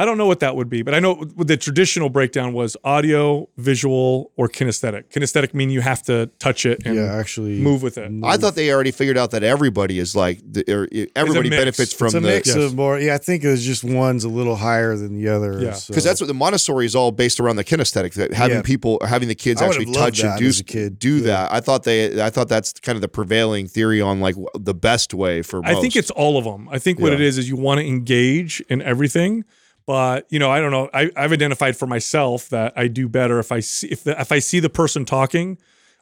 I 0.00 0.04
don't 0.04 0.16
know 0.16 0.26
what 0.28 0.38
that 0.40 0.54
would 0.54 0.68
be, 0.68 0.82
but 0.82 0.94
I 0.94 1.00
know 1.00 1.24
the 1.36 1.56
traditional 1.56 2.08
breakdown 2.08 2.52
was 2.52 2.76
audio, 2.84 3.48
visual, 3.56 4.30
or 4.36 4.48
kinesthetic. 4.48 5.10
Kinesthetic 5.10 5.54
mean 5.54 5.70
you 5.70 5.80
have 5.80 6.04
to 6.04 6.26
touch 6.38 6.64
it 6.64 6.82
and 6.86 6.94
Yeah, 6.94 7.16
actually. 7.16 7.58
move 7.58 7.82
with 7.82 7.98
it. 7.98 8.08
I 8.22 8.36
thought 8.36 8.54
they 8.54 8.70
already 8.72 8.92
figured 8.92 9.18
out 9.18 9.32
that 9.32 9.42
everybody 9.42 9.98
is 9.98 10.14
like 10.14 10.40
the, 10.48 10.62
er, 10.72 10.84
or 10.84 11.06
everybody 11.16 11.50
benefits 11.50 11.92
from 11.92 12.06
It's 12.06 12.14
a 12.14 12.20
the 12.20 12.28
mix 12.28 12.46
Yes. 12.46 12.56
of 12.56 12.76
more. 12.76 12.98
Yeah, 13.00 13.14
I 13.16 13.18
think 13.18 13.42
it's 13.42 13.62
just 13.64 13.82
one's 13.82 14.22
a 14.22 14.28
little 14.28 14.54
higher 14.54 14.96
than 14.96 15.16
the 15.20 15.28
other. 15.28 15.58
Yeah. 15.60 15.76
because 15.88 16.04
that's 16.04 16.20
what 16.20 16.28
the 16.28 16.34
Montessori 16.34 16.86
is 16.86 16.94
all 16.94 17.10
based 17.10 17.40
around 17.40 17.56
the 17.56 17.64
kinesthetic 17.64 18.14
that 18.14 18.32
having 18.32 18.58
Yeah. 18.58 18.62
people 18.62 19.00
having 19.04 19.26
the 19.26 19.34
kids 19.34 19.60
I 19.60 19.66
actually 19.66 19.86
touch 19.92 20.22
and 20.22 20.38
do 20.38 20.48
a 20.48 20.62
kid. 20.62 21.00
do 21.00 21.16
Yeah. 21.16 21.22
that. 21.24 21.52
I 21.52 21.58
thought 21.60 21.82
they 21.82 22.22
I 22.22 22.30
thought 22.30 22.48
that's 22.48 22.72
kind 22.74 22.94
of 22.94 23.02
the 23.02 23.08
prevailing 23.08 23.66
theory 23.66 24.00
on 24.00 24.20
like 24.20 24.36
the 24.54 24.74
best 24.74 25.12
way 25.12 25.42
for 25.42 25.60
most. 25.60 25.76
I 25.76 25.80
think 25.80 25.96
it's 25.96 26.10
all 26.12 26.38
of 26.38 26.44
them. 26.44 26.68
I 26.70 26.78
think 26.78 27.00
what 27.00 27.12
it 27.12 27.20
is 27.20 27.36
is 27.36 27.48
you 27.48 27.56
want 27.56 27.80
to 27.80 27.86
engage 27.86 28.60
in 28.68 28.80
everything, 28.80 29.44
but 29.88 30.26
you 30.28 30.38
know, 30.38 30.50
I 30.50 30.60
don't 30.60 30.70
know. 30.70 30.90
I, 30.92 31.10
I've 31.16 31.32
identified 31.32 31.74
for 31.74 31.86
myself 31.86 32.50
that 32.50 32.74
I 32.76 32.88
do 32.88 33.08
better 33.08 33.38
if 33.38 33.50
I 33.50 33.60
see 33.60 33.88
if 33.88 34.04
the, 34.04 34.20
if 34.20 34.30
I 34.30 34.38
see 34.38 34.60
the 34.60 34.68
person 34.68 35.06
talking, 35.06 35.56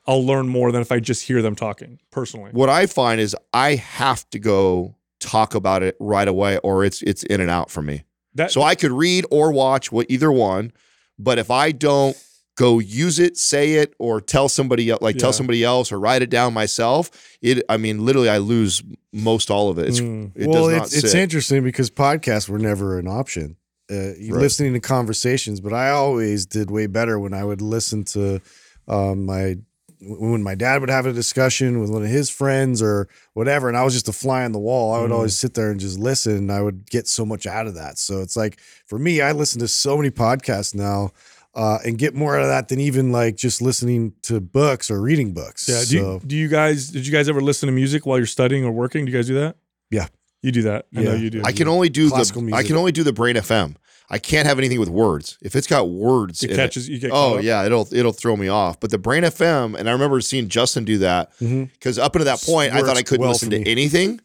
I'll 0.08 0.26
learn 0.26 0.48
more 0.48 0.72
than 0.72 0.82
if 0.82 0.90
I 0.90 0.98
just 0.98 1.22
hear 1.22 1.40
them 1.40 1.54
talking. 1.54 2.00
Personally, 2.10 2.50
what 2.50 2.68
I 2.68 2.86
find 2.86 3.20
is 3.20 3.36
I 3.54 3.76
have 3.76 4.28
to 4.30 4.40
go 4.40 4.96
talk 5.20 5.54
about 5.54 5.84
it 5.84 5.96
right 6.00 6.26
away 6.26 6.58
or 6.58 6.84
it's 6.84 7.00
it's 7.02 7.22
in 7.22 7.40
and 7.40 7.48
out 7.48 7.70
for 7.70 7.80
me. 7.80 8.02
that 8.34 8.50
So 8.50 8.60
I 8.60 8.74
could 8.74 8.90
read 8.90 9.24
or 9.30 9.52
watch 9.52 9.92
what 9.92 10.06
either 10.08 10.32
one, 10.32 10.72
but 11.16 11.38
if 11.38 11.48
I 11.48 11.70
don't 11.70 12.16
go 12.56 12.80
use 12.80 13.20
it, 13.20 13.36
say 13.36 13.74
it, 13.74 13.94
or 14.00 14.20
tell 14.20 14.48
somebody 14.48 14.90
else, 14.90 15.00
like 15.00 15.14
Yeah. 15.14 15.20
tell 15.20 15.32
somebody 15.32 15.62
else, 15.62 15.92
or 15.92 16.00
write 16.00 16.22
it 16.22 16.30
down 16.30 16.54
myself, 16.54 17.10
it. 17.40 17.62
I 17.68 17.76
mean, 17.76 18.04
literally, 18.04 18.30
I 18.30 18.38
lose 18.38 18.82
most 19.12 19.48
all 19.48 19.68
of 19.70 19.78
it. 19.78 19.90
It's, 19.90 20.00
Mm. 20.00 20.32
It 20.34 20.48
well, 20.48 20.64
does 20.64 20.76
not 20.76 20.86
it's, 20.86 21.04
it's 21.04 21.14
interesting 21.14 21.62
because 21.62 21.88
podcasts 21.88 22.48
were 22.48 22.58
never 22.58 22.98
an 22.98 23.06
option. 23.06 23.56
Uh, 23.90 23.94
Right. 23.94 24.18
listening 24.32 24.72
to 24.72 24.80
conversations, 24.80 25.60
but 25.60 25.72
I 25.72 25.90
always 25.90 26.44
did 26.44 26.70
way 26.70 26.86
better 26.88 27.18
when 27.20 27.32
I 27.32 27.44
would 27.44 27.62
listen 27.62 28.02
to 28.14 28.40
um, 28.88 29.24
my 29.26 29.56
when 30.02 30.42
my 30.42 30.54
dad 30.54 30.80
would 30.82 30.90
have 30.90 31.06
a 31.06 31.12
discussion 31.12 31.80
with 31.80 31.88
one 31.90 32.02
of 32.02 32.08
his 32.08 32.28
friends 32.28 32.82
or 32.82 33.08
whatever, 33.32 33.66
and 33.68 33.76
I 33.78 33.82
was 33.84 33.94
just 33.94 34.08
a 34.08 34.12
fly 34.12 34.44
on 34.44 34.52
the 34.52 34.58
wall. 34.58 34.92
I 34.92 35.00
would 35.00 35.10
Mm. 35.10 35.14
always 35.14 35.36
sit 35.38 35.54
there 35.54 35.70
and 35.70 35.80
just 35.80 35.98
listen, 35.98 36.36
and 36.36 36.52
I 36.52 36.60
would 36.60 36.90
get 36.90 37.08
so 37.08 37.24
much 37.24 37.46
out 37.46 37.66
of 37.66 37.74
that. 37.76 37.96
So 37.98 38.20
it's 38.20 38.36
like 38.36 38.58
for 38.86 38.98
me, 38.98 39.20
I 39.22 39.32
listen 39.32 39.60
to 39.60 39.68
so 39.68 39.96
many 39.96 40.10
podcasts 40.10 40.74
now. 40.74 41.12
Uh, 41.54 41.78
and 41.86 41.96
get 41.96 42.14
more 42.14 42.36
out 42.36 42.42
of 42.42 42.48
that 42.48 42.68
than 42.68 42.78
even 42.78 43.10
like 43.10 43.34
just 43.34 43.62
listening 43.62 44.12
to 44.20 44.38
books 44.42 44.90
or 44.90 45.00
reading 45.00 45.32
books. 45.32 45.66
yeah. 45.66 45.80
Do, 45.80 45.86
so, 45.86 45.94
you, 45.94 46.20
do 46.26 46.36
you 46.36 46.48
guys 46.48 46.88
did 46.88 47.06
you 47.06 47.12
guys 47.14 47.30
ever 47.30 47.40
listen 47.40 47.66
to 47.66 47.72
music 47.72 48.04
while 48.04 48.18
you're 48.18 48.26
studying 48.26 48.62
or 48.62 48.72
working? 48.72 49.06
Do 49.06 49.10
you 49.10 49.16
guys 49.16 49.26
do 49.26 49.34
that? 49.36 49.56
Yeah. 49.90 50.08
You 50.46 50.52
do 50.52 50.62
that. 50.62 50.86
I 50.96 51.02
know 51.02 51.14
you 51.14 51.28
do. 51.28 51.42
I 51.44 51.50
can 51.50 51.66
only 51.66 51.88
do 51.88 52.08
Classical 52.08 52.40
the. 52.42 52.54
I 52.54 52.62
can 52.62 52.76
only 52.76 52.92
do 52.92 53.02
the 53.02 53.12
Brain 53.12 53.34
FM. 53.34 53.74
I 54.08 54.18
can't 54.18 54.46
have 54.46 54.58
anything 54.58 54.78
with 54.78 54.88
words. 54.88 55.36
If 55.42 55.56
it's 55.56 55.66
got 55.66 55.90
words, 55.90 56.44
it 56.44 56.54
catches 56.54 56.88
you 56.88 57.00
get. 57.00 57.10
Oh 57.12 57.38
yeah, 57.38 57.64
it'll 57.66 57.88
it'll 57.92 58.12
throw 58.12 58.36
me 58.36 58.46
off. 58.46 58.78
But 58.78 58.92
the 58.92 58.98
Brain 58.98 59.24
FM, 59.24 59.76
and 59.76 59.88
I 59.88 59.92
remember 59.92 60.20
seeing 60.20 60.48
Justin 60.48 60.84
do 60.84 60.98
that 60.98 61.32
because 61.40 61.98
up 61.98 62.14
until 62.14 62.26
that 62.26 62.40
point, 62.40 62.72
I 62.72 62.82
thought 62.82 62.96
I 62.96 63.02
couldn't 63.02 63.22
well 63.22 63.30
listen 63.32 63.50
to 63.50 63.58
me. 63.58 63.64
anything. 63.66 64.20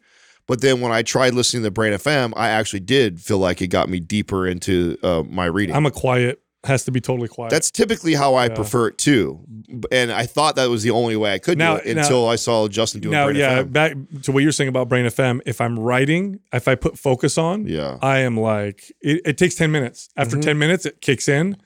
But 0.47 0.61
then 0.61 0.81
when 0.81 0.91
I 0.91 1.01
tried 1.01 1.33
listening 1.33 1.61
to 1.63 1.67
the 1.67 1.71
Brain 1.71 1.93
FM, 1.93 2.33
I 2.35 2.49
actually 2.49 2.81
did 2.81 3.21
feel 3.21 3.37
like 3.37 3.61
it 3.61 3.67
got 3.67 3.89
me 3.89 3.99
deeper 3.99 4.45
into 4.45 4.97
uh, 5.01 5.23
my 5.27 5.45
reading. 5.45 5.75
I'm 5.75 5.85
a 5.85 5.91
quiet. 5.91 6.40
Has 6.63 6.83
to 6.85 6.91
be 6.91 7.01
totally 7.01 7.27
quiet. 7.27 7.49
That's 7.49 7.71
typically 7.71 8.13
how 8.13 8.35
I 8.35 8.45
Yeah. 8.45 8.53
prefer 8.53 8.89
it 8.89 8.99
too, 8.99 9.39
and 9.91 10.11
I 10.11 10.27
thought 10.27 10.55
that 10.57 10.69
was 10.69 10.83
the 10.83 10.91
only 10.91 11.15
way 11.15 11.33
I 11.33 11.39
could 11.39 11.57
Now- 11.57 11.77
do 11.77 11.89
it 11.89 11.95
now- 11.95 12.01
until 12.03 12.27
I 12.27 12.35
saw 12.35 12.67
Justin 12.67 13.01
doing 13.01 13.13
now, 13.13 13.25
Brain 13.25 13.37
yeah. 13.37 13.59
FM. 13.63 13.67
Back 13.69 13.93
to 14.23 14.31
what 14.31 14.43
you're 14.43 14.51
saying 14.51 14.67
about 14.67 14.87
Brain 14.87 15.05
FM. 15.07 15.41
If 15.47 15.59
I'm 15.59 15.79
writing, 15.79 16.39
if 16.53 16.67
I 16.67 16.75
put 16.75 16.99
focus 16.99 17.39
on, 17.39 17.65
Yeah, 17.67 17.97
I 18.03 18.19
am 18.19 18.37
like 18.39 18.91
it, 19.01 19.21
it 19.25 19.37
takes 19.39 19.55
10 19.55 19.71
minutes. 19.71 20.09
After 20.15 20.37
Mhm. 20.37 20.41
10 20.43 20.59
minutes, 20.59 20.85
it 20.85 21.01
kicks 21.01 21.27
in, 21.27 21.57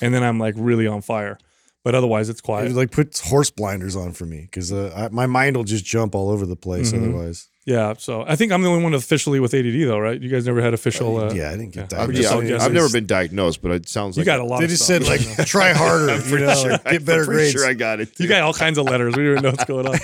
and 0.00 0.14
then 0.14 0.22
I'm 0.22 0.38
like 0.38 0.54
really 0.56 0.86
on 0.86 1.02
fire. 1.02 1.36
But 1.82 1.96
otherwise, 1.96 2.28
it's 2.28 2.40
quiet. 2.40 2.66
It 2.66 2.74
quiet. 2.74 2.76
like 2.76 2.90
puts 2.92 3.20
horse 3.28 3.50
blinders 3.50 3.96
on 3.96 4.12
for 4.12 4.24
me 4.24 4.42
because 4.42 4.72
uh, 4.72 5.08
my 5.10 5.26
mind 5.26 5.56
will 5.56 5.64
just 5.64 5.84
jump 5.84 6.14
all 6.14 6.30
over 6.30 6.46
the 6.46 6.54
place 6.56 6.92
Mhm. 6.92 6.98
otherwise. 7.02 7.48
Yeah. 7.64 7.94
So 7.96 8.24
I 8.26 8.36
think 8.36 8.52
I'm 8.52 8.62
the 8.62 8.68
only 8.68 8.82
one 8.82 8.94
officially 8.94 9.40
with 9.40 9.54
ADD, 9.54 9.88
though, 9.88 9.98
right? 9.98 10.20
You 10.20 10.28
guys 10.28 10.46
never 10.46 10.60
had 10.60 10.74
official. 10.74 11.16
Uh, 11.16 11.32
yeah, 11.32 11.48
I 11.48 11.56
didn't 11.56 11.70
get 11.72 11.80
yeah. 11.80 11.86
that. 11.86 12.00
I've, 12.00 12.10
just 12.10 12.22
yeah, 12.22 12.56
I've. 12.56 12.62
I've 12.62 12.72
never 12.72 12.90
been 12.90 13.06
diagnosed, 13.06 13.62
but 13.62 13.72
it 13.72 13.88
sounds 13.88 14.16
You 14.16 14.20
like 14.20 14.26
you 14.26 14.32
got 14.32 14.40
a 14.40 14.44
lot. 14.44 14.58
They 14.58 14.64
of 14.64 14.70
just 14.70 14.84
stuff. 14.84 15.04
said 15.04 15.36
like 15.38 15.46
try 15.46 15.72
harder. 15.72 16.18
you 16.28 16.38
know, 16.40 16.54
sure, 16.54 16.78
get 16.78 17.04
better 17.04 17.20
I'm 17.20 17.26
pretty 17.26 17.26
grades. 17.26 17.52
Sure, 17.52 17.66
I 17.66 17.74
got 17.74 18.00
it. 18.00 18.18
You 18.20 18.28
got 18.28 18.42
all 18.42 18.52
kinds 18.52 18.78
of 18.78 18.84
letters. 18.84 19.16
We 19.16 19.22
don't 19.22 19.32
even 19.32 19.42
know 19.42 19.50
what's 19.50 19.64
going 19.64 19.86
on. 19.86 19.98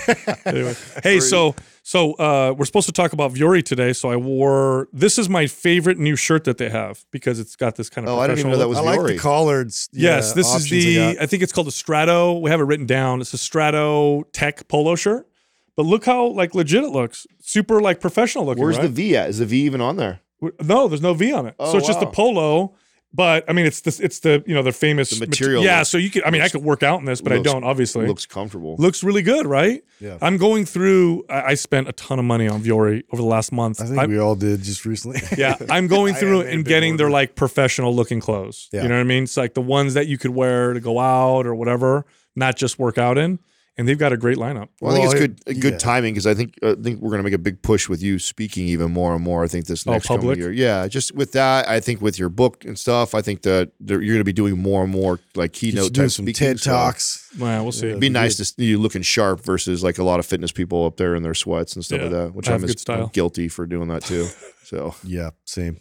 anyway, 0.45 0.75
hey, 1.03 1.19
so 1.19 1.55
so 1.83 2.13
uh, 2.13 2.53
we're 2.57 2.65
supposed 2.65 2.87
to 2.87 2.91
talk 2.91 3.13
about 3.13 3.33
Vuori 3.33 3.63
today. 3.63 3.93
So 3.93 4.09
I 4.09 4.15
wore 4.15 4.87
this 4.91 5.19
is 5.19 5.29
my 5.29 5.47
favorite 5.47 5.97
new 5.97 6.15
shirt 6.15 6.43
that 6.45 6.57
they 6.57 6.69
have 6.69 7.05
because 7.11 7.39
it's 7.39 7.55
got 7.55 7.75
this 7.75 7.89
kind 7.89 8.07
of. 8.07 8.15
Oh, 8.15 8.19
I 8.19 8.27
didn't 8.27 8.39
even 8.39 8.51
know 8.51 8.57
that 8.57 8.65
professional 8.65 8.91
was 8.91 8.97
I 8.97 9.01
like 9.03 9.15
the 9.15 9.19
collards. 9.19 9.89
Yes, 9.91 10.29
yeah, 10.29 10.33
this 10.35 10.55
is 10.55 10.69
the. 10.69 10.95
they 10.95 11.19
I, 11.19 11.25
think 11.27 11.43
it's 11.43 11.51
called 11.51 11.67
the 11.67 11.71
Strato. 11.71 12.39
We 12.39 12.49
have 12.49 12.59
it 12.59 12.63
written 12.63 12.87
down. 12.87 13.21
It's 13.21 13.33
a 13.33 13.37
Strato 13.37 14.23
Tech 14.31 14.67
polo 14.67 14.95
shirt. 14.95 15.27
But 15.75 15.85
look 15.85 16.05
how 16.05 16.27
like 16.27 16.53
legit 16.55 16.83
it 16.83 16.89
looks. 16.89 17.25
Super 17.41 17.81
like 17.81 17.99
professional 17.99 18.45
looking. 18.45 18.63
Where's 18.63 18.77
right? 18.77 18.83
the 18.83 18.89
V 18.89 19.15
at? 19.15 19.29
Is 19.29 19.39
the 19.39 19.45
V 19.45 19.61
even 19.61 19.81
on 19.81 19.97
there? 19.97 20.19
No, 20.63 20.87
there's 20.87 21.01
no 21.01 21.13
V 21.13 21.31
on 21.33 21.45
it. 21.45 21.55
Oh, 21.59 21.71
so 21.71 21.77
it's 21.77 21.87
just 21.87 22.01
a 22.01 22.07
polo. 22.07 22.75
But 23.13 23.43
I 23.49 23.53
mean, 23.53 23.65
it's 23.65 23.81
the 23.81 23.99
it's 24.03 24.19
the 24.19 24.41
you 24.47 24.55
know 24.55 24.63
the 24.63 24.71
famous 24.71 25.09
The 25.09 25.19
mat- 25.19 25.29
material 25.29 25.63
Yeah, 25.65 25.79
looks- 25.79 25.89
so 25.89 25.97
you 25.97 26.09
could. 26.09 26.23
I 26.23 26.29
mean, 26.29 26.41
I 26.41 26.47
could 26.47 26.63
work 26.63 26.81
out 26.81 26.99
in 27.01 27.05
this, 27.05 27.19
but 27.19 27.33
I 27.33 27.39
don't. 27.41 27.65
Obviously, 27.65 28.07
Looks 28.07 28.25
comfortable. 28.25 28.77
looks 28.79 29.03
really 29.03 29.21
good, 29.21 29.45
right? 29.45 29.83
Yeah. 29.99 30.17
I'm 30.21 30.37
going 30.37 30.63
through. 30.65 31.25
I, 31.29 31.41
I 31.41 31.53
spent 31.55 31.89
a 31.89 31.91
ton 31.91 32.19
of 32.19 32.25
money 32.25 32.47
on 32.47 32.61
Vuori 32.63 33.03
over 33.11 33.21
the 33.21 33.27
last 33.27 33.51
month. 33.51 33.81
I 33.81 33.85
think 33.85 33.99
I'm- 33.99 34.09
we 34.09 34.17
all 34.17 34.35
did 34.35 34.61
just 34.63 34.85
recently. 34.85 35.19
yeah, 35.37 35.57
I'm 35.69 35.87
going 35.87 36.13
through 36.21 36.37
have 36.37 36.45
made 36.45 36.51
a 36.51 36.55
and 36.55 36.65
getting 36.65 36.95
their 36.97 37.09
like 37.09 37.35
professional 37.35 37.93
looking 37.93 38.21
clothes. 38.21 38.69
Yeah. 38.71 38.83
You 38.83 38.87
know 38.87 38.95
what 38.95 39.01
I 39.01 39.03
mean? 39.05 39.23
It's 39.23 39.35
like 39.35 39.55
the 39.55 39.61
ones 39.61 39.93
that 39.95 40.07
you 40.07 40.17
could 40.17 40.31
wear 40.31 40.71
to 40.71 40.79
go 40.79 40.97
out 40.97 41.45
or 41.45 41.53
whatever, 41.53 42.05
not 42.37 42.55
just 42.55 42.79
work 42.79 42.97
out 42.97 43.17
in. 43.17 43.39
And 43.77 43.87
they've 43.87 43.97
got 43.97 44.11
a 44.11 44.17
great 44.17 44.37
lineup. 44.37 44.67
Well, 44.81 44.91
I 44.91 44.95
think 44.99 45.05
Well, 45.07 45.23
it's 45.23 45.23
it- 45.23 45.45
good 45.45 45.61
good 45.61 45.71
yeah. 45.73 45.77
timing 45.79 46.13
because 46.13 46.27
I 46.27 46.33
think 46.33 46.55
I 46.61 46.75
think 46.75 46.99
we're 46.99 47.09
gonna 47.09 47.23
make 47.23 47.33
a 47.33 47.37
big 47.39 47.61
push 47.61 47.87
with 47.87 48.03
you 48.03 48.19
speaking 48.19 48.67
even 48.67 48.91
more 48.91 49.15
and 49.15 49.23
more. 49.23 49.43
I 49.45 49.47
think 49.47 49.65
this 49.65 49.87
Oh, 49.87 49.93
next 49.93 50.07
coming 50.07 50.21
public? 50.21 50.39
year, 50.39 50.51
yeah, 50.51 50.87
just 50.89 51.15
with 51.15 51.31
that, 51.31 51.67
I 51.69 51.79
think 51.79 52.01
with 52.01 52.19
your 52.19 52.27
book 52.29 52.65
and 52.65 52.77
stuff, 52.77 53.15
I 53.15 53.21
think 53.21 53.43
that 53.43 53.71
you're 53.83 53.99
gonna 54.01 54.25
be 54.25 54.33
doing 54.33 54.57
more 54.61 54.83
and 54.83 54.91
more 54.91 55.19
like 55.35 55.53
keynote 55.53 55.93
do 55.93 56.01
type 56.01 56.11
some 56.11 56.25
speaking, 56.25 56.47
TED 56.47 56.59
so 56.59 56.71
talks. 56.71 57.29
Well, 57.39 57.63
we'll 57.63 57.71
see. 57.71 57.85
Yeah. 57.85 57.91
It'd 57.91 58.01
be 58.01 58.09
nice 58.09 58.35
to 58.37 58.45
see 58.45 58.65
you 58.65 58.77
looking 58.77 59.03
sharp 59.03 59.41
versus 59.43 59.81
like 59.83 59.97
a 59.97 60.03
lot 60.03 60.19
of 60.19 60.25
fitness 60.25 60.51
people 60.51 60.85
up 60.85 60.97
there 60.97 61.15
in 61.15 61.23
their 61.23 61.33
sweats 61.33 61.73
and 61.75 61.83
stuff 61.85 61.99
Yeah, 61.99 62.03
like 62.07 62.11
that. 62.11 62.35
Which 62.35 62.49
I 62.49 62.55
I'm, 62.55 62.61
have 62.61 62.69
as- 62.69 62.85
I'm 62.89 63.07
guilty 63.07 63.47
for 63.47 63.65
doing 63.65 63.87
that 63.87 64.03
too. 64.03 64.27
So 64.65 64.95
Yeah, 65.03 65.31
same. 65.43 65.77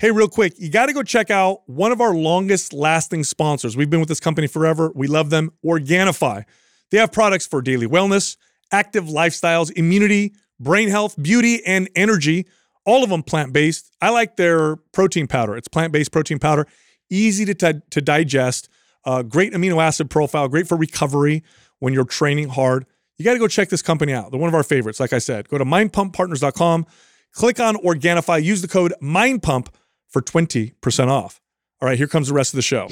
Hey, 0.00 0.10
real 0.12 0.28
quick, 0.28 0.54
you 0.58 0.68
got 0.70 0.86
to 0.86 0.92
go 0.92 1.02
check 1.02 1.28
out 1.30 1.60
one 1.68 1.90
of 1.92 2.00
our 2.00 2.14
longest 2.14 2.72
lasting 2.72 3.24
sponsors. 3.24 3.76
We've 3.76 3.90
been 3.90 3.98
with 4.00 4.08
this 4.08 4.20
company 4.20 4.46
forever. 4.46 4.92
We 4.94 5.06
love 5.08 5.30
them, 5.30 5.50
Organifi. 5.64 6.44
They 6.90 6.98
have 6.98 7.12
products 7.12 7.46
for 7.46 7.62
daily 7.62 7.86
wellness, 7.86 8.36
active 8.72 9.04
lifestyles, 9.04 9.70
immunity, 9.72 10.34
brain 10.60 10.88
health, 10.88 11.20
beauty, 11.20 11.64
and 11.64 11.88
energy. 11.94 12.46
All 12.84 13.04
of 13.04 13.10
them 13.10 13.22
plant 13.22 13.52
based. 13.52 13.92
I 14.00 14.10
like 14.10 14.36
their 14.36 14.76
protein 14.76 15.26
powder. 15.26 15.56
It's 15.56 15.68
plant 15.68 15.92
based 15.92 16.10
protein 16.12 16.38
powder, 16.38 16.66
easy 17.10 17.44
to, 17.44 17.54
ti- 17.54 17.80
to 17.90 18.00
digest, 18.00 18.68
uh, 19.04 19.22
great 19.22 19.52
amino 19.52 19.82
acid 19.82 20.10
profile, 20.10 20.48
great 20.48 20.66
for 20.66 20.76
recovery 20.76 21.42
when 21.78 21.92
you're 21.92 22.04
training 22.04 22.48
hard. 22.48 22.86
You 23.18 23.24
got 23.24 23.32
to 23.32 23.38
go 23.38 23.48
check 23.48 23.68
this 23.68 23.82
company 23.82 24.12
out. 24.12 24.30
They're 24.30 24.40
one 24.40 24.48
of 24.48 24.54
our 24.54 24.62
favorites. 24.62 25.00
Like 25.00 25.12
I 25.12 25.18
said, 25.18 25.48
go 25.48 25.58
to 25.58 25.64
mindpumppartners.com, 25.64 26.86
click 27.32 27.60
on 27.60 27.74
Organifi, 27.76 28.42
use 28.42 28.62
the 28.62 28.68
code 28.68 28.94
MINDPUMP 29.02 29.68
for 30.08 30.22
20% 30.22 31.08
off. 31.08 31.40
All 31.80 31.88
right, 31.88 31.98
here 31.98 32.06
comes 32.06 32.28
the 32.28 32.34
rest 32.34 32.52
of 32.52 32.56
the 32.56 32.62
show. 32.62 32.88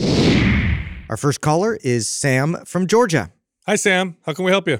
Our 1.08 1.16
first 1.16 1.40
caller 1.40 1.78
is 1.82 2.08
Sam 2.08 2.56
from 2.64 2.86
Georgia. 2.86 3.32
Hi, 3.68 3.74
Sam. 3.74 4.16
How 4.24 4.32
can 4.32 4.44
we 4.44 4.52
help 4.52 4.68
you? 4.68 4.78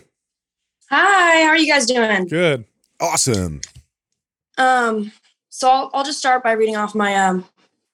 Hi, 0.91 1.43
how 1.43 1.49
are 1.49 1.57
you 1.57 1.67
guys 1.67 1.87
doing? 1.87 2.29
Good. 2.29 2.67
Awesome. 3.01 3.61
Um, 4.59 5.11
so 5.49 5.69
I'll, 5.69 5.91
I'll 5.93 6.05
just 6.05 6.21
start 6.21 6.45
by 6.45 6.53
reading 6.53 6.77
off 6.77 6.95
my 6.95 7.17
um 7.17 7.45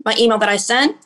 my 0.04 0.14
email 0.18 0.36
that 0.36 0.50
I 0.50 0.58
sent. 0.58 0.98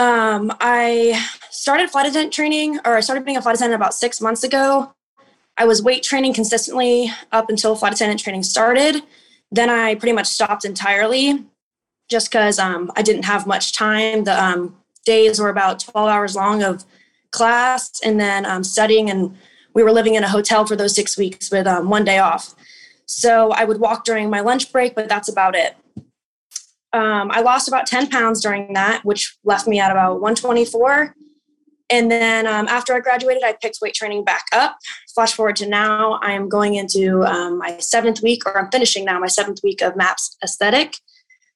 Um, 0.00 0.52
I 0.60 1.24
started 1.50 1.88
flight 1.88 2.06
attendant 2.06 2.32
training, 2.32 2.80
or 2.84 2.96
I 2.96 3.00
started 3.00 3.24
being 3.24 3.36
a 3.36 3.42
flight 3.42 3.54
attendant 3.54 3.80
about 3.80 3.94
six 3.94 4.20
months 4.20 4.42
ago. 4.42 4.92
I 5.56 5.66
was 5.66 5.84
weight 5.84 6.02
training 6.02 6.34
consistently 6.34 7.12
up 7.30 7.48
until 7.48 7.76
flight 7.76 7.92
attendant 7.92 8.18
training 8.18 8.42
started. 8.42 9.04
Then 9.52 9.70
I 9.70 9.94
pretty 9.94 10.14
much 10.14 10.26
stopped 10.26 10.64
entirely, 10.64 11.44
just 12.08 12.28
because 12.28 12.58
um, 12.58 12.90
I 12.96 13.02
didn't 13.02 13.22
have 13.22 13.46
much 13.46 13.72
time. 13.72 14.24
The 14.24 14.42
um, 14.42 14.76
days 15.04 15.38
were 15.38 15.50
about 15.50 15.78
twelve 15.78 16.08
hours 16.08 16.34
long 16.34 16.64
of 16.64 16.84
class, 17.30 18.00
and 18.04 18.18
then 18.20 18.46
um, 18.46 18.64
studying, 18.64 19.10
and 19.10 19.36
we 19.74 19.82
were 19.82 19.92
living 19.92 20.14
in 20.14 20.24
a 20.24 20.28
hotel 20.28 20.66
for 20.66 20.76
those 20.76 20.94
six 20.94 21.16
weeks 21.16 21.50
with 21.50 21.66
um, 21.66 21.88
one 21.90 22.04
day 22.04 22.18
off. 22.18 22.54
So 23.06 23.52
I 23.52 23.64
would 23.64 23.78
walk 23.78 24.04
during 24.04 24.28
my 24.30 24.40
lunch 24.40 24.72
break, 24.72 24.94
but 24.94 25.08
that's 25.08 25.28
about 25.28 25.54
it. 25.54 25.76
Um, 26.92 27.30
I 27.30 27.40
lost 27.40 27.68
about 27.68 27.86
10 27.86 28.08
pounds 28.08 28.40
during 28.40 28.72
that, 28.72 29.04
which 29.04 29.36
left 29.44 29.66
me 29.68 29.78
at 29.78 29.90
about 29.90 30.20
124. 30.20 31.14
And 31.88 32.10
then 32.10 32.46
um, 32.46 32.66
after 32.68 32.94
I 32.94 33.00
graduated, 33.00 33.44
I 33.44 33.52
picked 33.52 33.78
weight 33.80 33.94
training 33.94 34.24
back 34.24 34.44
up. 34.52 34.76
Flash 35.14 35.34
forward 35.34 35.56
to 35.56 35.68
now, 35.68 36.18
I 36.22 36.32
am 36.32 36.48
going 36.48 36.74
into 36.74 37.22
um, 37.24 37.58
my 37.58 37.78
seventh 37.78 38.22
week, 38.22 38.44
or 38.46 38.58
I'm 38.58 38.70
finishing 38.70 39.04
now 39.04 39.20
my 39.20 39.28
seventh 39.28 39.60
week 39.62 39.82
of 39.82 39.94
MAPS 39.94 40.36
aesthetic. 40.42 40.96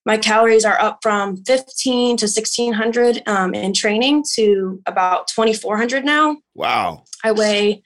My 0.07 0.16
calories 0.16 0.64
are 0.64 0.80
up 0.80 1.01
from 1.03 1.36
15 1.44 2.16
to 2.16 2.24
1600 2.24 3.22
um, 3.26 3.55
in 3.55 3.74
training 3.74 4.24
to 4.34 4.80
about 4.86 5.28
2400 5.28 6.05
now. 6.05 6.38
wow, 6.55 7.05
I 7.22 7.32
weigh 7.32 7.82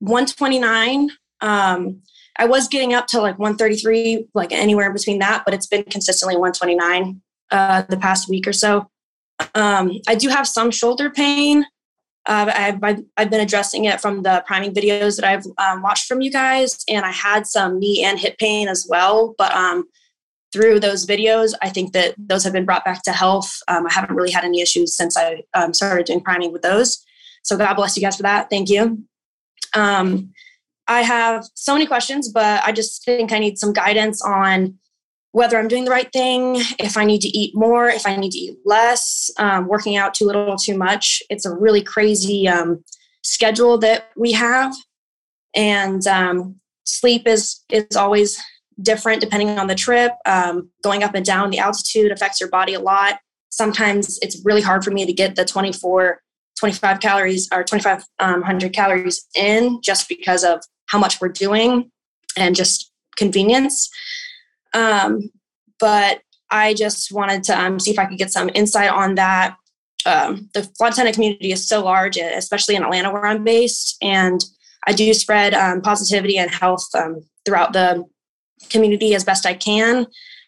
129. 0.00 1.10
Um, 1.40 2.00
I 2.36 2.46
was 2.46 2.66
getting 2.68 2.94
up 2.94 3.06
to 3.08 3.20
like 3.20 3.38
133, 3.38 4.28
like 4.34 4.52
anywhere 4.52 4.86
in 4.86 4.92
between 4.92 5.18
that, 5.20 5.44
but 5.44 5.54
it's 5.54 5.66
been 5.66 5.84
consistently 5.84 6.34
129 6.34 7.20
uh, 7.50 7.82
the 7.88 7.96
past 7.96 8.28
week 8.28 8.46
or 8.46 8.52
so. 8.52 8.88
Um, 9.54 9.92
I 10.08 10.14
do 10.14 10.28
have 10.28 10.48
some 10.48 10.70
shoulder 10.70 11.10
pain. 11.10 11.64
Uh, 12.26 12.50
I've, 12.54 12.82
I've, 12.82 13.04
I've 13.16 13.30
been 13.30 13.40
addressing 13.40 13.84
it 13.84 14.00
from 14.00 14.22
the 14.22 14.42
priming 14.46 14.72
videos 14.72 15.16
that 15.16 15.24
I've 15.24 15.44
um, 15.58 15.82
watched 15.82 16.06
from 16.06 16.22
you 16.22 16.30
guys, 16.30 16.82
and 16.88 17.04
I 17.04 17.12
had 17.12 17.46
some 17.46 17.78
knee 17.78 18.02
and 18.02 18.18
hip 18.18 18.38
pain 18.38 18.66
as 18.66 18.86
well. 18.88 19.34
But 19.36 19.52
um, 19.52 19.84
through 20.54 20.78
those 20.78 21.04
videos, 21.04 21.52
I 21.60 21.68
think 21.68 21.92
that 21.92 22.14
those 22.16 22.44
have 22.44 22.52
been 22.52 22.64
brought 22.64 22.84
back 22.84 23.02
to 23.02 23.12
health. 23.12 23.52
Um, 23.66 23.86
I 23.86 23.92
haven't 23.92 24.14
really 24.14 24.30
had 24.30 24.44
any 24.44 24.60
issues 24.60 24.96
since 24.96 25.18
I 25.18 25.42
um, 25.52 25.74
started 25.74 26.06
doing 26.06 26.20
priming 26.20 26.52
with 26.52 26.62
those. 26.62 27.04
So 27.42 27.58
God 27.58 27.74
bless 27.74 27.96
you 27.96 28.02
guys 28.02 28.16
for 28.16 28.22
that. 28.22 28.48
Thank 28.48 28.70
you. 28.70 29.02
Um, 29.74 30.32
I 30.86 31.02
have 31.02 31.44
so 31.54 31.72
many 31.72 31.86
questions, 31.86 32.30
but 32.30 32.62
I 32.64 32.70
just 32.70 33.04
think 33.04 33.32
I 33.32 33.40
need 33.40 33.58
some 33.58 33.72
guidance 33.72 34.22
on 34.22 34.78
whether 35.32 35.58
I'm 35.58 35.66
doing 35.66 35.84
the 35.84 35.90
right 35.90 36.10
thing, 36.12 36.62
if 36.78 36.96
I 36.96 37.04
need 37.04 37.20
to 37.22 37.28
eat 37.36 37.56
more, 37.56 37.88
if 37.88 38.06
I 38.06 38.14
need 38.14 38.30
to 38.30 38.38
eat 38.38 38.58
less, 38.64 39.32
um, 39.38 39.66
working 39.66 39.96
out 39.96 40.14
too 40.14 40.26
little, 40.26 40.56
too 40.56 40.78
much. 40.78 41.20
It's 41.28 41.44
a 41.44 41.52
really 41.52 41.82
crazy 41.82 42.46
um, 42.46 42.84
schedule 43.24 43.76
that 43.78 44.10
we 44.16 44.30
have, 44.30 44.72
and 45.56 46.06
um, 46.06 46.60
sleep 46.84 47.26
is 47.26 47.64
is 47.68 47.96
always 47.96 48.40
different 48.82 49.20
depending 49.20 49.58
on 49.58 49.66
the 49.66 49.74
trip. 49.74 50.12
Um, 50.26 50.70
going 50.82 51.02
up 51.02 51.14
and 51.14 51.24
down, 51.24 51.50
the 51.50 51.58
altitude 51.58 52.12
affects 52.12 52.40
your 52.40 52.50
body 52.50 52.74
a 52.74 52.80
lot. 52.80 53.18
Sometimes 53.50 54.18
it's 54.20 54.44
really 54.44 54.62
hard 54.62 54.84
for 54.84 54.90
me 54.90 55.06
to 55.06 55.12
get 55.12 55.36
the 55.36 55.44
24 55.44 56.20
25 56.58 57.00
calories 57.00 57.48
or 57.52 57.64
2500 57.64 58.72
calories 58.72 59.26
in 59.34 59.80
just 59.82 60.08
because 60.08 60.44
of 60.44 60.62
how 60.86 60.98
much 60.98 61.20
we're 61.20 61.28
doing 61.28 61.90
and 62.36 62.54
just 62.54 62.90
convenience 63.16 63.90
um, 64.72 65.30
but 65.78 66.20
i 66.50 66.74
just 66.74 67.12
wanted 67.12 67.42
to 67.42 67.58
um, 67.58 67.78
see 67.78 67.90
if 67.90 67.98
i 67.98 68.04
could 68.04 68.18
get 68.18 68.30
some 68.30 68.50
insight 68.54 68.90
on 68.90 69.14
that 69.14 69.56
um, 70.06 70.48
the 70.54 70.68
attendant 70.82 71.14
community 71.14 71.52
is 71.52 71.66
so 71.66 71.82
large 71.82 72.16
especially 72.16 72.74
in 72.74 72.82
atlanta 72.82 73.12
where 73.12 73.26
i'm 73.26 73.44
based 73.44 73.96
and 74.02 74.44
i 74.86 74.92
do 74.92 75.12
spread 75.14 75.54
um, 75.54 75.80
positivity 75.80 76.38
and 76.38 76.50
health 76.50 76.86
um, 76.94 77.20
throughout 77.44 77.72
the 77.72 78.04
community 78.70 79.14
as 79.14 79.24
best 79.24 79.46
i 79.46 79.54
can 79.54 80.06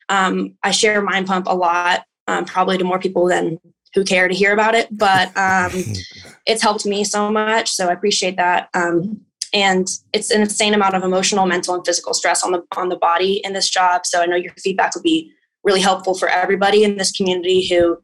um, 0.08 0.54
i 0.62 0.70
share 0.70 1.00
mind 1.02 1.26
pump 1.26 1.46
a 1.48 1.54
lot 1.54 2.04
um, 2.28 2.44
probably 2.44 2.78
to 2.78 2.84
more 2.84 2.98
people 2.98 3.26
than 3.26 3.58
who 3.94 4.04
care 4.04 4.28
to 4.28 4.34
hear 4.34 4.52
about 4.52 4.74
it 4.74 4.88
but 4.96 5.28
um, 5.36 5.72
it's 6.46 6.62
helped 6.62 6.86
me 6.86 7.04
so 7.04 7.30
much 7.30 7.70
so 7.70 7.88
i 7.88 7.92
appreciate 7.92 8.36
that 8.36 8.68
um, 8.74 9.20
and 9.52 9.88
it's 10.12 10.30
an 10.30 10.42
insane 10.42 10.74
amount 10.74 10.94
of 10.94 11.02
emotional, 11.02 11.46
mental, 11.46 11.74
and 11.74 11.86
physical 11.86 12.12
stress 12.12 12.42
on 12.42 12.52
the 12.52 12.62
on 12.76 12.88
the 12.88 12.96
body 12.96 13.40
in 13.44 13.52
this 13.52 13.70
job. 13.70 14.04
So 14.04 14.20
I 14.20 14.26
know 14.26 14.36
your 14.36 14.52
feedback 14.58 14.94
will 14.94 15.02
be 15.02 15.32
really 15.64 15.80
helpful 15.80 16.14
for 16.14 16.28
everybody 16.28 16.84
in 16.84 16.96
this 16.96 17.10
community 17.10 17.66
who 17.66 17.98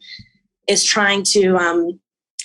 is 0.66 0.84
trying 0.84 1.22
to 1.24 1.57
um, 1.57 2.00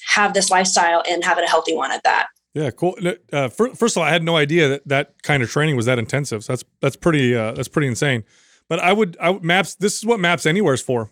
have 0.08 0.34
this 0.34 0.51
lifestyle 0.51 1.03
and 1.08 1.24
have 1.24 1.38
it 1.38 1.43
a 1.45 1.47
healthy 1.47 1.74
one 1.74 1.91
at 1.91 2.03
that. 2.03 2.28
Yeah, 2.58 2.72
cool. 2.72 2.97
Uh, 3.32 3.49
first 3.49 3.95
of 3.95 3.97
all, 3.97 4.03
I 4.03 4.10
had 4.10 4.24
no 4.24 4.36
idea 4.36 4.68
that 4.68 4.88
that 4.88 5.22
kind 5.22 5.43
of 5.43 5.49
training 5.51 5.76
was 5.76 5.86
that 5.86 5.99
intensive. 5.99 6.43
So 6.43 6.53
that's 6.53 6.66
that's 6.82 6.95
pretty 6.95 7.36
uh, 7.36 7.51
that's 7.51 7.68
pretty 7.68 7.88
insane. 7.88 8.24
But 8.68 8.80
I 8.80 8.93
would, 8.93 9.16
I 9.22 9.30
would 9.30 9.43
maps. 9.43 9.76
This 9.76 9.97
is 9.97 10.05
what 10.05 10.20
Maps 10.20 10.45
Anywhere 10.47 10.74
is 10.74 10.82
for. 10.82 11.12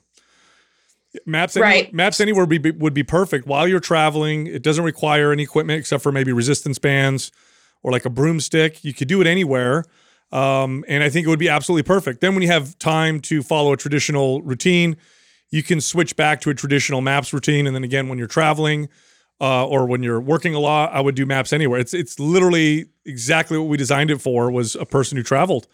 Maps 1.26 1.56
Anywhere, 1.56 1.72
Right. 1.72 1.94
Maps 1.94 2.20
Anywhere 2.20 2.46
would 2.46 2.62
be, 2.62 2.72
would 2.72 2.96
be 2.96 3.04
perfect 3.04 3.46
while 3.46 3.68
you're 3.68 3.80
traveling. 3.80 4.48
It 4.48 4.64
doesn't 4.64 4.84
require 4.84 5.32
any 5.32 5.44
equipment 5.44 5.80
except 5.80 6.02
for 6.02 6.12
maybe 6.12 6.34
resistance 6.34 6.80
bands 6.80 7.32
or 7.84 7.92
like 7.92 8.06
a 8.06 8.10
broomstick. 8.10 8.84
You 8.84 8.94
could 8.94 9.08
do 9.08 9.22
it 9.22 9.28
anywhere. 9.28 9.86
Um, 10.32 10.84
and 10.88 11.04
I 11.04 11.10
think 11.10 11.28
it 11.28 11.30
would 11.30 11.40
be 11.40 11.48
absolutely 11.48 11.84
perfect. 11.84 12.22
Then 12.22 12.34
when 12.34 12.42
you 12.42 12.50
have 12.50 12.78
time 12.80 13.22
to 13.22 13.44
follow 13.44 13.72
a 13.72 13.78
traditional 13.78 14.42
routine, 14.42 14.98
you 15.52 15.62
can 15.64 15.80
switch 15.80 16.16
back 16.16 16.42
to 16.42 16.50
a 16.50 16.56
traditional 16.56 17.02
maps 17.02 17.32
routine. 17.32 17.68
And 17.68 17.76
then 17.76 17.84
again, 17.84 18.10
when 18.10 18.18
you're 18.18 18.28
traveling 18.28 18.90
uh, 19.42 19.68
or 19.68 19.86
when 19.86 20.04
you're 20.04 20.22
working 20.22 20.56
a 20.56 20.60
lot, 20.60 20.94
I 20.94 21.02
would 21.02 21.16
do 21.16 21.26
maps 21.26 21.52
anywhere. 21.54 21.80
It's 21.80 21.94
it's 21.94 22.20
literally 22.20 22.88
exactly 23.06 23.58
what 23.58 23.68
we 23.68 23.78
designed 23.78 24.12
it 24.12 24.22
for 24.22 24.50
was 24.50 24.76
a 24.76 24.86
person 24.86 25.18
who 25.18 25.24
traveled 25.24 25.68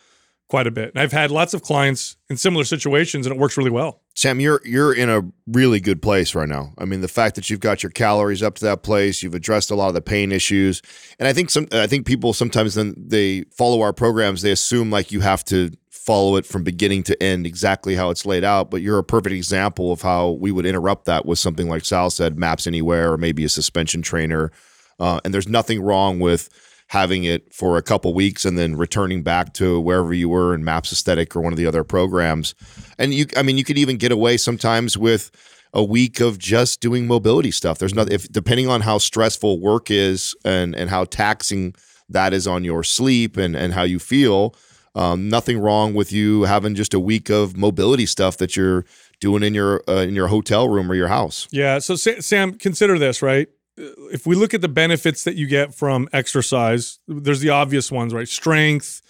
quite 0.51 0.67
a 0.67 0.71
bit. 0.71 0.89
And 0.93 0.99
I've 0.99 1.13
had 1.13 1.31
lots 1.31 1.53
of 1.53 1.61
clients 1.61 2.17
in 2.29 2.35
similar 2.35 2.65
situations 2.65 3.25
and 3.25 3.33
it 3.33 3.39
works 3.39 3.55
really 3.55 3.71
well. 3.71 4.01
Sam, 4.15 4.41
you're 4.41 4.59
you're 4.65 4.93
in 4.93 5.09
a 5.09 5.21
really 5.47 5.79
good 5.79 6.01
place 6.01 6.35
right 6.35 6.49
now. 6.49 6.73
I 6.77 6.83
mean, 6.83 6.99
the 6.99 7.07
fact 7.07 7.35
that 7.35 7.49
you've 7.49 7.61
got 7.61 7.81
your 7.81 7.89
calories 7.89 8.43
up 8.43 8.55
to 8.55 8.65
that 8.65 8.83
place, 8.83 9.23
you've 9.23 9.33
addressed 9.33 9.71
a 9.71 9.75
lot 9.75 9.87
of 9.87 9.93
the 9.93 10.01
pain 10.01 10.33
issues, 10.33 10.81
and 11.17 11.27
I 11.27 11.33
think 11.33 11.49
some 11.49 11.67
I 11.71 11.87
think 11.87 12.05
people 12.05 12.33
sometimes 12.33 12.75
then 12.75 12.93
they 12.97 13.45
follow 13.55 13.81
our 13.81 13.93
programs, 13.93 14.41
they 14.41 14.51
assume 14.51 14.91
like 14.91 15.13
you 15.13 15.21
have 15.21 15.45
to 15.45 15.71
follow 16.05 16.35
it 16.35 16.45
from 16.45 16.63
beginning 16.63 17.03
to 17.03 17.21
end 17.21 17.45
exactly 17.45 17.95
how 17.95 18.09
it's 18.09 18.25
laid 18.25 18.43
out. 18.43 18.71
But 18.71 18.81
you're 18.81 18.97
a 18.97 19.03
perfect 19.03 19.35
example 19.35 19.91
of 19.91 20.01
how 20.01 20.31
we 20.31 20.51
would 20.51 20.65
interrupt 20.65 21.05
that 21.05 21.25
with 21.25 21.37
something 21.37 21.69
like 21.69 21.85
Sal 21.85 22.09
said, 22.09 22.39
Maps 22.39 22.65
Anywhere, 22.65 23.13
or 23.13 23.17
maybe 23.17 23.43
a 23.43 23.49
suspension 23.49 24.01
trainer. 24.01 24.51
Uh, 24.99 25.19
and 25.23 25.33
there's 25.33 25.47
nothing 25.47 25.81
wrong 25.81 26.19
with 26.19 26.49
having 26.87 27.23
it 27.23 27.53
for 27.53 27.77
a 27.77 27.81
couple 27.81 28.13
weeks 28.13 28.43
and 28.45 28.57
then 28.57 28.75
returning 28.75 29.23
back 29.23 29.53
to 29.53 29.79
wherever 29.79 30.13
you 30.13 30.27
were 30.27 30.53
in 30.53 30.63
Maps 30.63 30.91
Aesthetic 30.91 31.35
or 31.35 31.41
one 31.41 31.53
of 31.53 31.57
the 31.57 31.65
other 31.65 31.83
programs. 31.83 32.53
And 32.97 33.13
you, 33.13 33.27
I 33.37 33.43
mean, 33.43 33.57
you 33.57 33.63
could 33.63 33.77
even 33.77 33.97
get 33.97 34.11
away 34.11 34.37
sometimes 34.37 34.97
with 34.97 35.31
a 35.73 35.83
week 35.83 36.19
of 36.19 36.37
just 36.37 36.81
doing 36.81 37.07
mobility 37.07 37.51
stuff. 37.51 37.77
There's 37.77 37.93
nothing, 37.93 38.13
if 38.13 38.29
depending 38.31 38.67
on 38.67 38.81
how 38.81 38.97
stressful 38.97 39.61
work 39.61 39.89
is 39.89 40.35
and 40.43 40.75
and 40.75 40.89
how 40.89 41.05
taxing 41.05 41.75
that 42.09 42.33
is 42.33 42.47
on 42.47 42.63
your 42.63 42.83
sleep 42.83 43.37
and 43.37 43.55
and 43.55 43.73
how 43.73 43.83
you 43.83 43.99
feel. 43.99 44.55
Um, 44.93 45.29
nothing 45.29 45.57
wrong 45.59 45.93
with 45.93 46.11
you 46.11 46.43
having 46.43 46.75
just 46.75 46.93
a 46.93 46.99
week 46.99 47.29
of 47.29 47.55
mobility 47.55 48.05
stuff 48.05 48.37
that 48.37 48.57
you're 48.57 48.85
doing 49.19 49.43
in 49.43 49.53
your 49.53 49.83
uh, 49.87 50.01
in 50.01 50.15
your 50.15 50.27
hotel 50.27 50.67
room 50.67 50.91
or 50.91 50.95
your 50.95 51.07
house. 51.07 51.47
Yeah. 51.51 51.79
So 51.79 51.95
Sa- 51.95 52.19
Sam, 52.19 52.55
consider 52.55 52.99
this, 52.99 53.21
right? 53.21 53.47
If 53.77 54.27
we 54.27 54.35
look 54.35 54.53
at 54.53 54.61
the 54.61 54.67
benefits 54.67 55.23
that 55.23 55.35
you 55.35 55.47
get 55.47 55.73
from 55.73 56.09
exercise, 56.11 56.99
there's 57.07 57.39
the 57.39 57.49
obvious 57.49 57.89
ones, 57.89 58.13
right? 58.13 58.27
Strength, 58.27 59.01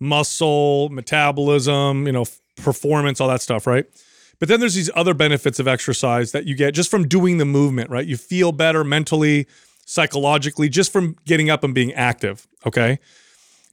muscle, 0.00 0.88
metabolism, 0.90 2.06
you 2.06 2.12
know, 2.12 2.24
performance, 2.56 3.20
all 3.20 3.28
that 3.28 3.40
stuff, 3.40 3.66
right? 3.66 3.86
But 4.40 4.48
then 4.48 4.60
there's 4.60 4.74
these 4.74 4.90
other 4.94 5.14
benefits 5.14 5.58
of 5.58 5.66
exercise 5.66 6.32
that 6.32 6.46
you 6.46 6.54
get 6.54 6.74
just 6.74 6.90
from 6.90 7.08
doing 7.08 7.38
the 7.38 7.44
movement, 7.44 7.90
right? 7.90 8.06
You 8.06 8.16
feel 8.16 8.52
better 8.52 8.84
mentally, 8.84 9.46
psychologically, 9.84 10.68
just 10.68 10.92
from 10.92 11.16
getting 11.24 11.50
up 11.50 11.64
and 11.64 11.74
being 11.74 11.92
active, 11.94 12.46
okay? 12.66 12.98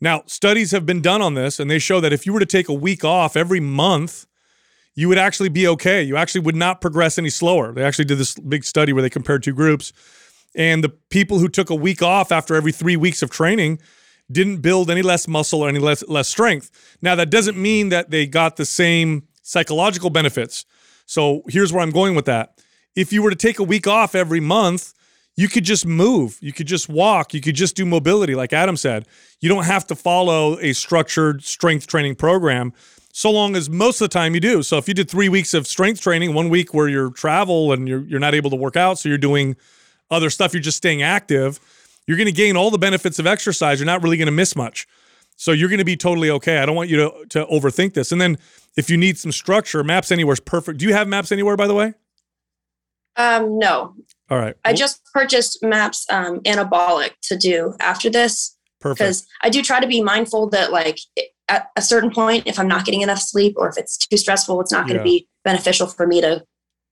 Now, 0.06 0.22
studies 0.28 0.70
have 0.70 0.86
been 0.86 1.02
done 1.02 1.24
on 1.24 1.34
this, 1.34 1.60
and 1.60 1.68
they 1.68 1.80
show 1.80 2.00
that 2.00 2.14
if 2.14 2.28
you 2.28 2.34
were 2.34 2.40
to 2.40 2.46
take 2.46 2.70
a 2.70 2.74
week 2.74 3.04
off 3.04 3.36
every 3.36 3.60
month, 3.60 4.28
you 4.94 5.08
would 5.08 5.18
actually 5.18 5.50
be 5.50 5.68
okay. 5.70 6.04
You 6.04 6.16
actually 6.16 6.42
would 6.42 6.56
not 6.56 6.80
progress 6.80 7.18
any 7.18 7.32
slower. 7.32 7.72
They 7.72 7.84
actually 7.84 8.06
did 8.06 8.20
this 8.20 8.36
big 8.36 8.64
study 8.66 8.94
where 8.94 9.02
they 9.02 9.10
compared 9.10 9.42
two 9.42 9.56
groups, 9.56 9.94
and 10.56 10.84
the 10.84 10.90
people 10.90 11.40
who 11.40 11.50
took 11.50 11.72
a 11.72 11.76
week 11.76 12.04
off 12.04 12.32
after 12.32 12.54
every 12.54 12.72
three 12.72 12.96
weeks 12.96 13.24
of 13.24 13.32
training 13.32 13.80
didn't 14.32 14.58
build 14.58 14.92
any 14.92 15.02
less 15.02 15.28
muscle 15.28 15.64
or 15.64 15.70
any 15.70 15.80
less 15.80 16.08
less 16.08 16.28
strength. 16.28 16.70
Now, 17.02 17.16
that 17.16 17.32
doesn't 17.32 17.58
mean 17.58 17.90
that 17.90 18.12
they 18.12 18.28
got 18.28 18.58
the 18.58 18.66
same 18.66 19.24
psychological 19.42 20.12
benefits. 20.12 20.66
So 21.08 21.42
here's 21.48 21.74
where 21.74 21.82
I'm 21.82 21.90
going 21.90 22.14
with 22.14 22.26
that. 22.26 22.62
If 22.96 23.12
you 23.12 23.24
were 23.24 23.32
to 23.32 23.36
take 23.36 23.58
a 23.58 23.64
week 23.64 23.88
off 23.88 24.14
every 24.14 24.40
month, 24.40 24.94
you 25.38 25.48
could 25.48 25.66
just 25.66 25.86
move. 25.86 26.38
You 26.42 26.54
could 26.54 26.68
just 26.68 26.88
walk. 26.88 27.34
You 27.34 27.42
could 27.42 27.56
just 27.56 27.76
do 27.76 27.86
mobility, 27.86 28.36
like 28.36 28.54
Adam 28.54 28.78
said. 28.78 29.06
You 29.42 29.50
don't 29.50 29.66
have 29.66 29.86
to 29.88 29.96
follow 29.96 30.58
a 30.60 30.74
structured 30.74 31.44
strength 31.44 31.88
training 31.88 32.16
program, 32.16 32.74
so 33.12 33.32
long 33.32 33.56
as 33.56 33.70
most 33.70 34.02
of 34.02 34.10
the 34.10 34.14
time 34.14 34.34
you 34.34 34.42
do. 34.42 34.64
So 34.64 34.78
if 34.78 34.88
you 34.88 34.94
did 34.94 35.10
three 35.10 35.30
weeks 35.30 35.54
of 35.54 35.68
strength 35.68 36.02
training, 36.02 36.34
one 36.34 36.50
week 36.50 36.74
where 36.74 36.88
you're 36.88 37.12
travel 37.12 37.74
and 37.74 37.88
you're 37.88 38.02
you're 38.02 38.20
not 38.20 38.34
able 38.34 38.50
to 38.50 38.56
work 38.56 38.76
out, 38.76 38.98
so 38.98 39.10
you're 39.10 39.18
doing 39.18 39.56
other 40.10 40.30
stuff, 40.30 40.54
you're 40.54 40.62
just 40.62 40.78
staying 40.78 41.02
active. 41.02 41.60
You're 42.08 42.18
going 42.18 42.28
to 42.28 42.32
gain 42.32 42.56
all 42.56 42.70
the 42.72 42.78
benefits 42.78 43.20
of 43.20 43.26
exercise. 43.26 43.80
You're 43.80 43.88
not 43.88 44.04
really 44.04 44.18
going 44.18 44.28
to 44.28 44.32
miss 44.32 44.56
much. 44.56 44.88
So 45.38 45.52
you're 45.52 45.70
going 45.70 45.80
to 45.80 45.86
be 45.86 45.98
totally 45.98 46.30
okay. 46.30 46.60
I 46.60 46.66
don't 46.66 46.76
want 46.76 46.90
you 46.90 46.98
to 46.98 47.26
to 47.30 47.46
overthink 47.48 47.94
this. 47.94 48.12
And 48.12 48.22
then 48.22 48.38
if 48.78 48.90
you 48.90 48.98
need 48.98 49.18
some 49.18 49.32
structure, 49.32 49.84
Maps 49.84 50.12
Anywhere 50.12 50.34
is 50.34 50.40
perfect. 50.40 50.80
Do 50.80 50.86
you 50.86 50.94
have 50.94 51.08
Maps 51.08 51.32
Anywhere, 51.32 51.58
by 51.58 51.68
the 51.68 51.74
way? 51.74 51.94
Um, 53.18 53.58
no, 53.60 53.96
All 54.30 54.38
right. 54.40 54.56
I 54.66 54.74
just 54.74 55.02
purchased 55.14 55.62
Maps 55.64 56.06
um, 56.10 56.40
Anabolic 56.42 57.12
to 57.24 57.38
do 57.38 57.76
after 57.80 58.10
this 58.10 58.58
perfect. 58.82 59.00
because 59.00 59.28
I 59.44 59.50
do 59.50 59.62
try 59.62 59.80
to 59.80 59.88
be 59.88 60.02
mindful 60.02 60.50
that 60.50 60.72
like 60.72 61.00
at 61.48 61.68
a 61.76 61.82
certain 61.82 62.10
point, 62.12 62.44
if 62.48 62.58
I'm 62.60 62.68
not 62.68 62.86
getting 62.86 63.02
enough 63.02 63.20
sleep 63.20 63.54
or 63.58 63.70
if 63.70 63.78
it's 63.78 63.98
too 63.98 64.18
stressful, 64.18 64.60
it's 64.62 64.72
not 64.72 64.88
going 64.88 64.96
Yeah. 64.96 65.04
to 65.04 65.10
be 65.10 65.28
beneficial 65.44 65.86
for 65.86 66.08
me 66.08 66.22
to 66.22 66.44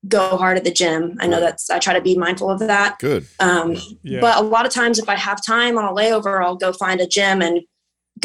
go 0.08 0.38
hard 0.38 0.58
at 0.58 0.64
the 0.64 0.72
gym. 0.72 1.18
I 1.20 1.28
know 1.28 1.40
that's 1.40 1.70
I 1.70 1.80
try 1.80 1.94
to 1.94 2.02
be 2.02 2.16
mindful 2.18 2.50
of 2.52 2.60
that. 2.60 3.00
Good. 3.00 3.26
Um, 3.40 3.78
Yeah. 4.04 4.20
But 4.20 4.38
a 4.38 4.42
lot 4.42 4.66
of 4.68 4.72
times, 4.72 5.00
if 5.00 5.10
I 5.10 5.16
have 5.16 5.44
time 5.44 5.78
on 5.78 5.86
a 5.86 5.92
layover, 5.94 6.44
I'll 6.44 6.56
go 6.58 6.72
find 6.74 7.00
a 7.02 7.08
gym 7.08 7.42
and 7.42 7.62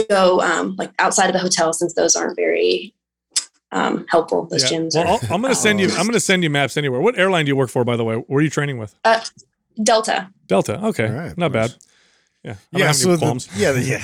go 0.09 0.41
um, 0.43 0.75
like 0.77 0.91
outside 0.99 1.29
of 1.29 1.33
the 1.33 1.39
hotel 1.39 1.73
since 1.73 1.95
those 1.95 2.15
aren't 2.15 2.37
very 2.37 2.95
um, 3.73 4.07
helpful. 4.09 4.47
Those 4.47 4.71
Yeah. 4.71 4.79
gyms 4.79 4.95
Well, 4.95 5.05
are 5.05 5.09
I'll, 5.25 5.35
I'm 5.35 5.41
going 5.43 5.53
to 5.55 5.61
send 5.61 5.81
you. 5.81 5.89
Oh. 5.91 5.95
I'm 5.97 6.03
going 6.05 6.13
to 6.15 6.21
send 6.21 6.43
you 6.43 6.51
maps 6.51 6.77
anywhere. 6.77 7.01
What 7.01 7.19
airline 7.19 7.45
do 7.45 7.51
you 7.51 7.57
work 7.57 7.71
for, 7.71 7.85
by 7.85 7.97
the 7.97 8.05
way? 8.05 8.17
Where 8.17 8.39
are 8.39 8.43
you 8.43 8.51
training 8.51 8.79
with? 8.79 8.95
uh, 9.05 9.21
Delta. 9.83 10.31
Delta. 10.47 10.85
Okay, 10.87 11.07
All 11.07 11.13
right, 11.13 11.39
not 11.39 11.53
nice. 11.53 11.71
bad. 11.73 11.79
Yeah. 12.45 12.55
I 12.75 12.79
yeah 12.79 12.93
so 12.93 13.17
the, 13.17 13.49
yeah 13.57 13.73
the, 13.73 13.83
yeah 13.83 14.03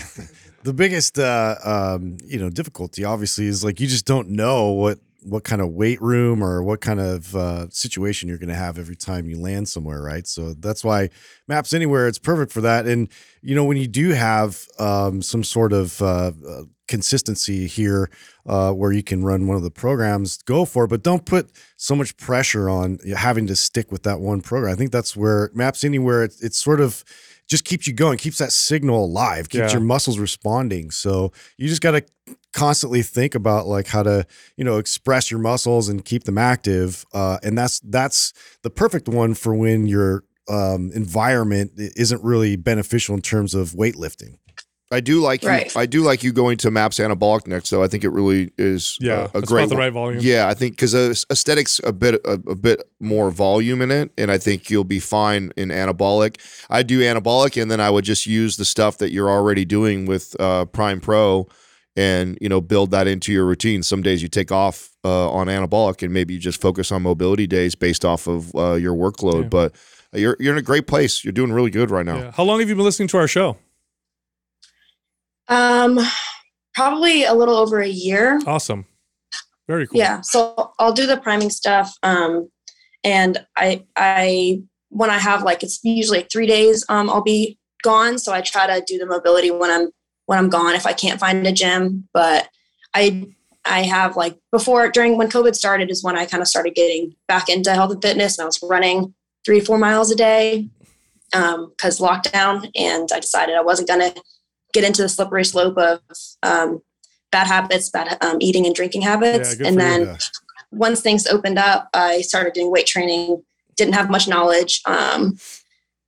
the 0.65 0.73
biggest 0.73 1.19
uh 1.21 1.55
um 1.65 2.17
you 2.25 2.39
know 2.39 2.51
difficulty 2.51 3.05
obviously 3.05 3.47
is 3.47 3.65
like 3.65 3.79
you 3.81 3.87
just 3.87 4.07
don't 4.07 4.29
know 4.29 4.71
what 4.73 4.99
what 5.23 5.45
kind 5.45 5.63
of 5.63 5.71
weight 5.71 6.03
room 6.03 6.43
or 6.43 6.63
what 6.63 6.81
kind 6.81 7.01
of 7.01 7.35
uh, 7.37 7.69
situation 7.71 8.29
you're 8.29 8.37
going 8.39 8.49
to 8.49 8.55
have 8.55 8.77
every 8.79 8.97
time 8.97 9.27
you 9.29 9.41
land 9.41 9.69
somewhere 9.69 10.03
right 10.03 10.27
so 10.27 10.53
that's 10.55 10.85
why 10.85 11.09
maps 11.49 11.73
anywhere 11.73 12.09
it's 12.09 12.19
perfect 12.19 12.53
for 12.53 12.61
that 12.61 12.87
and 12.87 13.09
you 13.41 13.55
know 13.55 13.65
when 13.65 13.77
you 13.79 13.87
do 13.87 14.11
have 14.11 14.67
um, 14.81 15.23
some 15.23 15.43
sort 15.45 15.73
of 15.73 16.03
uh, 16.03 16.33
uh, 16.47 16.63
consistency 16.87 17.67
here 17.67 18.11
uh, 18.47 18.71
where 18.73 18.93
you 18.93 19.03
can 19.03 19.25
run 19.25 19.47
one 19.47 19.57
of 19.57 19.63
the 19.63 19.71
programs 19.71 20.39
go 20.43 20.65
for 20.65 20.85
it 20.85 20.89
but 20.89 21.03
don't 21.03 21.25
put 21.25 21.51
so 21.77 21.95
much 21.95 22.17
pressure 22.17 22.69
on 22.69 22.99
having 23.17 23.47
to 23.47 23.57
stick 23.57 23.91
with 23.91 24.03
that 24.03 24.21
one 24.21 24.41
program 24.41 24.73
i 24.73 24.77
think 24.77 24.93
that's 24.93 25.17
where 25.17 25.51
maps 25.55 25.83
anywhere 25.85 26.25
it, 26.25 26.35
it's 26.41 26.59
sort 26.59 26.81
of 26.81 27.03
just 27.47 27.67
keeps 27.67 27.87
you 27.87 27.93
going, 27.93 28.17
keeps 28.17 28.39
that 28.39 28.53
signal 28.53 29.05
alive, 29.05 29.51
keeps 29.51 29.65
Yeah. 29.71 29.73
your 29.73 29.83
muscles 29.83 30.19
responding. 30.19 30.91
So 30.91 31.31
you 31.59 31.69
just 31.69 31.83
got 31.83 31.91
to 31.91 32.03
constantly 32.55 33.03
think 33.03 33.35
about 33.35 33.67
like 33.67 33.87
how 33.87 34.03
to, 34.03 34.27
you 34.57 34.65
know, 34.65 34.79
express 34.79 35.31
your 35.31 35.41
muscles 35.41 35.91
and 35.91 36.03
keep 36.03 36.25
them 36.25 36.39
active. 36.39 37.05
Uh, 37.13 37.37
and 37.43 37.57
that's 37.59 37.81
that's 37.81 38.33
the 38.63 38.71
perfect 38.71 39.09
one 39.11 39.35
for 39.35 39.55
when 39.55 39.87
your 39.87 40.25
um, 40.49 40.91
environment 40.95 41.73
isn't 41.77 42.25
really 42.25 42.57
beneficial 42.57 43.15
in 43.15 43.21
terms 43.21 43.55
of 43.55 43.73
weightlifting. 43.73 44.39
I 44.95 45.01
do 45.01 45.21
like 45.21 45.43
you. 45.43 45.51
I 45.77 45.87
do 45.87 46.03
like 46.03 46.23
you 46.23 46.33
going 46.33 46.57
to 46.59 46.71
Maps 46.71 46.99
Anabolic 46.99 47.47
next, 47.47 47.71
though. 47.71 47.83
I 47.83 47.89
think 47.89 48.05
it 48.05 48.11
really 48.11 48.53
is 48.57 48.97
Yeah, 49.01 49.13
a, 49.13 49.25
a 49.25 49.31
that's 49.33 49.49
great 49.49 49.65
about 49.65 49.71
the 49.71 49.77
right 49.77 49.93
volume. 49.93 50.23
Yeah, 50.23 50.49
I 50.49 50.55
think 50.55 50.75
because 50.75 50.95
uh, 50.95 51.15
aesthetics 51.31 51.81
a 51.85 51.93
bit 51.93 52.15
a, 52.25 52.33
a 52.47 52.55
bit 52.55 52.83
more 53.01 53.31
volume 53.31 53.83
in 53.83 53.91
it, 53.91 54.13
and 54.17 54.31
I 54.31 54.39
think 54.39 54.71
you'll 54.71 54.85
be 54.85 55.01
fine 55.01 55.53
in 55.57 55.71
anabolic. 55.71 56.41
I 56.71 56.83
do 56.83 57.01
anabolic, 57.01 57.61
and 57.61 57.71
then 57.71 57.81
I 57.81 57.91
would 57.91 58.05
just 58.05 58.27
use 58.27 58.57
the 58.57 58.65
stuff 58.65 58.99
that 58.99 59.11
you're 59.11 59.31
already 59.31 59.65
doing 59.65 60.07
with 60.07 60.37
uh, 60.41 60.67
Prime 60.67 61.01
Pro, 61.01 61.49
and 61.97 62.39
you 62.41 62.49
know 62.49 62.61
build 62.61 62.91
that 62.93 63.07
into 63.07 63.33
your 63.33 63.45
routine. 63.45 63.83
Some 63.83 64.03
days 64.03 64.23
you 64.23 64.29
take 64.29 64.53
off 64.53 64.91
uh, 65.05 65.31
on 65.31 65.49
anabolic, 65.49 66.03
and 66.03 66.13
maybe 66.13 66.35
you 66.35 66.41
just 66.41 66.61
focus 66.61 66.93
on 66.93 67.03
mobility 67.03 67.47
days 67.47 67.75
based 67.75 68.05
off 68.05 68.27
of 68.27 68.55
uh, 68.55 68.75
your 68.75 68.95
workload. 68.95 69.43
Yeah. 69.43 69.49
But 69.49 69.75
you're 70.13 70.37
you're 70.39 70.53
in 70.53 70.59
a 70.59 70.63
great 70.63 70.87
place. 70.87 71.25
You're 71.25 71.33
doing 71.33 71.53
really 71.53 71.71
good 71.71 71.91
right 71.91 72.07
now. 72.07 72.17
Yeah. 72.17 72.31
How 72.33 72.45
long 72.45 72.61
have 72.61 72.69
you 72.69 72.75
been 72.75 72.85
listening 72.85 73.09
to 73.09 73.19
our 73.19 73.29
show? 73.29 73.57
Um, 75.49 75.99
probably 76.75 77.25
a 77.25 77.35
little 77.35 77.57
over 77.57 77.81
a 77.81 77.89
year. 77.89 78.41
Awesome. 78.47 78.87
Very 79.69 79.87
cool. 79.87 79.99
Yeah. 79.99 80.21
So 80.23 80.73
I'll 80.79 80.93
do 80.93 81.07
the 81.07 81.17
priming 81.17 81.51
stuff. 81.51 81.95
Um, 82.03 82.51
and 83.03 83.45
I, 83.57 83.85
I, 83.97 84.63
when 84.91 85.11
I 85.11 85.19
have 85.19 85.43
like, 85.43 85.63
it's 85.63 85.81
usually 85.83 86.19
like 86.19 86.31
three 86.31 86.47
days, 86.47 86.85
um, 86.89 87.11
I'll 87.11 87.23
be 87.23 87.59
gone. 87.83 88.19
So 88.19 88.33
I 88.33 88.41
try 88.41 88.67
to 88.67 88.85
do 88.87 88.99
the 88.99 89.07
mobility 89.07 89.51
when 89.51 89.71
I'm 89.71 89.91
when 90.27 90.39
I'm 90.39 90.49
gone 90.49 90.75
if 90.75 90.87
I 90.87 90.95
can't 90.95 91.21
find 91.21 91.47
a 91.47 91.53
gym. 91.53 92.09
But 92.15 92.49
I 92.95 93.27
I 93.67 93.83
have 93.83 94.17
like 94.17 94.39
before 94.53 94.91
during 94.91 95.19
when 95.19 95.29
COVID 95.29 95.55
started 95.55 95.91
is 95.91 96.03
when 96.03 96.17
I 96.17 96.27
kind 96.27 96.41
of 96.41 96.49
started 96.49 96.75
getting 96.75 97.15
back 97.29 97.49
into 97.49 97.73
health 97.73 97.93
and 97.93 98.03
fitness 98.03 98.39
and 98.39 98.45
I 98.45 98.47
was 98.47 98.59
running 98.63 99.15
three, 99.45 99.61
four 99.61 99.79
miles 99.79 100.11
a 100.11 100.17
day 100.17 100.69
Um, 101.35 101.71
because 101.71 102.01
um, 102.01 102.09
lockdown. 102.09 102.71
And 102.75 103.09
I 103.13 103.21
decided 103.21 103.55
I 103.55 103.63
wasn't 103.63 103.89
going 103.89 104.01
to 104.01 104.23
get 104.75 104.85
into 104.85 105.01
the 105.01 105.09
slippery 105.09 105.45
slope 105.45 105.79
of 105.79 106.01
um, 106.43 106.83
bad 107.33 107.47
habits, 107.47 107.89
bad 107.89 108.19
um, 108.21 108.37
eating 108.41 108.67
and 108.67 108.75
drinking 108.75 109.03
habits. 109.03 109.59
Yeah, 109.59 109.69
and 109.69 109.81
then 109.81 110.19
once 110.71 111.01
things 111.01 111.27
opened 111.27 111.59
up, 111.59 111.89
I 111.95 112.21
started 112.21 112.53
doing 112.53 112.71
weight 112.71 112.87
training, 112.87 113.43
didn't 113.77 113.95
have 113.95 114.11
much 114.11 114.29
knowledge. 114.29 114.83
Um, 114.85 115.39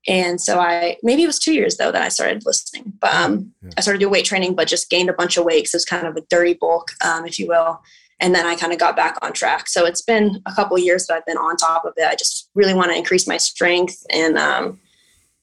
and 0.08 0.40
so 0.40 0.60
I 0.60 0.98
maybe 1.02 1.22
it 1.22 1.26
was 1.26 1.38
two 1.38 1.54
years 1.54 1.78
though 1.78 1.90
that 1.90 2.02
I 2.02 2.08
started 2.08 2.44
listening. 2.44 2.92
But 3.00 3.14
um, 3.14 3.52
yeah. 3.62 3.70
I 3.76 3.80
started 3.80 3.98
doing 3.98 4.12
weight 4.12 4.24
training, 4.24 4.54
but 4.54 4.68
just 4.68 4.90
gained 4.90 5.08
a 5.08 5.14
bunch 5.14 5.36
of 5.36 5.44
weight. 5.44 5.68
So 5.68 5.76
it's 5.76 5.84
kind 5.84 6.06
of 6.06 6.16
a 6.16 6.20
dirty 6.28 6.54
bulk, 6.54 6.90
um, 7.04 7.26
if 7.26 7.38
you 7.38 7.46
will. 7.48 7.80
And 8.18 8.34
then 8.34 8.46
I 8.46 8.56
kind 8.56 8.72
of 8.72 8.78
got 8.78 8.96
back 8.96 9.18
on 9.20 9.32
track. 9.32 9.68
So 9.68 9.84
it's 9.84 10.00
been 10.00 10.42
a 10.46 10.52
couple 10.52 10.78
years 10.78 11.06
that 11.06 11.14
I've 11.14 11.26
been 11.26 11.36
on 11.36 11.56
top 11.56 11.84
of 11.84 11.92
it. 11.96 12.06
I 12.06 12.14
just 12.14 12.48
really 12.54 12.72
want 12.72 12.90
to 12.90 12.96
increase 12.96 13.26
my 13.26 13.36
strength 13.36 14.06
and 14.10 14.38
um, 14.38 14.80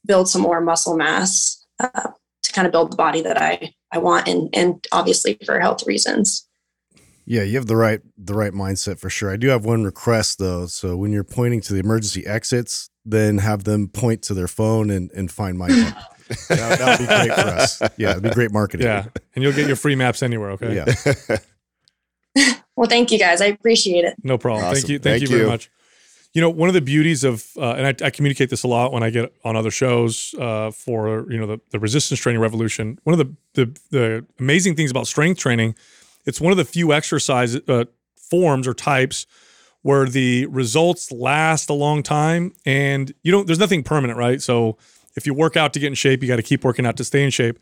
build 0.05 0.27
some 0.27 0.41
more 0.41 0.59
muscle 0.59 0.97
mass 0.97 1.63
uh, 1.79 2.11
to 2.53 2.55
kind 2.55 2.65
of 2.65 2.71
build 2.71 2.91
the 2.91 2.95
body 2.95 3.21
that 3.21 3.41
I 3.41 3.73
I 3.91 3.97
want, 3.97 4.27
and 4.27 4.49
and 4.53 4.83
obviously 4.91 5.37
for 5.45 5.59
health 5.59 5.85
reasons. 5.85 6.47
Yeah, 7.25 7.43
you 7.43 7.55
have 7.55 7.67
the 7.67 7.77
right 7.77 8.01
the 8.17 8.33
right 8.33 8.53
mindset 8.53 8.99
for 8.99 9.09
sure. 9.09 9.31
I 9.31 9.37
do 9.37 9.47
have 9.47 9.65
one 9.65 9.83
request 9.83 10.39
though. 10.39 10.65
So 10.65 10.97
when 10.97 11.11
you're 11.11 11.23
pointing 11.23 11.61
to 11.61 11.73
the 11.73 11.79
emergency 11.79 12.25
exits, 12.25 12.89
then 13.05 13.37
have 13.37 13.63
them 13.63 13.87
point 13.87 14.21
to 14.23 14.33
their 14.33 14.47
phone 14.47 14.89
and, 14.89 15.11
and 15.11 15.31
find 15.31 15.57
my 15.57 15.69
phone. 15.69 15.95
that, 16.49 16.79
that 16.79 16.99
would 16.99 17.07
be 17.07 17.13
great 17.13 17.33
for 17.33 17.47
us. 17.47 17.81
Yeah, 17.97 18.11
it'd 18.11 18.23
be 18.23 18.29
great 18.31 18.51
marketing. 18.51 18.87
Yeah, 18.87 19.05
and 19.35 19.43
you'll 19.43 19.53
get 19.53 19.67
your 19.67 19.75
free 19.75 19.95
maps 19.95 20.21
anywhere. 20.21 20.51
Okay. 20.51 20.75
Yeah. 20.75 21.37
well, 22.75 22.89
thank 22.89 23.11
you 23.11 23.19
guys. 23.19 23.41
I 23.41 23.45
appreciate 23.45 24.03
it. 24.05 24.15
No 24.23 24.37
problem. 24.37 24.65
Awesome. 24.65 24.75
Thank 24.75 24.89
you. 24.89 24.99
Thank, 24.99 25.21
thank 25.21 25.29
you 25.29 25.37
very 25.37 25.49
much. 25.49 25.69
You 26.33 26.41
know, 26.41 26.49
one 26.49 26.67
of 26.67 26.73
the 26.73 26.81
beauties 26.81 27.23
of, 27.23 27.45
uh, 27.57 27.73
and 27.73 27.85
I, 27.85 28.07
I, 28.07 28.09
communicate 28.09 28.49
this 28.49 28.63
a 28.63 28.67
lot 28.67 28.91
when 28.91 29.03
I 29.03 29.11
get 29.11 29.31
on 29.43 29.55
other 29.55 29.69
shows 29.69 30.33
uh, 30.39 30.71
for 30.71 31.31
you 31.31 31.37
know 31.37 31.45
the, 31.45 31.61
the 31.69 31.79
resistance 31.79 32.19
training 32.19 32.41
revolution. 32.41 32.97
One 33.03 33.19
of 33.19 33.19
the, 33.19 33.35
the 33.53 33.79
the 33.91 34.25
amazing 34.39 34.75
things 34.75 34.89
about 34.89 35.05
strength 35.05 35.39
training, 35.39 35.75
it's 36.25 36.41
one 36.41 36.51
of 36.51 36.57
the 36.57 36.65
few 36.65 36.91
exercise 36.91 37.55
uh, 37.55 37.85
forms 38.15 38.67
or 38.67 38.73
types 38.73 39.27
where 39.83 40.07
the 40.07 40.47
results 40.47 41.11
last 41.11 41.69
a 41.69 41.73
long 41.73 42.01
time 42.01 42.53
and 42.65 43.13
you 43.21 43.31
don't 43.31 43.45
there's 43.45 43.59
nothing 43.59 43.83
permanent 43.83 44.17
right? 44.17 44.41
So 44.41 44.77
if 45.15 45.27
you 45.27 45.33
work 45.33 45.55
out 45.55 45.73
to 45.73 45.79
get 45.79 45.87
in 45.87 45.93
shape 45.93 46.23
you 46.23 46.27
got 46.27 46.37
to 46.37 46.41
keep 46.41 46.63
working 46.63 46.85
out 46.85 46.97
to 46.97 47.03
stay 47.03 47.23
in 47.23 47.29
shape. 47.29 47.59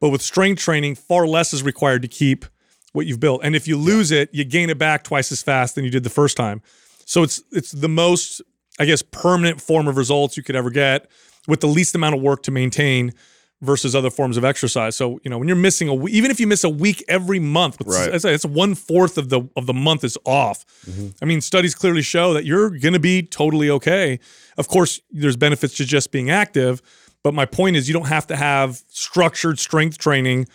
But 0.00 0.08
with 0.08 0.22
strength 0.22 0.60
training 0.60 0.96
far 0.96 1.26
less 1.26 1.52
is 1.52 1.62
required 1.62 2.02
to 2.02 2.08
keep 2.08 2.46
what 2.92 3.06
you've 3.06 3.20
built. 3.20 3.42
And 3.44 3.54
if 3.54 3.68
you 3.68 3.76
lose 3.76 4.10
it 4.10 4.34
you 4.34 4.44
gain 4.44 4.70
it 4.70 4.78
back 4.78 5.04
twice 5.04 5.30
as 5.30 5.42
fast 5.42 5.76
than 5.76 5.84
you 5.84 5.90
did 5.90 6.02
the 6.02 6.10
first 6.10 6.36
time 6.36 6.62
so 7.08 7.22
it's 7.22 7.42
it's 7.52 7.72
the 7.72 7.88
most 7.88 8.42
i 8.78 8.84
guess 8.84 9.02
permanent 9.02 9.60
form 9.60 9.88
of 9.88 9.96
results 9.96 10.36
you 10.36 10.42
could 10.42 10.56
ever 10.56 10.70
get 10.70 11.10
with 11.46 11.60
the 11.60 11.66
least 11.66 11.94
amount 11.94 12.14
of 12.14 12.20
work 12.20 12.42
to 12.42 12.50
maintain 12.50 13.12
versus 13.60 13.96
other 13.96 14.10
forms 14.10 14.36
of 14.36 14.44
exercise. 14.44 14.96
So 14.96 15.18
you 15.24 15.30
know 15.30 15.38
when 15.38 15.48
you're 15.48 15.56
missing 15.56 15.88
a 15.88 15.94
week, 15.94 16.14
even 16.14 16.30
if 16.30 16.38
you 16.38 16.46
miss 16.46 16.64
a 16.64 16.68
week 16.68 17.02
every 17.08 17.38
month, 17.38 17.78
right. 17.84 18.14
it's, 18.14 18.24
it's 18.24 18.44
one 18.44 18.74
fourth 18.74 19.18
of 19.18 19.28
the 19.28 19.48
of 19.56 19.66
the 19.66 19.74
month 19.74 20.04
is 20.04 20.16
off. 20.24 20.64
Mm-hmm. 20.86 21.08
I 21.20 21.24
mean, 21.24 21.40
studies 21.40 21.74
clearly 21.74 22.02
show 22.02 22.34
that 22.34 22.44
you're 22.44 22.70
going 22.70 22.94
to 22.94 23.00
be 23.00 23.22
totally 23.22 23.70
okay. 23.70 24.20
Of 24.56 24.68
course, 24.68 25.00
there's 25.10 25.36
benefits 25.36 25.76
to 25.78 25.84
just 25.84 26.12
being 26.12 26.30
active, 26.30 26.82
but 27.22 27.34
my 27.34 27.46
point 27.46 27.76
is 27.76 27.88
you 27.88 27.94
don't 27.94 28.08
have 28.08 28.26
to 28.28 28.36
have 28.36 28.82
structured 28.88 29.58
strength 29.58 29.98
training 29.98 30.46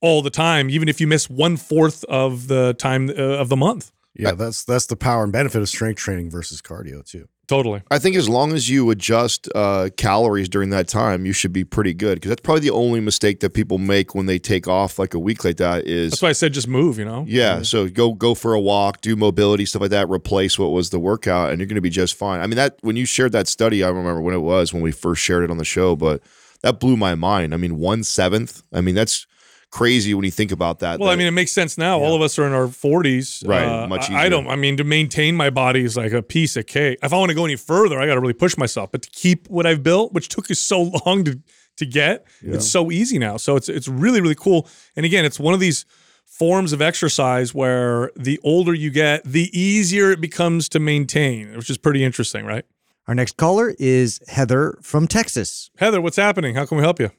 all 0.00 0.22
the 0.22 0.30
time, 0.30 0.70
even 0.70 0.88
if 0.88 1.00
you 1.00 1.06
miss 1.06 1.28
one 1.28 1.56
fourth 1.56 2.04
of 2.04 2.48
the 2.48 2.74
time 2.74 3.10
uh, 3.10 3.12
of 3.12 3.48
the 3.48 3.56
month. 3.56 3.92
Yeah, 4.18 4.32
that's 4.32 4.64
that's 4.64 4.86
the 4.86 4.96
power 4.96 5.24
and 5.24 5.32
benefit 5.32 5.60
of 5.62 5.68
strength 5.68 5.98
training 5.98 6.30
versus 6.30 6.62
cardio 6.62 7.04
too. 7.04 7.28
Totally. 7.46 7.82
I 7.92 8.00
think 8.00 8.16
as 8.16 8.28
long 8.28 8.54
as 8.54 8.68
you 8.68 8.90
adjust 8.90 9.48
uh, 9.54 9.90
calories 9.96 10.48
during 10.48 10.70
that 10.70 10.88
time, 10.88 11.24
you 11.24 11.32
should 11.32 11.52
be 11.52 11.62
pretty 11.62 11.94
good. 11.94 12.16
Because 12.16 12.30
that's 12.30 12.40
probably 12.40 12.62
the 12.62 12.70
only 12.70 12.98
mistake 12.98 13.38
that 13.40 13.50
people 13.50 13.78
make 13.78 14.16
when 14.16 14.26
they 14.26 14.38
take 14.38 14.66
off 14.66 14.98
like 14.98 15.14
a 15.14 15.18
week 15.18 15.44
like 15.44 15.58
that. 15.58 15.86
Is 15.86 16.10
that's 16.10 16.22
why 16.22 16.30
I 16.30 16.32
said 16.32 16.52
just 16.52 16.66
move. 16.66 16.98
You 16.98 17.04
know. 17.04 17.24
Yeah. 17.28 17.62
So 17.62 17.88
go 17.88 18.14
go 18.14 18.34
for 18.34 18.54
a 18.54 18.60
walk, 18.60 19.00
do 19.00 19.14
mobility 19.14 19.64
stuff 19.64 19.82
like 19.82 19.90
that. 19.90 20.08
Replace 20.08 20.58
what 20.58 20.68
was 20.72 20.90
the 20.90 20.98
workout, 20.98 21.50
and 21.50 21.60
you're 21.60 21.68
going 21.68 21.76
to 21.76 21.80
be 21.80 21.90
just 21.90 22.14
fine. 22.14 22.40
I 22.40 22.46
mean 22.46 22.56
that 22.56 22.78
when 22.80 22.96
you 22.96 23.06
shared 23.06 23.32
that 23.32 23.46
study, 23.46 23.84
I 23.84 23.88
remember 23.88 24.20
when 24.20 24.34
it 24.34 24.38
was 24.38 24.72
when 24.72 24.82
we 24.82 24.90
first 24.90 25.22
shared 25.22 25.44
it 25.44 25.50
on 25.50 25.58
the 25.58 25.64
show, 25.64 25.94
but 25.94 26.22
that 26.62 26.80
blew 26.80 26.96
my 26.96 27.14
mind. 27.14 27.54
I 27.54 27.58
mean, 27.58 27.78
one 27.78 28.02
seventh. 28.02 28.62
I 28.72 28.80
mean 28.80 28.96
that's 28.96 29.26
crazy 29.70 30.14
when 30.14 30.24
you 30.24 30.30
think 30.30 30.52
about 30.52 30.78
that. 30.80 30.98
Well, 30.98 31.08
that, 31.08 31.14
I 31.14 31.16
mean, 31.16 31.26
it 31.26 31.32
makes 31.32 31.52
sense 31.52 31.76
now. 31.76 31.98
Yeah. 31.98 32.06
All 32.06 32.14
of 32.14 32.22
us 32.22 32.38
are 32.38 32.46
in 32.46 32.52
our 32.52 32.66
40s. 32.66 33.46
Right. 33.46 33.64
Uh, 33.64 33.86
much 33.86 34.04
easier. 34.04 34.18
I 34.18 34.28
don't, 34.28 34.46
I 34.48 34.56
mean, 34.56 34.76
to 34.78 34.84
maintain 34.84 35.36
my 35.36 35.50
body 35.50 35.84
is 35.84 35.96
like 35.96 36.12
a 36.12 36.22
piece 36.22 36.56
of 36.56 36.66
cake. 36.66 36.98
If 37.02 37.12
I 37.12 37.16
want 37.16 37.30
to 37.30 37.34
go 37.34 37.44
any 37.44 37.56
further, 37.56 38.00
I 38.00 38.06
got 38.06 38.14
to 38.14 38.20
really 38.20 38.32
push 38.32 38.56
myself. 38.56 38.90
But 38.92 39.02
to 39.02 39.10
keep 39.10 39.48
what 39.48 39.66
I've 39.66 39.82
built, 39.82 40.12
which 40.12 40.28
took 40.28 40.50
us 40.50 40.60
so 40.60 40.82
long 41.06 41.24
to, 41.24 41.40
to 41.76 41.86
get, 41.86 42.26
yeah. 42.42 42.54
it's 42.54 42.70
so 42.70 42.90
easy 42.90 43.18
now. 43.18 43.36
So 43.36 43.56
it's, 43.56 43.68
it's 43.68 43.88
really, 43.88 44.20
really 44.20 44.34
cool. 44.34 44.68
And 44.94 45.04
again, 45.04 45.24
it's 45.24 45.38
one 45.38 45.54
of 45.54 45.60
these 45.60 45.84
forms 46.24 46.72
of 46.72 46.82
exercise 46.82 47.54
where 47.54 48.10
the 48.16 48.38
older 48.42 48.74
you 48.74 48.90
get, 48.90 49.24
the 49.24 49.50
easier 49.58 50.10
it 50.10 50.20
becomes 50.20 50.68
to 50.70 50.78
maintain, 50.78 51.56
which 51.56 51.70
is 51.70 51.78
pretty 51.78 52.04
interesting, 52.04 52.44
right? 52.44 52.64
Our 53.08 53.14
next 53.14 53.36
caller 53.36 53.74
is 53.78 54.20
Heather 54.26 54.78
from 54.82 55.06
Texas. 55.06 55.70
Heather, 55.78 56.00
what's 56.00 56.16
happening? 56.16 56.56
How 56.56 56.66
can 56.66 56.76
we 56.76 56.82
help 56.82 56.98
you? 56.98 57.10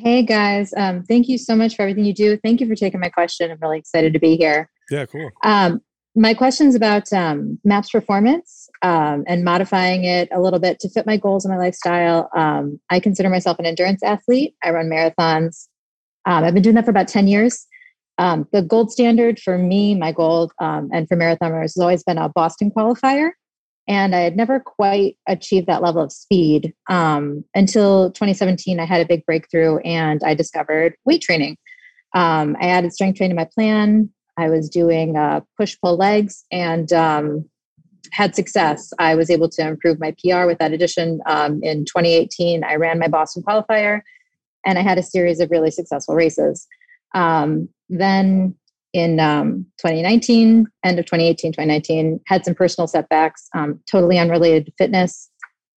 Hey 0.00 0.22
guys, 0.22 0.72
um, 0.76 1.02
thank 1.02 1.28
you 1.28 1.36
so 1.36 1.56
much 1.56 1.74
for 1.74 1.82
everything 1.82 2.04
you 2.04 2.14
do. 2.14 2.36
Thank 2.36 2.60
you 2.60 2.68
for 2.68 2.76
taking 2.76 3.00
my 3.00 3.08
question. 3.08 3.50
I'm 3.50 3.58
really 3.60 3.78
excited 3.78 4.12
to 4.12 4.20
be 4.20 4.36
here. 4.36 4.70
Yeah, 4.92 5.06
cool. 5.06 5.28
Um, 5.42 5.82
my 6.14 6.34
question 6.34 6.68
is 6.68 6.76
about 6.76 7.12
um, 7.12 7.58
MAPS 7.64 7.90
performance 7.90 8.68
um, 8.82 9.24
and 9.26 9.42
modifying 9.42 10.04
it 10.04 10.28
a 10.30 10.40
little 10.40 10.60
bit 10.60 10.78
to 10.80 10.88
fit 10.88 11.04
my 11.04 11.16
goals 11.16 11.44
and 11.44 11.52
my 11.52 11.58
lifestyle. 11.58 12.30
Um, 12.36 12.78
I 12.90 13.00
consider 13.00 13.28
myself 13.28 13.58
an 13.58 13.66
endurance 13.66 14.04
athlete. 14.04 14.54
I 14.62 14.70
run 14.70 14.88
marathons. 14.88 15.66
Um, 16.26 16.44
I've 16.44 16.54
been 16.54 16.62
doing 16.62 16.76
that 16.76 16.84
for 16.84 16.92
about 16.92 17.08
10 17.08 17.26
years. 17.26 17.66
the 18.18 18.64
gold 18.68 18.92
standard 18.92 19.40
for 19.40 19.58
me, 19.58 19.96
my 19.96 20.12
goal, 20.12 20.52
and 20.60 21.08
for 21.08 21.16
marathoners 21.16 21.74
has 21.74 21.78
always 21.78 22.04
been 22.04 22.18
a 22.18 22.28
Boston 22.28 22.70
qualifier 22.70 23.30
and 23.88 24.14
I 24.14 24.20
had 24.20 24.36
never 24.36 24.60
quite 24.60 25.16
achieved 25.26 25.66
that 25.66 25.82
level 25.82 26.02
of 26.02 26.12
speed 26.12 26.74
um, 26.90 27.42
until 27.54 28.10
2017. 28.12 28.78
I 28.78 28.84
had 28.84 29.00
a 29.00 29.06
big 29.06 29.24
breakthrough 29.24 29.78
and 29.78 30.22
I 30.22 30.34
discovered 30.34 30.94
weight 31.06 31.22
training. 31.22 31.56
Um, 32.14 32.54
I 32.60 32.68
added 32.68 32.92
strength 32.92 33.16
training 33.16 33.36
to 33.36 33.42
my 33.42 33.48
plan. 33.52 34.10
I 34.36 34.50
was 34.50 34.68
doing 34.68 35.16
uh, 35.16 35.40
push 35.56 35.76
pull 35.82 35.96
legs 35.96 36.44
and 36.52 36.92
um, 36.92 37.48
had 38.12 38.36
success. 38.36 38.92
I 38.98 39.14
was 39.14 39.30
able 39.30 39.48
to 39.48 39.66
improve 39.66 39.98
my 39.98 40.14
PR 40.22 40.44
with 40.44 40.58
that 40.58 40.72
addition. 40.72 41.20
Um, 41.26 41.60
in 41.62 41.86
2018, 41.86 42.64
I 42.64 42.74
ran 42.74 42.98
my 42.98 43.08
Boston 43.08 43.42
qualifier 43.42 44.02
and 44.66 44.78
I 44.78 44.82
had 44.82 44.98
a 44.98 45.02
series 45.02 45.40
of 45.40 45.50
really 45.50 45.70
successful 45.70 46.14
races. 46.14 46.66
Um, 47.14 47.70
then 47.88 48.54
in 48.92 49.20
um, 49.20 49.66
2019, 49.78 50.66
end 50.84 50.98
of 50.98 51.04
2018, 51.06 51.52
2019, 51.52 52.20
had 52.26 52.44
some 52.44 52.54
personal 52.54 52.86
setbacks, 52.86 53.48
um, 53.54 53.80
totally 53.90 54.18
unrelated 54.18 54.66
to 54.66 54.72
fitness. 54.78 55.30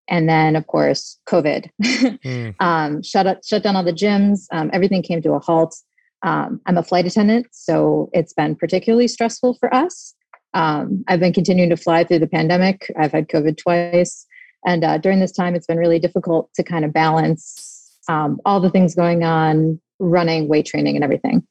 And 0.07 0.27
then, 0.27 0.55
of 0.55 0.67
course, 0.67 1.19
COVID 1.27 1.69
mm. 1.83 2.55
um, 2.59 3.01
shut 3.03 3.27
up, 3.27 3.39
shut 3.45 3.63
down 3.63 3.75
all 3.75 3.83
the 3.83 3.93
gyms. 3.93 4.45
Um, 4.51 4.69
everything 4.73 5.03
came 5.03 5.21
to 5.21 5.33
a 5.33 5.39
halt. 5.39 5.75
Um, 6.23 6.61
I'm 6.65 6.77
a 6.77 6.83
flight 6.83 7.05
attendant, 7.05 7.47
so 7.51 8.09
it's 8.13 8.33
been 8.33 8.55
particularly 8.55 9.07
stressful 9.07 9.57
for 9.59 9.73
us. 9.73 10.13
Um, 10.53 11.03
I've 11.07 11.19
been 11.19 11.33
continuing 11.33 11.69
to 11.69 11.77
fly 11.77 12.03
through 12.03 12.19
the 12.19 12.27
pandemic. 12.27 12.91
I've 12.97 13.13
had 13.13 13.29
COVID 13.29 13.57
twice, 13.57 14.25
and 14.65 14.83
uh, 14.83 14.97
during 14.99 15.19
this 15.19 15.31
time, 15.31 15.55
it's 15.55 15.65
been 15.65 15.77
really 15.77 15.97
difficult 15.97 16.53
to 16.55 16.63
kind 16.63 16.85
of 16.85 16.93
balance 16.93 17.97
all 18.45 18.59
the 18.59 18.69
things 18.69 18.93
going 18.93 19.23
on, 19.23 19.79
running, 19.99 20.49
weight 20.49 20.65
training, 20.65 20.95
and 20.95 21.03
everything. 21.03 21.47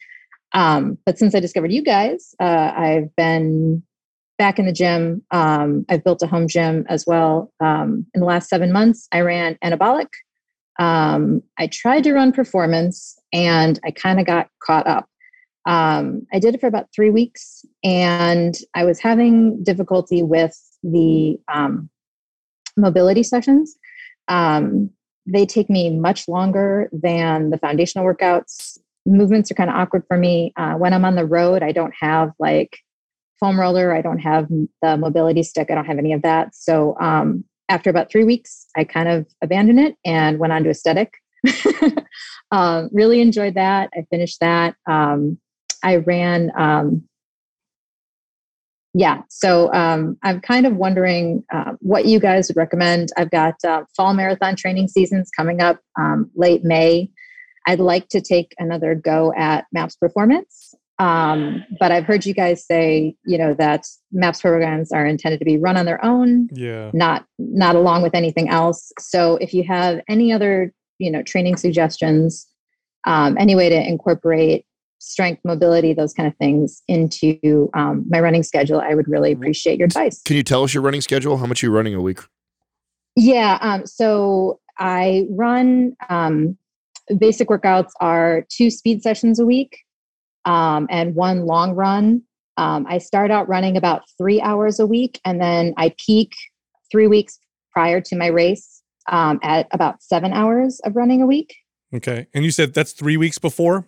Um, 0.53 0.99
but 1.07 1.19
since 1.19 1.35
I 1.35 1.41
discovered 1.41 1.73
you 1.73 1.83
guys, 1.83 2.35
uh, 2.41 2.73
I've 2.77 3.15
been 3.17 3.83
back 4.39 4.59
in 4.59 4.67
the 4.67 4.73
gym. 4.73 5.23
Um, 5.31 5.85
I've 5.89 6.03
built 6.03 6.23
a 6.23 6.27
home 6.27 6.49
gym 6.49 6.87
as 6.89 7.05
well. 7.07 7.53
Um, 7.61 8.07
in 8.15 8.21
the 8.21 8.27
last 8.27 8.49
seven 8.49 8.73
months, 8.73 9.07
I 9.13 9.21
ran 9.21 9.59
anabolic. 9.63 10.09
Um, 10.79 11.43
I 11.59 11.67
tried 11.67 12.05
to 12.05 12.15
run 12.15 12.33
performance 12.33 13.19
and 13.33 13.79
I 13.85 13.91
kind 13.91 14.19
of 14.19 14.27
got 14.27 14.49
caught 14.63 14.87
up. 14.87 15.07
Um, 15.67 16.27
I 16.33 16.39
did 16.39 16.55
it 16.55 16.61
for 16.61 16.69
about 16.69 16.87
three 16.95 17.11
weeks 17.11 17.67
and 17.85 18.57
I 18.75 18.85
was 18.85 18.99
having 18.99 19.63
difficulty 19.63 20.23
with 20.23 20.59
the 20.83 21.39
um, 21.53 21.91
mobility 22.79 23.23
sessions. 23.23 23.77
they 25.27 25.45
take 25.47 25.69
me 25.69 25.91
much 25.91 26.27
longer 26.29 26.89
than 26.93 27.51
the 27.51 27.59
foundational 27.59 28.07
workouts 28.07 28.79
movements 29.11 29.51
are 29.51 29.55
kind 29.55 29.71
of 29.71 29.77
awkward 29.77 30.05
for 30.09 30.17
me. 30.17 30.53
Uh, 30.57 30.75
when 30.75 30.95
I'm 30.95 31.05
on 31.05 31.17
the 31.17 31.27
road, 31.27 31.63
I 31.63 31.73
don't 31.73 31.95
have 31.99 32.33
like 32.39 32.79
foam 33.39 33.59
roller, 33.59 33.95
I 33.95 34.03
don't 34.03 34.19
have 34.19 34.49
the 34.83 34.97
mobility 34.97 35.43
stick, 35.43 35.71
I 35.71 35.75
don't 35.75 35.87
have 35.87 35.99
any 35.99 36.13
of 36.13 36.23
that. 36.23 36.55
So 36.55 36.97
um, 37.01 37.45
after 37.69 37.89
about 37.91 38.11
three 38.11 38.25
weeks, 38.25 38.67
I 38.77 38.85
kind 38.85 39.09
of 39.09 39.27
abandoned 39.43 39.81
it 39.81 39.97
and 40.05 40.39
went 40.39 40.53
on 40.53 40.65
to 40.65 40.71
aesthetic. 40.71 41.15
um, 42.51 42.91
really 42.93 43.21
enjoyed 43.21 43.55
that. 43.55 43.91
I 43.95 44.05
finished 44.11 44.41
that. 44.41 44.75
Um, 44.89 45.39
I 45.83 45.97
ran. 45.97 46.53
Um, 46.57 47.05
yeah, 48.93 49.23
so 49.29 49.73
um, 49.73 50.19
I'm 50.25 50.41
kind 50.41 50.67
of 50.67 50.75
wondering 50.75 51.45
uh, 51.53 51.75
what 51.79 52.07
you 52.07 52.19
guys 52.19 52.49
would 52.49 52.57
recommend. 52.57 53.11
I've 53.17 53.31
got 53.31 53.55
uh, 53.65 53.85
fall 53.97 54.15
marathon 54.15 54.57
training 54.57 54.89
seasons 54.89 55.31
coming 55.35 55.61
up 55.61 55.79
um, 55.99 56.29
late 56.35 56.65
May. 56.65 57.09
I'd 57.67 57.81
like 57.81 58.09
to 58.09 58.21
take 58.21 58.55
another 58.59 58.95
go 58.95 59.33
at 59.37 59.67
MAPS 59.73 59.97
Performance. 59.97 60.75
Um, 60.99 61.65
but 61.79 61.91
I've 61.93 62.05
heard 62.05 62.27
you 62.27 62.35
guys 62.35 62.67
say, 62.67 63.15
you 63.25 63.39
know, 63.39 63.55
that 63.55 63.87
MAPS 64.13 64.43
programs 64.43 64.93
are 64.93 65.07
intended 65.07 65.39
to 65.39 65.47
be 65.47 65.57
run 65.57 65.79
on 65.79 65.87
their 65.87 66.05
own, 66.05 66.49
Yeah. 66.53 66.91
not 66.93 67.25
not 67.39 67.75
along 67.75 68.03
with 68.03 68.15
anything 68.15 68.51
else. 68.51 68.93
So 68.99 69.37
if 69.37 69.55
you 69.55 69.65
have 69.65 70.03
any 70.09 70.31
other, 70.31 70.75
you 70.99 71.11
know, 71.11 71.23
training 71.23 71.57
suggestions, 71.57 72.47
um, 73.07 73.37
any 73.39 73.55
way 73.55 73.71
to 73.71 73.89
incorporate 73.89 74.67
strength, 74.99 75.41
mobility, 75.43 75.95
those 75.95 76.13
kind 76.13 76.27
of 76.27 76.37
things 76.37 76.83
into 76.87 77.71
um, 77.73 78.05
my 78.11 78.21
running 78.21 78.43
schedule, 78.43 78.79
I 78.81 78.95
would 78.95 79.09
really 79.09 79.33
appreciate 79.33 79.79
your 79.79 79.87
advice. 79.87 80.21
Can 80.23 80.37
you 80.37 80.43
tell 80.43 80.63
us 80.65 80.75
your 80.75 80.83
running 80.83 81.01
schedule? 81.01 81.39
How 81.39 81.47
much 81.47 81.63
are 81.63 81.67
you 81.69 81.73
running 81.73 81.95
a 81.95 82.03
week? 82.03 82.21
Yeah. 83.17 83.57
Um, 83.63 83.87
so 83.87 84.61
I 84.79 85.27
run 85.31 85.97
um, 86.11 86.59
basic 87.19 87.49
workouts 87.49 87.91
are 88.01 88.47
two 88.51 88.71
speed 88.71 89.03
sessions 89.03 89.39
a 89.39 89.47
week 89.47 89.79
um, 90.45 90.87
and 90.91 91.15
one 91.15 91.47
long 91.47 91.75
run. 91.75 92.23
Um, 92.57 92.87
I 92.89 92.99
start 92.99 93.31
out 93.31 93.49
running 93.49 93.77
about 93.77 94.03
three 94.19 94.41
hours 94.41 94.81
a 94.81 94.87
week 94.87 95.21
and 95.25 95.41
then 95.41 95.75
I 95.77 95.95
peak 96.05 96.33
three 96.91 97.07
weeks 97.07 97.39
prior 97.73 98.01
to 98.03 98.17
my 98.17 98.27
race 98.27 98.83
um, 99.09 99.41
at 99.43 99.67
about 99.73 100.03
seven 100.03 100.33
hours 100.33 100.81
of 100.81 100.97
running 100.97 101.23
a 101.23 101.27
week. 101.27 101.57
Okay. 101.95 102.27
And 102.35 102.45
you 102.45 102.51
said 102.51 102.75
that's 102.75 102.93
three 102.93 103.17
weeks 103.17 103.39
before? 103.39 103.87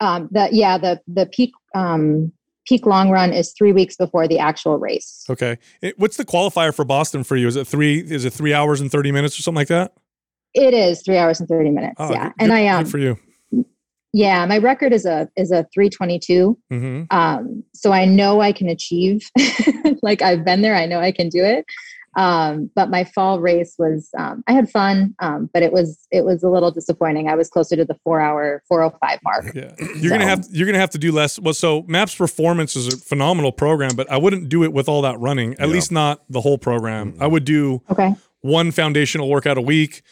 Um, 0.00 0.28
the, 0.30 0.48
yeah, 0.52 0.78
the, 0.78 1.00
the 1.06 1.26
peak, 1.26 1.52
um, 1.74 2.32
peak 2.66 2.86
long 2.86 3.10
run 3.10 3.32
is 3.32 3.52
three 3.52 3.72
weeks 3.72 3.96
before 3.96 4.26
the 4.28 4.38
actual 4.38 4.78
race. 4.78 5.24
Okay. 5.28 5.58
It- 5.82 5.98
what's 5.98 6.16
the 6.16 6.24
qualifier 6.24 6.74
for 6.74 6.84
Boston 6.84 7.24
for 7.24 7.36
you? 7.36 7.46
Is 7.46 7.56
it 7.56 7.66
three? 7.66 7.98
Is 7.98 8.24
it 8.24 8.32
three 8.32 8.54
hours 8.54 8.80
and 8.80 8.90
30 8.90 9.12
minutes 9.12 9.38
or 9.38 9.42
something 9.42 9.58
like 9.58 9.68
that? 9.68 9.94
It 10.54 10.72
is 10.74 11.02
three 11.02 11.18
hours 11.18 11.40
and 11.40 11.48
30 11.48 11.70
minutes. 11.70 11.96
Oh, 11.98 12.10
yeah. 12.12 12.24
good- 12.28 12.32
and 12.38 12.50
good- 12.50 12.56
I, 12.56 12.68
um, 12.68 12.84
for 12.86 12.98
you. 12.98 13.18
yeah, 14.12 14.46
my 14.46 14.58
record 14.58 14.92
is 14.92 15.04
a, 15.06 15.28
is 15.36 15.50
a 15.50 15.66
322. 15.74 16.56
hmm 16.70 17.02
um, 17.10 17.64
so 17.74 17.92
i 17.92 18.04
know 18.06 18.40
i 18.40 18.52
can 18.52 18.68
achieve 18.68 19.28
like 20.02 20.22
i've 20.22 20.44
been 20.44 20.62
there 20.62 20.74
i 20.74 20.86
know 20.86 21.00
i 21.00 21.12
can 21.12 21.28
do 21.28 21.44
it 21.44 21.64
um, 22.16 22.70
but 22.76 22.90
my 22.90 23.02
fall 23.02 23.40
race 23.40 23.74
was 23.78 24.08
um, 24.16 24.42
i 24.46 24.52
had 24.52 24.70
fun 24.70 25.14
um, 25.18 25.50
but 25.52 25.62
it 25.64 25.72
was 25.72 25.98
it 26.12 26.24
was 26.24 26.42
a 26.44 26.48
little 26.48 26.70
disappointing 26.70 27.28
i 27.28 27.34
was 27.34 27.50
closer 27.50 27.74
to 27.76 27.84
the 27.84 27.96
four 28.04 28.20
hour 28.20 28.62
405 28.68 29.18
mark 29.24 29.52
Yeah. 29.54 29.74
You're 29.96 30.10
gonna 30.12 30.24
have 30.26 30.46
you're 30.50 30.66
gonna 30.66 30.78
have 30.78 30.90
to 30.90 30.98
do 30.98 31.10
less. 31.12 31.38
Well, 31.38 31.54
so 31.54 31.82
Maps 31.88 32.14
Performance 32.14 32.76
is 32.76 32.86
a 32.94 32.96
phenomenal 32.96 33.52
program, 33.52 33.96
but 33.96 34.10
I 34.10 34.16
wouldn't 34.16 34.48
do 34.48 34.62
it 34.64 34.72
with 34.72 34.88
all 34.88 35.02
that 35.02 35.18
running. 35.20 35.54
At 35.54 35.60
Yeah. 35.60 35.66
least 35.66 35.90
not 35.92 36.22
the 36.28 36.40
whole 36.40 36.56
program. 36.58 37.14
I 37.20 37.26
would 37.26 37.44
do 37.44 37.82
okay 37.90 38.14
one 38.40 38.70
foundational 38.70 39.28
workout 39.28 39.56
a 39.58 39.60
week, 39.60 40.02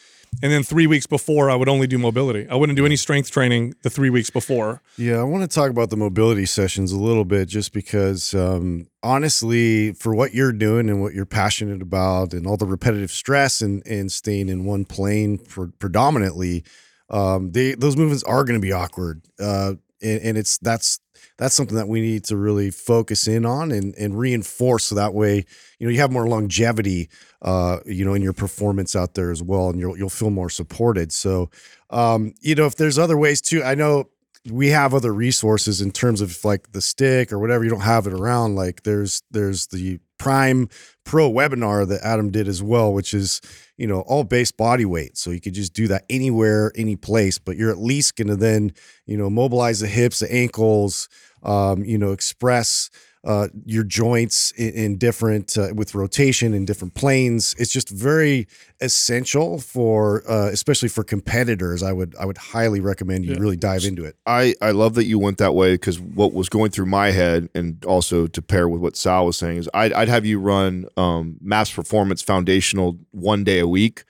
and 0.41 0.51
then 0.51 0.63
three 0.63 0.87
weeks 0.87 1.07
before 1.07 1.51
I 1.51 1.55
would 1.55 1.69
only 1.69 1.87
do 1.87 1.99
mobility. 1.99 2.49
I 2.49 2.55
wouldn't 2.55 2.77
do 2.77 2.87
any 2.87 2.97
strength 2.97 3.31
training 3.31 3.75
the 3.83 3.91
three 3.91 4.11
weeks 4.11 4.31
before. 4.31 4.83
Yeah, 4.97 5.19
I 5.19 5.25
want 5.25 5.43
to 5.43 5.55
talk 5.55 5.71
about 5.71 5.91
the 5.91 5.97
mobility 5.97 6.47
sessions 6.47 6.93
a 6.93 6.99
little 6.99 7.25
bit 7.25 7.49
just 7.49 7.73
because, 7.73 8.35
um, 8.35 8.89
honestly, 9.03 9.93
for 9.93 10.15
what 10.15 10.35
you're 10.35 10.53
doing 10.53 10.89
and 10.89 11.03
what 11.03 11.15
you're 11.15 11.27
passionate 11.27 11.83
about 11.83 12.33
and 12.33 12.47
all 12.47 12.57
the 12.57 12.67
repetitive 12.67 13.11
stress 13.11 13.61
and, 13.61 13.87
and 13.87 14.11
staying 14.11 14.49
in 14.49 14.65
one 14.65 14.85
plane 14.85 15.39
for 15.39 15.69
predominantly, 15.79 16.65
um, 17.11 17.53
they, 17.53 17.75
those 17.75 17.97
movements 17.97 18.25
are 18.25 18.45
going 18.45 18.59
to 18.59 18.65
be 18.65 18.73
awkward. 18.73 19.23
Uh, 19.39 19.75
and, 20.03 20.21
and 20.23 20.39
it's 20.39 20.59
that's 20.59 20.99
that's 21.43 21.57
something 21.57 21.77
that 21.77 21.89
we 21.89 22.01
need 22.01 22.23
to 22.23 22.37
really 22.37 22.71
focus 22.71 23.27
in 23.27 23.45
on 23.45 23.73
and, 23.73 23.95
and 23.97 24.17
reinforce 24.17 24.85
so 24.85 24.95
that 24.95 25.13
way 25.13 25.45
you 25.79 25.87
know 25.87 25.91
you 25.91 25.99
have 25.99 26.13
more 26.13 26.29
longevity 26.29 27.09
uh, 27.43 27.79
you 27.85 28.05
know 28.05 28.15
in 28.15 28.23
your 28.23 28.33
performance 28.33 28.95
out 28.95 29.15
there 29.15 29.33
as 29.33 29.43
well 29.43 29.69
and 29.69 29.81
you'll 29.81 29.99
you'll 29.99 30.09
feel 30.09 30.31
more 30.31 30.49
supported. 30.49 31.13
So 31.13 31.51
um, 31.91 32.33
you 32.41 32.55
know 32.55 32.67
if 32.67 32.77
there's 32.77 32.99
other 32.99 33.19
ways 33.19 33.41
too 33.41 33.63
i 33.65 33.75
know 33.75 34.09
we 34.51 34.69
have 34.69 34.93
other 34.95 35.13
resources 35.13 35.81
in 35.81 35.91
terms 35.91 36.21
of 36.21 36.45
like 36.45 36.73
the 36.73 36.81
stick 36.81 37.33
or 37.33 37.39
whatever 37.39 37.65
you 37.65 37.71
don't 37.71 37.81
have 37.81 38.07
it 38.07 38.13
around 38.13 38.55
like 38.55 38.83
there's 38.83 39.23
there's 39.31 39.67
the 39.69 39.99
prime 40.19 40.69
pro 41.05 41.31
webinar 41.31 41.87
that 41.87 42.01
adam 42.05 42.31
did 42.31 42.47
as 42.47 42.63
well 42.63 42.93
which 42.93 43.13
is 43.13 43.41
you 43.83 43.89
know 43.89 44.03
all 44.03 44.23
base 44.23 44.53
body 44.53 44.85
weight. 44.85 45.19
So 45.19 45.33
you 45.33 45.41
could 45.41 45.55
just 45.55 45.75
do 45.75 45.89
that 45.89 46.05
anywhere 46.09 46.71
any 46.77 46.95
place 46.95 47.41
but 47.41 47.57
you're 47.57 47.73
at 47.73 47.79
least 47.79 48.15
going 48.15 48.29
to 48.29 48.37
then 48.37 48.73
you 49.07 49.17
know 49.17 49.29
mobilize 49.29 49.81
the 49.81 49.89
hips 49.89 50.21
the 50.21 50.33
ankles 50.33 51.09
um, 51.43 51.85
you 51.85 51.99
know 51.99 52.13
express 52.13 52.91
uh, 53.25 53.47
your 53.65 53.85
joints 53.85 54.51
in, 54.57 54.71
in 54.73 54.99
different 54.99 55.57
uh, 55.57 55.69
with 55.77 55.95
rotation 55.95 56.55
in 56.55 56.65
different 56.65 56.95
planes. 56.95 57.55
It's 57.57 57.71
just 57.73 57.89
very 57.89 58.49
essential 58.81 59.61
for 59.61 60.25
uh, 60.29 60.49
especially 60.53 60.89
for 60.89 61.05
competitors. 61.05 61.85
I 61.85 61.93
would 61.93 62.17
i 62.19 62.25
would 62.27 62.37
highly 62.39 62.81
recommend 62.81 63.25
you 63.25 63.33
Yeah. 63.35 63.39
really 63.39 63.57
dive 63.57 63.85
into 63.85 64.05
it. 64.05 64.17
I, 64.27 64.55
I 64.61 64.73
love 64.73 64.95
that 64.95 65.05
you 65.05 65.21
went 65.21 65.39
that 65.39 65.55
way 65.55 65.75
because 65.75 66.01
what 66.01 66.33
was 66.33 66.49
going 66.49 66.73
through 66.73 66.87
my 66.87 67.13
head, 67.13 67.49
and 67.55 67.85
also 67.85 68.27
to 68.27 68.43
pair 68.43 68.69
with 68.69 68.81
what 68.81 68.97
Sal 68.97 69.25
was 69.27 69.37
saying, 69.37 69.59
is 69.59 69.69
I'd, 69.73 69.93
I'd 69.93 70.09
have 70.09 70.27
you 70.27 70.41
run 70.41 70.87
um, 70.97 71.37
Maps 71.41 71.71
Performance 71.71 72.23
Foundational 72.23 72.99
one 73.13 73.45
day 73.45 73.61
a 73.61 73.69
week, 73.69 74.03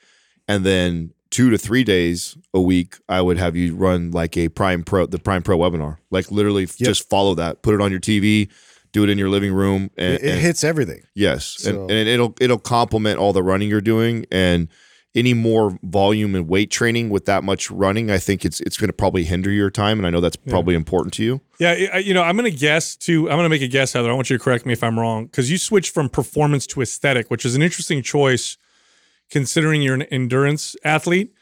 and 0.48 0.64
then 0.64 1.12
two 1.32 1.50
to 1.50 1.58
three 1.58 1.82
days 1.82 2.36
a 2.54 2.60
week, 2.60 2.94
I 3.08 3.20
would 3.20 3.38
have 3.38 3.56
you 3.56 3.74
run 3.74 4.12
like 4.12 4.36
a 4.36 4.48
Prime 4.50 4.84
Pro, 4.84 5.06
the 5.06 5.18
Prime 5.18 5.42
Pro 5.42 5.58
webinar. 5.58 5.96
Like 6.12 6.30
literally, 6.30 6.62
Yep. 6.62 6.76
just 6.78 7.10
follow 7.10 7.34
that, 7.34 7.62
put 7.62 7.74
it 7.74 7.80
on 7.80 7.90
your 7.90 7.98
TV, 8.00 8.48
do 8.92 9.02
it 9.02 9.08
in 9.10 9.18
your 9.18 9.30
living 9.30 9.52
room, 9.52 9.90
and, 9.96 10.14
it, 10.14 10.22
it 10.22 10.30
and- 10.32 10.40
hits 10.40 10.62
everything 10.62 11.02
Yes, 11.16 11.56
So- 11.58 11.70
and, 11.82 11.90
and 11.90 12.08
it'll 12.08 12.34
it'll 12.40 12.58
complement 12.60 13.18
all 13.18 13.32
the 13.32 13.42
running 13.42 13.68
you're 13.68 13.80
doing, 13.80 14.26
and 14.30 14.68
any 15.14 15.34
more 15.34 15.78
volume 15.82 16.34
and 16.34 16.48
weight 16.48 16.70
training 16.70 17.10
with 17.10 17.26
that 17.26 17.44
much 17.44 17.70
running, 17.70 18.10
I 18.10 18.16
think 18.16 18.46
it's 18.46 18.60
it's 18.60 18.78
going 18.78 18.88
to 18.88 18.94
probably 18.94 19.24
hinder 19.24 19.50
your 19.50 19.70
time, 19.70 19.98
and 19.98 20.06
I 20.06 20.10
know 20.10 20.20
that's 20.22 20.36
probably 20.36 20.74
important 20.74 21.12
to 21.14 21.22
you. 21.24 21.40
Yeah, 21.58 21.98
you 21.98 22.14
know, 22.14 22.22
I'm 22.22 22.34
going 22.36 22.50
to 22.50 22.56
guess 22.58 22.96
too. 22.96 23.28
I'm 23.30 23.36
going 23.36 23.44
to 23.44 23.50
make 23.50 23.60
a 23.60 23.68
guess, 23.68 23.92
Heather. 23.92 24.10
I 24.10 24.14
want 24.14 24.30
you 24.30 24.38
to 24.38 24.42
correct 24.42 24.64
me 24.64 24.72
if 24.72 24.82
I'm 24.82 24.98
wrong, 24.98 25.26
because 25.26 25.50
you 25.50 25.58
switched 25.58 25.92
from 25.92 26.08
performance 26.08 26.66
to 26.68 26.80
aesthetic, 26.80 27.30
which 27.30 27.44
is 27.44 27.54
an 27.54 27.60
interesting 27.62 28.02
choice, 28.02 28.56
considering 29.32 29.82
you're 29.82 29.94
an 29.94 30.02
endurance 30.02 30.76
athlete. 30.84 31.34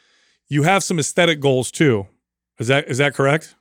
You 0.47 0.63
have 0.63 0.83
some 0.83 0.97
aesthetic 0.97 1.39
goals 1.39 1.69
too. 1.71 2.07
Is 2.57 2.67
that 2.67 2.87
is 2.87 2.97
that 2.97 3.13
correct? 3.13 3.55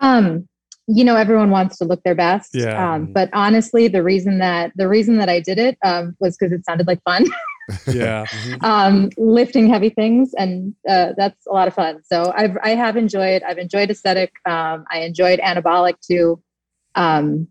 um 0.00 0.46
you 0.86 1.02
know 1.02 1.16
everyone 1.16 1.50
wants 1.50 1.78
to 1.78 1.84
look 1.84 2.02
their 2.02 2.14
best 2.14 2.50
Yeah. 2.54 2.92
um, 2.94 3.06
but 3.14 3.30
honestly 3.32 3.88
the 3.88 4.02
reason 4.02 4.38
that 4.40 4.72
the 4.76 4.86
reason 4.88 5.16
that 5.16 5.30
i 5.30 5.40
did 5.40 5.58
it 5.58 5.78
um, 5.82 6.14
was 6.20 6.36
because 6.36 6.52
it 6.52 6.66
sounded 6.66 6.86
like 6.86 7.00
fun 7.02 7.24
Yeah. 7.92 8.26
um, 8.60 9.10
lifting 9.16 9.68
heavy 9.68 9.88
things, 9.90 10.32
and 10.38 10.74
uh, 10.88 11.14
that's 11.16 11.46
a 11.48 11.52
lot 11.52 11.66
of 11.66 11.74
fun. 11.74 12.00
So 12.04 12.32
I've 12.36 12.56
I 12.62 12.70
have 12.76 12.96
enjoyed. 12.96 13.42
I've 13.42 13.58
enjoyed 13.58 13.90
aesthetic. 13.90 14.30
Um, 14.48 14.84
I 14.90 15.00
enjoyed 15.00 15.40
anabolic 15.40 15.94
too. 16.00 16.40
Um, 16.94 17.48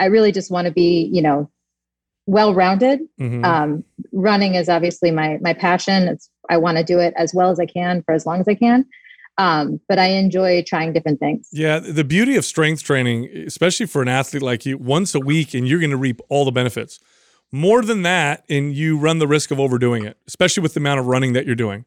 I 0.00 0.06
really 0.06 0.32
just 0.32 0.50
want 0.50 0.66
to 0.66 0.72
be, 0.72 1.08
you 1.12 1.22
know, 1.22 1.48
well 2.26 2.54
rounded. 2.54 3.00
Mhm. 3.20 3.44
Um, 3.44 3.84
running 4.12 4.54
is 4.54 4.68
obviously 4.68 5.10
my 5.10 5.38
my 5.40 5.52
passion. 5.52 6.04
It's 6.08 6.28
I 6.50 6.56
want 6.56 6.78
to 6.78 6.84
do 6.84 6.98
it 6.98 7.14
as 7.16 7.32
well 7.34 7.50
as 7.50 7.58
I 7.60 7.66
can 7.66 8.02
for 8.02 8.12
as 8.14 8.26
long 8.26 8.40
as 8.40 8.48
I 8.48 8.54
can. 8.54 8.84
Um, 9.38 9.80
but 9.88 9.98
I 9.98 10.08
enjoy 10.08 10.62
trying 10.62 10.92
different 10.92 11.18
things. 11.18 11.48
Yeah, 11.52 11.78
the 11.78 12.04
beauty 12.04 12.36
of 12.36 12.44
strength 12.44 12.82
training, 12.82 13.28
especially 13.46 13.86
for 13.86 14.02
an 14.02 14.08
athlete 14.08 14.42
like 14.42 14.66
you, 14.66 14.76
once 14.76 15.14
a 15.14 15.20
week 15.20 15.54
and 15.54 15.66
you're 15.66 15.78
going 15.78 15.90
to 15.90 15.96
reap 15.96 16.20
all 16.28 16.44
the 16.44 16.52
benefits. 16.52 17.00
More 17.50 17.82
than 17.82 18.02
that, 18.02 18.44
and 18.48 18.74
you 18.74 18.96
run 18.98 19.18
the 19.18 19.26
risk 19.26 19.50
of 19.50 19.58
overdoing 19.60 20.04
it, 20.04 20.16
especially 20.26 20.62
with 20.62 20.74
the 20.74 20.80
amount 20.80 21.00
of 21.00 21.06
running 21.06 21.32
that 21.34 21.44
you're 21.46 21.54
doing. 21.54 21.84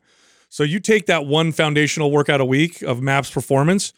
So 0.50 0.64
you 0.64 0.80
take 0.80 1.06
that 1.08 1.26
one 1.26 1.52
foundational 1.52 2.12
workout 2.12 2.40
a 2.40 2.46
week 2.46 2.82
of 2.82 3.02
MAPS 3.02 3.32
performance, 3.32 3.94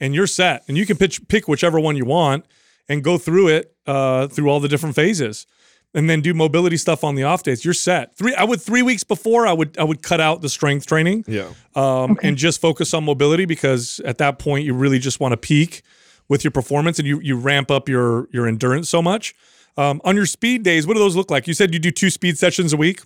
and 0.00 0.14
you're 0.14 0.26
set. 0.26 0.62
And 0.68 0.76
you 0.76 0.84
can 0.86 0.96
pitch, 0.96 1.26
pick 1.28 1.48
whichever 1.48 1.78
one 1.78 1.96
you 1.96 2.04
want 2.04 2.44
and 2.88 3.04
go 3.04 3.18
through 3.18 3.48
it 3.48 3.74
uh, 3.86 4.26
through 4.28 4.48
all 4.48 4.58
the 4.60 4.68
different 4.68 4.94
phases, 4.96 5.46
and 5.94 6.08
then 6.08 6.20
do 6.20 6.32
mobility 6.34 6.76
stuff 6.76 7.04
on 7.04 7.14
the 7.14 7.22
off 7.22 7.42
days. 7.42 7.64
You're 7.64 7.74
set. 7.74 8.16
Three, 8.16 8.34
I 8.34 8.44
would 8.44 8.60
three 8.60 8.82
weeks 8.82 9.04
before 9.04 9.46
I 9.46 9.52
would 9.52 9.78
I 9.78 9.84
would 9.84 10.02
cut 10.02 10.20
out 10.20 10.40
the 10.40 10.48
strength 10.48 10.86
training 10.86 11.24
Yeah. 11.28 11.50
um, 11.74 12.18
and 12.22 12.36
just 12.36 12.60
focus 12.60 12.94
on 12.94 13.04
mobility 13.04 13.44
because 13.44 14.00
at 14.04 14.18
that 14.18 14.38
point 14.38 14.64
you 14.64 14.74
really 14.74 14.98
just 14.98 15.20
want 15.20 15.32
to 15.32 15.36
peak 15.36 15.82
with 16.28 16.44
your 16.44 16.50
performance 16.50 16.98
and 16.98 17.06
you 17.06 17.20
you 17.20 17.36
ramp 17.36 17.70
up 17.70 17.88
your 17.88 18.28
your 18.32 18.46
endurance 18.46 18.88
so 18.88 19.02
much. 19.02 19.34
Um, 19.76 20.00
on 20.04 20.16
your 20.16 20.26
speed 20.26 20.62
days, 20.62 20.86
what 20.86 20.94
do 20.94 21.00
those 21.00 21.16
look 21.16 21.30
like? 21.30 21.46
You 21.46 21.54
said 21.54 21.72
you 21.72 21.78
do 21.80 21.90
two 21.90 22.10
speed 22.10 22.36
sessions 22.38 22.72
a 22.72 22.76
week. 22.76 23.02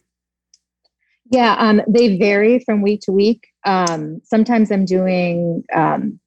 Yeah, 1.30 1.56
um, 1.58 1.80
they 1.88 2.16
vary 2.18 2.60
from 2.60 2.82
week 2.82 3.00
to 3.02 3.12
week. 3.12 3.48
Um, 3.64 4.20
sometimes 4.24 4.70
I'm 4.70 4.84
doing, 4.84 5.64
um, 5.74 6.20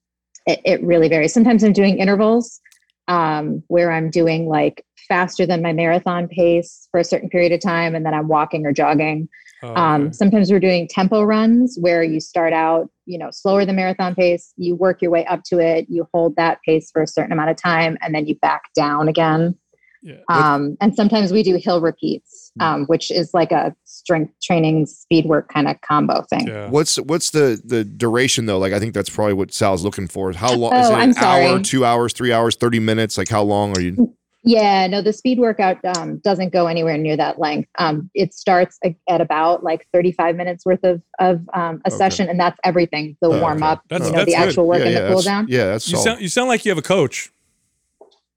it, 0.45 0.59
it 0.65 0.83
really 0.83 1.07
varies. 1.07 1.33
Sometimes 1.33 1.63
I'm 1.63 1.71
doing 1.73 1.99
intervals 1.99 2.59
um, 3.07 3.63
where 3.67 3.91
I'm 3.91 4.09
doing 4.09 4.47
like 4.47 4.85
faster 5.09 5.45
than 5.45 5.61
my 5.61 5.73
marathon 5.73 6.27
pace 6.27 6.87
for 6.91 6.99
a 6.99 7.03
certain 7.03 7.29
period 7.29 7.51
of 7.51 7.59
time, 7.59 7.95
and 7.95 8.05
then 8.05 8.13
I'm 8.13 8.27
walking 8.29 8.65
or 8.65 8.71
jogging. 8.71 9.27
Oh, 9.61 9.75
Um, 9.75 10.01
okay. 10.03 10.11
sometimes 10.13 10.49
we're 10.51 10.61
doing 10.61 10.87
tempo 10.87 11.23
runs 11.23 11.77
where 11.81 12.01
you 12.03 12.21
start 12.21 12.53
out, 12.53 12.89
you 13.05 13.17
know, 13.17 13.29
slower 13.31 13.65
than 13.65 13.75
marathon 13.75 14.15
pace, 14.15 14.53
you 14.55 14.75
work 14.75 15.01
your 15.01 15.11
way 15.11 15.25
up 15.25 15.43
to 15.47 15.59
it, 15.59 15.87
you 15.89 16.07
hold 16.13 16.37
that 16.37 16.59
pace 16.65 16.89
for 16.91 17.01
a 17.01 17.07
certain 17.07 17.33
amount 17.33 17.49
of 17.49 17.57
time, 17.57 17.97
and 18.01 18.15
then 18.15 18.25
you 18.25 18.35
back 18.35 18.61
down 18.73 19.09
again. 19.09 19.55
Yeah. 20.01 20.15
Um, 20.29 20.77
and 20.79 20.95
sometimes 20.95 21.33
we 21.33 21.43
do 21.43 21.57
hill 21.57 21.81
repeats, 21.81 22.53
Hmm. 22.57 22.63
um, 22.63 22.85
which 22.85 23.11
is 23.11 23.33
like 23.33 23.51
a 23.51 23.75
strength 23.83 24.31
training 24.41 24.85
speed 24.85 25.25
work 25.25 25.49
kind 25.53 25.67
of 25.67 25.81
combo 25.81 26.21
thing. 26.29 26.47
yeah. 26.47 26.69
What's 26.69 26.95
what's 27.01 27.31
the 27.31 27.61
the 27.65 27.83
duration 27.83 28.45
though? 28.45 28.57
Like 28.59 28.71
I 28.71 28.79
think 28.79 28.93
that's 28.93 29.09
probably 29.09 29.33
what 29.33 29.53
Sal's 29.53 29.83
looking 29.83 30.07
for. 30.07 30.31
How 30.31 30.53
long 30.53 30.73
is 30.77 30.87
Oh, 30.89 30.93
it? 30.93 30.97
I'm 30.99 31.09
An 31.09 31.17
hour, 31.17 31.59
two 31.59 31.83
hours, 31.83 32.13
three 32.13 32.31
hours, 32.31 32.55
thirty 32.55 32.79
minutes? 32.79 33.17
Like 33.17 33.27
how 33.27 33.43
long 33.43 33.77
are 33.77 33.81
you? 33.81 34.15
Yeah, 34.43 34.87
no, 34.87 35.01
the 35.01 35.11
speed 35.11 35.37
workout 35.37 35.77
um, 35.97 36.19
doesn't 36.19 36.53
go 36.53 36.67
anywhere 36.67 36.97
near 36.97 37.17
that 37.17 37.39
length. 37.39 37.69
Um, 37.77 38.09
it 38.13 38.33
starts 38.33 38.79
a- 38.85 38.95
at 39.09 39.19
about 39.19 39.63
like 39.63 39.85
35 39.93 40.35
minutes 40.37 40.65
worth 40.65 40.83
of, 40.83 41.01
of 41.19 41.41
um, 41.53 41.81
a 41.85 41.89
Okay. 41.89 41.97
session, 41.97 42.29
and 42.29 42.39
that's 42.39 42.57
everything 42.63 43.17
the 43.21 43.27
Okay. 43.27 43.41
warm 43.41 43.63
up, 43.63 43.83
That's- 43.89 44.09
you 44.09 44.15
know, 44.15 44.23
the 44.23 44.31
that's 44.31 44.37
good. 44.43 44.47
actual 44.49 44.67
work 44.67 44.79
yeah, 44.79 44.85
and 44.85 44.93
yeah, 44.93 45.01
the 45.01 45.09
cool 45.13 45.21
down. 45.21 45.45
Yeah, 45.49 45.65
that's 45.65 45.89
You 45.89 45.97
solid. 45.97 46.03
sound 46.05 46.21
you 46.21 46.29
sound 46.29 46.47
like 46.47 46.63
you 46.63 46.71
have 46.71 46.77
a 46.77 46.81
coach. 46.81 47.31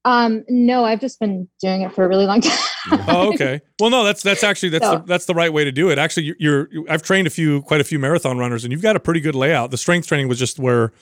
Um, 0.04 0.44
no, 0.48 0.84
I've 0.84 1.00
just 1.00 1.20
been 1.20 1.46
doing 1.60 1.82
it 1.82 1.92
for 1.92 2.04
a 2.04 2.08
really 2.08 2.26
long 2.26 2.40
time. 2.40 2.58
Oh, 3.06 3.32
okay. 3.34 3.60
Well, 3.78 3.90
no, 3.90 4.02
that's 4.02 4.22
that's 4.24 4.42
actually 4.42 4.70
that's 4.70 4.84
So- 4.84 4.98
the, 4.98 5.04
that's 5.06 5.26
the 5.26 5.34
right 5.34 5.52
way 5.52 5.62
to 5.64 5.70
do 5.70 5.88
it. 5.90 5.98
Actually, 5.98 6.24
you- 6.24 6.34
you're, 6.40 6.68
I've 6.88 7.02
trained 7.02 7.28
a 7.28 7.30
few 7.30 7.62
quite 7.62 7.80
a 7.80 7.84
few 7.84 8.00
marathon 8.00 8.38
runners, 8.38 8.64
and 8.64 8.72
you've 8.72 8.82
got 8.82 8.96
a 8.96 9.00
pretty 9.00 9.20
good 9.20 9.36
layout. 9.36 9.70
The 9.70 9.78
strength 9.78 10.08
training 10.08 10.26
was 10.26 10.40
just 10.40 10.58
where 10.58 10.92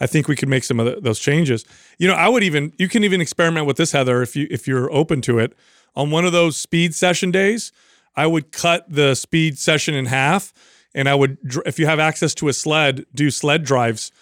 I 0.00 0.06
think 0.06 0.28
we 0.28 0.36
could 0.36 0.48
make 0.48 0.64
some 0.64 0.78
of 0.78 0.86
the, 0.86 1.00
those 1.00 1.18
changes. 1.18 1.64
You 1.98 2.08
know, 2.08 2.14
I 2.14 2.28
would 2.28 2.42
even 2.42 2.72
you 2.78 2.88
can 2.88 3.04
even 3.04 3.20
experiment 3.20 3.66
with 3.66 3.76
this, 3.76 3.92
Heather, 3.92 4.22
if 4.22 4.36
you 4.36 4.46
if 4.50 4.66
you're 4.68 4.90
open 4.92 5.20
to 5.22 5.38
it. 5.38 5.54
On 5.94 6.10
one 6.10 6.26
of 6.26 6.32
those 6.32 6.56
speed 6.56 6.94
session 6.94 7.30
days, 7.30 7.72
I 8.14 8.26
would 8.26 8.52
cut 8.52 8.84
the 8.88 9.14
speed 9.14 9.58
session 9.58 9.94
in 9.94 10.06
half, 10.06 10.52
and 10.94 11.08
I 11.08 11.14
would 11.14 11.38
if 11.64 11.78
you 11.78 11.86
have 11.86 11.98
access 11.98 12.34
to 12.34 12.48
a 12.48 12.52
sled, 12.52 13.06
do 13.14 13.30
sled 13.30 13.64
drives 13.64 14.12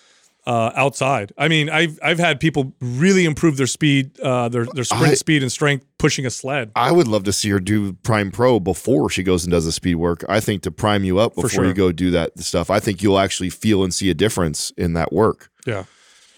uh, 0.47 0.71
outside. 0.75 1.33
I 1.39 1.49
mean, 1.49 1.71
I've 1.71 1.99
I've 2.03 2.19
had 2.19 2.39
people 2.39 2.75
really 2.81 3.25
improve 3.25 3.57
their 3.57 3.67
speed, 3.67 4.19
uh, 4.21 4.49
their 4.49 4.67
their 4.67 4.85
sprint 4.85 5.13
I- 5.13 5.15
speed 5.15 5.43
and 5.43 5.51
strength 5.51 5.87
pushing 5.99 6.27
a 6.27 6.31
sled. 6.31 6.71
I 6.77 6.93
would 6.93 7.09
love 7.09 7.25
to 7.25 7.33
see 7.33 7.49
her 7.51 7.61
do 7.61 7.95
Prime 7.95 8.31
Pro 8.31 8.61
before 8.61 9.09
she 9.09 9.23
goes 9.23 9.45
and 9.45 9.51
does 9.51 9.65
the 9.65 9.73
speed 9.73 9.97
work. 9.97 10.25
I 10.29 10.41
think 10.41 10.63
to 10.63 10.71
prime 10.71 11.05
you 11.05 11.19
up 11.19 11.35
before 11.35 11.49
sure. 11.49 11.65
you 11.65 11.75
go 11.75 11.93
do 11.93 12.11
that 12.11 12.39
stuff, 12.39 12.71
I 12.71 12.79
think 12.79 13.03
you'll 13.03 13.19
actually 13.19 13.51
feel 13.51 13.85
and 13.85 13.95
see 13.95 14.11
a 14.11 14.15
difference 14.15 14.71
in 14.77 14.93
that 14.93 15.13
work. 15.13 15.51
Yeah. 15.67 15.85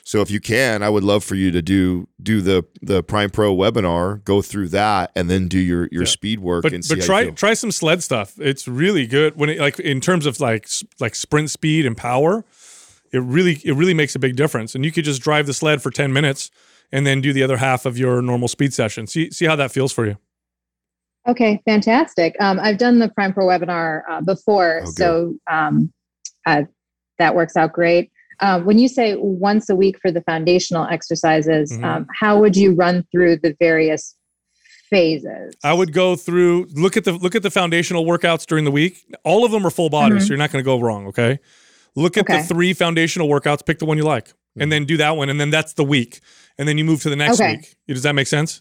So 0.05 0.21
if 0.21 0.31
you 0.31 0.39
can, 0.39 0.85
I 0.85 0.89
would 0.89 1.03
love 1.03 1.25
for 1.25 1.35
you 1.35 1.51
to 1.51 1.61
do 1.61 2.07
do 2.23 2.41
the 2.41 2.65
the 2.81 3.03
Prime 3.03 3.29
Pro 3.31 3.55
webinar, 3.55 4.23
go 4.25 4.41
through 4.41 4.69
that, 4.69 5.11
and 5.17 5.29
then 5.29 5.49
do 5.49 5.59
your 5.59 5.89
your 5.91 6.03
Yeah. 6.03 6.09
speed 6.09 6.39
work 6.41 6.63
but 6.63 6.73
and 6.73 6.85
see 6.85 6.95
but 6.95 7.01
how 7.01 7.07
try 7.07 7.21
you 7.23 7.31
try 7.33 7.55
some 7.55 7.73
sled 7.73 8.03
stuff. 8.05 8.35
It's 8.39 8.69
really 8.69 9.07
good 9.07 9.35
when 9.37 9.51
it 9.51 9.59
like 9.59 9.81
in 9.81 10.01
terms 10.01 10.25
of 10.27 10.39
like 10.41 10.69
like 11.01 11.15
sprint 11.17 11.51
speed 11.51 11.87
and 11.87 11.97
power. 11.97 12.45
It 13.13 13.19
really 13.23 13.61
it 13.65 13.73
really 13.75 13.95
makes 13.95 14.15
a 14.15 14.19
big 14.21 14.37
difference. 14.37 14.75
And 14.77 14.85
you 14.85 14.93
could 14.93 15.05
just 15.05 15.23
drive 15.23 15.47
the 15.47 15.55
sled 15.55 15.83
for 15.83 15.91
ten 15.91 16.13
minutes 16.13 16.51
and 16.93 17.05
then 17.05 17.21
do 17.21 17.33
the 17.33 17.43
other 17.43 17.57
half 17.57 17.85
of 17.85 17.99
your 17.99 18.23
normal 18.23 18.47
speed 18.47 18.73
session. 18.75 19.09
See 19.09 19.31
see 19.33 19.47
how 19.47 19.57
that 19.57 19.73
feels 19.73 19.91
for 19.93 20.07
you. 20.07 20.19
Okay, 21.29 21.61
fantastic. 21.65 22.37
Um, 22.39 22.61
I've 22.61 22.79
done 22.79 23.01
the 23.01 23.09
Prime 23.09 23.33
Pro 23.33 23.47
webinar 23.47 24.03
uh, 24.09 24.21
before, 24.21 24.83
Oh, 24.83 24.85
good. 24.87 24.95
so 24.97 25.35
um, 25.51 25.93
uh, 26.47 26.63
that 27.19 27.35
works 27.35 27.57
out 27.57 27.73
great. 27.73 28.13
Um, 28.41 28.65
when 28.65 28.79
you 28.79 28.89
say 28.89 29.17
once 29.17 29.69
a 29.69 29.75
week 29.77 29.99
for 30.01 30.11
the 30.11 30.21
foundational 30.23 30.87
exercises, 30.87 31.73
Mhm. 31.73 31.85
um, 31.85 32.07
how 32.15 32.39
would 32.41 32.57
you 32.57 32.73
run 32.75 33.05
through 33.13 33.37
the 33.39 33.55
various 33.59 34.15
phases? 34.91 35.55
I 35.65 35.73
would 35.73 35.93
go 35.93 36.17
through 36.17 36.69
look 36.75 36.97
at 36.97 37.05
the 37.05 37.13
look 37.13 37.35
at 37.35 37.43
the 37.43 37.51
foundational 37.51 38.05
workouts 38.05 38.47
during 38.47 38.65
the 38.65 38.71
week. 38.71 39.05
All 39.25 39.45
of 39.45 39.53
them 39.53 39.67
are 39.67 39.71
full 39.71 39.91
body, 39.91 40.17
Mhm. 40.17 40.21
so 40.23 40.29
you're 40.29 40.39
not 40.39 40.53
going 40.53 40.63
to 40.63 40.67
go 40.67 40.81
wrong. 40.81 41.07
Okay. 41.09 41.39
Look 41.95 42.17
at 42.17 42.23
Okay. 42.29 42.43
the 42.43 42.45
three 42.47 42.73
foundational 42.75 43.29
workouts. 43.29 43.65
Pick 43.65 43.79
the 43.79 43.87
one 43.87 43.97
you 43.97 44.05
like, 44.05 44.33
and 44.59 44.71
then 44.71 44.85
do 44.85 44.97
that 44.99 45.17
one, 45.17 45.29
and 45.29 45.41
then 45.41 45.51
that's 45.51 45.73
the 45.73 45.85
week, 45.85 46.21
and 46.59 46.69
then 46.69 46.79
you 46.79 46.85
move 46.85 47.03
to 47.03 47.11
the 47.11 47.17
next 47.17 47.41
Okay. 47.41 47.57
week. 47.57 47.75
Does 47.89 48.03
that 48.03 48.15
make 48.15 48.27
sense? 48.27 48.61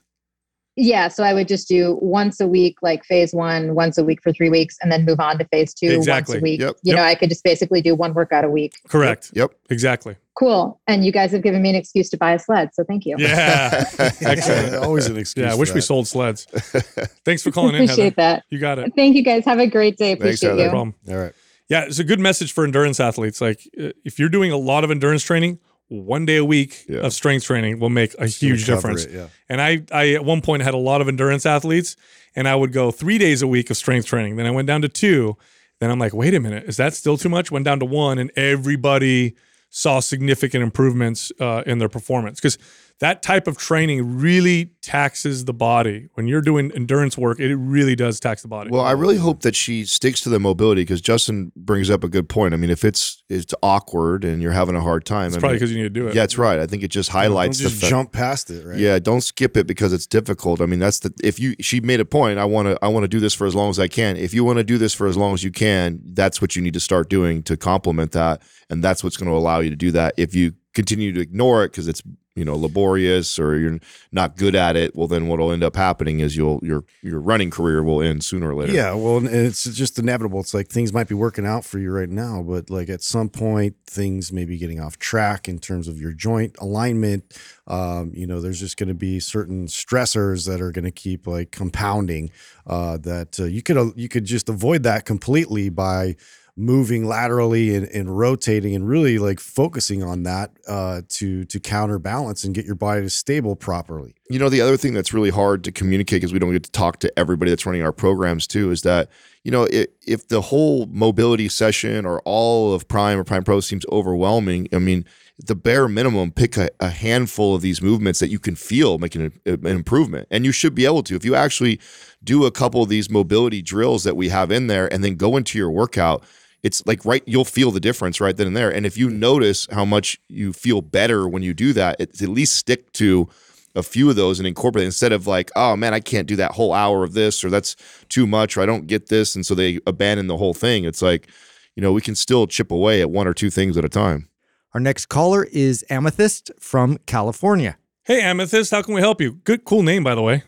Yeah, 0.78 1.08
so 1.08 1.24
I 1.24 1.34
would 1.34 1.48
just 1.48 1.68
do 1.70 1.98
once 2.02 2.42
a 2.42 2.48
week, 2.48 2.78
like 2.82 3.06
phase 3.06 3.34
one, 3.34 3.76
once 3.76 3.98
a 3.98 4.04
week 4.04 4.22
for 4.22 4.34
three 4.34 4.50
weeks, 4.50 4.78
and 4.82 4.92
then 4.92 5.06
move 5.06 5.20
on 5.22 5.38
to 5.38 5.46
phase 5.46 5.74
two 5.74 5.88
Exactly. 5.88 6.36
once 6.36 6.42
a 6.42 6.44
week. 6.44 6.60
Yep. 6.60 6.76
You 6.84 6.90
Yep. 6.94 6.98
know, 6.98 7.04
I 7.04 7.16
could 7.16 7.30
just 7.30 7.44
basically 7.46 7.82
do 7.82 7.96
one 7.96 8.14
workout 8.14 8.44
a 8.44 8.50
week. 8.50 8.74
Correct. 8.90 9.32
Yep. 9.34 9.52
Exactly. 9.70 10.18
Cool. 10.38 10.82
And 10.86 11.06
you 11.06 11.14
guys 11.14 11.32
have 11.32 11.44
given 11.44 11.62
me 11.62 11.70
an 11.70 11.76
excuse 11.76 12.10
to 12.10 12.18
buy 12.18 12.34
a 12.34 12.40
sled, 12.40 12.72
so 12.74 12.84
thank 12.84 13.06
you. 13.06 13.16
Yeah. 13.18 13.86
Excellent. 14.22 14.76
Always 14.84 15.08
an 15.08 15.16
excuse. 15.18 15.44
Yeah, 15.46 15.50
I 15.50 15.54
for 15.54 15.60
wish 15.60 15.74
we 15.74 15.80
sold 15.80 16.08
sleds. 16.08 16.44
Thanks 17.24 17.42
for 17.42 17.52
calling 17.52 17.76
in, 17.76 17.82
Heather. 17.82 17.94
Appreciate 17.94 18.16
that. 18.18 18.44
You 18.50 18.60
got 18.60 18.78
it. 18.80 18.92
Thank 18.98 19.16
you 19.16 19.24
guys. 19.24 19.46
Have 19.46 19.60
a 19.60 19.68
great 19.68 19.98
day. 19.98 20.16
Thanks, 20.16 20.24
Appreciate 20.42 20.50
Heather. 20.50 20.64
No 20.66 20.70
problem. 20.72 20.96
All 21.10 21.16
right. 21.16 21.34
Yeah, 21.70 21.86
it's 21.86 22.00
a 22.00 22.04
good 22.04 22.20
message 22.20 22.52
for 22.52 22.66
endurance 22.66 23.00
athletes. 23.00 23.40
Like 23.40 23.62
uh, 23.82 23.90
if 24.04 24.20
you're 24.20 24.30
doing 24.30 24.52
a 24.52 24.58
lot 24.58 24.84
of 24.84 24.92
endurance 24.92 25.24
training, 25.24 25.60
one 25.88 26.26
day 26.26 26.38
a 26.38 26.46
week 26.46 26.86
Yeah. 26.90 27.00
of 27.02 27.14
strength 27.14 27.46
training 27.46 27.80
will 27.80 27.90
make 27.90 28.16
a 28.20 28.28
huge 28.28 28.66
difference. 28.66 29.06
it, 29.06 29.12
yeah. 29.12 29.28
And 29.50 29.62
I, 29.62 29.84
I 29.92 30.14
at 30.14 30.26
one 30.26 30.42
point 30.42 30.64
had 30.64 30.74
a 30.74 30.78
lot 30.78 31.02
of 31.02 31.08
endurance 31.08 31.46
athletes, 31.46 31.96
and 32.36 32.48
I 32.48 32.56
would 32.56 32.74
go 32.74 32.92
three 32.92 33.18
days 33.18 33.42
a 33.42 33.48
week 33.48 33.70
of 33.70 33.78
strength 33.78 34.06
training. 34.08 34.36
Then 34.36 34.46
I 34.46 34.52
went 34.52 34.68
down 34.68 34.82
to 34.82 34.90
two. 34.90 35.38
Then 35.80 35.92
I'm 35.92 36.00
like, 36.00 36.14
wait 36.14 36.34
a 36.34 36.40
minute, 36.40 36.64
is 36.68 36.78
that 36.78 36.94
still 36.94 37.18
too 37.18 37.30
much? 37.30 37.52
Went 37.52 37.66
down 37.66 37.80
to 37.80 37.86
one, 37.86 38.18
and 38.18 38.32
everybody 38.36 39.36
saw 39.70 40.00
significant 40.00 40.64
improvements 40.64 41.32
uh, 41.40 41.62
in 41.66 41.80
their 41.80 41.90
performance 41.90 42.40
because 42.40 42.58
that 43.00 43.22
type 43.22 43.46
of 43.48 43.58
training 43.58 44.20
really 44.20 44.72
taxes 44.82 45.44
the 45.44 45.54
body. 45.54 46.08
When 46.14 46.28
you're 46.28 46.42
doing 46.42 46.72
endurance 46.74 47.18
work, 47.18 47.40
it 47.42 47.54
really 47.56 47.94
does 47.96 48.22
tax 48.22 48.42
the 48.42 48.48
body. 48.48 48.70
Well, 48.72 48.82
I 48.84 48.92
really 48.92 49.18
hope 49.18 49.42
that 49.42 49.54
she 49.56 49.84
sticks 49.84 50.22
to 50.22 50.30
the 50.30 50.40
mobility 50.40 50.84
because 50.84 51.02
Justin 51.02 51.52
brings 51.58 51.90
up 51.90 52.06
a 52.06 52.08
good 52.08 52.30
point. 52.30 52.54
I 52.54 52.58
mean, 52.58 52.70
if 52.70 52.86
it's 52.86 53.22
it's 53.28 53.54
awkward 53.62 54.24
and 54.24 54.42
you're 54.42 54.54
having 54.54 54.76
a 54.76 54.82
hard 54.82 55.06
time, 55.06 55.28
it's 55.28 55.38
I 55.38 55.40
probably 55.42 55.58
because 55.58 55.72
you 55.72 55.78
need 55.78 55.84
to 55.84 55.90
do 55.90 56.08
it. 56.08 56.16
yeah, 56.16 56.22
that's 56.22 56.38
right. 56.38 56.58
I 56.58 56.68
think 56.68 56.84
it 56.84 56.88
just 56.88 57.10
highlights 57.10 57.58
Don't 57.60 57.70
just 57.70 57.82
fact- 57.82 57.90
jump 57.90 58.12
past 58.14 58.50
it, 58.50 58.66
right? 58.66 58.78
Yeah, 58.78 58.98
don't 59.00 59.22
skip 59.22 59.58
it 59.58 59.68
because 59.68 59.92
it's 59.92 60.08
difficult. 60.08 60.62
I 60.62 60.66
mean, 60.66 60.80
that's 60.80 61.00
the 61.00 61.14
if 61.22 61.38
you 61.38 61.56
she 61.60 61.82
made 61.82 62.00
a 62.00 62.06
point. 62.06 62.40
I 62.40 62.46
want 62.46 62.68
to 62.70 62.80
I 62.82 62.88
want 62.88 63.04
to 63.04 63.10
do 63.10 63.20
this 63.20 63.34
for 63.34 63.46
as 63.46 63.56
long 63.56 63.70
as 63.70 63.80
I 63.80 63.90
can. 63.90 64.16
If 64.16 64.34
you 64.34 64.46
want 64.46 64.60
to 64.60 64.64
do 64.64 64.78
this 64.78 64.94
for 64.94 65.08
as 65.08 65.18
long 65.18 65.34
as 65.34 65.44
you 65.44 65.52
can, 65.52 66.00
that's 66.14 66.42
what 66.42 66.56
you 66.56 66.62
need 66.62 66.74
to 66.76 66.80
start 66.80 67.10
doing 67.10 67.44
to 67.44 67.58
complement 67.58 68.14
that, 68.14 68.42
and 68.70 68.82
that's 68.82 69.04
what's 69.04 69.18
going 69.18 69.30
to 69.30 69.36
allow 69.36 69.60
you 69.60 69.70
to 69.70 69.76
do 69.76 69.92
that. 69.92 70.14
If 70.16 70.34
you 70.34 70.54
continue 70.74 71.12
to 71.12 71.20
ignore 71.20 71.64
it 71.64 71.72
because 71.72 71.88
it's 71.88 72.02
you 72.36 72.44
know 72.44 72.56
laborious 72.56 73.40
or 73.40 73.58
you're 73.58 73.80
not 74.12 74.36
good 74.36 74.56
at 74.56 74.76
it, 74.76 74.96
well, 74.96 75.08
then 75.08 75.28
what'll 75.28 75.52
end 75.52 75.64
up 75.64 75.76
happening 75.76 76.20
is 76.20 76.36
you'll 76.36 76.60
your 76.62 76.84
your 77.02 77.20
running 77.20 77.50
career 77.50 77.84
will 77.84 78.02
end 78.02 78.24
sooner 78.24 78.52
or 78.52 78.56
later. 78.56 78.74
Yeah, 78.74 78.94
well, 78.94 79.18
and 79.18 79.28
it's 79.28 79.64
just 79.64 79.98
inevitable. 79.98 80.42
It's 80.42 80.54
like 80.54 80.68
things 80.68 80.92
might 80.92 81.08
be 81.08 81.16
working 81.16 81.46
out 81.46 81.64
for 81.66 81.80
you 81.80 81.92
right 81.92 82.10
now, 82.10 82.44
but 82.44 82.70
like 82.70 82.90
at 82.90 83.02
some 83.02 83.30
point, 83.30 83.76
things 83.88 84.34
may 84.34 84.46
be 84.46 84.58
getting 84.58 84.80
off 84.80 85.00
track 85.00 85.48
in 85.48 85.60
terms 85.60 85.88
of 85.88 86.00
your 86.00 86.12
joint 86.12 86.56
alignment. 86.60 87.38
Um, 87.68 88.12
you 88.14 88.28
know, 88.28 88.42
there's 88.42 88.60
just 88.60 88.78
going 88.78 88.90
to 88.90 88.94
be 88.94 89.20
certain 89.20 89.68
stressors 89.68 90.46
that 90.48 90.62
are 90.62 90.72
going 90.72 90.86
to 90.86 90.92
keep 90.92 91.28
like 91.28 91.52
compounding. 91.52 92.32
Uh, 92.68 92.98
that 92.98 93.40
uh, 93.40 93.46
you 93.46 93.62
could 93.62 93.78
uh, 93.78 93.92
you 93.96 94.10
could 94.10 94.26
just 94.26 94.50
avoid 94.50 94.84
that 94.84 95.06
completely 95.06 95.70
by 95.70 96.16
moving 96.58 97.06
laterally 97.06 97.76
and, 97.76 97.86
and 97.90 98.18
rotating 98.18 98.76
and 98.76 98.88
really 98.88 99.20
like 99.20 99.40
focusing 99.40 100.02
on 100.02 100.24
that 100.24 100.52
uh, 100.68 101.02
to 101.10 101.44
to 101.46 101.60
counterbalance 101.60 102.44
and 102.46 102.56
get 102.56 102.66
your 102.66 102.76
body 102.76 103.02
to 103.02 103.10
stable 103.10 103.56
properly. 103.56 104.16
You 104.30 104.40
know, 104.40 104.50
the 104.50 104.62
other 104.62 104.78
thing 104.78 104.94
that's 104.94 105.14
really 105.14 105.30
hard 105.30 105.64
to 105.66 105.72
communicate 105.72 106.22
because 106.22 106.32
we 106.32 106.40
don't 106.40 106.52
get 106.54 106.64
to 106.64 106.72
talk 106.72 107.00
to 107.00 107.20
everybody 107.20 107.52
that's 107.52 107.66
running 107.66 107.84
our 107.84 107.92
programs 107.92 108.48
too 108.48 108.72
is 108.72 108.84
that, 108.84 109.10
you 109.44 109.52
know, 109.52 109.64
if, 109.66 109.88
if 110.08 110.28
the 110.30 110.42
whole 110.42 110.86
mobility 110.88 111.50
session 111.50 112.06
or 112.06 112.22
all 112.22 112.74
of 112.74 112.88
Prime 112.88 113.20
or 113.20 113.26
Prime 113.26 113.44
Pro 113.44 113.60
seems 113.60 113.86
overwhelming, 113.92 114.70
I 114.72 114.80
mean, 114.80 115.06
the 115.38 115.56
bare 115.56 115.90
minimum, 115.90 116.32
pick 116.32 116.56
a, 116.56 116.70
a 116.80 116.90
handful 116.90 117.54
of 117.54 117.62
these 117.62 117.82
movements 117.82 118.20
that 118.22 118.30
you 118.30 118.40
can 118.40 118.56
feel 118.56 118.98
making 118.98 119.34
an 119.46 119.68
improvement. 119.68 120.28
And 120.32 120.46
you 120.46 120.54
should 120.54 120.74
be 120.74 120.86
able 120.86 121.04
to. 121.04 121.16
If 121.18 121.26
you 121.26 121.36
actually 121.36 121.82
do 122.24 122.46
a 122.46 122.52
couple 122.52 122.82
of 122.82 122.88
these 122.88 123.10
mobility 123.10 123.62
drills 123.62 124.06
that 124.06 124.16
we 124.16 124.30
have 124.30 124.50
in 124.50 124.68
there 124.68 124.92
and 124.92 125.04
then 125.04 125.16
go 125.16 125.36
into 125.36 125.58
your 125.58 125.70
workout, 125.70 126.24
it's 126.66 126.86
like 126.88 127.06
right 127.06 127.22
you'll 127.28 127.46
feel 127.46 127.70
the 127.70 127.80
difference 127.80 128.20
right 128.20 128.36
then 128.38 128.48
and 128.48 128.58
there 128.58 128.74
and 128.74 128.86
if 128.86 128.98
you 128.98 129.08
notice 129.10 129.68
how 129.72 129.86
much 129.86 130.20
you 130.28 130.52
feel 130.52 130.82
better 130.82 131.28
when 131.28 131.44
you 131.44 131.54
do 131.54 131.72
that 131.74 131.96
it's 132.00 132.22
at 132.24 132.30
least 132.30 132.56
stick 132.56 132.92
to 132.92 133.30
a 133.76 133.84
few 133.84 134.10
of 134.10 134.16
those 134.16 134.40
and 134.40 134.48
incorporate 134.48 134.84
it 134.84 134.88
instead 134.88 135.12
of 135.12 135.28
like 135.28 135.52
oh 135.56 135.76
man 135.76 135.94
i 135.94 136.00
can't 136.00 136.28
do 136.28 136.36
that 136.36 136.54
whole 136.54 136.74
hour 136.74 137.04
of 137.04 137.14
this 137.14 137.44
or 137.44 137.50
that's 137.52 137.76
too 138.10 138.26
much 138.26 138.58
or 138.58 138.62
i 138.62 138.66
don't 138.66 138.88
get 138.88 139.10
this 139.10 139.36
and 139.36 139.46
so 139.46 139.54
they 139.54 139.80
abandon 139.86 140.26
the 140.28 140.38
whole 140.38 140.56
thing 140.56 140.86
it's 140.86 141.04
like 141.04 141.30
you 141.76 141.82
know 141.82 141.94
we 141.94 142.02
can 142.02 142.16
still 142.16 142.48
chip 142.48 142.72
away 142.72 143.00
at 143.00 143.12
one 143.12 143.28
or 143.28 143.34
two 143.34 143.52
things 143.52 143.78
at 143.78 143.86
a 143.86 143.90
time 143.90 144.28
Our 144.74 144.82
next 144.82 145.06
caller 145.06 145.44
is 145.54 145.86
Amethyst 145.90 146.52
from 146.60 146.98
California. 147.06 147.78
Hey, 148.04 148.22
Amethyst, 148.22 148.72
how 148.72 148.82
can 148.82 148.94
we 148.94 149.02
help 149.02 149.22
you? 149.22 149.40
Good, 149.46 149.64
cool 149.64 149.84
name, 149.84 150.04
by 150.04 150.16
the 150.16 150.22
way. 150.22 150.44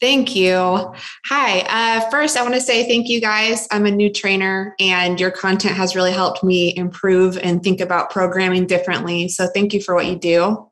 Thank 0.00 0.36
you. 0.36 0.92
Hi. 1.26 1.60
Uh, 1.60 2.10
first, 2.10 2.36
I 2.36 2.42
want 2.42 2.54
to 2.54 2.60
say 2.60 2.86
thank 2.86 3.08
you 3.08 3.20
guys. 3.20 3.66
I'm 3.70 3.86
a 3.86 3.90
new 3.90 4.12
trainer, 4.12 4.74
and 4.78 5.18
your 5.18 5.30
content 5.30 5.74
has 5.74 5.96
really 5.96 6.12
helped 6.12 6.44
me 6.44 6.76
improve 6.76 7.38
and 7.38 7.62
think 7.62 7.80
about 7.80 8.10
programming 8.10 8.66
differently. 8.66 9.28
So, 9.28 9.46
thank 9.46 9.72
you 9.72 9.80
for 9.80 9.94
what 9.94 10.06
you 10.06 10.16
do. 10.16 10.68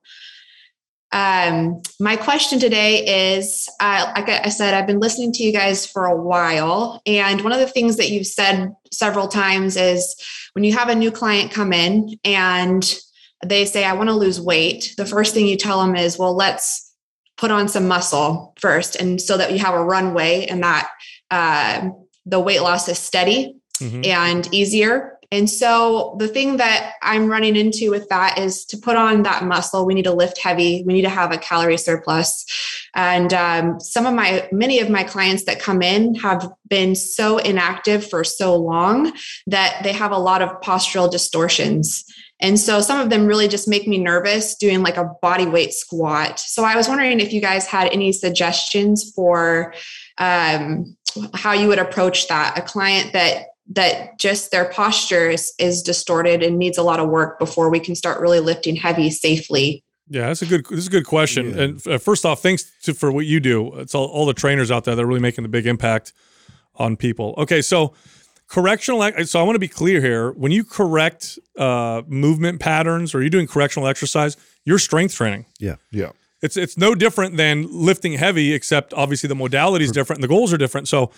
Um, 1.14 1.80
my 2.01 2.16
question 2.16 2.59
today 2.59 3.36
is 3.36 3.68
uh, 3.78 4.12
like 4.16 4.28
I 4.28 4.48
said, 4.48 4.74
I've 4.74 4.86
been 4.86 4.98
listening 4.98 5.32
to 5.34 5.44
you 5.44 5.52
guys 5.52 5.86
for 5.86 6.06
a 6.06 6.20
while. 6.20 7.01
And 7.06 7.42
one 7.42 7.52
of 7.52 7.60
the 7.60 7.68
things 7.68 7.96
that 7.98 8.10
you've 8.10 8.26
said 8.26 8.74
several 8.90 9.28
times 9.28 9.76
is 9.76 10.16
when 10.55 10.64
you 10.64 10.72
have 10.72 10.88
a 10.88 10.94
new 10.94 11.12
client 11.12 11.52
come 11.52 11.72
in 11.72 12.18
and 12.24 12.98
they 13.46 13.64
say, 13.64 13.84
I 13.84 13.92
want 13.92 14.09
to 14.09 14.14
lose 14.14 14.40
weight, 14.40 14.92
the 14.96 15.06
first 15.06 15.34
thing 15.34 15.46
you 15.46 15.56
tell 15.56 15.80
them 15.80 15.94
is, 15.94 16.18
well, 16.18 16.34
let's 16.34 16.84
put 17.36 17.51
on 17.51 17.69
some 17.69 17.89
muscle 17.89 18.55
first. 18.59 18.97
And 18.97 19.20
so 19.20 19.36
that 19.36 19.52
you 19.52 19.59
have 19.59 19.74
a 19.74 19.85
runway 19.85 20.47
and 20.47 20.62
that 20.62 20.90
uh, 21.31 21.90
the 22.27 22.40
weight 22.40 22.61
loss 22.61 22.89
is 22.89 22.98
steady 22.98 23.56
mm-hmm. 23.81 24.05
and 24.05 24.52
easier 24.52 25.15
and 25.35 25.51
so 25.51 26.15
the 26.20 26.28
thing 26.28 26.59
that 26.59 26.93
I'm 27.02 27.27
running 27.27 27.56
into 27.56 27.90
with 27.90 28.09
that 28.09 28.39
is 28.39 28.65
to 28.66 28.77
put 28.77 28.94
on 28.94 29.24
that 29.24 29.43
muscle, 29.44 29.85
we 29.85 29.93
need 29.93 30.05
to 30.05 30.12
lift 30.12 30.39
heavy. 30.39 30.85
We 30.86 30.93
need 30.93 31.02
to 31.02 31.09
have 31.09 31.32
a 31.32 31.39
calorie 31.39 31.77
surplus. 31.77 32.47
And 32.94 33.35
um, 33.35 33.81
some 33.81 34.06
of 34.06 34.15
my, 34.15 34.48
many 34.52 34.78
of 34.78 34.90
my 34.90 35.02
clients 35.02 35.44
that 35.47 35.59
come 35.59 35.82
in 35.82 36.15
have 36.16 36.48
been 36.69 36.94
so 36.94 37.39
inactive 37.39 38.09
for 38.09 38.23
so 38.23 38.55
long 38.55 39.12
that 39.48 39.81
they 39.82 39.93
have 39.93 40.12
a 40.12 40.19
lot 40.19 40.40
of 40.40 40.61
postural 40.61 41.11
distortions. 41.11 42.05
And 42.40 42.59
so 42.59 42.81
some 42.81 43.01
of 43.01 43.11
them 43.11 43.27
really 43.27 43.48
just 43.48 43.69
make 43.69 43.86
me 43.86 43.98
nervous 43.98 44.56
doing 44.56 44.82
like 44.82 44.97
a 44.97 45.11
body 45.23 45.47
weight 45.47 45.73
squat. 45.73 46.40
So 46.40 46.65
I 46.65 46.77
was 46.77 46.89
wondering 46.89 47.20
if 47.20 47.32
you 47.32 47.40
guys 47.40 47.66
had 47.66 47.93
any 47.93 48.12
suggestions 48.12 49.12
for 49.15 49.73
um, 50.19 50.97
how 51.32 51.52
you 51.52 51.69
would 51.69 51.78
approach 51.78 52.28
that. 52.28 52.59
A 52.59 52.62
client 52.62 53.12
that 53.12 53.47
that 53.70 54.19
just 54.19 54.51
their 54.51 54.66
posture 54.66 55.31
is, 55.31 55.55
is 55.59 55.82
distorted 55.82 56.43
and 56.43 56.59
needs 56.59 56.77
a 56.77 56.82
lot 56.82 57.01
of 57.01 57.09
work 57.09 57.39
before 57.39 57.70
we 57.70 57.81
can 57.81 57.94
start 57.94 58.20
really 58.20 58.40
lifting 58.40 58.77
heavy 58.77 59.11
safely. 59.11 59.82
Yeah, 60.09 60.27
that's 60.27 60.43
a 60.43 60.47
good. 60.47 60.66
This 60.66 60.81
is 60.81 60.86
a 60.89 60.90
good 60.90 61.06
question. 61.06 61.51
Yeah. 61.51 61.62
And 61.62 61.86
uh, 61.86 61.98
first 61.98 62.27
off, 62.27 62.43
thanks 62.43 62.70
to, 62.82 62.93
for 62.93 63.11
what 63.11 63.24
you 63.24 63.40
do. 63.40 63.73
It's 63.77 63.94
all, 63.94 64.06
all 64.06 64.27
the 64.27 64.35
trainers 64.35 64.70
out 64.70 64.85
there 64.85 64.94
that 64.94 65.02
are 65.02 65.06
really 65.06 65.20
making 65.20 65.43
the 65.43 65.48
big 65.48 65.66
impact 65.66 66.12
on 66.74 66.97
people. 66.97 67.35
Okay, 67.39 67.62
so 67.62 67.94
correctional. 68.48 69.26
So 69.26 69.40
I 69.40 69.42
want 69.42 69.56
to 69.56 69.60
be 69.60 69.68
clear 69.68 70.00
here. 70.00 70.32
When 70.32 70.52
you 70.52 70.64
correct 70.64 71.38
uh, 71.58 72.02
movement 72.06 72.60
patterns 72.60 73.14
or 73.14 73.20
you're 73.20 73.30
doing 73.30 73.46
correctional 73.46 73.88
exercise, 73.88 74.36
you're 74.64 74.78
strength 74.78 75.14
training. 75.14 75.46
Yeah, 75.58 75.76
yeah. 75.90 76.10
It's 76.42 76.56
it's 76.56 76.76
no 76.76 76.94
different 76.94 77.36
than 77.36 77.66
lifting 77.70 78.12
heavy, 78.12 78.52
except 78.52 78.92
obviously 78.92 79.28
the 79.28 79.34
modality 79.34 79.84
is 79.84 79.92
different 79.92 80.18
and 80.18 80.24
the 80.24 80.28
goals 80.28 80.52
are 80.52 80.58
different. 80.58 80.88
So 80.88 81.10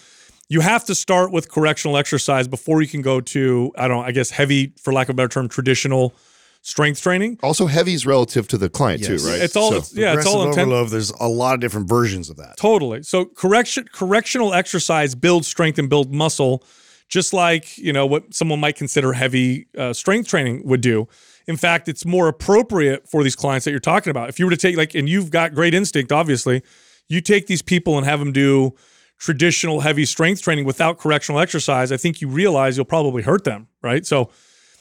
you 0.49 0.61
have 0.61 0.85
to 0.85 0.95
start 0.95 1.33
with 1.33 1.51
correctional 1.51 1.97
exercise 1.97 2.47
before 2.47 2.81
you 2.81 2.89
can 2.89 3.03
go 3.03 3.21
to 3.21 3.73
I 3.77 3.89
don't 3.89 3.99
know, 3.99 4.05
I 4.05 4.13
guess 4.13 4.31
heavy 4.31 4.73
for 4.81 4.93
lack 4.93 5.09
of 5.09 5.15
a 5.15 5.17
better 5.17 5.29
term 5.29 5.49
traditional 5.49 6.15
strength 6.63 7.01
training. 7.01 7.39
Also 7.43 7.67
heavy 7.67 7.95
is 7.95 8.07
relative 8.07 8.49
to 8.49 8.59
the 8.59 8.69
client 8.69 9.01
yes. 9.01 9.23
too, 9.23 9.29
right? 9.29 9.41
It's 9.41 9.57
all 9.57 9.71
so, 9.71 9.79
it's, 9.79 9.97
yeah, 9.97 10.15
it's 10.15 10.27
all 10.27 10.43
intent- 10.49 10.69
overload. 10.69 10.91
There's 10.91 11.11
a 11.11 11.29
lot 11.29 11.55
of 11.55 11.61
different 11.61 11.89
versions 11.89 12.31
of 12.31 12.37
that. 12.37 12.57
Totally. 12.57 13.03
So 13.03 13.25
correction 13.25 13.89
correctional 13.93 14.55
exercise 14.55 15.15
builds 15.15 15.49
strength 15.49 15.79
and 15.79 15.89
build 15.89 16.13
muscle 16.13 16.65
just 17.09 17.33
like, 17.33 17.79
you 17.79 17.93
know, 17.93 18.07
what 18.07 18.35
someone 18.35 18.61
might 18.61 18.77
consider 18.77 19.13
heavy 19.13 19.69
uh, 19.79 19.93
strength 19.93 20.29
training 20.29 20.63
would 20.65 20.81
do. 20.81 21.07
In 21.47 21.57
fact, 21.57 21.89
it's 21.89 22.05
more 22.05 22.29
appropriate 22.29 23.09
for 23.09 23.23
these 23.23 23.37
clients 23.37 23.65
that 23.65 23.71
you're 23.71 23.81
talking 23.81 24.11
about. 24.11 24.29
If 24.29 24.39
you 24.39 24.45
were 24.45 24.51
to 24.51 24.57
take 24.57 24.77
like 24.77 24.95
and 24.95 25.09
you've 25.09 25.31
got 25.31 25.55
great 25.55 25.75
instinct 25.75 26.11
obviously, 26.11 26.63
you 27.09 27.21
take 27.21 27.47
these 27.47 27.63
people 27.63 27.97
and 27.97 28.05
have 28.07 28.19
them 28.19 28.33
do 28.33 28.75
traditional 29.19 29.81
heavy 29.81 30.05
strength 30.05 30.43
training 30.43 30.65
without 30.65 30.99
correctional 30.99 31.41
exercise, 31.41 31.93
I 31.93 31.97
think 31.97 32.21
you 32.21 32.29
realize 32.29 32.77
you'll 32.77 32.85
probably 32.85 33.23
hurt 33.23 33.45
them, 33.45 33.69
right? 33.83 34.05
So, 34.05 34.31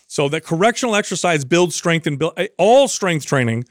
so 0.07 0.27
that 0.29 0.43
correctional 0.43 0.95
exercise 0.95 1.45
builds 1.45 1.75
strength 1.75 2.05
and 2.07 2.19
build 2.19 2.33
eh, 2.37 2.47
all 2.57 2.87
strength 2.87 3.25
training 3.25 3.65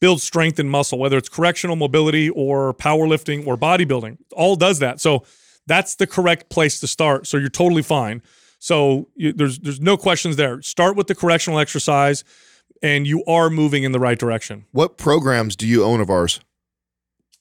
builds 0.00 0.22
strength 0.22 0.58
and 0.58 0.70
muscle, 0.70 0.98
whether 0.98 1.16
it's 1.16 1.28
correctional 1.28 1.76
mobility 1.76 2.30
or 2.30 2.72
powerlifting 2.74 3.46
or 3.46 3.56
bodybuilding, 3.56 4.16
all 4.32 4.54
does 4.56 4.78
that. 4.78 5.00
So 5.00 5.24
that's 5.68 5.94
the 5.94 6.06
correct 6.06 6.48
place 6.50 6.80
to 6.80 6.86
start. 6.86 7.26
So 7.26 7.36
you're 7.36 7.48
totally 7.48 7.82
fine. 7.82 8.22
So 8.58 9.08
you, 9.14 9.32
there's 9.32 9.58
there's 9.60 9.80
no 9.80 9.96
questions 9.96 10.36
there. 10.36 10.60
Start 10.62 10.96
with 10.96 11.06
the 11.06 11.14
correctional 11.14 11.60
exercise, 11.60 12.24
and 12.82 13.06
you 13.06 13.24
are 13.26 13.50
moving 13.50 13.84
in 13.84 13.92
the 13.92 14.00
right 14.00 14.18
direction. 14.18 14.64
What 14.72 14.98
programs 14.98 15.54
do 15.54 15.66
you 15.66 15.84
own 15.84 16.00
of 16.00 16.10
ours? 16.10 16.40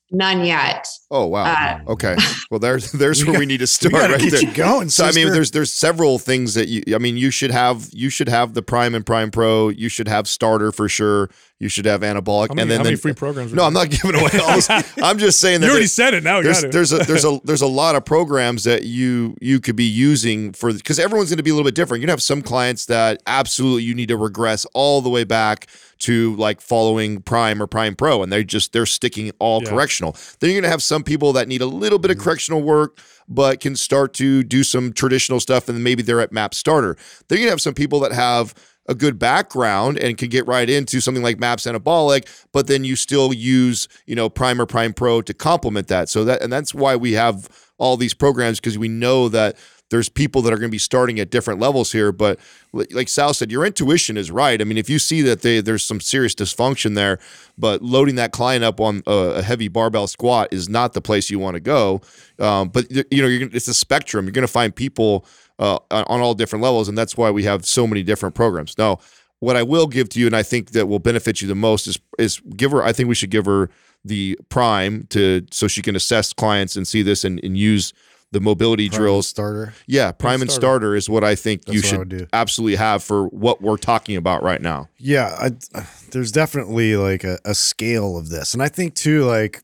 None 0.10 0.46
yet. 0.46 0.88
Oh 1.12 1.26
wow. 1.26 1.44
Uh, 1.46 1.92
okay. 1.92 2.16
Well, 2.50 2.60
there's 2.60 2.94
there's 2.94 3.26
where 3.26 3.40
we 3.40 3.46
need 3.46 3.58
to 3.58 3.68
start 3.68 3.94
right 3.94 4.20
get 4.20 4.32
there. 4.32 4.42
You 4.42 4.54
going, 4.54 4.90
so 4.90 5.06
sister. 5.06 5.20
I 5.20 5.24
mean, 5.24 5.34
there's 5.34 5.52
there's 5.52 5.74
several 5.74 6.18
things 6.18 6.54
that 6.54 6.70
you. 6.70 6.96
I 6.96 6.98
mean, 6.98 7.18
you 7.18 7.30
should 7.30 7.52
have 7.52 7.90
you 7.92 8.10
should 8.10 8.30
have 8.30 8.54
the 8.54 8.62
Prime 8.62 8.96
and 8.96 9.06
Prime 9.06 9.32
Pro. 9.32 9.68
You 9.68 9.90
should 9.90 10.08
have 10.08 10.28
Starter 10.28 10.72
for 10.72 10.88
sure. 10.88 11.30
You 11.60 11.70
should 11.70 11.86
have 11.86 12.02
Anabolic. 12.02 12.50
Many, 12.50 12.62
and 12.62 12.72
then, 12.72 12.78
how 12.78 12.84
then 12.84 12.92
many 12.92 12.96
free 12.98 13.14
programs? 13.14 13.52
No, 13.52 13.64
I'm 13.64 13.74
not 13.74 13.90
giving 13.90 14.14
away 14.14 14.30
all 14.44 14.56
this. 14.56 14.70
I'm 15.02 15.18
just 15.18 15.40
saying 15.40 15.62
that 15.62 15.68
you 15.68 15.72
already 15.72 15.88
said 15.88 16.14
it. 16.14 16.24
Now 16.24 16.40
there's 16.40 16.62
there's 16.62 16.94
a 16.94 17.00
there's 17.00 17.26
a 17.26 17.40
there's 17.46 17.64
a 17.64 17.68
lot 17.68 17.96
of 17.96 18.06
programs 18.06 18.64
that 18.66 18.84
you 18.84 19.36
you 19.42 19.60
could 19.60 19.76
be 19.76 19.86
using 19.86 20.54
for 20.54 20.72
because 20.72 21.00
everyone's 21.00 21.30
going 21.32 21.38
to 21.38 21.44
be 21.44 21.50
a 21.50 21.54
little 21.54 21.66
bit 21.66 21.74
different. 21.74 22.02
You're 22.02 22.08
gonna 22.08 22.14
have 22.14 22.22
some 22.22 22.44
clients 22.44 22.86
that 22.88 23.24
absolutely 23.26 23.84
you 23.84 23.96
need 23.96 24.10
to 24.10 24.18
regress 24.18 24.66
all 24.76 25.02
the 25.02 25.10
way 25.10 25.24
back 25.24 25.66
to 26.00 26.36
like 26.36 26.62
following 26.62 27.24
Prime 27.24 27.60
or 27.60 27.66
Prime 27.66 27.96
Pro, 27.96 28.22
and 28.22 28.32
they 28.32 28.44
just 28.44 28.72
they're 28.72 28.86
sticking 28.86 29.32
all 29.40 29.64
yeah. 29.64 29.70
correctional. 29.70 30.16
Then 30.40 30.52
you're 30.52 30.62
gonna 30.62 30.72
have 30.72 30.84
some 30.84 31.04
people 31.04 31.34
that 31.34 31.48
need 31.48 31.62
a 31.62 31.66
little 31.66 31.98
bit 31.98 32.12
of 32.12 32.18
mm-hmm. 32.18 32.24
correctional 32.24 32.62
work, 32.62 33.00
but 33.28 33.62
can 33.62 33.76
start 33.76 34.14
to 34.16 34.44
do 34.44 34.64
some 34.64 34.94
traditional 34.94 35.40
stuff, 35.40 35.70
and 35.70 35.84
maybe 35.84 36.04
they're 36.04 36.22
at 36.22 36.32
Map 36.32 36.54
Starter. 36.54 36.96
Then 37.28 37.40
you're 37.40 37.46
gonna 37.46 37.54
have 37.54 37.62
some 37.62 37.74
people 37.74 38.00
that 38.02 38.12
have 38.12 38.54
a 38.88 38.96
good 38.96 39.20
background 39.20 39.98
and 39.98 40.18
can 40.18 40.30
get 40.30 40.48
right 40.48 40.70
into 40.70 41.02
something 41.02 41.24
like 41.24 41.40
Maps 41.40 41.66
Anabolic, 41.66 42.28
but 42.52 42.68
then 42.68 42.84
you 42.84 42.96
still 42.96 43.34
use, 43.34 43.88
you 44.06 44.16
know, 44.16 44.30
Prime 44.30 44.62
or 44.62 44.66
Prime 44.66 44.94
Pro 44.94 45.22
to 45.22 45.34
complement 45.34 45.88
that. 45.88 46.10
So 46.10 46.24
that 46.26 46.42
and 46.42 46.52
that's 46.52 46.74
why 46.74 46.96
we 46.96 47.14
have 47.14 47.50
all 47.78 47.98
these 47.98 48.14
programs 48.14 48.60
because 48.60 48.78
we 48.78 48.88
know 48.88 49.30
that 49.30 49.58
there's 49.90 50.10
people 50.10 50.42
that 50.42 50.52
are 50.52 50.58
going 50.58 50.70
to 50.70 50.76
be 50.76 50.78
starting 50.78 51.20
at 51.20 51.30
different 51.30 51.60
levels 51.60 51.92
here. 51.92 52.12
But 52.12 52.40
like 52.74 53.08
Sal 53.08 53.34
said, 53.34 53.52
your 53.52 53.66
intuition 53.66 54.18
is 54.18 54.30
right. 54.30 54.60
I 54.60 54.66
mean, 54.66 54.78
if 54.78 54.90
you 54.90 55.00
see 55.00 55.22
that 55.22 55.42
they, 55.42 55.62
there's 55.62 55.84
some 55.84 56.02
serious 56.02 56.36
dysfunction 56.36 56.96
there, 56.96 57.20
but 57.58 57.82
loading 57.82 58.16
that 58.16 58.32
client 58.32 58.64
up 58.64 58.82
on 58.82 59.02
a, 59.08 59.12
a 59.12 59.42
heavy 59.42 59.70
barbell 59.70 60.08
squat 60.08 60.50
is 60.52 60.68
not 60.68 60.94
the 60.94 61.02
place 61.02 61.30
you 61.30 61.40
want 61.40 61.56
to 61.56 61.62
go. 61.62 62.02
Um, 62.40 62.70
but 62.70 62.92
you 62.92 63.22
know, 63.22 63.50
it's 63.54 63.68
a 63.68 63.74
spectrum. 63.74 64.26
You're 64.26 64.34
going 64.34 64.44
to 64.44 64.52
find 64.52 64.76
people 64.76 65.26
uh, 65.60 65.80
on 65.92 66.22
all 66.22 66.34
different 66.34 66.64
levels, 66.64 66.88
and 66.88 66.98
that's 66.98 67.18
why 67.18 67.32
we 67.32 67.44
have 67.44 67.66
so 67.66 67.88
many 67.88 68.04
different 68.04 68.36
programs. 68.36 68.78
Now, 68.78 69.00
what 69.40 69.56
I 69.56 69.64
will 69.64 69.88
give 69.88 70.10
to 70.10 70.20
you, 70.20 70.26
and 70.26 70.36
I 70.36 70.44
think 70.44 70.72
that 70.72 70.88
will 70.88 71.00
benefit 71.00 71.42
you 71.42 71.48
the 71.48 71.56
most, 71.56 71.88
is 71.88 72.00
is 72.18 72.40
give 72.56 72.72
her. 72.72 72.84
I 72.84 72.94
think 72.94 73.10
we 73.10 73.16
should 73.16 73.32
give 73.32 73.46
her 73.46 73.70
the 74.04 74.38
prime 74.50 75.08
to 75.10 75.46
so 75.52 75.68
she 75.68 75.82
can 75.82 75.96
assess 75.96 76.34
clients 76.34 76.76
and 76.76 76.88
see 76.88 77.02
this 77.02 77.24
and, 77.24 77.44
and 77.44 77.58
use 77.58 77.94
the 78.32 78.40
mobility 78.40 78.90
prime 78.90 79.00
drills. 79.00 79.28
starter. 79.28 79.74
Yeah, 79.86 80.12
prime 80.12 80.42
and 80.42 80.52
starter. 80.52 80.80
starter 80.80 80.96
is 80.96 81.10
what 81.10 81.24
I 81.24 81.36
think 81.36 81.66
That's 81.66 81.76
you 81.76 81.82
should 81.82 82.30
absolutely 82.34 82.76
have 82.76 83.04
for 83.04 83.28
what 83.28 83.62
we're 83.62 83.78
talking 83.78 84.18
about 84.18 84.44
right 84.44 84.62
now. 84.62 84.90
Yeah, 84.98 85.36
I, 85.40 85.82
there's 86.12 86.32
definitely 86.32 86.96
like 86.98 87.24
a, 87.24 87.40
a 87.46 87.56
scale 87.56 88.18
of 88.18 88.30
this, 88.30 88.54
and 88.54 88.62
I 88.62 88.70
think 88.70 88.96
too, 88.96 89.24
like 89.26 89.64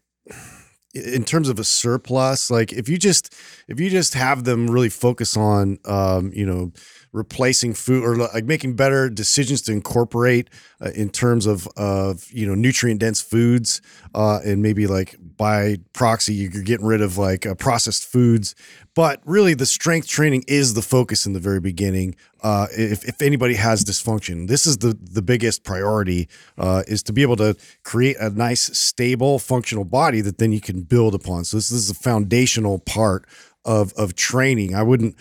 in 0.94 1.24
terms 1.24 1.50
of 1.50 1.60
a 1.60 1.64
surplus, 1.64 2.52
like 2.52 2.72
if 2.72 2.88
you 2.88 2.98
just 2.98 3.34
if 3.68 3.80
you 3.80 3.90
just 3.90 4.14
have 4.14 4.44
them 4.44 4.70
really 4.70 4.90
focus 4.90 5.36
on, 5.36 5.80
um, 5.86 6.32
you 6.34 6.46
know 6.46 6.72
replacing 7.14 7.76
food 7.76 8.04
or 8.04 8.18
like 8.18 8.44
making 8.44 8.76
better 8.76 9.08
decisions 9.08 9.62
to 9.62 9.72
incorporate 9.72 10.50
uh, 10.82 10.90
in 10.96 11.10
terms 11.10 11.46
of 11.46 11.68
of 11.78 12.30
you 12.32 12.46
know 12.46 12.56
nutrient 12.56 13.00
dense 13.00 13.22
foods 13.22 13.82
uh, 14.16 14.40
and 14.44 14.62
maybe 14.62 14.88
like 14.88 15.16
by 15.38 15.78
proxy 15.94 16.34
you're 16.34 16.64
getting 16.64 16.86
rid 16.86 17.02
of 17.02 17.18
like 17.18 17.46
uh, 17.46 17.54
processed 17.54 18.04
foods 18.04 18.56
but 18.96 19.22
really 19.26 19.54
the 19.54 19.66
strength 19.66 20.08
training 20.08 20.44
is 20.48 20.74
the 20.74 20.82
focus 20.82 21.26
in 21.26 21.34
the 21.34 21.40
very 21.40 21.60
beginning 21.60 22.16
uh, 22.44 22.68
if, 22.72 23.06
if 23.06 23.22
anybody 23.22 23.56
has 23.56 23.84
dysfunction. 23.84 24.48
This 24.48 24.66
is 24.66 24.78
the 24.78 24.98
the 25.02 25.22
biggest 25.22 25.64
priority 25.64 26.28
uh, 26.58 26.84
is 26.88 27.02
to 27.04 27.14
be 27.14 27.22
able 27.22 27.38
to 27.38 27.56
create 27.84 28.18
a 28.20 28.30
nice 28.30 28.78
stable 28.78 29.40
functional 29.40 29.86
body 29.86 30.22
that 30.22 30.38
then 30.38 30.52
you 30.52 30.62
can 30.62 30.82
build 30.82 31.16
upon. 31.16 31.46
So 31.46 31.58
this, 31.58 31.70
this 31.70 31.80
is 31.80 31.90
a 31.90 31.96
foundational 31.96 32.80
part 32.80 33.26
of 33.66 33.94
of 33.94 34.16
training. 34.16 34.76
I 34.76 34.84
wouldn't 34.84 35.16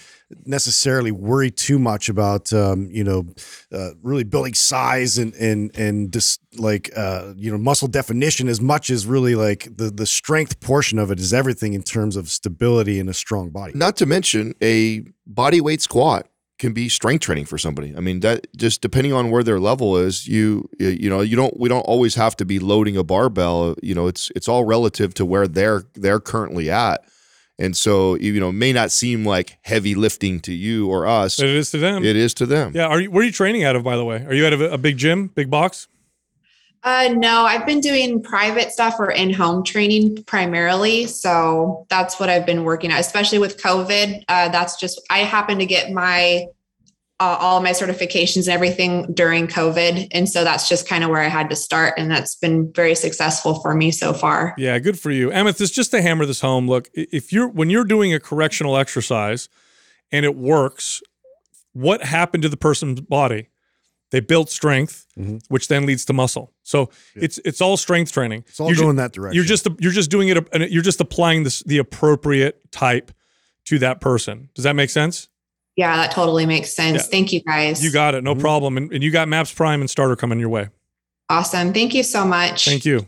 necessarily 0.45 1.11
worry 1.11 1.51
too 1.51 1.79
much 1.79 2.09
about 2.09 2.53
um, 2.53 2.89
you 2.91 3.05
know 3.05 3.27
uh, 3.73 3.91
really 4.03 4.25
building 4.25 4.55
size 4.55 5.19
and 5.19 5.35
and 5.35 5.77
and 5.77 6.13
just 6.13 6.41
like 6.59 6.91
uh, 6.97 7.35
you 7.37 7.51
know 7.51 7.59
muscle 7.59 7.89
definition 7.89 8.49
as 8.49 8.61
much 8.61 8.91
as 8.91 9.07
really 9.07 9.35
like 9.35 9.69
the 9.77 9.91
the 9.91 10.07
strength 10.07 10.61
portion 10.61 10.99
of 10.99 11.11
it 11.11 11.19
is 11.19 11.33
everything 11.33 11.75
in 11.75 11.83
terms 11.83 12.17
of 12.17 12.29
stability 12.29 12.99
and 12.99 13.09
a 13.09 13.15
strong 13.15 13.51
body. 13.51 13.73
Not 13.75 13.97
to 13.99 14.07
mention 14.07 14.55
a 14.63 15.05
body 15.27 15.61
weight 15.61 15.83
squat 15.83 16.27
can 16.59 16.73
be 16.73 16.89
strength 16.89 17.23
training 17.23 17.45
for 17.45 17.59
somebody. 17.59 17.93
I 17.97 18.01
mean 18.01 18.21
that 18.21 18.47
just 18.57 18.81
depending 18.83 19.13
on 19.13 19.31
where 19.31 19.43
their 19.43 19.59
level 19.59 19.97
is, 19.97 20.29
you 20.29 20.69
you 20.79 21.11
know, 21.11 21.21
you 21.21 21.37
don't 21.37 21.59
we 21.59 21.69
don't 21.69 21.83
always 21.83 22.15
have 22.15 22.37
to 22.37 22.45
be 22.45 22.59
loading 22.59 22.97
a 22.97 23.05
barbell, 23.05 23.75
you 23.83 23.95
know, 23.95 24.07
it's 24.07 24.31
it's 24.37 24.49
all 24.49 24.65
relative 24.65 25.13
to 25.15 25.27
where 25.27 25.49
they're 25.49 25.83
they're 25.95 26.21
currently 26.21 26.71
at. 26.71 27.05
And 27.63 27.77
so, 27.77 28.17
you 28.17 28.41
know, 28.41 28.51
may 28.51 28.73
not 28.73 28.91
seem 28.91 29.25
like 29.25 29.57
heavy 29.63 29.95
lifting 29.95 30.41
to 30.41 30.53
you 30.53 30.89
or 30.89 31.07
us. 31.07 31.37
But 31.37 31.47
it 31.47 31.55
is 31.55 31.71
to 31.71 31.79
them. 31.79 32.05
It 32.05 32.17
is 32.17 32.35
to 32.35 32.47
them. 32.47 32.73
Yeah. 32.75 32.89
Are 32.89 33.01
you, 33.01 33.09
where 33.09 33.23
are 33.23 33.25
you 33.25 33.31
training 33.31 33.63
out 33.63 33.77
of, 33.77 33.85
by 33.85 33.97
the 33.97 34.05
way? 34.05 34.25
Are 34.25 34.35
you 34.35 34.45
out 34.45 34.53
of 34.53 34.61
a, 34.61 34.71
a 34.73 34.79
big 34.79 34.97
gym, 34.97 35.29
big 35.29 35.49
box? 35.49 35.87
Uh, 36.83 37.11
no, 37.15 37.45
I've 37.45 37.65
been 37.65 37.79
doing 37.79 38.21
private 38.21 38.73
stuff 38.73 38.97
or 38.99 39.13
in-home 39.13 39.63
training 39.63 40.25
primarily. 40.25 41.07
So 41.07 41.87
that's 41.89 42.19
what 42.19 42.29
I've 42.29 42.45
been 42.45 42.65
working 42.65 42.91
at, 42.91 42.99
especially 42.99 43.39
with 43.39 43.63
COVID. 43.63 44.25
Uh, 44.27 44.49
that's 44.49 44.75
just 44.75 45.01
I 45.09 45.19
happen 45.19 45.59
to 45.61 45.67
get 45.67 45.93
my 45.93 46.47
uh, 47.23 47.37
all 47.39 47.61
my 47.63 47.71
certifications 47.71 48.47
and 48.47 48.55
everything 48.55 49.13
during 49.15 49.47
COVID, 49.47 50.09
and 50.11 50.29
so 50.29 50.43
that's 50.43 50.69
just 50.69 50.89
kind 50.89 51.05
of 51.05 51.11
where 51.11 51.21
I 51.23 51.29
had 51.29 51.49
to 51.51 51.57
start, 51.57 51.95
and 51.97 52.11
that's 52.11 52.35
been 52.35 52.73
very 52.73 52.95
successful 52.97 53.61
for 53.61 53.75
me 53.75 53.91
so 53.93 54.13
far. 54.13 54.55
Yeah, 54.59 54.79
good 54.81 54.99
for 54.99 55.11
you, 55.13 55.31
Amethyst. 55.31 55.73
Just 55.75 55.91
to 55.93 56.03
hammer 56.03 56.27
this 56.27 56.41
home, 56.41 56.67
look, 56.69 56.89
if 56.95 57.33
you're 57.33 57.49
when 57.49 57.71
you're 57.71 57.85
doing 57.85 58.13
a 58.13 58.19
correctional 58.21 58.77
exercise 58.77 59.49
and 60.11 60.25
it 60.25 60.35
works, 60.37 61.01
what 61.73 62.03
happened 62.03 62.43
to 62.43 62.49
the 62.49 62.57
person's 62.57 63.01
body? 63.01 63.49
They 64.11 64.21
built 64.21 64.51
strength, 64.51 65.07
Mhm. 65.19 65.41
which 65.49 65.69
then 65.69 65.87
leads 65.87 66.05
to 66.07 66.13
muscle. 66.13 66.53
So 66.65 66.91
Yeah. 67.17 67.25
it's 67.25 67.39
it's 67.45 67.61
all 67.63 67.77
strength 67.77 68.13
training. 68.13 68.45
It's 68.49 68.61
all 68.61 68.67
You're 68.67 68.77
ju- 68.77 68.83
going 68.83 68.97
that 68.97 69.13
direction. 69.13 69.37
You're 69.37 69.45
just 69.47 69.67
you're 69.79 69.93
just 69.93 70.11
doing 70.11 70.29
it. 70.29 70.37
and 70.53 70.65
You're 70.71 70.83
just 70.83 71.01
applying 71.01 71.45
this 71.45 71.63
the 71.63 71.79
appropriate 71.79 72.61
type 72.73 73.11
to 73.67 73.79
that 73.79 74.01
person. 74.01 74.49
Does 74.55 74.65
that 74.65 74.75
make 74.77 74.91
sense? 74.91 75.29
Yeah, 75.77 75.97
that 75.97 76.11
totally 76.13 76.45
makes 76.47 76.73
sense. 76.73 76.97
Yeah. 77.05 77.11
Thank 77.11 77.33
you 77.33 77.41
guys. 77.41 77.83
You 77.83 77.91
got 77.91 78.15
it. 78.15 78.23
No 78.23 78.35
Mhm. 78.35 78.41
problem. 78.41 78.77
And, 78.77 78.93
and 78.93 79.03
you 79.03 79.11
got 79.11 79.27
Maps 79.29 79.53
Prime 79.53 79.81
and 79.81 79.89
Starter 79.89 80.17
coming 80.17 80.39
your 80.39 80.49
way. 80.51 80.69
awesome. 81.31 81.73
Thank 81.73 81.95
you 81.95 82.03
so 82.03 82.27
much. 82.27 82.67
Thank 82.67 82.85
you. 82.85 83.07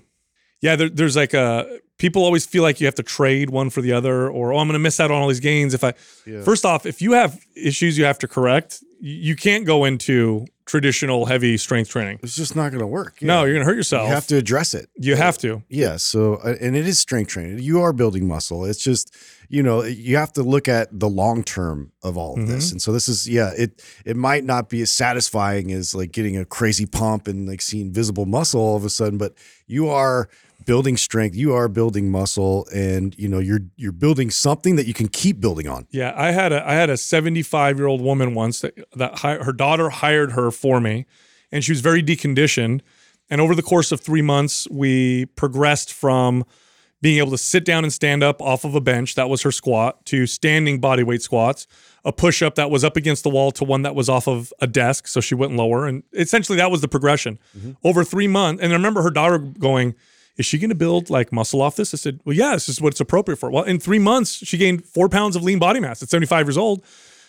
Yeah, 0.63 0.77
there, 0.77 0.89
there's 0.89 1.15
like 1.15 1.35
a 1.35 1.79
people 1.99 2.25
always 2.25 2.47
feel 2.47 2.63
like 2.63 2.81
you 2.81 2.87
have 2.87 2.95
to 2.95 3.03
trade 3.03 3.51
one 3.51 3.69
for 3.69 3.83
the 3.83 3.93
other, 3.93 4.29
or 4.31 4.53
oh, 4.55 4.59
I'm 4.59 4.67
going 4.67 4.73
to 4.73 4.79
miss 4.79 4.99
out 4.99 5.11
on 5.11 5.21
all 5.21 5.29
these 5.29 5.41
gains 5.41 5.75
if 5.75 5.85
I. 5.85 5.93
Yeah. 6.27 6.41
First 6.43 6.65
off, 6.65 6.87
if 6.87 7.03
you 7.03 7.13
have 7.13 7.39
issues 7.55 7.99
you 7.99 8.05
have 8.07 8.19
to 8.21 8.29
correct, 8.29 8.83
you 8.99 9.37
can't 9.37 9.67
go 9.67 9.85
into 9.85 10.47
traditional 10.67 11.27
heavy 11.27 11.57
strength 11.57 11.91
training. 11.91 12.19
it's 12.23 12.35
just 12.37 12.57
not 12.57 12.71
going 12.71 12.81
to 12.81 12.87
work. 12.87 13.21
No, 13.21 13.45
you're 13.45 13.53
going 13.55 13.65
to 13.65 13.71
hurt 13.71 13.77
yourself. 13.77 14.09
you 14.09 14.15
have 14.15 14.27
to 14.29 14.37
address 14.37 14.73
it. 14.75 14.89
You 14.97 15.15
have 15.17 15.37
to. 15.39 15.63
Yeah. 15.69 15.97
So, 15.97 16.37
uh, 16.37 16.55
and 16.61 16.75
it 16.75 16.87
is 16.89 16.99
strength 16.99 17.29
training. 17.29 17.59
You 17.59 17.83
are 17.83 17.93
building 17.93 18.27
muscle. 18.27 18.65
It's 18.65 18.83
just, 18.83 19.15
you 19.49 19.63
know, 19.63 19.83
you 19.85 20.17
have 20.17 20.33
to 20.35 20.43
look 20.43 20.67
at 20.69 20.89
the 20.99 21.09
long 21.09 21.45
term 21.45 21.93
of 22.03 22.17
all 22.17 22.41
of 22.41 22.49
this. 22.49 22.73
And 22.73 22.81
so 22.81 22.93
this 22.93 23.09
is, 23.09 23.29
yeah, 23.29 23.51
it 23.57 23.83
it 24.07 24.17
might 24.17 24.45
not 24.45 24.69
be 24.71 24.81
as 24.81 24.91
satisfying 24.91 25.71
as 25.71 25.95
like 25.95 26.13
getting 26.13 26.37
a 26.37 26.45
crazy 26.47 26.87
pump 26.87 27.29
and 27.29 27.47
like 27.47 27.61
seeing 27.61 27.93
visible 27.93 28.25
muscle 28.25 28.61
all 28.61 28.77
of 28.77 28.85
a 28.85 28.91
sudden, 28.91 29.19
but 29.19 29.35
you 29.67 29.89
are 29.89 30.29
building 30.65 30.97
strength. 30.97 31.37
You 31.37 31.55
are 31.55 31.69
building 31.69 32.11
muscle, 32.11 32.67
and 32.75 33.17
you 33.19 33.29
know 33.29 33.39
you're 33.39 33.61
you're 33.77 33.93
building 33.93 34.31
something 34.31 34.77
that 34.77 34.87
you 34.87 34.95
can 34.95 35.09
keep 35.09 35.41
building 35.41 35.69
on. 35.69 35.87
Yeah, 35.91 36.13
I 36.17 36.31
had 36.31 36.53
a 36.53 36.67
I 36.69 36.75
had 36.75 36.91
a 36.91 36.97
75 36.97 37.79
year 37.79 37.87
old 37.87 38.01
woman 38.01 38.35
once 38.35 38.61
that 38.61 38.75
that 38.97 39.19
hi- 39.19 39.39
her 39.39 39.53
daughter 39.53 39.91
hired 39.91 40.33
her 40.33 40.51
for 40.51 40.81
me, 40.81 41.07
and 41.53 41.65
she 41.65 41.73
was 41.73 41.81
very 41.81 42.03
deconditioned. 42.03 42.81
And 43.31 43.41
over 43.41 43.55
the 43.55 43.63
course 43.63 43.91
of 43.91 44.01
three 44.01 44.23
months, 44.23 44.69
we 44.71 45.27
progressed 45.27 45.93
from 45.93 46.45
being 47.05 47.19
able 47.19 47.31
to 47.31 47.39
sit 47.39 47.67
down 47.67 47.85
and 47.85 47.93
stand 47.93 48.23
up 48.23 48.41
off 48.41 48.65
of 48.65 48.75
a 48.75 48.81
bench 48.81 49.15
that 49.15 49.29
was 49.29 49.43
her 49.43 49.53
squat 49.53 50.03
to 50.07 50.27
standing 50.27 50.81
body 50.81 51.03
weight 51.03 51.21
squats, 51.21 51.67
a 52.03 52.11
push 52.13 52.43
up 52.43 52.55
that 52.55 52.71
was 52.71 52.83
up 52.83 52.97
against 52.97 53.25
the 53.25 53.29
wall 53.29 53.51
to 53.51 53.63
one 53.63 53.83
that 53.83 53.95
was 53.95 54.09
off 54.09 54.27
of 54.27 54.55
a 54.61 54.67
desk, 54.67 55.07
so 55.07 55.21
she 55.21 55.35
went 55.35 55.55
lower, 55.55 55.87
and 55.87 56.03
essentially 56.15 56.57
that 56.57 56.71
was 56.71 56.81
the 56.81 56.89
progression 56.89 57.39
mm-hmm. 57.57 57.73
over 57.85 58.05
three 58.05 58.27
months. 58.27 58.63
And 58.63 58.73
I 58.73 58.77
remember 58.77 59.03
her 59.03 59.11
daughter 59.11 59.39
going. 59.39 59.95
Is 60.37 60.47
she 60.47 60.59
going 60.59 60.71
to 60.71 60.75
build 60.77 61.11
like 61.11 61.33
muscle 61.33 61.63
off 61.63 61.77
this? 61.77 61.95
I 61.95 61.97
said, 61.97 62.21
Well, 62.25 62.37
yeah, 62.37 62.55
this 62.55 62.69
is 62.69 62.81
what 62.81 62.93
it's 62.93 63.01
appropriate 63.01 63.37
for. 63.37 63.51
Well, 63.51 63.65
in 63.65 63.79
three 63.79 63.99
months, 63.99 64.33
she 64.33 64.57
gained 64.57 64.85
four 64.85 65.09
pounds 65.09 65.37
of 65.37 65.43
lean 65.43 65.59
body 65.59 65.81
mass 65.81 66.03
at 66.03 66.09
75 66.09 66.47
years 66.47 66.59
old. 66.59 66.85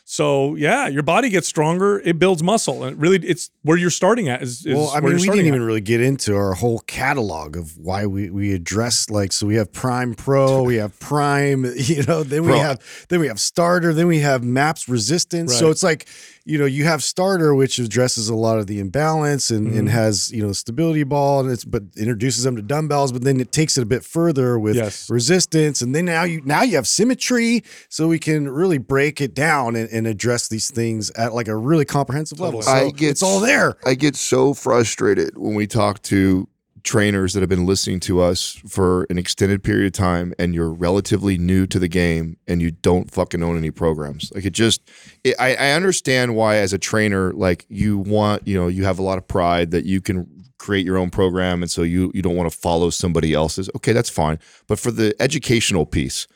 So 0.07 0.53
yeah, 0.53 0.88
your 0.88 1.02
body 1.02 1.30
gets 1.30 1.48
stronger. 1.48 1.99
It 1.99 2.19
builds 2.19 2.44
muscle, 2.44 2.84
and 2.84 3.02
really, 3.02 3.18
it's 3.27 3.49
where 3.64 3.76
you're 3.76 3.90
starting 3.90 4.30
at. 4.30 4.44
Is, 4.44 4.60
is 4.60 4.65
where 4.65 4.76
you're 4.76 4.86
starting. 4.86 4.94
well, 4.94 4.98
I 4.98 4.99
mean, 5.02 5.15
we 5.15 5.23
didn't 5.23 5.40
at. 5.40 5.45
even 5.48 5.64
really 5.64 5.82
get 5.82 5.99
into 5.99 6.36
our 6.36 6.53
whole 6.53 6.77
catalog 6.82 7.57
of 7.57 7.76
why 7.80 8.06
we 8.06 8.30
we 8.30 8.53
address 8.53 9.10
like 9.10 9.34
so 9.34 9.48
we 9.48 9.56
have 9.56 9.73
Prime 9.73 10.14
Pro, 10.14 10.61
we 10.61 10.76
have 10.76 10.99
Prime, 10.99 11.65
you 11.76 12.03
know, 12.03 12.22
then 12.22 12.45
we 12.45 12.56
have 12.56 12.80
then 13.10 13.19
we 13.19 13.27
have 13.27 13.40
Starter, 13.40 13.95
then 13.95 14.06
we 14.06 14.19
have 14.19 14.44
Maps 14.44 14.88
Resistance. 14.88 15.57
So 15.57 15.72
it's 15.72 15.82
like 15.82 16.06
you 16.45 16.57
know 16.59 16.65
you 16.65 16.84
have 16.85 17.03
Starter, 17.03 17.53
which 17.55 17.80
addresses 17.80 18.30
a 18.30 18.35
lot 18.35 18.59
of 18.59 18.67
the 18.67 18.80
imbalance 18.80 19.49
and, 19.49 19.67
Mm-hmm. 19.67 19.77
and 19.80 19.89
has 19.89 20.31
you 20.31 20.41
know 20.45 20.53
stability 20.53 21.03
ball 21.03 21.39
and 21.41 21.49
it's 21.51 21.65
but 21.65 21.84
introduces 21.97 22.43
them 22.43 22.55
to 22.55 22.61
dumbbells, 22.61 23.11
but 23.11 23.23
then 23.23 23.39
it 23.41 23.51
takes 23.51 23.77
it 23.77 23.81
a 23.81 23.85
bit 23.85 24.03
further 24.03 24.57
with 24.59 24.76
Yes. 24.76 25.09
resistance, 25.09 25.81
and 25.81 25.95
then 25.95 26.05
now 26.05 26.23
you 26.23 26.41
now 26.45 26.61
you 26.61 26.76
have 26.76 26.88
symmetry, 26.88 27.63
so 27.89 28.07
we 28.07 28.19
can 28.19 28.47
really 28.47 28.77
break 28.77 29.19
it 29.22 29.34
down 29.34 29.76
and, 29.76 29.89
and 29.89 30.05
address 30.07 30.47
these 30.47 30.69
things 30.72 31.09
at 31.11 31.34
like 31.34 31.47
a 31.47 31.55
really 31.57 31.85
comprehensive 31.85 32.39
level. 32.39 32.61
So 32.61 32.72
I 32.72 32.91
get 32.91 33.09
it's 33.11 33.23
all 33.23 33.39
there. 33.39 33.76
I 33.85 33.95
get 33.95 34.15
so 34.15 34.53
frustrated 34.53 35.38
when 35.38 35.55
we 35.55 35.67
talk 35.67 36.01
to 36.03 36.47
trainers 36.86 37.34
that 37.34 37.41
have 37.41 37.49
been 37.49 37.66
listening 37.66 37.99
to 37.99 38.22
us 38.22 38.62
for 38.68 39.06
an 39.10 39.18
extended 39.18 39.64
period 39.64 39.88
of 39.88 39.91
time 39.91 40.34
and 40.38 40.53
you're 40.53 40.72
relatively 40.72 41.38
new 41.38 41.66
to 41.66 41.80
the 41.80 41.88
game 41.88 42.38
and 42.48 42.62
you 42.62 42.72
don't 42.72 43.12
fucking 43.12 43.44
own 43.44 43.57
any 43.57 43.72
programs. 43.72 44.32
Like 44.34 44.45
it 44.45 44.53
just 44.53 44.82
it, 45.24 45.36
I, 45.40 45.56
I 45.56 45.72
understand 45.72 46.36
why 46.36 46.57
as 46.57 46.72
a 46.72 46.78
trainer 46.78 47.34
like 47.34 47.66
you 47.68 47.98
want, 47.98 48.48
you 48.48 48.56
know, 48.56 48.68
you 48.68 48.86
have 48.86 48.99
a 48.99 49.03
lot 49.03 49.18
of 49.18 49.28
pride 49.28 49.72
that 49.72 49.86
you 49.86 49.99
can 49.99 50.28
create 50.60 50.86
your 50.86 50.98
own 50.98 51.10
program 51.10 51.62
and 51.62 51.70
so 51.70 51.82
you 51.82 52.12
you 52.14 52.22
don't 52.22 52.36
want 52.36 52.49
to 52.49 52.57
follow 52.57 52.90
somebody 52.91 53.34
else's. 53.34 53.70
Okay, 53.76 53.91
that's 53.91 54.10
fine. 54.10 54.40
But 54.68 54.80
for 54.80 54.91
the 54.91 55.16
educational 55.20 55.86
piece, 55.86 56.28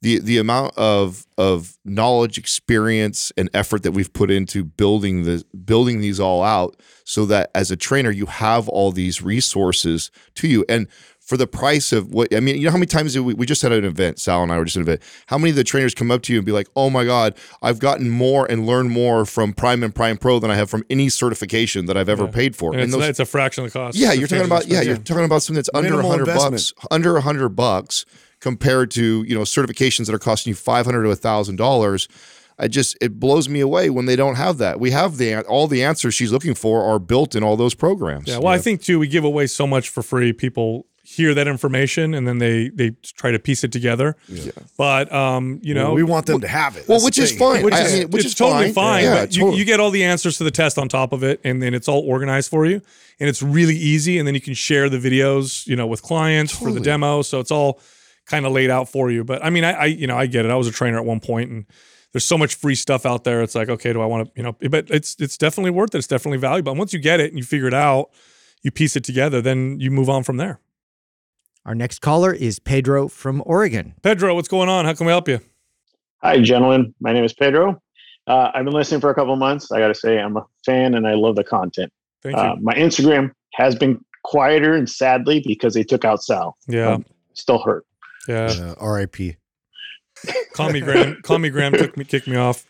the 0.00 0.18
the 0.20 0.38
amount 0.38 0.76
of 0.76 1.26
of 1.36 1.76
knowledge, 1.84 2.38
experience, 2.38 3.32
and 3.36 3.48
effort 3.54 3.82
that 3.82 3.92
we've 3.92 4.12
put 4.12 4.30
into 4.30 4.64
building 4.64 5.24
the 5.24 5.44
building 5.64 6.00
these 6.00 6.20
all 6.20 6.42
out, 6.42 6.76
so 7.04 7.24
that 7.26 7.50
as 7.54 7.70
a 7.70 7.76
trainer 7.76 8.10
you 8.10 8.26
have 8.26 8.68
all 8.68 8.92
these 8.92 9.22
resources 9.22 10.10
to 10.36 10.46
you, 10.48 10.64
and 10.68 10.86
for 11.20 11.36
the 11.36 11.46
price 11.46 11.92
of 11.92 12.08
what 12.14 12.34
I 12.34 12.40
mean, 12.40 12.56
you 12.56 12.64
know 12.64 12.70
how 12.70 12.76
many 12.78 12.86
times 12.86 13.12
did 13.12 13.20
we, 13.20 13.34
we 13.34 13.44
just 13.44 13.60
had 13.60 13.72
an 13.72 13.84
event, 13.84 14.18
Sal 14.18 14.42
and 14.42 14.50
I 14.52 14.56
were 14.58 14.64
just 14.64 14.76
at 14.76 14.80
an 14.80 14.86
event. 14.88 15.02
How 15.26 15.36
many 15.36 15.50
of 15.50 15.56
the 15.56 15.64
trainers 15.64 15.94
come 15.94 16.10
up 16.10 16.22
to 16.22 16.32
you 16.32 16.38
and 16.38 16.46
be 16.46 16.52
like, 16.52 16.68
"Oh 16.76 16.90
my 16.90 17.04
God, 17.04 17.34
I've 17.60 17.78
gotten 17.78 18.08
more 18.08 18.46
and 18.50 18.66
learned 18.66 18.90
more 18.90 19.24
from 19.26 19.52
Prime 19.52 19.82
and 19.82 19.94
Prime 19.94 20.16
Pro 20.16 20.38
than 20.38 20.50
I 20.50 20.54
have 20.54 20.70
from 20.70 20.84
any 20.88 21.08
certification 21.08 21.86
that 21.86 21.96
I've 21.96 22.08
ever 22.08 22.24
Yeah. 22.24 22.30
paid 22.30 22.56
for." 22.56 22.72
And 22.72 22.82
it's, 22.82 22.92
those- 22.92 23.04
it's 23.08 23.20
a 23.20 23.26
fraction 23.26 23.64
of 23.64 23.72
the 23.72 23.78
cost. 23.78 23.98
yeah, 23.98 24.12
you're 24.12 24.28
talking 24.28 24.44
about 24.46 24.62
the 24.64 24.70
yeah, 24.70 24.82
you're 24.82 24.96
talking 24.96 25.24
about 25.24 25.42
something 25.42 25.56
that's 25.56 25.70
under 25.74 25.98
a 26.00 26.06
hundred 26.06 26.26
bucks, 26.26 26.72
under 26.90 27.16
a 27.16 27.20
hundred 27.20 27.50
bucks 27.50 28.04
compared 28.40 28.90
to 28.92 29.22
you 29.24 29.34
know 29.34 29.42
certifications 29.42 30.06
that 30.06 30.14
are 30.14 30.18
costing 30.18 30.50
you 30.50 30.54
five 30.54 30.86
hundred 30.86 31.02
to 31.04 31.10
a 31.10 31.16
thousand 31.16 31.56
dollars. 31.56 32.08
I 32.60 32.66
just 32.66 32.96
it 33.00 33.20
blows 33.20 33.48
me 33.48 33.60
away 33.60 33.88
when 33.88 34.06
they 34.06 34.16
don't 34.16 34.34
have 34.34 34.58
that. 34.58 34.80
We 34.80 34.90
have 34.90 35.16
the 35.16 35.42
all 35.46 35.68
the 35.68 35.84
answers 35.84 36.14
she's 36.14 36.32
looking 36.32 36.54
for 36.54 36.82
are 36.82 36.98
built 36.98 37.34
in 37.36 37.44
all 37.44 37.56
those 37.56 37.74
programs. 37.74 38.26
Yeah, 38.28 38.38
well, 38.38 38.48
I 38.48 38.58
think 38.58 38.82
too, 38.82 38.98
we 38.98 39.06
give 39.06 39.22
away 39.24 39.46
so 39.46 39.64
much 39.66 39.88
for 39.90 40.02
free. 40.02 40.32
People 40.32 40.84
hear 41.04 41.32
that 41.34 41.48
information 41.48 42.12
and 42.14 42.26
then 42.28 42.38
they 42.38 42.68
they 42.68 42.90
try 43.02 43.30
to 43.30 43.38
piece 43.38 43.62
it 43.62 43.70
together. 43.70 44.16
Yeah. 44.28 44.50
But 44.76 45.10
um, 45.12 45.60
you 45.62 45.72
know, 45.72 45.86
Well, 45.86 45.94
we 45.94 46.02
want 46.02 46.26
them 46.26 46.40
to 46.40 46.48
have 46.48 46.76
it. 46.76 46.88
well, 46.88 46.98
That's 46.98 47.04
which 47.04 47.18
is 47.18 47.30
thing. 47.30 47.38
fine. 47.38 47.64
which 47.64 47.74
I 47.74 47.82
is, 47.82 47.92
mean, 48.00 48.10
which 48.10 48.24
it's 48.24 48.32
is 48.32 48.34
totally 48.34 48.72
fine. 48.72 48.74
fine. 48.74 49.04
Yeah, 49.04 49.14
but 49.20 49.34
you, 49.36 49.40
totally. 49.42 49.58
you 49.60 49.64
get 49.64 49.78
all 49.78 49.90
the 49.92 50.02
answers 50.04 50.36
to 50.38 50.44
the 50.44 50.50
test 50.50 50.78
on 50.78 50.88
top 50.88 51.12
of 51.12 51.22
it, 51.22 51.40
and 51.44 51.62
then 51.62 51.74
it's 51.74 51.86
all 51.88 52.00
organized 52.00 52.50
for 52.50 52.66
you, 52.66 52.82
and 53.20 53.28
it's 53.28 53.40
really 53.42 53.76
easy. 53.76 54.18
And 54.18 54.26
then 54.26 54.34
you 54.34 54.40
can 54.40 54.54
share 54.54 54.88
the 54.90 54.98
videos, 54.98 55.64
you 55.66 55.76
know, 55.76 55.86
with 55.86 56.02
clients 56.02 56.52
for 56.58 56.72
the 56.72 56.80
demo. 56.80 57.22
So 57.22 57.38
it's 57.38 57.52
all 57.52 57.80
kind 58.28 58.46
of 58.46 58.52
laid 58.52 58.70
out 58.70 58.88
for 58.88 59.10
you. 59.10 59.24
But 59.24 59.44
I 59.44 59.50
mean, 59.50 59.64
I, 59.64 59.72
I 59.72 59.84
you 59.86 60.06
know 60.06 60.16
I 60.16 60.26
get 60.26 60.44
it. 60.44 60.50
I 60.50 60.56
was 60.56 60.68
a 60.68 60.72
trainer 60.72 60.98
at 60.98 61.04
one 61.04 61.20
point, 61.20 61.50
and 61.50 61.66
there's 62.12 62.24
so 62.24 62.38
much 62.38 62.54
free 62.54 62.74
stuff 62.74 63.04
out 63.04 63.24
there. 63.24 63.42
It's 63.42 63.54
like, 63.54 63.68
okay, 63.68 63.92
do 63.92 64.00
I 64.00 64.06
want 64.06 64.26
to, 64.26 64.32
you 64.36 64.42
know? 64.42 64.56
But 64.70 64.90
it's 64.90 65.16
it's 65.18 65.36
definitely 65.36 65.70
worth 65.70 65.94
it. 65.94 65.98
It's 65.98 66.06
definitely 66.06 66.38
valuable. 66.38 66.72
And 66.72 66.78
once 66.78 66.92
you 66.92 66.98
get 66.98 67.20
it 67.20 67.30
and 67.30 67.38
you 67.38 67.44
figure 67.44 67.66
it 67.66 67.74
out, 67.74 68.10
you 68.62 68.70
piece 68.70 68.96
it 68.96 69.04
together, 69.04 69.40
then 69.40 69.80
you 69.80 69.90
move 69.90 70.08
on 70.08 70.22
from 70.22 70.36
there. 70.36 70.60
Our 71.64 71.74
next 71.74 71.98
caller 71.98 72.32
is 72.32 72.58
Pedro 72.58 73.08
from 73.08 73.42
Oregon. 73.44 73.94
Pedro, 74.02 74.34
what's 74.34 74.48
going 74.48 74.68
on? 74.68 74.84
How 74.84 74.94
can 74.94 75.06
we 75.06 75.12
help 75.12 75.28
you? 75.28 75.40
Hi, 76.22 76.40
gentlemen. 76.40 76.94
My 77.00 77.12
name 77.12 77.24
is 77.24 77.32
Pedro. 77.34 77.80
Uh, 78.26 78.50
I've 78.54 78.64
been 78.64 78.74
listening 78.74 79.00
for 79.00 79.10
a 79.10 79.14
couple 79.14 79.32
of 79.32 79.38
months. 79.38 79.70
I 79.70 79.78
got 79.78 79.88
to 79.88 79.94
say, 79.94 80.18
I'm 80.18 80.36
a 80.36 80.46
fan 80.64 80.94
and 80.94 81.06
I 81.06 81.14
love 81.14 81.36
the 81.36 81.44
content. 81.44 81.92
Thank 82.22 82.36
you. 82.36 82.42
Uh, 82.42 82.56
my 82.60 82.74
Instagram 82.74 83.32
has 83.54 83.74
been 83.74 84.02
quieter 84.24 84.74
and 84.74 84.88
sadly 84.88 85.42
because 85.46 85.74
they 85.74 85.84
took 85.84 86.04
out 86.04 86.22
Sal. 86.22 86.56
yeah, 86.68 86.94
um, 86.94 87.04
Still 87.34 87.62
hurt. 87.62 87.86
Yeah. 88.28 88.46
Uh, 88.46 88.74
R.I.P. 88.78 89.36
Call 90.52 90.70
me 90.72 90.80
Graham. 90.80 91.20
Call 91.22 91.38
me 91.38 91.48
Graham. 91.50 91.72
Took 91.72 91.96
me, 91.96 92.04
kicked 92.04 92.28
me 92.28 92.36
off. 92.36 92.64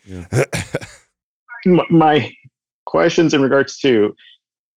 M- 1.65 1.81
my 1.89 2.31
questions 2.85 3.33
in 3.33 3.41
regards 3.41 3.77
to 3.79 4.15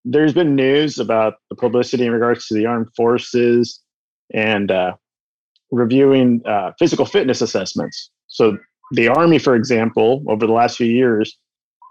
there's 0.05 0.35
been 0.35 0.57
news 0.57 0.99
about 0.99 1.35
the 1.49 1.57
publicity 1.57 2.07
in 2.07 2.13
regards 2.13 2.47
to 2.49 2.55
the 2.55 2.67
armed 2.67 2.89
forces 2.97 3.81
and 4.35 4.71
uh, 4.71 4.95
reviewing 5.71 6.43
uh, 6.47 6.73
physical 6.79 7.07
fitness 7.07 7.41
assessments. 7.41 8.11
So 8.27 8.59
the 8.93 9.09
Army, 9.09 9.39
for 9.39 9.55
example, 9.55 10.25
over 10.29 10.47
the 10.47 10.53
last 10.53 10.77
few 10.77 10.87
years, 10.87 11.37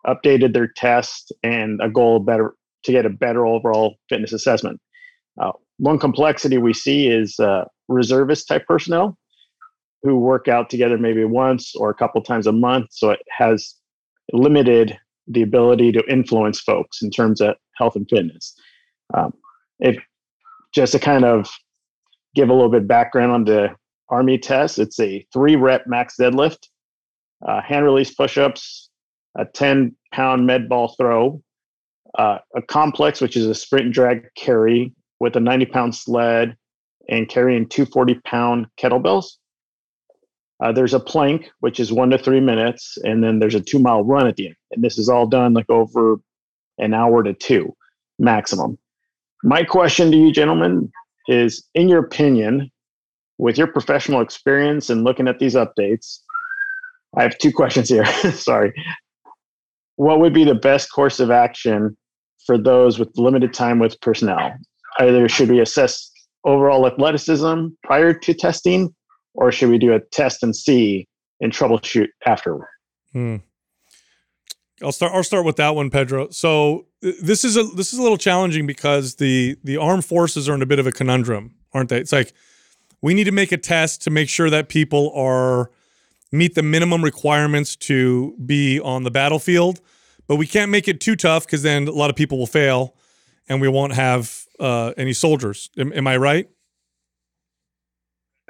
updated 0.06 0.54
their 0.54 0.68
test 0.68 1.32
and 1.44 1.80
a 1.82 1.90
goal 1.90 2.20
better 2.20 2.54
to 2.84 2.92
get 2.92 3.06
a 3.06 3.10
better 3.10 3.46
overall 3.46 3.96
fitness 4.10 4.34
assessment. 4.34 4.80
Uh, 5.40 5.52
one 5.82 5.98
complexity 5.98 6.60
we 6.60 6.74
see 6.74 7.08
is 7.08 7.40
uh, 7.40 7.66
reservist 7.88 8.48
type 8.48 8.64
personnel 8.68 9.18
who 10.04 10.16
work 10.16 10.48
out 10.48 10.70
together 10.70 10.96
maybe 10.96 11.26
once 11.26 11.74
or 11.76 11.90
a 11.90 11.96
couple 11.96 12.22
times 12.22 12.46
a 12.46 12.52
month. 12.52 12.90
So 12.92 13.10
it 13.10 13.22
has 13.32 13.74
limited 14.32 14.96
the 15.28 15.42
ability 15.42 15.92
to 15.94 16.04
influence 16.08 16.60
folks 16.60 17.02
in 17.02 17.10
terms 17.10 17.42
of 17.42 17.56
health 17.78 17.96
and 17.96 18.08
fitness. 18.08 18.54
Um, 19.16 19.34
if 19.80 19.98
just 20.72 20.92
to 20.92 21.00
kind 21.00 21.26
of 21.26 21.50
give 22.36 22.50
a 22.50 22.54
little 22.54 22.70
bit 22.70 22.88
background 22.88 23.32
on 23.32 23.46
the 23.46 23.70
Army 24.10 24.38
test, 24.38 24.78
it's 24.78 25.00
a 25.00 25.26
three 25.34 25.56
rep 25.56 25.88
max 25.88 26.14
deadlift, 26.20 26.68
uh, 27.48 27.60
hand 27.60 27.86
release 27.86 28.14
push 28.14 28.38
ups, 28.38 28.92
a 29.36 29.46
10 29.46 29.96
pound 30.14 30.46
med 30.46 30.70
ball 30.70 30.90
throw, 30.90 31.42
uh, 32.20 32.38
a 32.56 32.62
complex, 32.62 33.20
which 33.20 33.36
is 33.36 33.48
a 33.48 33.56
sprint 33.56 33.86
and 33.86 33.94
drag 33.96 34.28
carry 34.38 34.94
with 35.22 35.36
a 35.36 35.40
90 35.40 35.68
pound 35.68 35.96
sled 35.96 36.58
and 37.08 37.30
carrying 37.30 37.70
two 37.70 37.86
40 37.86 38.16
pound 38.26 38.66
kettlebells. 38.82 39.26
Uh, 40.64 40.72
there's 40.72 40.96
a 40.96 41.00
plank, 41.00 41.52
which 41.60 41.80
is 41.80 41.94
one 41.94 42.10
to 42.10 42.18
three 42.18 42.40
minutes, 42.40 42.98
and 43.04 43.24
then 43.24 43.38
there's 43.38 43.54
a 43.54 43.62
two 43.62 43.78
mile 43.78 44.04
run 44.04 44.26
at 44.26 44.36
the 44.36 44.48
end. 44.48 44.56
And 44.72 44.84
this 44.84 44.98
is 44.98 45.10
all 45.10 45.28
done 45.28 45.54
like 45.54 45.70
over 45.70 46.18
an 46.80 46.96
hour 46.96 47.22
to 47.22 47.34
two 47.34 47.76
maximum. 48.18 48.80
My 49.44 49.64
question 49.64 50.10
to 50.12 50.18
you, 50.18 50.32
gentlemen, 50.32 50.92
is 51.28 51.68
in 51.76 51.88
your 51.88 52.00
opinion, 52.00 52.72
with 53.38 53.60
your 53.60 53.68
professional 53.68 54.22
experience 54.22 54.90
and 54.90 55.04
looking 55.04 55.28
at 55.28 55.38
these 55.38 55.54
updates, 55.54 56.18
I 57.16 57.22
have 57.22 57.38
two 57.38 57.52
questions 57.60 57.90
here. 57.90 58.06
Sorry. 58.32 58.74
What 59.98 60.20
would 60.20 60.34
be 60.34 60.46
the 60.46 60.56
best 60.56 60.92
course 60.92 61.20
of 61.20 61.30
action 61.30 61.96
for 62.48 62.58
those 62.58 62.98
with 62.98 63.16
limited 63.18 63.54
time 63.54 63.78
with 63.78 64.02
personnel? 64.02 64.54
Either 65.00 65.28
should 65.30 65.50
we 65.50 65.60
assess 65.60 66.12
overall 66.44 66.88
athleticism 66.88 67.68
prior 67.84 68.14
to 68.14 68.34
testing, 68.34 68.94
or 69.34 69.52
should 69.52 69.70
we 69.70 69.78
do 69.78 69.94
a 69.94 70.00
test 70.12 70.44
and 70.44 70.56
see 70.56 71.08
and 71.40 71.52
troubleshoot 71.52 72.08
afterward? 72.26 72.68
Hmm. 73.14 73.38
I'll 74.84 74.92
start. 74.92 75.14
I'll 75.14 75.24
start 75.24 75.46
with 75.46 75.58
that 75.58 75.76
one, 75.76 75.90
Pedro. 75.90 76.30
So 76.32 76.88
this 77.02 77.44
is 77.44 77.56
a 77.58 77.64
this 77.64 77.94
is 77.94 78.00
a 78.00 78.02
little 78.02 78.18
challenging 78.18 78.66
because 78.66 79.16
the 79.16 79.58
the 79.64 79.78
armed 79.78 80.06
forces 80.06 80.50
are 80.50 80.56
in 80.56 80.62
a 80.62 80.66
bit 80.66 80.80
of 80.80 80.88
a 80.88 80.92
conundrum, 80.92 81.56
aren't 81.74 81.90
they? 81.90 82.00
It's 82.00 82.12
like 82.12 82.34
we 83.02 83.14
need 83.14 83.26
to 83.26 83.32
make 83.32 83.52
a 83.52 83.58
test 83.58 84.02
to 84.04 84.10
make 84.10 84.30
sure 84.30 84.50
that 84.50 84.70
people 84.70 85.12
are 85.16 85.72
meet 86.32 86.56
the 86.56 86.64
minimum 86.64 87.04
requirements 87.04 87.76
to 87.76 88.36
be 88.46 88.80
on 88.80 89.04
the 89.04 89.12
battlefield, 89.12 89.82
but 90.28 90.38
we 90.38 90.48
can't 90.48 90.72
make 90.72 90.88
it 90.88 91.00
too 91.00 91.16
tough 91.16 91.46
because 91.46 91.62
then 91.62 91.88
a 91.88 91.92
lot 91.92 92.10
of 92.10 92.16
people 92.16 92.38
will 92.38 92.48
fail, 92.48 92.96
and 93.50 93.62
we 93.62 93.68
won't 93.68 93.94
have 93.94 94.46
uh, 94.62 94.94
any 94.96 95.14
soldiers. 95.14 95.70
Am, 95.78 95.92
am 95.94 96.08
I 96.08 96.18
right? 96.18 96.50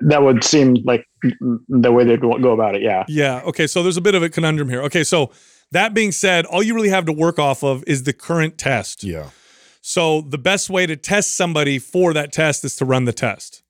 That 0.02 0.24
would 0.24 0.44
seem 0.44 0.78
like 0.84 1.06
the 1.22 1.92
way 1.92 2.04
they'd 2.04 2.22
go 2.22 2.52
about 2.52 2.76
it. 2.76 2.82
Yeah. 2.82 3.06
Yeah. 3.08 3.42
Okay. 3.46 3.68
So 3.68 3.84
there's 3.84 3.98
a 3.98 4.02
bit 4.02 4.16
of 4.16 4.24
a 4.24 4.30
conundrum 4.30 4.68
here. 4.70 4.82
Okay. 4.84 5.04
So 5.04 5.32
that 5.72 5.94
being 5.94 6.12
said, 6.12 6.46
all 6.46 6.64
you 6.64 6.74
really 6.74 6.90
have 6.90 7.06
to 7.06 7.14
work 7.14 7.40
off 7.40 7.64
of 7.64 7.84
is 7.86 8.04
the 8.04 8.14
current 8.14 8.58
test. 8.58 9.04
Yeah. 9.04 9.30
So 9.82 10.22
the 10.22 10.38
best 10.38 10.70
way 10.70 10.86
to 10.86 10.96
test 10.96 11.36
somebody 11.36 11.80
for 11.80 12.14
that 12.14 12.32
test 12.32 12.66
is 12.66 12.76
to 12.78 12.86
run 12.86 13.06
the 13.06 13.14
test. 13.14 13.64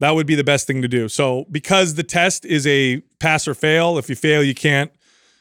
That 0.00 0.14
would 0.14 0.26
be 0.26 0.34
the 0.34 0.44
best 0.44 0.66
thing 0.66 0.82
to 0.82 0.88
do. 0.88 1.08
So 1.08 1.46
because 1.50 1.94
the 1.94 2.02
test 2.02 2.44
is 2.44 2.66
a 2.66 3.00
pass 3.20 3.46
or 3.46 3.54
fail, 3.54 3.96
if 3.96 4.08
you 4.08 4.16
fail, 4.16 4.42
you 4.42 4.54
can't 4.54 4.90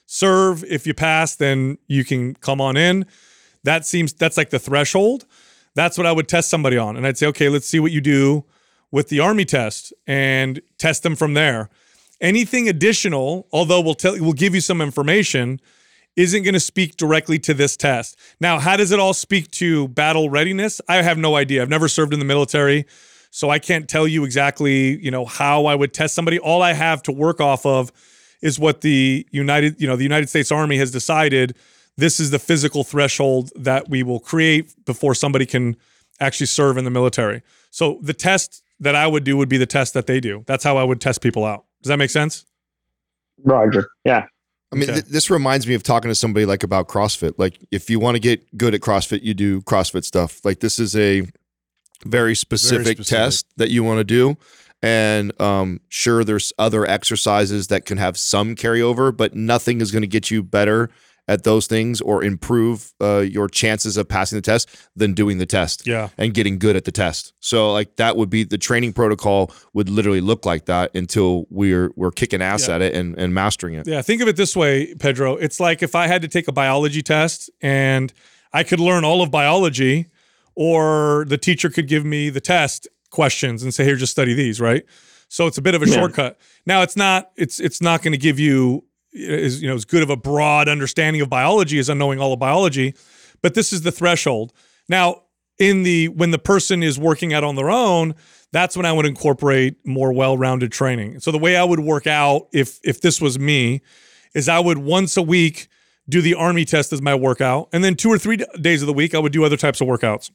serve. 0.06 0.64
If 0.66 0.86
you 0.86 0.94
pass, 0.94 1.36
then 1.36 1.78
you 1.88 2.06
can 2.06 2.36
come 2.36 2.62
on 2.62 2.78
in. 2.78 3.06
That 3.64 3.86
seems 3.86 4.14
that's 4.14 4.38
like 4.38 4.52
the 4.52 4.60
threshold. 4.60 5.26
That's 5.76 5.98
what 5.98 6.08
I 6.08 6.12
would 6.12 6.28
test 6.28 6.50
somebody 6.50 6.78
on. 6.78 6.98
And 6.98 7.06
I'd 7.06 7.18
say, 7.18 7.28
okay, 7.28 7.50
let's 7.50 7.68
see 7.68 7.80
what 7.80 7.92
you 7.92 8.02
do 8.02 8.46
with 8.92 9.10
the 9.10 9.20
army 9.20 9.46
test 9.46 9.94
and 10.06 10.62
test 10.78 11.04
them 11.04 11.16
from 11.16 11.34
there. 11.34 11.70
Anything 12.22 12.70
additional, 12.70 13.48
although 13.52 13.82
we'll 13.82 13.96
tell 13.96 14.14
we'll 14.20 14.34
give 14.34 14.54
you 14.56 14.62
some 14.62 14.82
information, 14.82 15.60
isn't 16.16 16.44
going 16.44 16.54
to 16.54 16.60
speak 16.60 16.96
directly 16.96 17.40
to 17.40 17.54
this 17.54 17.76
test. 17.76 18.18
Now, 18.40 18.60
how 18.60 18.78
does 18.78 18.92
it 18.92 19.00
all 19.00 19.14
speak 19.14 19.50
to 19.52 19.88
battle 19.90 20.30
readiness? 20.30 20.80
I 20.88 21.02
have 21.02 21.18
no 21.18 21.36
idea. 21.36 21.62
I've 21.62 21.70
never 21.70 21.88
served 21.88 22.14
in 22.14 22.20
the 22.20 22.26
military, 22.26 22.86
so 23.32 23.50
I 23.50 23.58
can't 23.58 23.90
tell 23.90 24.08
you 24.08 24.24
exactly, 24.24 25.04
you 25.04 25.10
know, 25.10 25.26
how 25.26 25.66
I 25.66 25.74
would 25.74 25.94
test 25.94 26.14
somebody. 26.14 26.38
All 26.38 26.62
I 26.62 26.74
have 26.74 27.02
to 27.04 27.12
work 27.12 27.42
off 27.42 27.66
of 27.66 27.92
is 28.44 28.60
what 28.60 28.82
the 28.82 29.26
United, 29.32 29.82
you 29.82 29.88
know, 29.88 29.96
the 29.96 30.04
United 30.04 30.30
States 30.30 30.52
Army 30.52 30.78
has 30.78 30.92
decided 30.92 31.56
this 31.98 32.20
is 32.20 32.32
the 32.32 32.40
physical 32.40 32.84
threshold 32.84 33.52
that 33.56 33.90
we 33.90 34.04
will 34.04 34.20
create 34.20 34.74
before 34.86 35.14
somebody 35.16 35.46
can 35.46 35.76
actually 36.20 36.48
serve 36.48 36.78
in 36.78 36.86
the 36.86 36.92
military. 36.92 37.42
So 37.72 38.00
the 38.02 38.14
test 38.14 38.64
that 38.80 38.96
I 38.96 39.08
would 39.08 39.24
do 39.24 39.38
would 39.38 39.50
be 39.50 39.58
the 39.58 39.66
test 39.66 39.94
that 39.94 40.08
they 40.08 40.20
do. 40.20 40.44
That's 40.48 40.64
how 40.64 40.78
I 40.78 40.84
would 40.84 41.00
test 41.02 41.22
people 41.22 41.46
out. 41.46 41.66
Does 41.82 41.90
that 41.90 41.98
make 41.98 42.10
sense? 42.10 42.46
Roger. 43.44 43.90
Yeah. 44.06 44.26
I 44.72 44.76
mean, 44.76 44.84
Okay. 44.84 44.94
th- 44.94 45.06
this 45.06 45.30
reminds 45.30 45.68
me 45.68 45.76
of 45.76 45.84
talking 45.84 46.10
to 46.10 46.16
somebody 46.16 46.46
like 46.46 46.64
about 46.64 46.88
CrossFit. 46.88 47.36
Like, 47.38 47.60
if 47.72 47.90
you 47.90 48.00
want 48.00 48.16
to 48.16 48.20
get 48.20 48.58
good 48.58 48.74
at 48.74 48.82
CrossFit, 48.82 49.22
you 49.22 49.34
do 49.34 49.62
CrossFit 49.62 50.04
stuff. 50.04 50.44
Like, 50.44 50.60
this 50.62 50.80
is 50.80 50.96
a 50.96 51.28
very 52.06 52.36
specific, 52.36 52.98
specific. 52.98 53.06
test 53.08 53.46
that 53.58 53.70
you 53.70 53.84
want 53.84 54.00
to 54.00 54.04
do. 54.04 54.36
And 54.82 55.40
um, 55.40 55.80
sure, 55.90 56.24
there's 56.24 56.52
other 56.58 56.86
exercises 56.86 57.68
that 57.68 57.86
can 57.86 57.98
have 57.98 58.18
some 58.18 58.56
carryover, 58.56 59.16
but 59.16 59.34
nothing 59.36 59.80
is 59.80 59.92
going 59.92 60.02
to 60.02 60.08
get 60.08 60.30
you 60.30 60.44
better 60.44 60.90
at 61.28 61.44
those 61.44 61.68
things 61.68 62.02
or 62.02 62.22
improve 62.24 62.92
uh, 63.02 63.20
your 63.20 63.48
chances 63.48 63.96
of 63.96 64.10
passing 64.10 64.36
the 64.38 64.42
test 64.42 64.70
than 64.96 65.14
doing 65.14 65.38
the 65.38 65.46
test 65.46 65.88
Yeah. 65.88 66.10
and 66.18 66.34
getting 66.34 66.60
good 66.60 66.76
at 66.76 66.84
the 66.84 66.92
test. 66.92 67.32
So 67.40 67.72
like 67.72 67.96
that 67.96 68.18
would 68.18 68.30
be 68.30 68.44
the 68.44 68.58
training 68.58 68.92
protocol 68.92 69.50
would 69.74 69.88
literally 69.90 70.20
look 70.20 70.46
like 70.46 70.66
that 70.66 70.94
until 70.94 71.46
we're 71.50 71.92
we're 71.96 72.12
kicking 72.12 72.42
ass 72.42 72.68
Yeah. 72.68 72.76
at 72.76 72.82
it 72.82 72.94
and, 72.94 73.18
and 73.18 73.34
mastering 73.34 73.76
it. 73.76 73.88
Yeah, 73.88 74.02
think 74.02 74.22
of 74.22 74.28
it 74.28 74.36
this 74.36 74.54
way, 74.56 74.94
Pedro. 74.96 75.38
It's 75.38 75.60
like 75.62 75.82
if 75.82 75.96
I 75.96 76.08
had 76.08 76.22
to 76.24 76.28
take 76.28 76.48
a 76.50 76.52
biology 76.52 77.02
test 77.02 77.50
and 77.62 78.12
I 78.52 78.64
could 78.64 78.82
learn 78.82 79.06
all 79.06 79.22
of 79.22 79.32
biology, 79.32 80.08
or 80.56 81.26
the 81.28 81.38
teacher 81.38 81.70
could 81.70 81.88
give 81.88 82.06
me 82.06 82.30
the 82.30 82.42
test 82.42 82.88
questions 83.10 83.64
and 83.64 83.74
say, 83.74 83.84
"Here, 83.84 83.96
just 83.96 84.12
study 84.12 84.34
these." 84.34 84.60
Right. 84.62 84.84
So 85.30 85.48
it's 85.48 85.58
a 85.58 85.62
bit 85.62 85.74
of 85.74 85.82
a 85.82 85.88
Yeah. 85.88 85.96
shortcut. 85.96 86.38
Now 86.66 86.82
it's 86.84 86.96
not. 86.96 87.32
It's 87.36 87.60
it's 87.60 87.82
not 87.82 88.04
going 88.04 88.12
to 88.12 88.18
give 88.18 88.40
you 88.40 88.84
is 89.14 89.62
you 89.62 89.68
know 89.68 89.76
as 89.76 89.86
good 89.86 90.04
of 90.04 90.10
a 90.10 90.18
broad 90.18 90.68
understanding 90.68 91.22
of 91.22 91.30
biology 91.30 91.80
as 91.80 91.90
knowing 91.90 92.20
all 92.20 92.34
of 92.34 92.40
biology, 92.40 92.96
but 93.42 93.54
this 93.54 93.72
is 93.72 93.82
the 93.82 93.92
threshold. 93.92 94.54
Now 94.90 95.24
in 95.60 95.84
the 95.84 96.10
when 96.10 96.32
the 96.32 96.40
person 96.40 96.84
is 96.84 97.00
working 97.00 97.34
out 97.34 97.44
on 97.44 97.56
their 97.56 97.70
own, 97.70 98.16
that's 98.52 98.76
when 98.76 98.86
I 98.86 98.92
would 98.92 99.06
incorporate 99.06 99.76
more 99.86 100.12
well-rounded 100.14 100.72
training. 100.72 101.20
So 101.20 101.32
the 101.32 101.38
way 101.38 101.56
I 101.56 101.64
would 101.64 101.80
work 101.80 102.08
out 102.08 102.48
if 102.52 102.80
if 102.84 103.02
this 103.02 103.22
was 103.22 103.40
me 103.40 103.82
is 104.34 104.50
I 104.50 104.60
would 104.60 104.80
once 104.80 105.16
a 105.16 105.22
week 105.22 105.68
do 106.10 106.22
the 106.22 106.34
army 106.34 106.66
test 106.66 106.92
as 106.92 107.02
my 107.02 107.16
workout 107.16 107.70
and 107.72 107.84
then 107.84 107.96
two 107.96 108.10
or 108.10 108.18
3 108.18 108.38
days 108.60 108.82
of 108.82 108.88
the 108.88 108.94
week 108.94 109.16
I 109.16 109.20
would 109.20 109.32
do 109.32 109.46
other 109.46 109.58
types 109.58 109.80
of 109.80 109.88
workouts. 109.88 110.32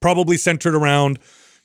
Probably 0.00 0.36
centered 0.36 0.74
around 0.74 1.18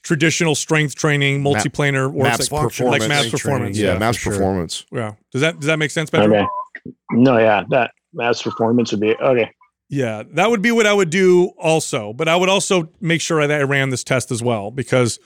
traditional 0.03 0.55
strength 0.55 0.95
training, 0.95 1.43
multiplanar 1.43 2.13
or 2.13 2.23
maps 2.23 2.51
like, 2.51 2.63
performance. 2.63 3.01
like 3.01 3.09
MAPS 3.09 3.29
performance. 3.29 3.77
Yeah, 3.77 3.93
Yeah, 3.93 3.99
MAPS 3.99 4.17
sure. 4.17 4.33
performance. 4.33 4.85
Yeah. 4.91 5.13
Does 5.31 5.41
that 5.41 5.59
does 5.59 5.67
that 5.67 5.77
make 5.77 5.91
sense, 5.91 6.09
Pedro? 6.09 6.35
Okay. 6.35 6.45
No, 7.11 7.37
yeah, 7.37 7.63
that 7.69 7.91
MAPS 8.13 8.41
performance 8.41 8.91
would 8.91 9.01
be 9.01 9.15
okay. 9.15 9.51
Yeah, 9.89 10.23
that 10.33 10.49
would 10.49 10.61
be 10.61 10.71
what 10.71 10.87
I 10.87 10.93
would 10.93 11.09
do 11.09 11.51
also. 11.57 12.13
But 12.13 12.29
I 12.29 12.35
would 12.35 12.49
also 12.49 12.89
make 13.01 13.19
sure 13.19 13.45
that 13.45 13.59
I 13.59 13.63
ran 13.63 13.89
this 13.89 14.03
test 14.03 14.31
as 14.31 14.41
well 14.41 14.71
because 14.71 15.19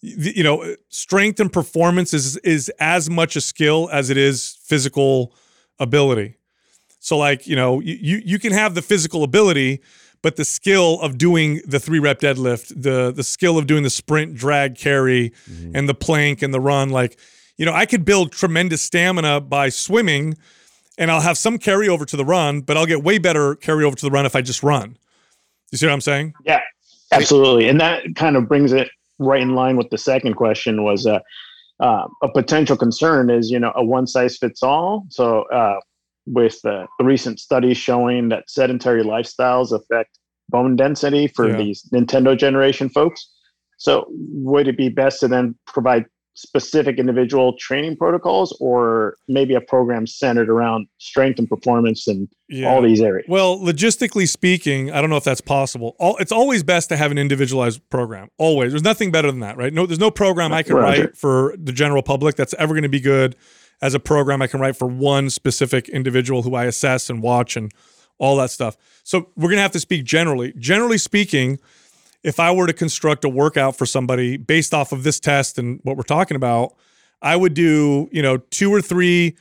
you 0.00 0.42
know, 0.42 0.76
strength 0.88 1.40
and 1.40 1.52
performance 1.52 2.12
is 2.14 2.36
is 2.38 2.70
as 2.80 3.08
much 3.10 3.36
a 3.36 3.40
skill 3.40 3.88
as 3.92 4.10
it 4.10 4.16
is 4.16 4.58
physical 4.62 5.34
ability. 5.78 6.36
So 7.00 7.18
like, 7.18 7.46
you 7.46 7.56
know, 7.56 7.80
you 7.80 7.94
you, 8.00 8.22
you 8.24 8.38
can 8.38 8.52
have 8.52 8.74
the 8.74 8.82
physical 8.82 9.22
ability, 9.22 9.80
but 10.26 10.34
the 10.34 10.44
skill 10.44 11.00
of 11.02 11.18
doing 11.18 11.60
the 11.68 11.78
3 11.78 12.00
rep 12.00 12.18
deadlift, 12.18 12.72
the 12.74 13.12
the 13.12 13.22
skill 13.22 13.58
of 13.58 13.68
doing 13.68 13.84
the 13.84 13.90
sprint, 13.90 14.34
drag, 14.34 14.74
carry 14.74 15.32
and 15.72 15.88
the 15.88 15.94
plank 15.94 16.42
and 16.42 16.52
the 16.52 16.58
run 16.58 16.90
like, 16.90 17.16
you 17.58 17.64
know, 17.64 17.72
I 17.72 17.86
could 17.86 18.04
build 18.04 18.32
tremendous 18.32 18.82
stamina 18.82 19.40
by 19.42 19.68
swimming 19.68 20.36
and 20.98 21.12
I'll 21.12 21.20
have 21.20 21.38
some 21.38 21.60
carryover 21.60 22.04
to 22.06 22.16
the 22.16 22.24
run, 22.24 22.62
but 22.62 22.76
I'll 22.76 22.86
get 22.86 23.04
way 23.04 23.18
better 23.18 23.54
carryover 23.54 23.94
to 23.94 24.04
the 24.04 24.10
run 24.10 24.26
if 24.26 24.34
I 24.34 24.42
just 24.42 24.64
run. 24.64 24.96
You 25.70 25.78
see 25.78 25.86
what 25.86 25.92
I'm 25.92 26.00
saying? 26.00 26.34
Yeah, 26.44 26.62
absolutely. 27.12 27.68
And 27.68 27.80
that 27.80 28.16
kind 28.16 28.34
of 28.34 28.48
brings 28.48 28.72
it 28.72 28.88
right 29.20 29.40
in 29.40 29.54
line 29.54 29.76
with 29.76 29.90
the 29.90 29.98
second 29.98 30.34
question 30.34 30.82
was 30.82 31.06
uh, 31.06 31.20
uh, 31.78 32.08
a 32.24 32.28
potential 32.32 32.76
concern 32.76 33.30
is, 33.30 33.48
you 33.48 33.60
know, 33.60 33.72
a 33.76 33.84
one 33.84 34.08
size 34.08 34.38
fits 34.38 34.64
all. 34.64 35.06
So 35.08 35.42
uh, 35.52 35.78
with 36.26 36.58
uh, 36.64 36.86
the 36.98 37.04
recent 37.04 37.38
studies 37.40 37.76
showing 37.76 38.28
that 38.30 38.48
sedentary 38.50 39.02
lifestyles 39.04 39.72
affect 39.72 40.18
bone 40.48 40.76
density 40.76 41.26
for 41.28 41.48
Yeah. 41.48 41.56
these 41.56 41.88
Nintendo 41.92 42.36
generation 42.36 42.88
folks. 42.88 43.28
So 43.78 44.06
would 44.10 44.68
it 44.68 44.76
be 44.76 44.88
best 44.88 45.20
to 45.20 45.28
then 45.28 45.54
provide 45.66 46.06
specific 46.34 46.98
individual 46.98 47.56
training 47.58 47.96
protocols 47.96 48.54
or 48.60 49.16
maybe 49.26 49.54
a 49.54 49.60
program 49.60 50.06
centered 50.06 50.50
around 50.50 50.86
strength 50.98 51.38
and 51.38 51.48
performance 51.48 52.06
and 52.06 52.28
Yeah. 52.50 52.68
all 52.68 52.82
these 52.82 53.00
areas? 53.00 53.24
Well, 53.28 53.58
logistically 53.58 54.28
speaking, 54.28 54.90
I 54.92 55.00
don't 55.00 55.08
know 55.08 55.16
if 55.16 55.24
that's 55.24 55.40
possible. 55.40 55.96
All, 55.98 56.16
it's 56.18 56.32
always 56.32 56.62
best 56.62 56.90
to 56.90 56.96
have 56.96 57.10
an 57.10 57.16
individualized 57.18 57.80
program. 57.88 58.28
Always. 58.36 58.72
There's 58.72 58.82
nothing 58.82 59.10
better 59.10 59.30
than 59.30 59.40
that, 59.40 59.56
right? 59.56 59.72
No, 59.72 59.86
there's 59.86 59.98
no 59.98 60.10
program 60.10 60.52
I 60.52 60.62
can 60.62 60.76
Roger. 60.76 61.02
write 61.04 61.16
for 61.16 61.54
the 61.58 61.72
general 61.72 62.02
public 62.02 62.36
that's 62.36 62.54
ever 62.58 62.74
going 62.74 62.82
to 62.82 62.88
be 62.90 63.00
good 63.00 63.34
as 63.82 63.94
a 63.94 64.00
program 64.00 64.42
I 64.42 64.46
can 64.46 64.60
write 64.60 64.76
for 64.76 64.88
one 64.88 65.30
specific 65.30 65.88
individual 65.88 66.42
who 66.42 66.54
I 66.54 66.64
assess 66.64 67.10
and 67.10 67.22
watch 67.22 67.56
and 67.56 67.72
all 68.18 68.36
that 68.36 68.50
stuff. 68.50 68.76
So 69.04 69.28
we're 69.36 69.48
going 69.48 69.56
to 69.56 69.62
have 69.62 69.72
to 69.72 69.80
speak 69.80 70.04
generally. 70.04 70.52
Generally 70.58 70.98
speaking, 70.98 71.58
if 72.22 72.40
I 72.40 72.52
were 72.52 72.66
to 72.66 72.72
construct 72.72 73.24
a 73.24 73.28
workout 73.28 73.76
for 73.76 73.86
somebody 73.86 74.36
based 74.36 74.72
off 74.74 74.92
of 74.92 75.02
this 75.02 75.20
test 75.20 75.58
and 75.58 75.80
what 75.82 75.96
we're 75.96 76.02
talking 76.02 76.36
about, 76.36 76.74
I 77.22 77.36
would 77.36 77.54
do, 77.54 78.08
you 78.12 78.22
know, 78.22 78.38
two 78.38 78.72
or 78.72 78.80
three 78.80 79.36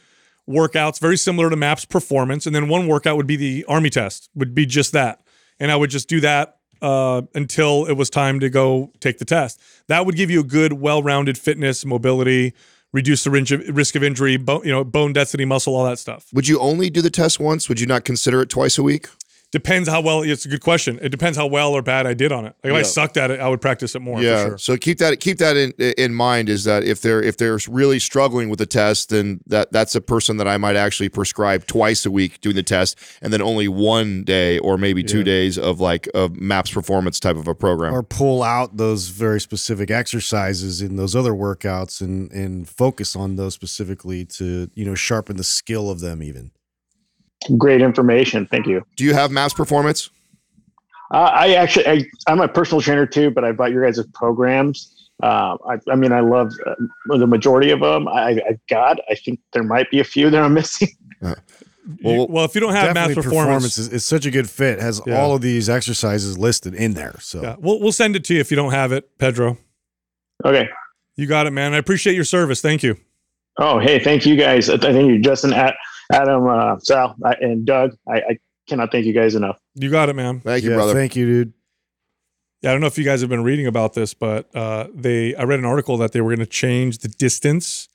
workouts 0.47 0.99
very 0.99 1.17
similar 1.17 1.49
to 1.49 1.55
MAPS 1.55 1.85
performance. 1.85 2.45
And 2.45 2.55
then 2.55 2.67
one 2.67 2.87
workout 2.87 3.17
would 3.17 3.27
be 3.27 3.35
the 3.37 3.65
Army 3.67 3.89
test, 3.89 4.29
would 4.35 4.53
be 4.53 4.65
just 4.65 4.91
that. 4.91 5.21
And 5.59 5.71
I 5.71 5.75
would 5.75 5.89
just 5.89 6.07
do 6.07 6.19
that 6.21 6.57
uh, 6.81 7.23
until 7.33 7.85
it 7.85 7.93
was 7.93 8.09
time 8.09 8.39
to 8.41 8.49
go 8.49 8.91
take 8.99 9.17
the 9.17 9.25
test. 9.25 9.59
That 9.87 10.05
would 10.05 10.15
give 10.15 10.29
you 10.29 10.41
a 10.41 10.43
good, 10.43 10.73
well 10.73 11.01
rounded 11.01 11.37
fitness, 11.37 11.85
mobility, 11.85 12.53
reduce 12.95 13.25
the 13.25 13.29
risk 13.73 13.95
of 13.95 14.03
injury, 14.03 14.37
bo- 14.37 14.63
you 14.63 14.71
know, 14.71 14.85
bone 14.85 15.11
density, 15.11 15.43
muscle, 15.43 15.75
all 15.75 15.83
that 15.83 15.99
stuff. 15.99 16.27
Would 16.33 16.47
you 16.47 16.57
only 16.59 16.89
do 16.89 17.01
the 17.01 17.09
test 17.09 17.41
once? 17.41 17.67
Would 17.67 17.81
you 17.81 17.85
not 17.85 18.05
consider 18.05 18.41
it 18.41 18.49
twice 18.49 18.77
a 18.77 18.83
week? 18.83 19.09
Depends 19.55 19.87
how 19.87 20.01
well. 20.01 20.21
It's 20.21 20.43
a 20.45 20.49
good 20.49 20.59
question. 20.59 20.99
It 21.01 21.09
depends 21.09 21.37
how 21.37 21.47
well 21.47 21.71
or 21.71 21.81
bad 21.81 22.05
I 22.05 22.13
did 22.13 22.33
on 22.33 22.45
it. 22.45 22.53
Like 22.61 22.73
if 22.73 22.77
I 22.77 22.81
sucked 22.81 23.15
at 23.15 23.31
it, 23.31 23.39
I 23.39 23.47
would 23.47 23.61
practice 23.61 23.95
it 23.95 24.01
more. 24.01 24.21
yeah. 24.21 24.43
For 24.43 24.49
sure. 24.49 24.57
So 24.57 24.75
keep 24.77 24.97
that 24.97 25.21
keep 25.21 25.37
that 25.37 25.55
in 25.55 25.71
in 25.97 26.13
mind. 26.13 26.49
Is 26.49 26.65
that 26.65 26.83
if 26.83 26.99
they're 26.99 27.23
if 27.23 27.37
they're 27.37 27.57
really 27.69 27.99
struggling 27.99 28.49
with 28.49 28.59
the 28.59 28.65
test, 28.65 29.09
then 29.11 29.39
that 29.47 29.71
that's 29.71 29.95
a 29.95 30.01
person 30.01 30.35
that 30.37 30.47
I 30.47 30.57
might 30.57 30.75
actually 30.75 31.07
prescribe 31.07 31.67
twice 31.67 32.05
a 32.05 32.11
week 32.11 32.41
doing 32.41 32.57
the 32.57 32.63
test, 32.63 32.99
and 33.21 33.31
then 33.31 33.41
only 33.41 33.69
one 33.69 34.23
day 34.25 34.59
or 34.59 34.77
maybe 34.77 35.03
two 35.03 35.19
Yeah. 35.19 35.23
days 35.23 35.57
of 35.57 35.79
like 35.79 36.09
a 36.13 36.29
MAPS 36.33 36.71
performance 36.71 37.21
type 37.21 37.37
of 37.37 37.47
a 37.47 37.55
program. 37.55 37.93
or 37.93 38.03
pull 38.03 38.43
out 38.43 38.75
those 38.75 39.07
very 39.07 39.39
specific 39.39 39.89
exercises 39.89 40.81
in 40.81 40.97
those 40.97 41.15
other 41.15 41.31
workouts 41.31 42.01
and 42.01 42.29
and 42.33 42.67
focus 42.67 43.15
on 43.15 43.37
those 43.37 43.53
specifically 43.53 44.25
to 44.25 44.69
you 44.75 44.83
know 44.83 44.95
sharpen 44.95 45.37
the 45.37 45.43
skill 45.45 45.89
of 45.89 46.01
them 46.01 46.21
even 46.21 46.51
Great 47.57 47.81
information. 47.81 48.47
Thank 48.47 48.67
you. 48.67 48.83
Do 48.95 49.03
you 49.03 49.13
have 49.13 49.31
MAPS 49.31 49.53
performance? 49.53 50.09
Uh, 51.13 51.17
I 51.33 51.53
actually, 51.53 51.87
I, 51.87 52.05
I'm 52.27 52.41
a 52.41 52.47
personal 52.47 52.81
trainer 52.81 53.05
too, 53.05 53.29
but 53.29 53.43
I 53.45 53.51
bought 53.51 53.71
your 53.71 53.85
guys' 53.85 54.03
programs. 54.13 54.91
Uh, 55.21 55.55
I, 55.69 55.77
I 55.89 55.95
mean, 55.95 56.11
I 56.11 56.19
love 56.21 56.51
uh, 56.65 56.73
the 57.17 57.27
majority 57.27 57.69
of 57.69 57.79
them. 57.79 58.07
I, 58.07 58.41
I've 58.49 58.59
got. 58.69 58.99
I 59.09 59.15
think 59.15 59.39
there 59.53 59.63
might 59.63 59.89
be 59.91 59.99
a 59.99 60.03
few 60.03 60.29
that 60.29 60.41
I'm 60.41 60.53
missing. 60.55 60.89
You- 61.21 62.25
well, 62.27 62.45
if 62.45 62.55
you 62.55 62.61
don't 62.61 62.73
have 62.73 62.95
MAPS 62.95 63.09
Definitely 63.09 63.23
performance, 63.23 63.77
is, 63.77 63.89
is 63.89 64.03
such 64.03 64.25
a 64.25 64.31
good 64.31 64.49
fit 64.49 64.81
has 64.81 65.01
Yeah. 65.05 65.21
all 65.21 65.35
of 65.35 65.41
these 65.41 65.69
exercises 65.69 66.35
listed 66.35 66.73
in 66.73 66.95
there 66.95 67.13
so 67.19 67.43
yeah, 67.43 67.55
we'll 67.59 67.79
we'll 67.79 67.91
send 67.91 68.15
it 68.15 68.23
to 68.25 68.33
you 68.33 68.39
if 68.39 68.49
you 68.49 68.55
don't 68.57 68.71
have 68.71 68.91
it, 68.91 69.15
Pedro. 69.19 69.57
Okay. 70.43 70.67
You 71.15 71.27
got 71.27 71.45
it, 71.45 71.51
man. 71.51 71.73
I 71.75 71.77
appreciate 71.77 72.15
your 72.15 72.23
service. 72.25 72.59
Thank 72.59 72.81
you. 72.81 72.97
Oh, 73.57 73.77
hey, 73.79 73.99
thank 73.99 74.25
you 74.25 74.35
guys. 74.35 74.67
I 74.69 74.77
thank 74.77 75.07
you, 75.07 75.19
Justin, 75.19 75.53
Ad- 75.53 75.75
Adam, 76.11 76.47
uh, 76.47 76.77
Sal, 76.79 77.15
I- 77.23 77.35
and 77.41 77.65
Doug. 77.65 77.91
I, 78.07 78.13
I 78.17 78.37
cannot 78.67 78.91
thank 78.91 79.05
you 79.05 79.13
guys 79.13 79.35
enough. 79.35 79.59
You 79.75 79.89
got 79.89 80.09
it, 80.09 80.15
man. 80.15 80.39
Thank 80.41 80.63
you, 80.63 80.71
yeah, 80.71 80.75
brother. 80.77 80.93
thank 80.93 81.15
you 81.15 81.25
dude 81.25 81.53
Yeah, 82.61 82.69
I 82.71 82.73
don't 82.73 82.81
know 82.81 82.87
if 82.87 82.97
you 82.97 83.03
guys 83.03 83.21
have 83.21 83.29
been 83.29 83.43
reading 83.43 83.67
about 83.67 83.93
this, 83.93 84.13
but 84.13 84.53
uh, 84.55 84.87
they 84.93 85.35
I 85.35 85.43
read 85.43 85.59
an 85.59 85.65
article 85.65 85.97
that 85.97 86.11
they 86.13 86.21
were 86.21 86.29
going 86.31 86.39
to 86.45 86.51
change 86.51 86.99
the 86.99 87.07
distance 87.07 87.89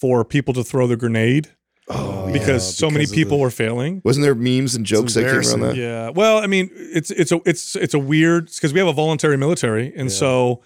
for 0.00 0.24
people 0.24 0.52
to 0.54 0.62
throw 0.62 0.86
the 0.86 0.96
grenade 0.96 1.48
oh, 1.88 2.30
because 2.32 2.66
yeah, 2.68 2.88
so 2.88 2.90
many 2.90 3.06
people 3.06 3.38
the- 3.38 3.42
were 3.42 3.50
failing. 3.50 4.02
Wasn't 4.04 4.22
there 4.22 4.34
memes 4.34 4.74
and 4.74 4.84
jokes 4.84 5.14
that 5.14 5.22
came 5.24 5.40
around 5.50 5.60
that? 5.60 5.76
Yeah. 5.76 6.10
Well, 6.10 6.38
I 6.38 6.46
mean, 6.46 6.70
it's 6.74 7.10
it's 7.10 7.32
a 7.32 7.40
it's 7.46 7.74
it's 7.76 7.94
a 7.94 7.98
weird 7.98 8.46
because 8.54 8.72
we 8.72 8.78
have 8.78 8.88
a 8.88 8.92
voluntary 8.92 9.36
military, 9.38 9.88
and 9.96 10.10
Yeah. 10.10 10.16
so 10.16 10.62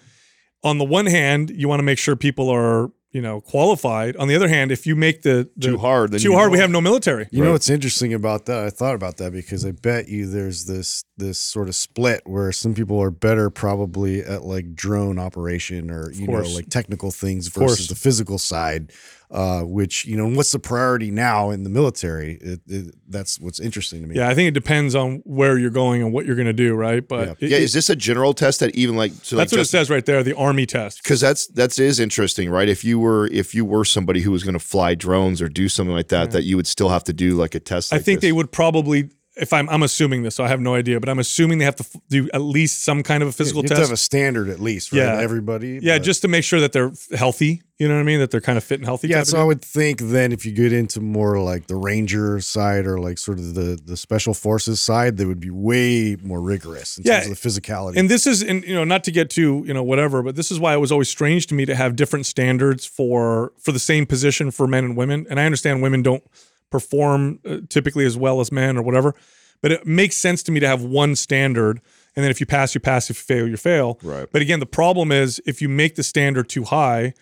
on 0.63 0.77
the 0.77 0.85
one 0.85 1.05
hand, 1.07 1.49
you 1.49 1.67
want 1.69 1.79
to 1.79 1.83
make 1.83 1.97
sure 1.97 2.15
people 2.15 2.49
are 2.49 2.91
you 3.11 3.21
know 3.21 3.41
qualified. 3.41 4.15
On 4.17 4.27
the 4.27 4.35
other 4.35 4.47
hand, 4.47 4.71
if 4.71 4.85
you 4.87 4.95
make 4.95 5.21
the, 5.21 5.49
the 5.57 5.67
Too 5.69 5.77
hard. 5.77 6.11
Then 6.11 6.19
too 6.21 6.29
you 6.31 6.35
hard, 6.35 6.51
we 6.51 6.59
have 6.59 6.69
no 6.71 6.81
military. 6.81 7.27
You 7.31 7.41
Right. 7.41 7.47
know 7.47 7.51
what's 7.53 7.69
interesting 7.69 8.13
about 8.13 8.45
that? 8.45 8.63
I 8.65 8.69
thought 8.69 8.95
about 8.95 9.17
that 9.17 9.31
because 9.33 9.65
I 9.65 9.71
bet 9.71 10.07
you 10.07 10.27
there's 10.27 10.65
this 10.65 11.03
this 11.17 11.37
sort 11.37 11.67
of 11.67 11.75
split 11.75 12.21
where 12.25 12.51
some 12.51 12.73
people 12.73 13.01
are 13.01 13.11
better 13.11 13.49
probably 13.49 14.21
at 14.21 14.43
like 14.43 14.73
drone 14.75 15.19
operation 15.19 15.91
or 15.91 16.11
you 16.11 16.27
know 16.27 16.41
like 16.41 16.69
technical 16.69 17.11
things 17.11 17.47
versus 17.47 17.87
the 17.87 17.95
physical 17.95 18.37
side. 18.37 18.91
Uh, 19.31 19.61
which 19.61 20.05
you 20.05 20.17
know, 20.17 20.27
what's 20.27 20.51
the 20.51 20.59
priority 20.59 21.09
now 21.09 21.51
in 21.51 21.63
the 21.63 21.69
military? 21.69 22.33
It, 22.41 22.59
it, 22.67 22.95
that's 23.07 23.39
what's 23.39 23.61
interesting 23.61 24.01
to 24.01 24.07
me. 24.07 24.15
Yeah, 24.17 24.27
I 24.27 24.35
think 24.35 24.49
it 24.49 24.53
depends 24.53 24.93
on 24.93 25.21
where 25.23 25.57
you're 25.57 25.69
going 25.69 26.01
and 26.03 26.11
what 26.11 26.25
you're 26.25 26.35
going 26.35 26.47
to 26.47 26.53
do, 26.53 26.73
right? 26.75 27.07
But 27.07 27.27
Yeah. 27.27 27.33
it- 27.39 27.49
Yeah, 27.51 27.57
it- 27.57 27.63
is 27.63 27.71
this 27.71 27.89
a 27.89 27.95
general 27.95 28.33
test 28.33 28.59
that 28.59 28.75
even 28.75 28.97
like 28.97 29.13
so 29.23 29.37
like 29.37 29.43
that's 29.45 29.53
what 29.53 29.61
it 29.61 29.65
says 29.69 29.89
right 29.89 30.05
there, 30.05 30.21
the 30.21 30.35
Army 30.35 30.65
test. 30.65 31.01
because 31.01 31.21
that's 31.21 31.47
that's 31.47 31.79
is 31.79 31.97
interesting, 31.97 32.49
right? 32.49 32.67
If 32.67 32.83
you 32.83 32.99
were 32.99 33.27
if 33.27 33.55
you 33.55 33.63
were 33.63 33.85
somebody 33.85 34.19
who 34.19 34.31
was 34.31 34.43
going 34.43 34.53
to 34.53 34.59
fly 34.59 34.95
drones 34.95 35.41
or 35.41 35.47
do 35.47 35.69
something 35.69 35.95
like 35.95 36.09
that, 36.09 36.31
that 36.31 36.43
you 36.43 36.57
would 36.57 36.67
still 36.67 36.89
have 36.89 37.05
to 37.05 37.13
do 37.13 37.35
like 37.35 37.55
a 37.55 37.61
test. 37.61 37.93
I 37.93 37.99
think 37.99 38.19
this. 38.19 38.27
they 38.27 38.31
would 38.33 38.51
probably, 38.51 39.11
if 39.37 39.53
I'm, 39.53 39.69
I'm 39.69 39.81
assuming 39.83 40.23
this, 40.23 40.35
so 40.35 40.43
I 40.43 40.49
have 40.49 40.59
no 40.59 40.75
idea, 40.75 40.99
but 40.99 41.07
I'm 41.07 41.19
assuming 41.19 41.57
they 41.59 41.65
have 41.65 41.77
to 41.77 41.85
f- 41.85 42.01
do 42.09 42.29
at 42.33 42.41
least 42.41 42.83
some 42.83 43.01
kind 43.01 43.23
of 43.23 43.29
a 43.29 43.31
physical 43.31 43.61
you 43.63 43.69
have 43.69 43.69
to 43.69 43.75
test. 43.75 43.89
have 43.89 43.93
a 43.93 43.97
standard 43.97 44.49
at 44.49 44.59
least, 44.59 44.91
right? 44.91 44.99
Yeah. 44.99 45.19
Everybody. 45.21 45.79
yeah, 45.81 45.97
but- 45.97 46.03
just 46.03 46.21
to 46.23 46.27
make 46.27 46.43
sure 46.43 46.59
that 46.59 46.73
they're 46.73 46.91
healthy. 47.15 47.61
You 47.79 47.87
know 47.87 47.95
what 47.95 48.01
I 48.01 48.03
mean? 48.03 48.19
That 48.19 48.29
they're 48.29 48.41
kind 48.41 48.57
of 48.59 48.63
fit 48.63 48.79
and 48.79 48.85
healthy. 48.85 49.07
Yeah, 49.07 49.23
so 49.23 49.41
I 49.41 49.43
would 49.43 49.63
think 49.63 50.01
then 50.01 50.31
if 50.31 50.45
you 50.45 50.51
get 50.51 50.71
into 50.71 50.99
more 51.01 51.39
like 51.41 51.65
the 51.65 51.75
ranger 51.75 52.39
side 52.39 52.85
or 52.85 52.99
like 52.99 53.17
sort 53.17 53.39
of 53.39 53.55
the 53.55 53.79
the 53.83 53.97
special 53.97 54.35
forces 54.35 54.79
side, 54.79 55.17
they 55.17 55.25
would 55.25 55.39
be 55.39 55.49
way 55.49 56.15
more 56.21 56.39
rigorous 56.39 56.99
in 56.99 57.05
Yeah, 57.07 57.21
terms 57.21 57.31
of 57.31 57.41
the 57.41 57.49
physicality. 57.49 57.97
and 57.97 58.07
this 58.07 58.27
is, 58.27 58.43
and 58.43 58.63
you 58.65 58.75
know, 58.75 58.83
not 58.83 59.03
to 59.05 59.11
get 59.11 59.31
too, 59.31 59.63
you 59.65 59.73
know, 59.73 59.81
whatever, 59.81 60.21
but 60.21 60.35
this 60.35 60.51
is 60.51 60.59
why 60.59 60.75
it 60.75 60.77
was 60.77 60.91
always 60.91 61.09
strange 61.09 61.47
to 61.47 61.55
me 61.55 61.65
to 61.65 61.73
have 61.73 61.95
different 61.95 62.27
standards 62.27 62.85
for 62.85 63.51
for 63.57 63.71
the 63.71 63.79
same 63.79 64.05
position 64.05 64.51
for 64.51 64.67
men 64.67 64.83
and 64.85 64.95
women. 64.95 65.25
And 65.27 65.39
I 65.39 65.45
understand 65.45 65.81
women 65.81 66.03
don't 66.03 66.23
perform 66.71 67.39
uh, 67.45 67.57
typically 67.69 68.05
as 68.05 68.17
well 68.17 68.39
as 68.39 68.51
men 68.51 68.77
or 68.77 68.81
whatever, 68.81 69.13
but 69.61 69.71
it 69.71 69.85
makes 69.85 70.17
sense 70.17 70.41
to 70.43 70.51
me 70.51 70.59
to 70.59 70.67
have 70.67 70.81
one 70.83 71.15
standard. 71.15 71.81
And 72.15 72.23
then 72.23 72.31
if 72.31 72.39
you 72.39 72.45
pass, 72.45 72.73
you 72.73 72.81
pass. 72.81 73.09
If 73.09 73.17
you 73.19 73.23
fail, 73.35 73.47
you 73.47 73.57
fail. 73.57 73.99
Right. 74.03 74.27
But 74.31 74.41
again, 74.41 74.59
the 74.59 74.65
problem 74.65 75.11
is 75.11 75.39
if 75.45 75.61
you 75.61 75.69
make 75.69 75.95
the 75.95 76.03
standard 76.03 76.49
too 76.49 76.63
high, 76.63 77.13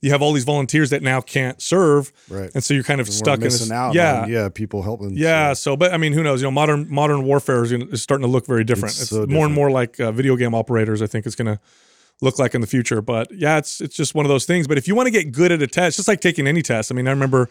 you 0.00 0.10
have 0.10 0.20
all 0.20 0.32
these 0.32 0.42
volunteers 0.44 0.90
that 0.90 1.00
now 1.00 1.20
can't 1.20 1.62
serve, 1.62 2.12
right. 2.28 2.50
and 2.54 2.64
so 2.64 2.74
you're 2.74 2.82
kind 2.82 3.00
of 3.00 3.08
stuck 3.08 3.36
in 3.38 3.44
this. 3.44 3.70
out 3.70 3.94
yeah, 3.94 4.26
yeah, 4.26 4.48
people 4.48 4.82
helping. 4.82 5.16
yeah. 5.16 5.52
so- 5.52 5.70
So, 5.72 5.76
but 5.76 5.94
I 5.94 5.96
mean, 5.96 6.12
who 6.12 6.24
knows? 6.24 6.40
You 6.40 6.48
know, 6.48 6.50
modern 6.50 6.88
modern 6.90 7.22
warfare 7.22 7.62
is, 7.62 7.70
gonna, 7.70 7.84
is 7.84 8.02
starting 8.02 8.26
to 8.26 8.30
look 8.32 8.44
very 8.46 8.64
different. 8.64 8.94
It's 8.94 9.02
It's, 9.02 9.10
so 9.10 9.26
more 9.26 9.46
and 9.46 9.54
more 9.54 9.70
like 9.70 10.00
uh, 10.00 10.10
video 10.10 10.34
game 10.34 10.56
operators. 10.56 11.02
I 11.02 11.06
think 11.06 11.24
it's 11.24 11.36
going 11.36 11.54
to 11.54 11.60
look 12.20 12.40
like 12.40 12.52
in 12.56 12.60
the 12.60 12.66
future. 12.66 13.00
But 13.00 13.30
yeah, 13.32 13.58
it's 13.58 13.80
it's 13.80 13.94
just 13.94 14.12
one 14.12 14.26
of 14.26 14.28
those 14.28 14.44
things. 14.44 14.66
But 14.66 14.76
if 14.76 14.88
you 14.88 14.96
want 14.96 15.06
to 15.06 15.12
get 15.12 15.30
good 15.30 15.52
at 15.52 15.62
a 15.62 15.68
test, 15.68 15.98
just 15.98 16.08
like 16.08 16.20
taking 16.20 16.48
any 16.48 16.62
test. 16.62 16.90
I 16.90 16.96
mean, 16.96 17.06
I 17.06 17.10
remember 17.12 17.48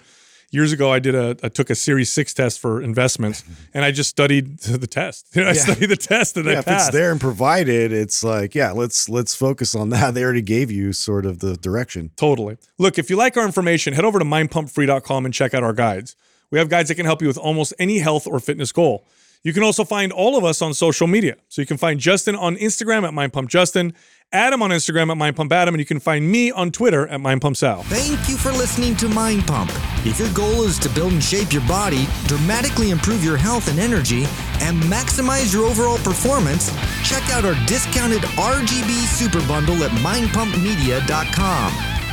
years 0.51 0.71
ago 0.71 0.91
I 0.91 0.99
did 0.99 1.15
a 1.15 1.35
I 1.43 1.49
took 1.49 1.69
a 1.69 1.75
Series 1.75 2.11
Six 2.11 2.33
test 2.33 2.59
for 2.59 2.81
investments, 2.81 3.43
and 3.73 3.83
I 3.83 3.91
just 3.91 4.09
studied 4.09 4.59
the 4.59 4.87
test. 4.87 5.27
You 5.33 5.41
know, 5.43 5.47
I 5.49 5.53
Yeah. 5.53 5.61
studied 5.61 5.87
the 5.87 5.95
test 5.97 6.37
and 6.37 6.45
yeah, 6.45 6.53
I 6.53 6.59
if 6.59 6.67
it's 6.67 6.89
there 6.91 7.11
and 7.11 7.19
provided, 7.19 7.91
it's 7.91 8.23
like, 8.23 8.53
yeah, 8.53 8.71
let's 8.71 9.09
let's 9.09 9.33
focus 9.35 9.73
on 9.75 9.89
that. 9.89 10.13
They 10.13 10.23
already 10.23 10.41
gave 10.43 10.69
you 10.69 10.93
sort 10.93 11.25
of 11.25 11.39
the 11.39 11.57
direction. 11.57 12.11
Totally. 12.15 12.57
Look, 12.77 12.99
if 12.99 13.09
you 13.09 13.15
like 13.15 13.35
our 13.37 13.45
information, 13.45 13.93
head 13.93 14.05
over 14.05 14.19
to 14.19 14.25
mindpumpfree.com 14.25 15.25
and 15.25 15.33
check 15.33 15.53
out 15.53 15.63
our 15.63 15.73
guides. 15.73 16.15
We 16.51 16.59
have 16.59 16.69
guides 16.69 16.89
that 16.89 16.95
can 16.95 17.05
help 17.05 17.21
you 17.21 17.27
with 17.27 17.37
almost 17.37 17.73
any 17.79 17.99
health 17.99 18.27
or 18.27 18.39
fitness 18.39 18.71
goal. 18.71 19.05
You 19.43 19.53
can 19.53 19.63
also 19.63 19.83
find 19.83 20.11
all 20.11 20.37
of 20.37 20.43
us 20.43 20.61
on 20.61 20.73
social 20.75 21.07
media. 21.07 21.35
So 21.47 21.61
you 21.63 21.65
can 21.65 21.77
find 21.77 21.99
Justin 21.99 22.35
on 22.35 22.57
Instagram 22.57 23.03
at 23.07 23.13
mindpumpjustin, 23.13 23.93
Adam 24.33 24.61
on 24.61 24.69
Instagram 24.69 25.11
at 25.11 25.17
Mind 25.17 25.35
Pump 25.35 25.51
Adam, 25.51 25.75
and 25.75 25.79
you 25.79 25.85
can 25.85 25.99
find 25.99 26.31
me 26.31 26.51
on 26.51 26.71
Twitter 26.71 27.05
at 27.07 27.19
Mind 27.19 27.41
Pump 27.41 27.57
Sal. 27.57 27.83
Thank 27.83 28.29
you 28.29 28.37
for 28.37 28.53
listening 28.53 28.95
to 28.97 29.09
Mind 29.09 29.45
Pump. 29.45 29.69
If 30.05 30.19
your 30.19 30.31
goal 30.33 30.63
is 30.63 30.79
to 30.79 30.89
build 30.89 31.11
and 31.11 31.21
shape 31.21 31.51
your 31.51 31.67
body, 31.67 32.07
dramatically 32.27 32.91
improve 32.91 33.25
your 33.25 33.35
health 33.35 33.67
and 33.67 33.77
energy, 33.77 34.23
and 34.61 34.81
maximize 34.83 35.53
your 35.53 35.65
overall 35.65 35.97
performance, 35.97 36.71
check 37.03 37.29
out 37.31 37.43
our 37.43 37.55
discounted 37.65 38.21
RGB 38.21 39.05
Super 39.05 39.45
Bundle 39.47 39.83
at 39.83 39.91
mindpumpmedia.com. 39.91 42.00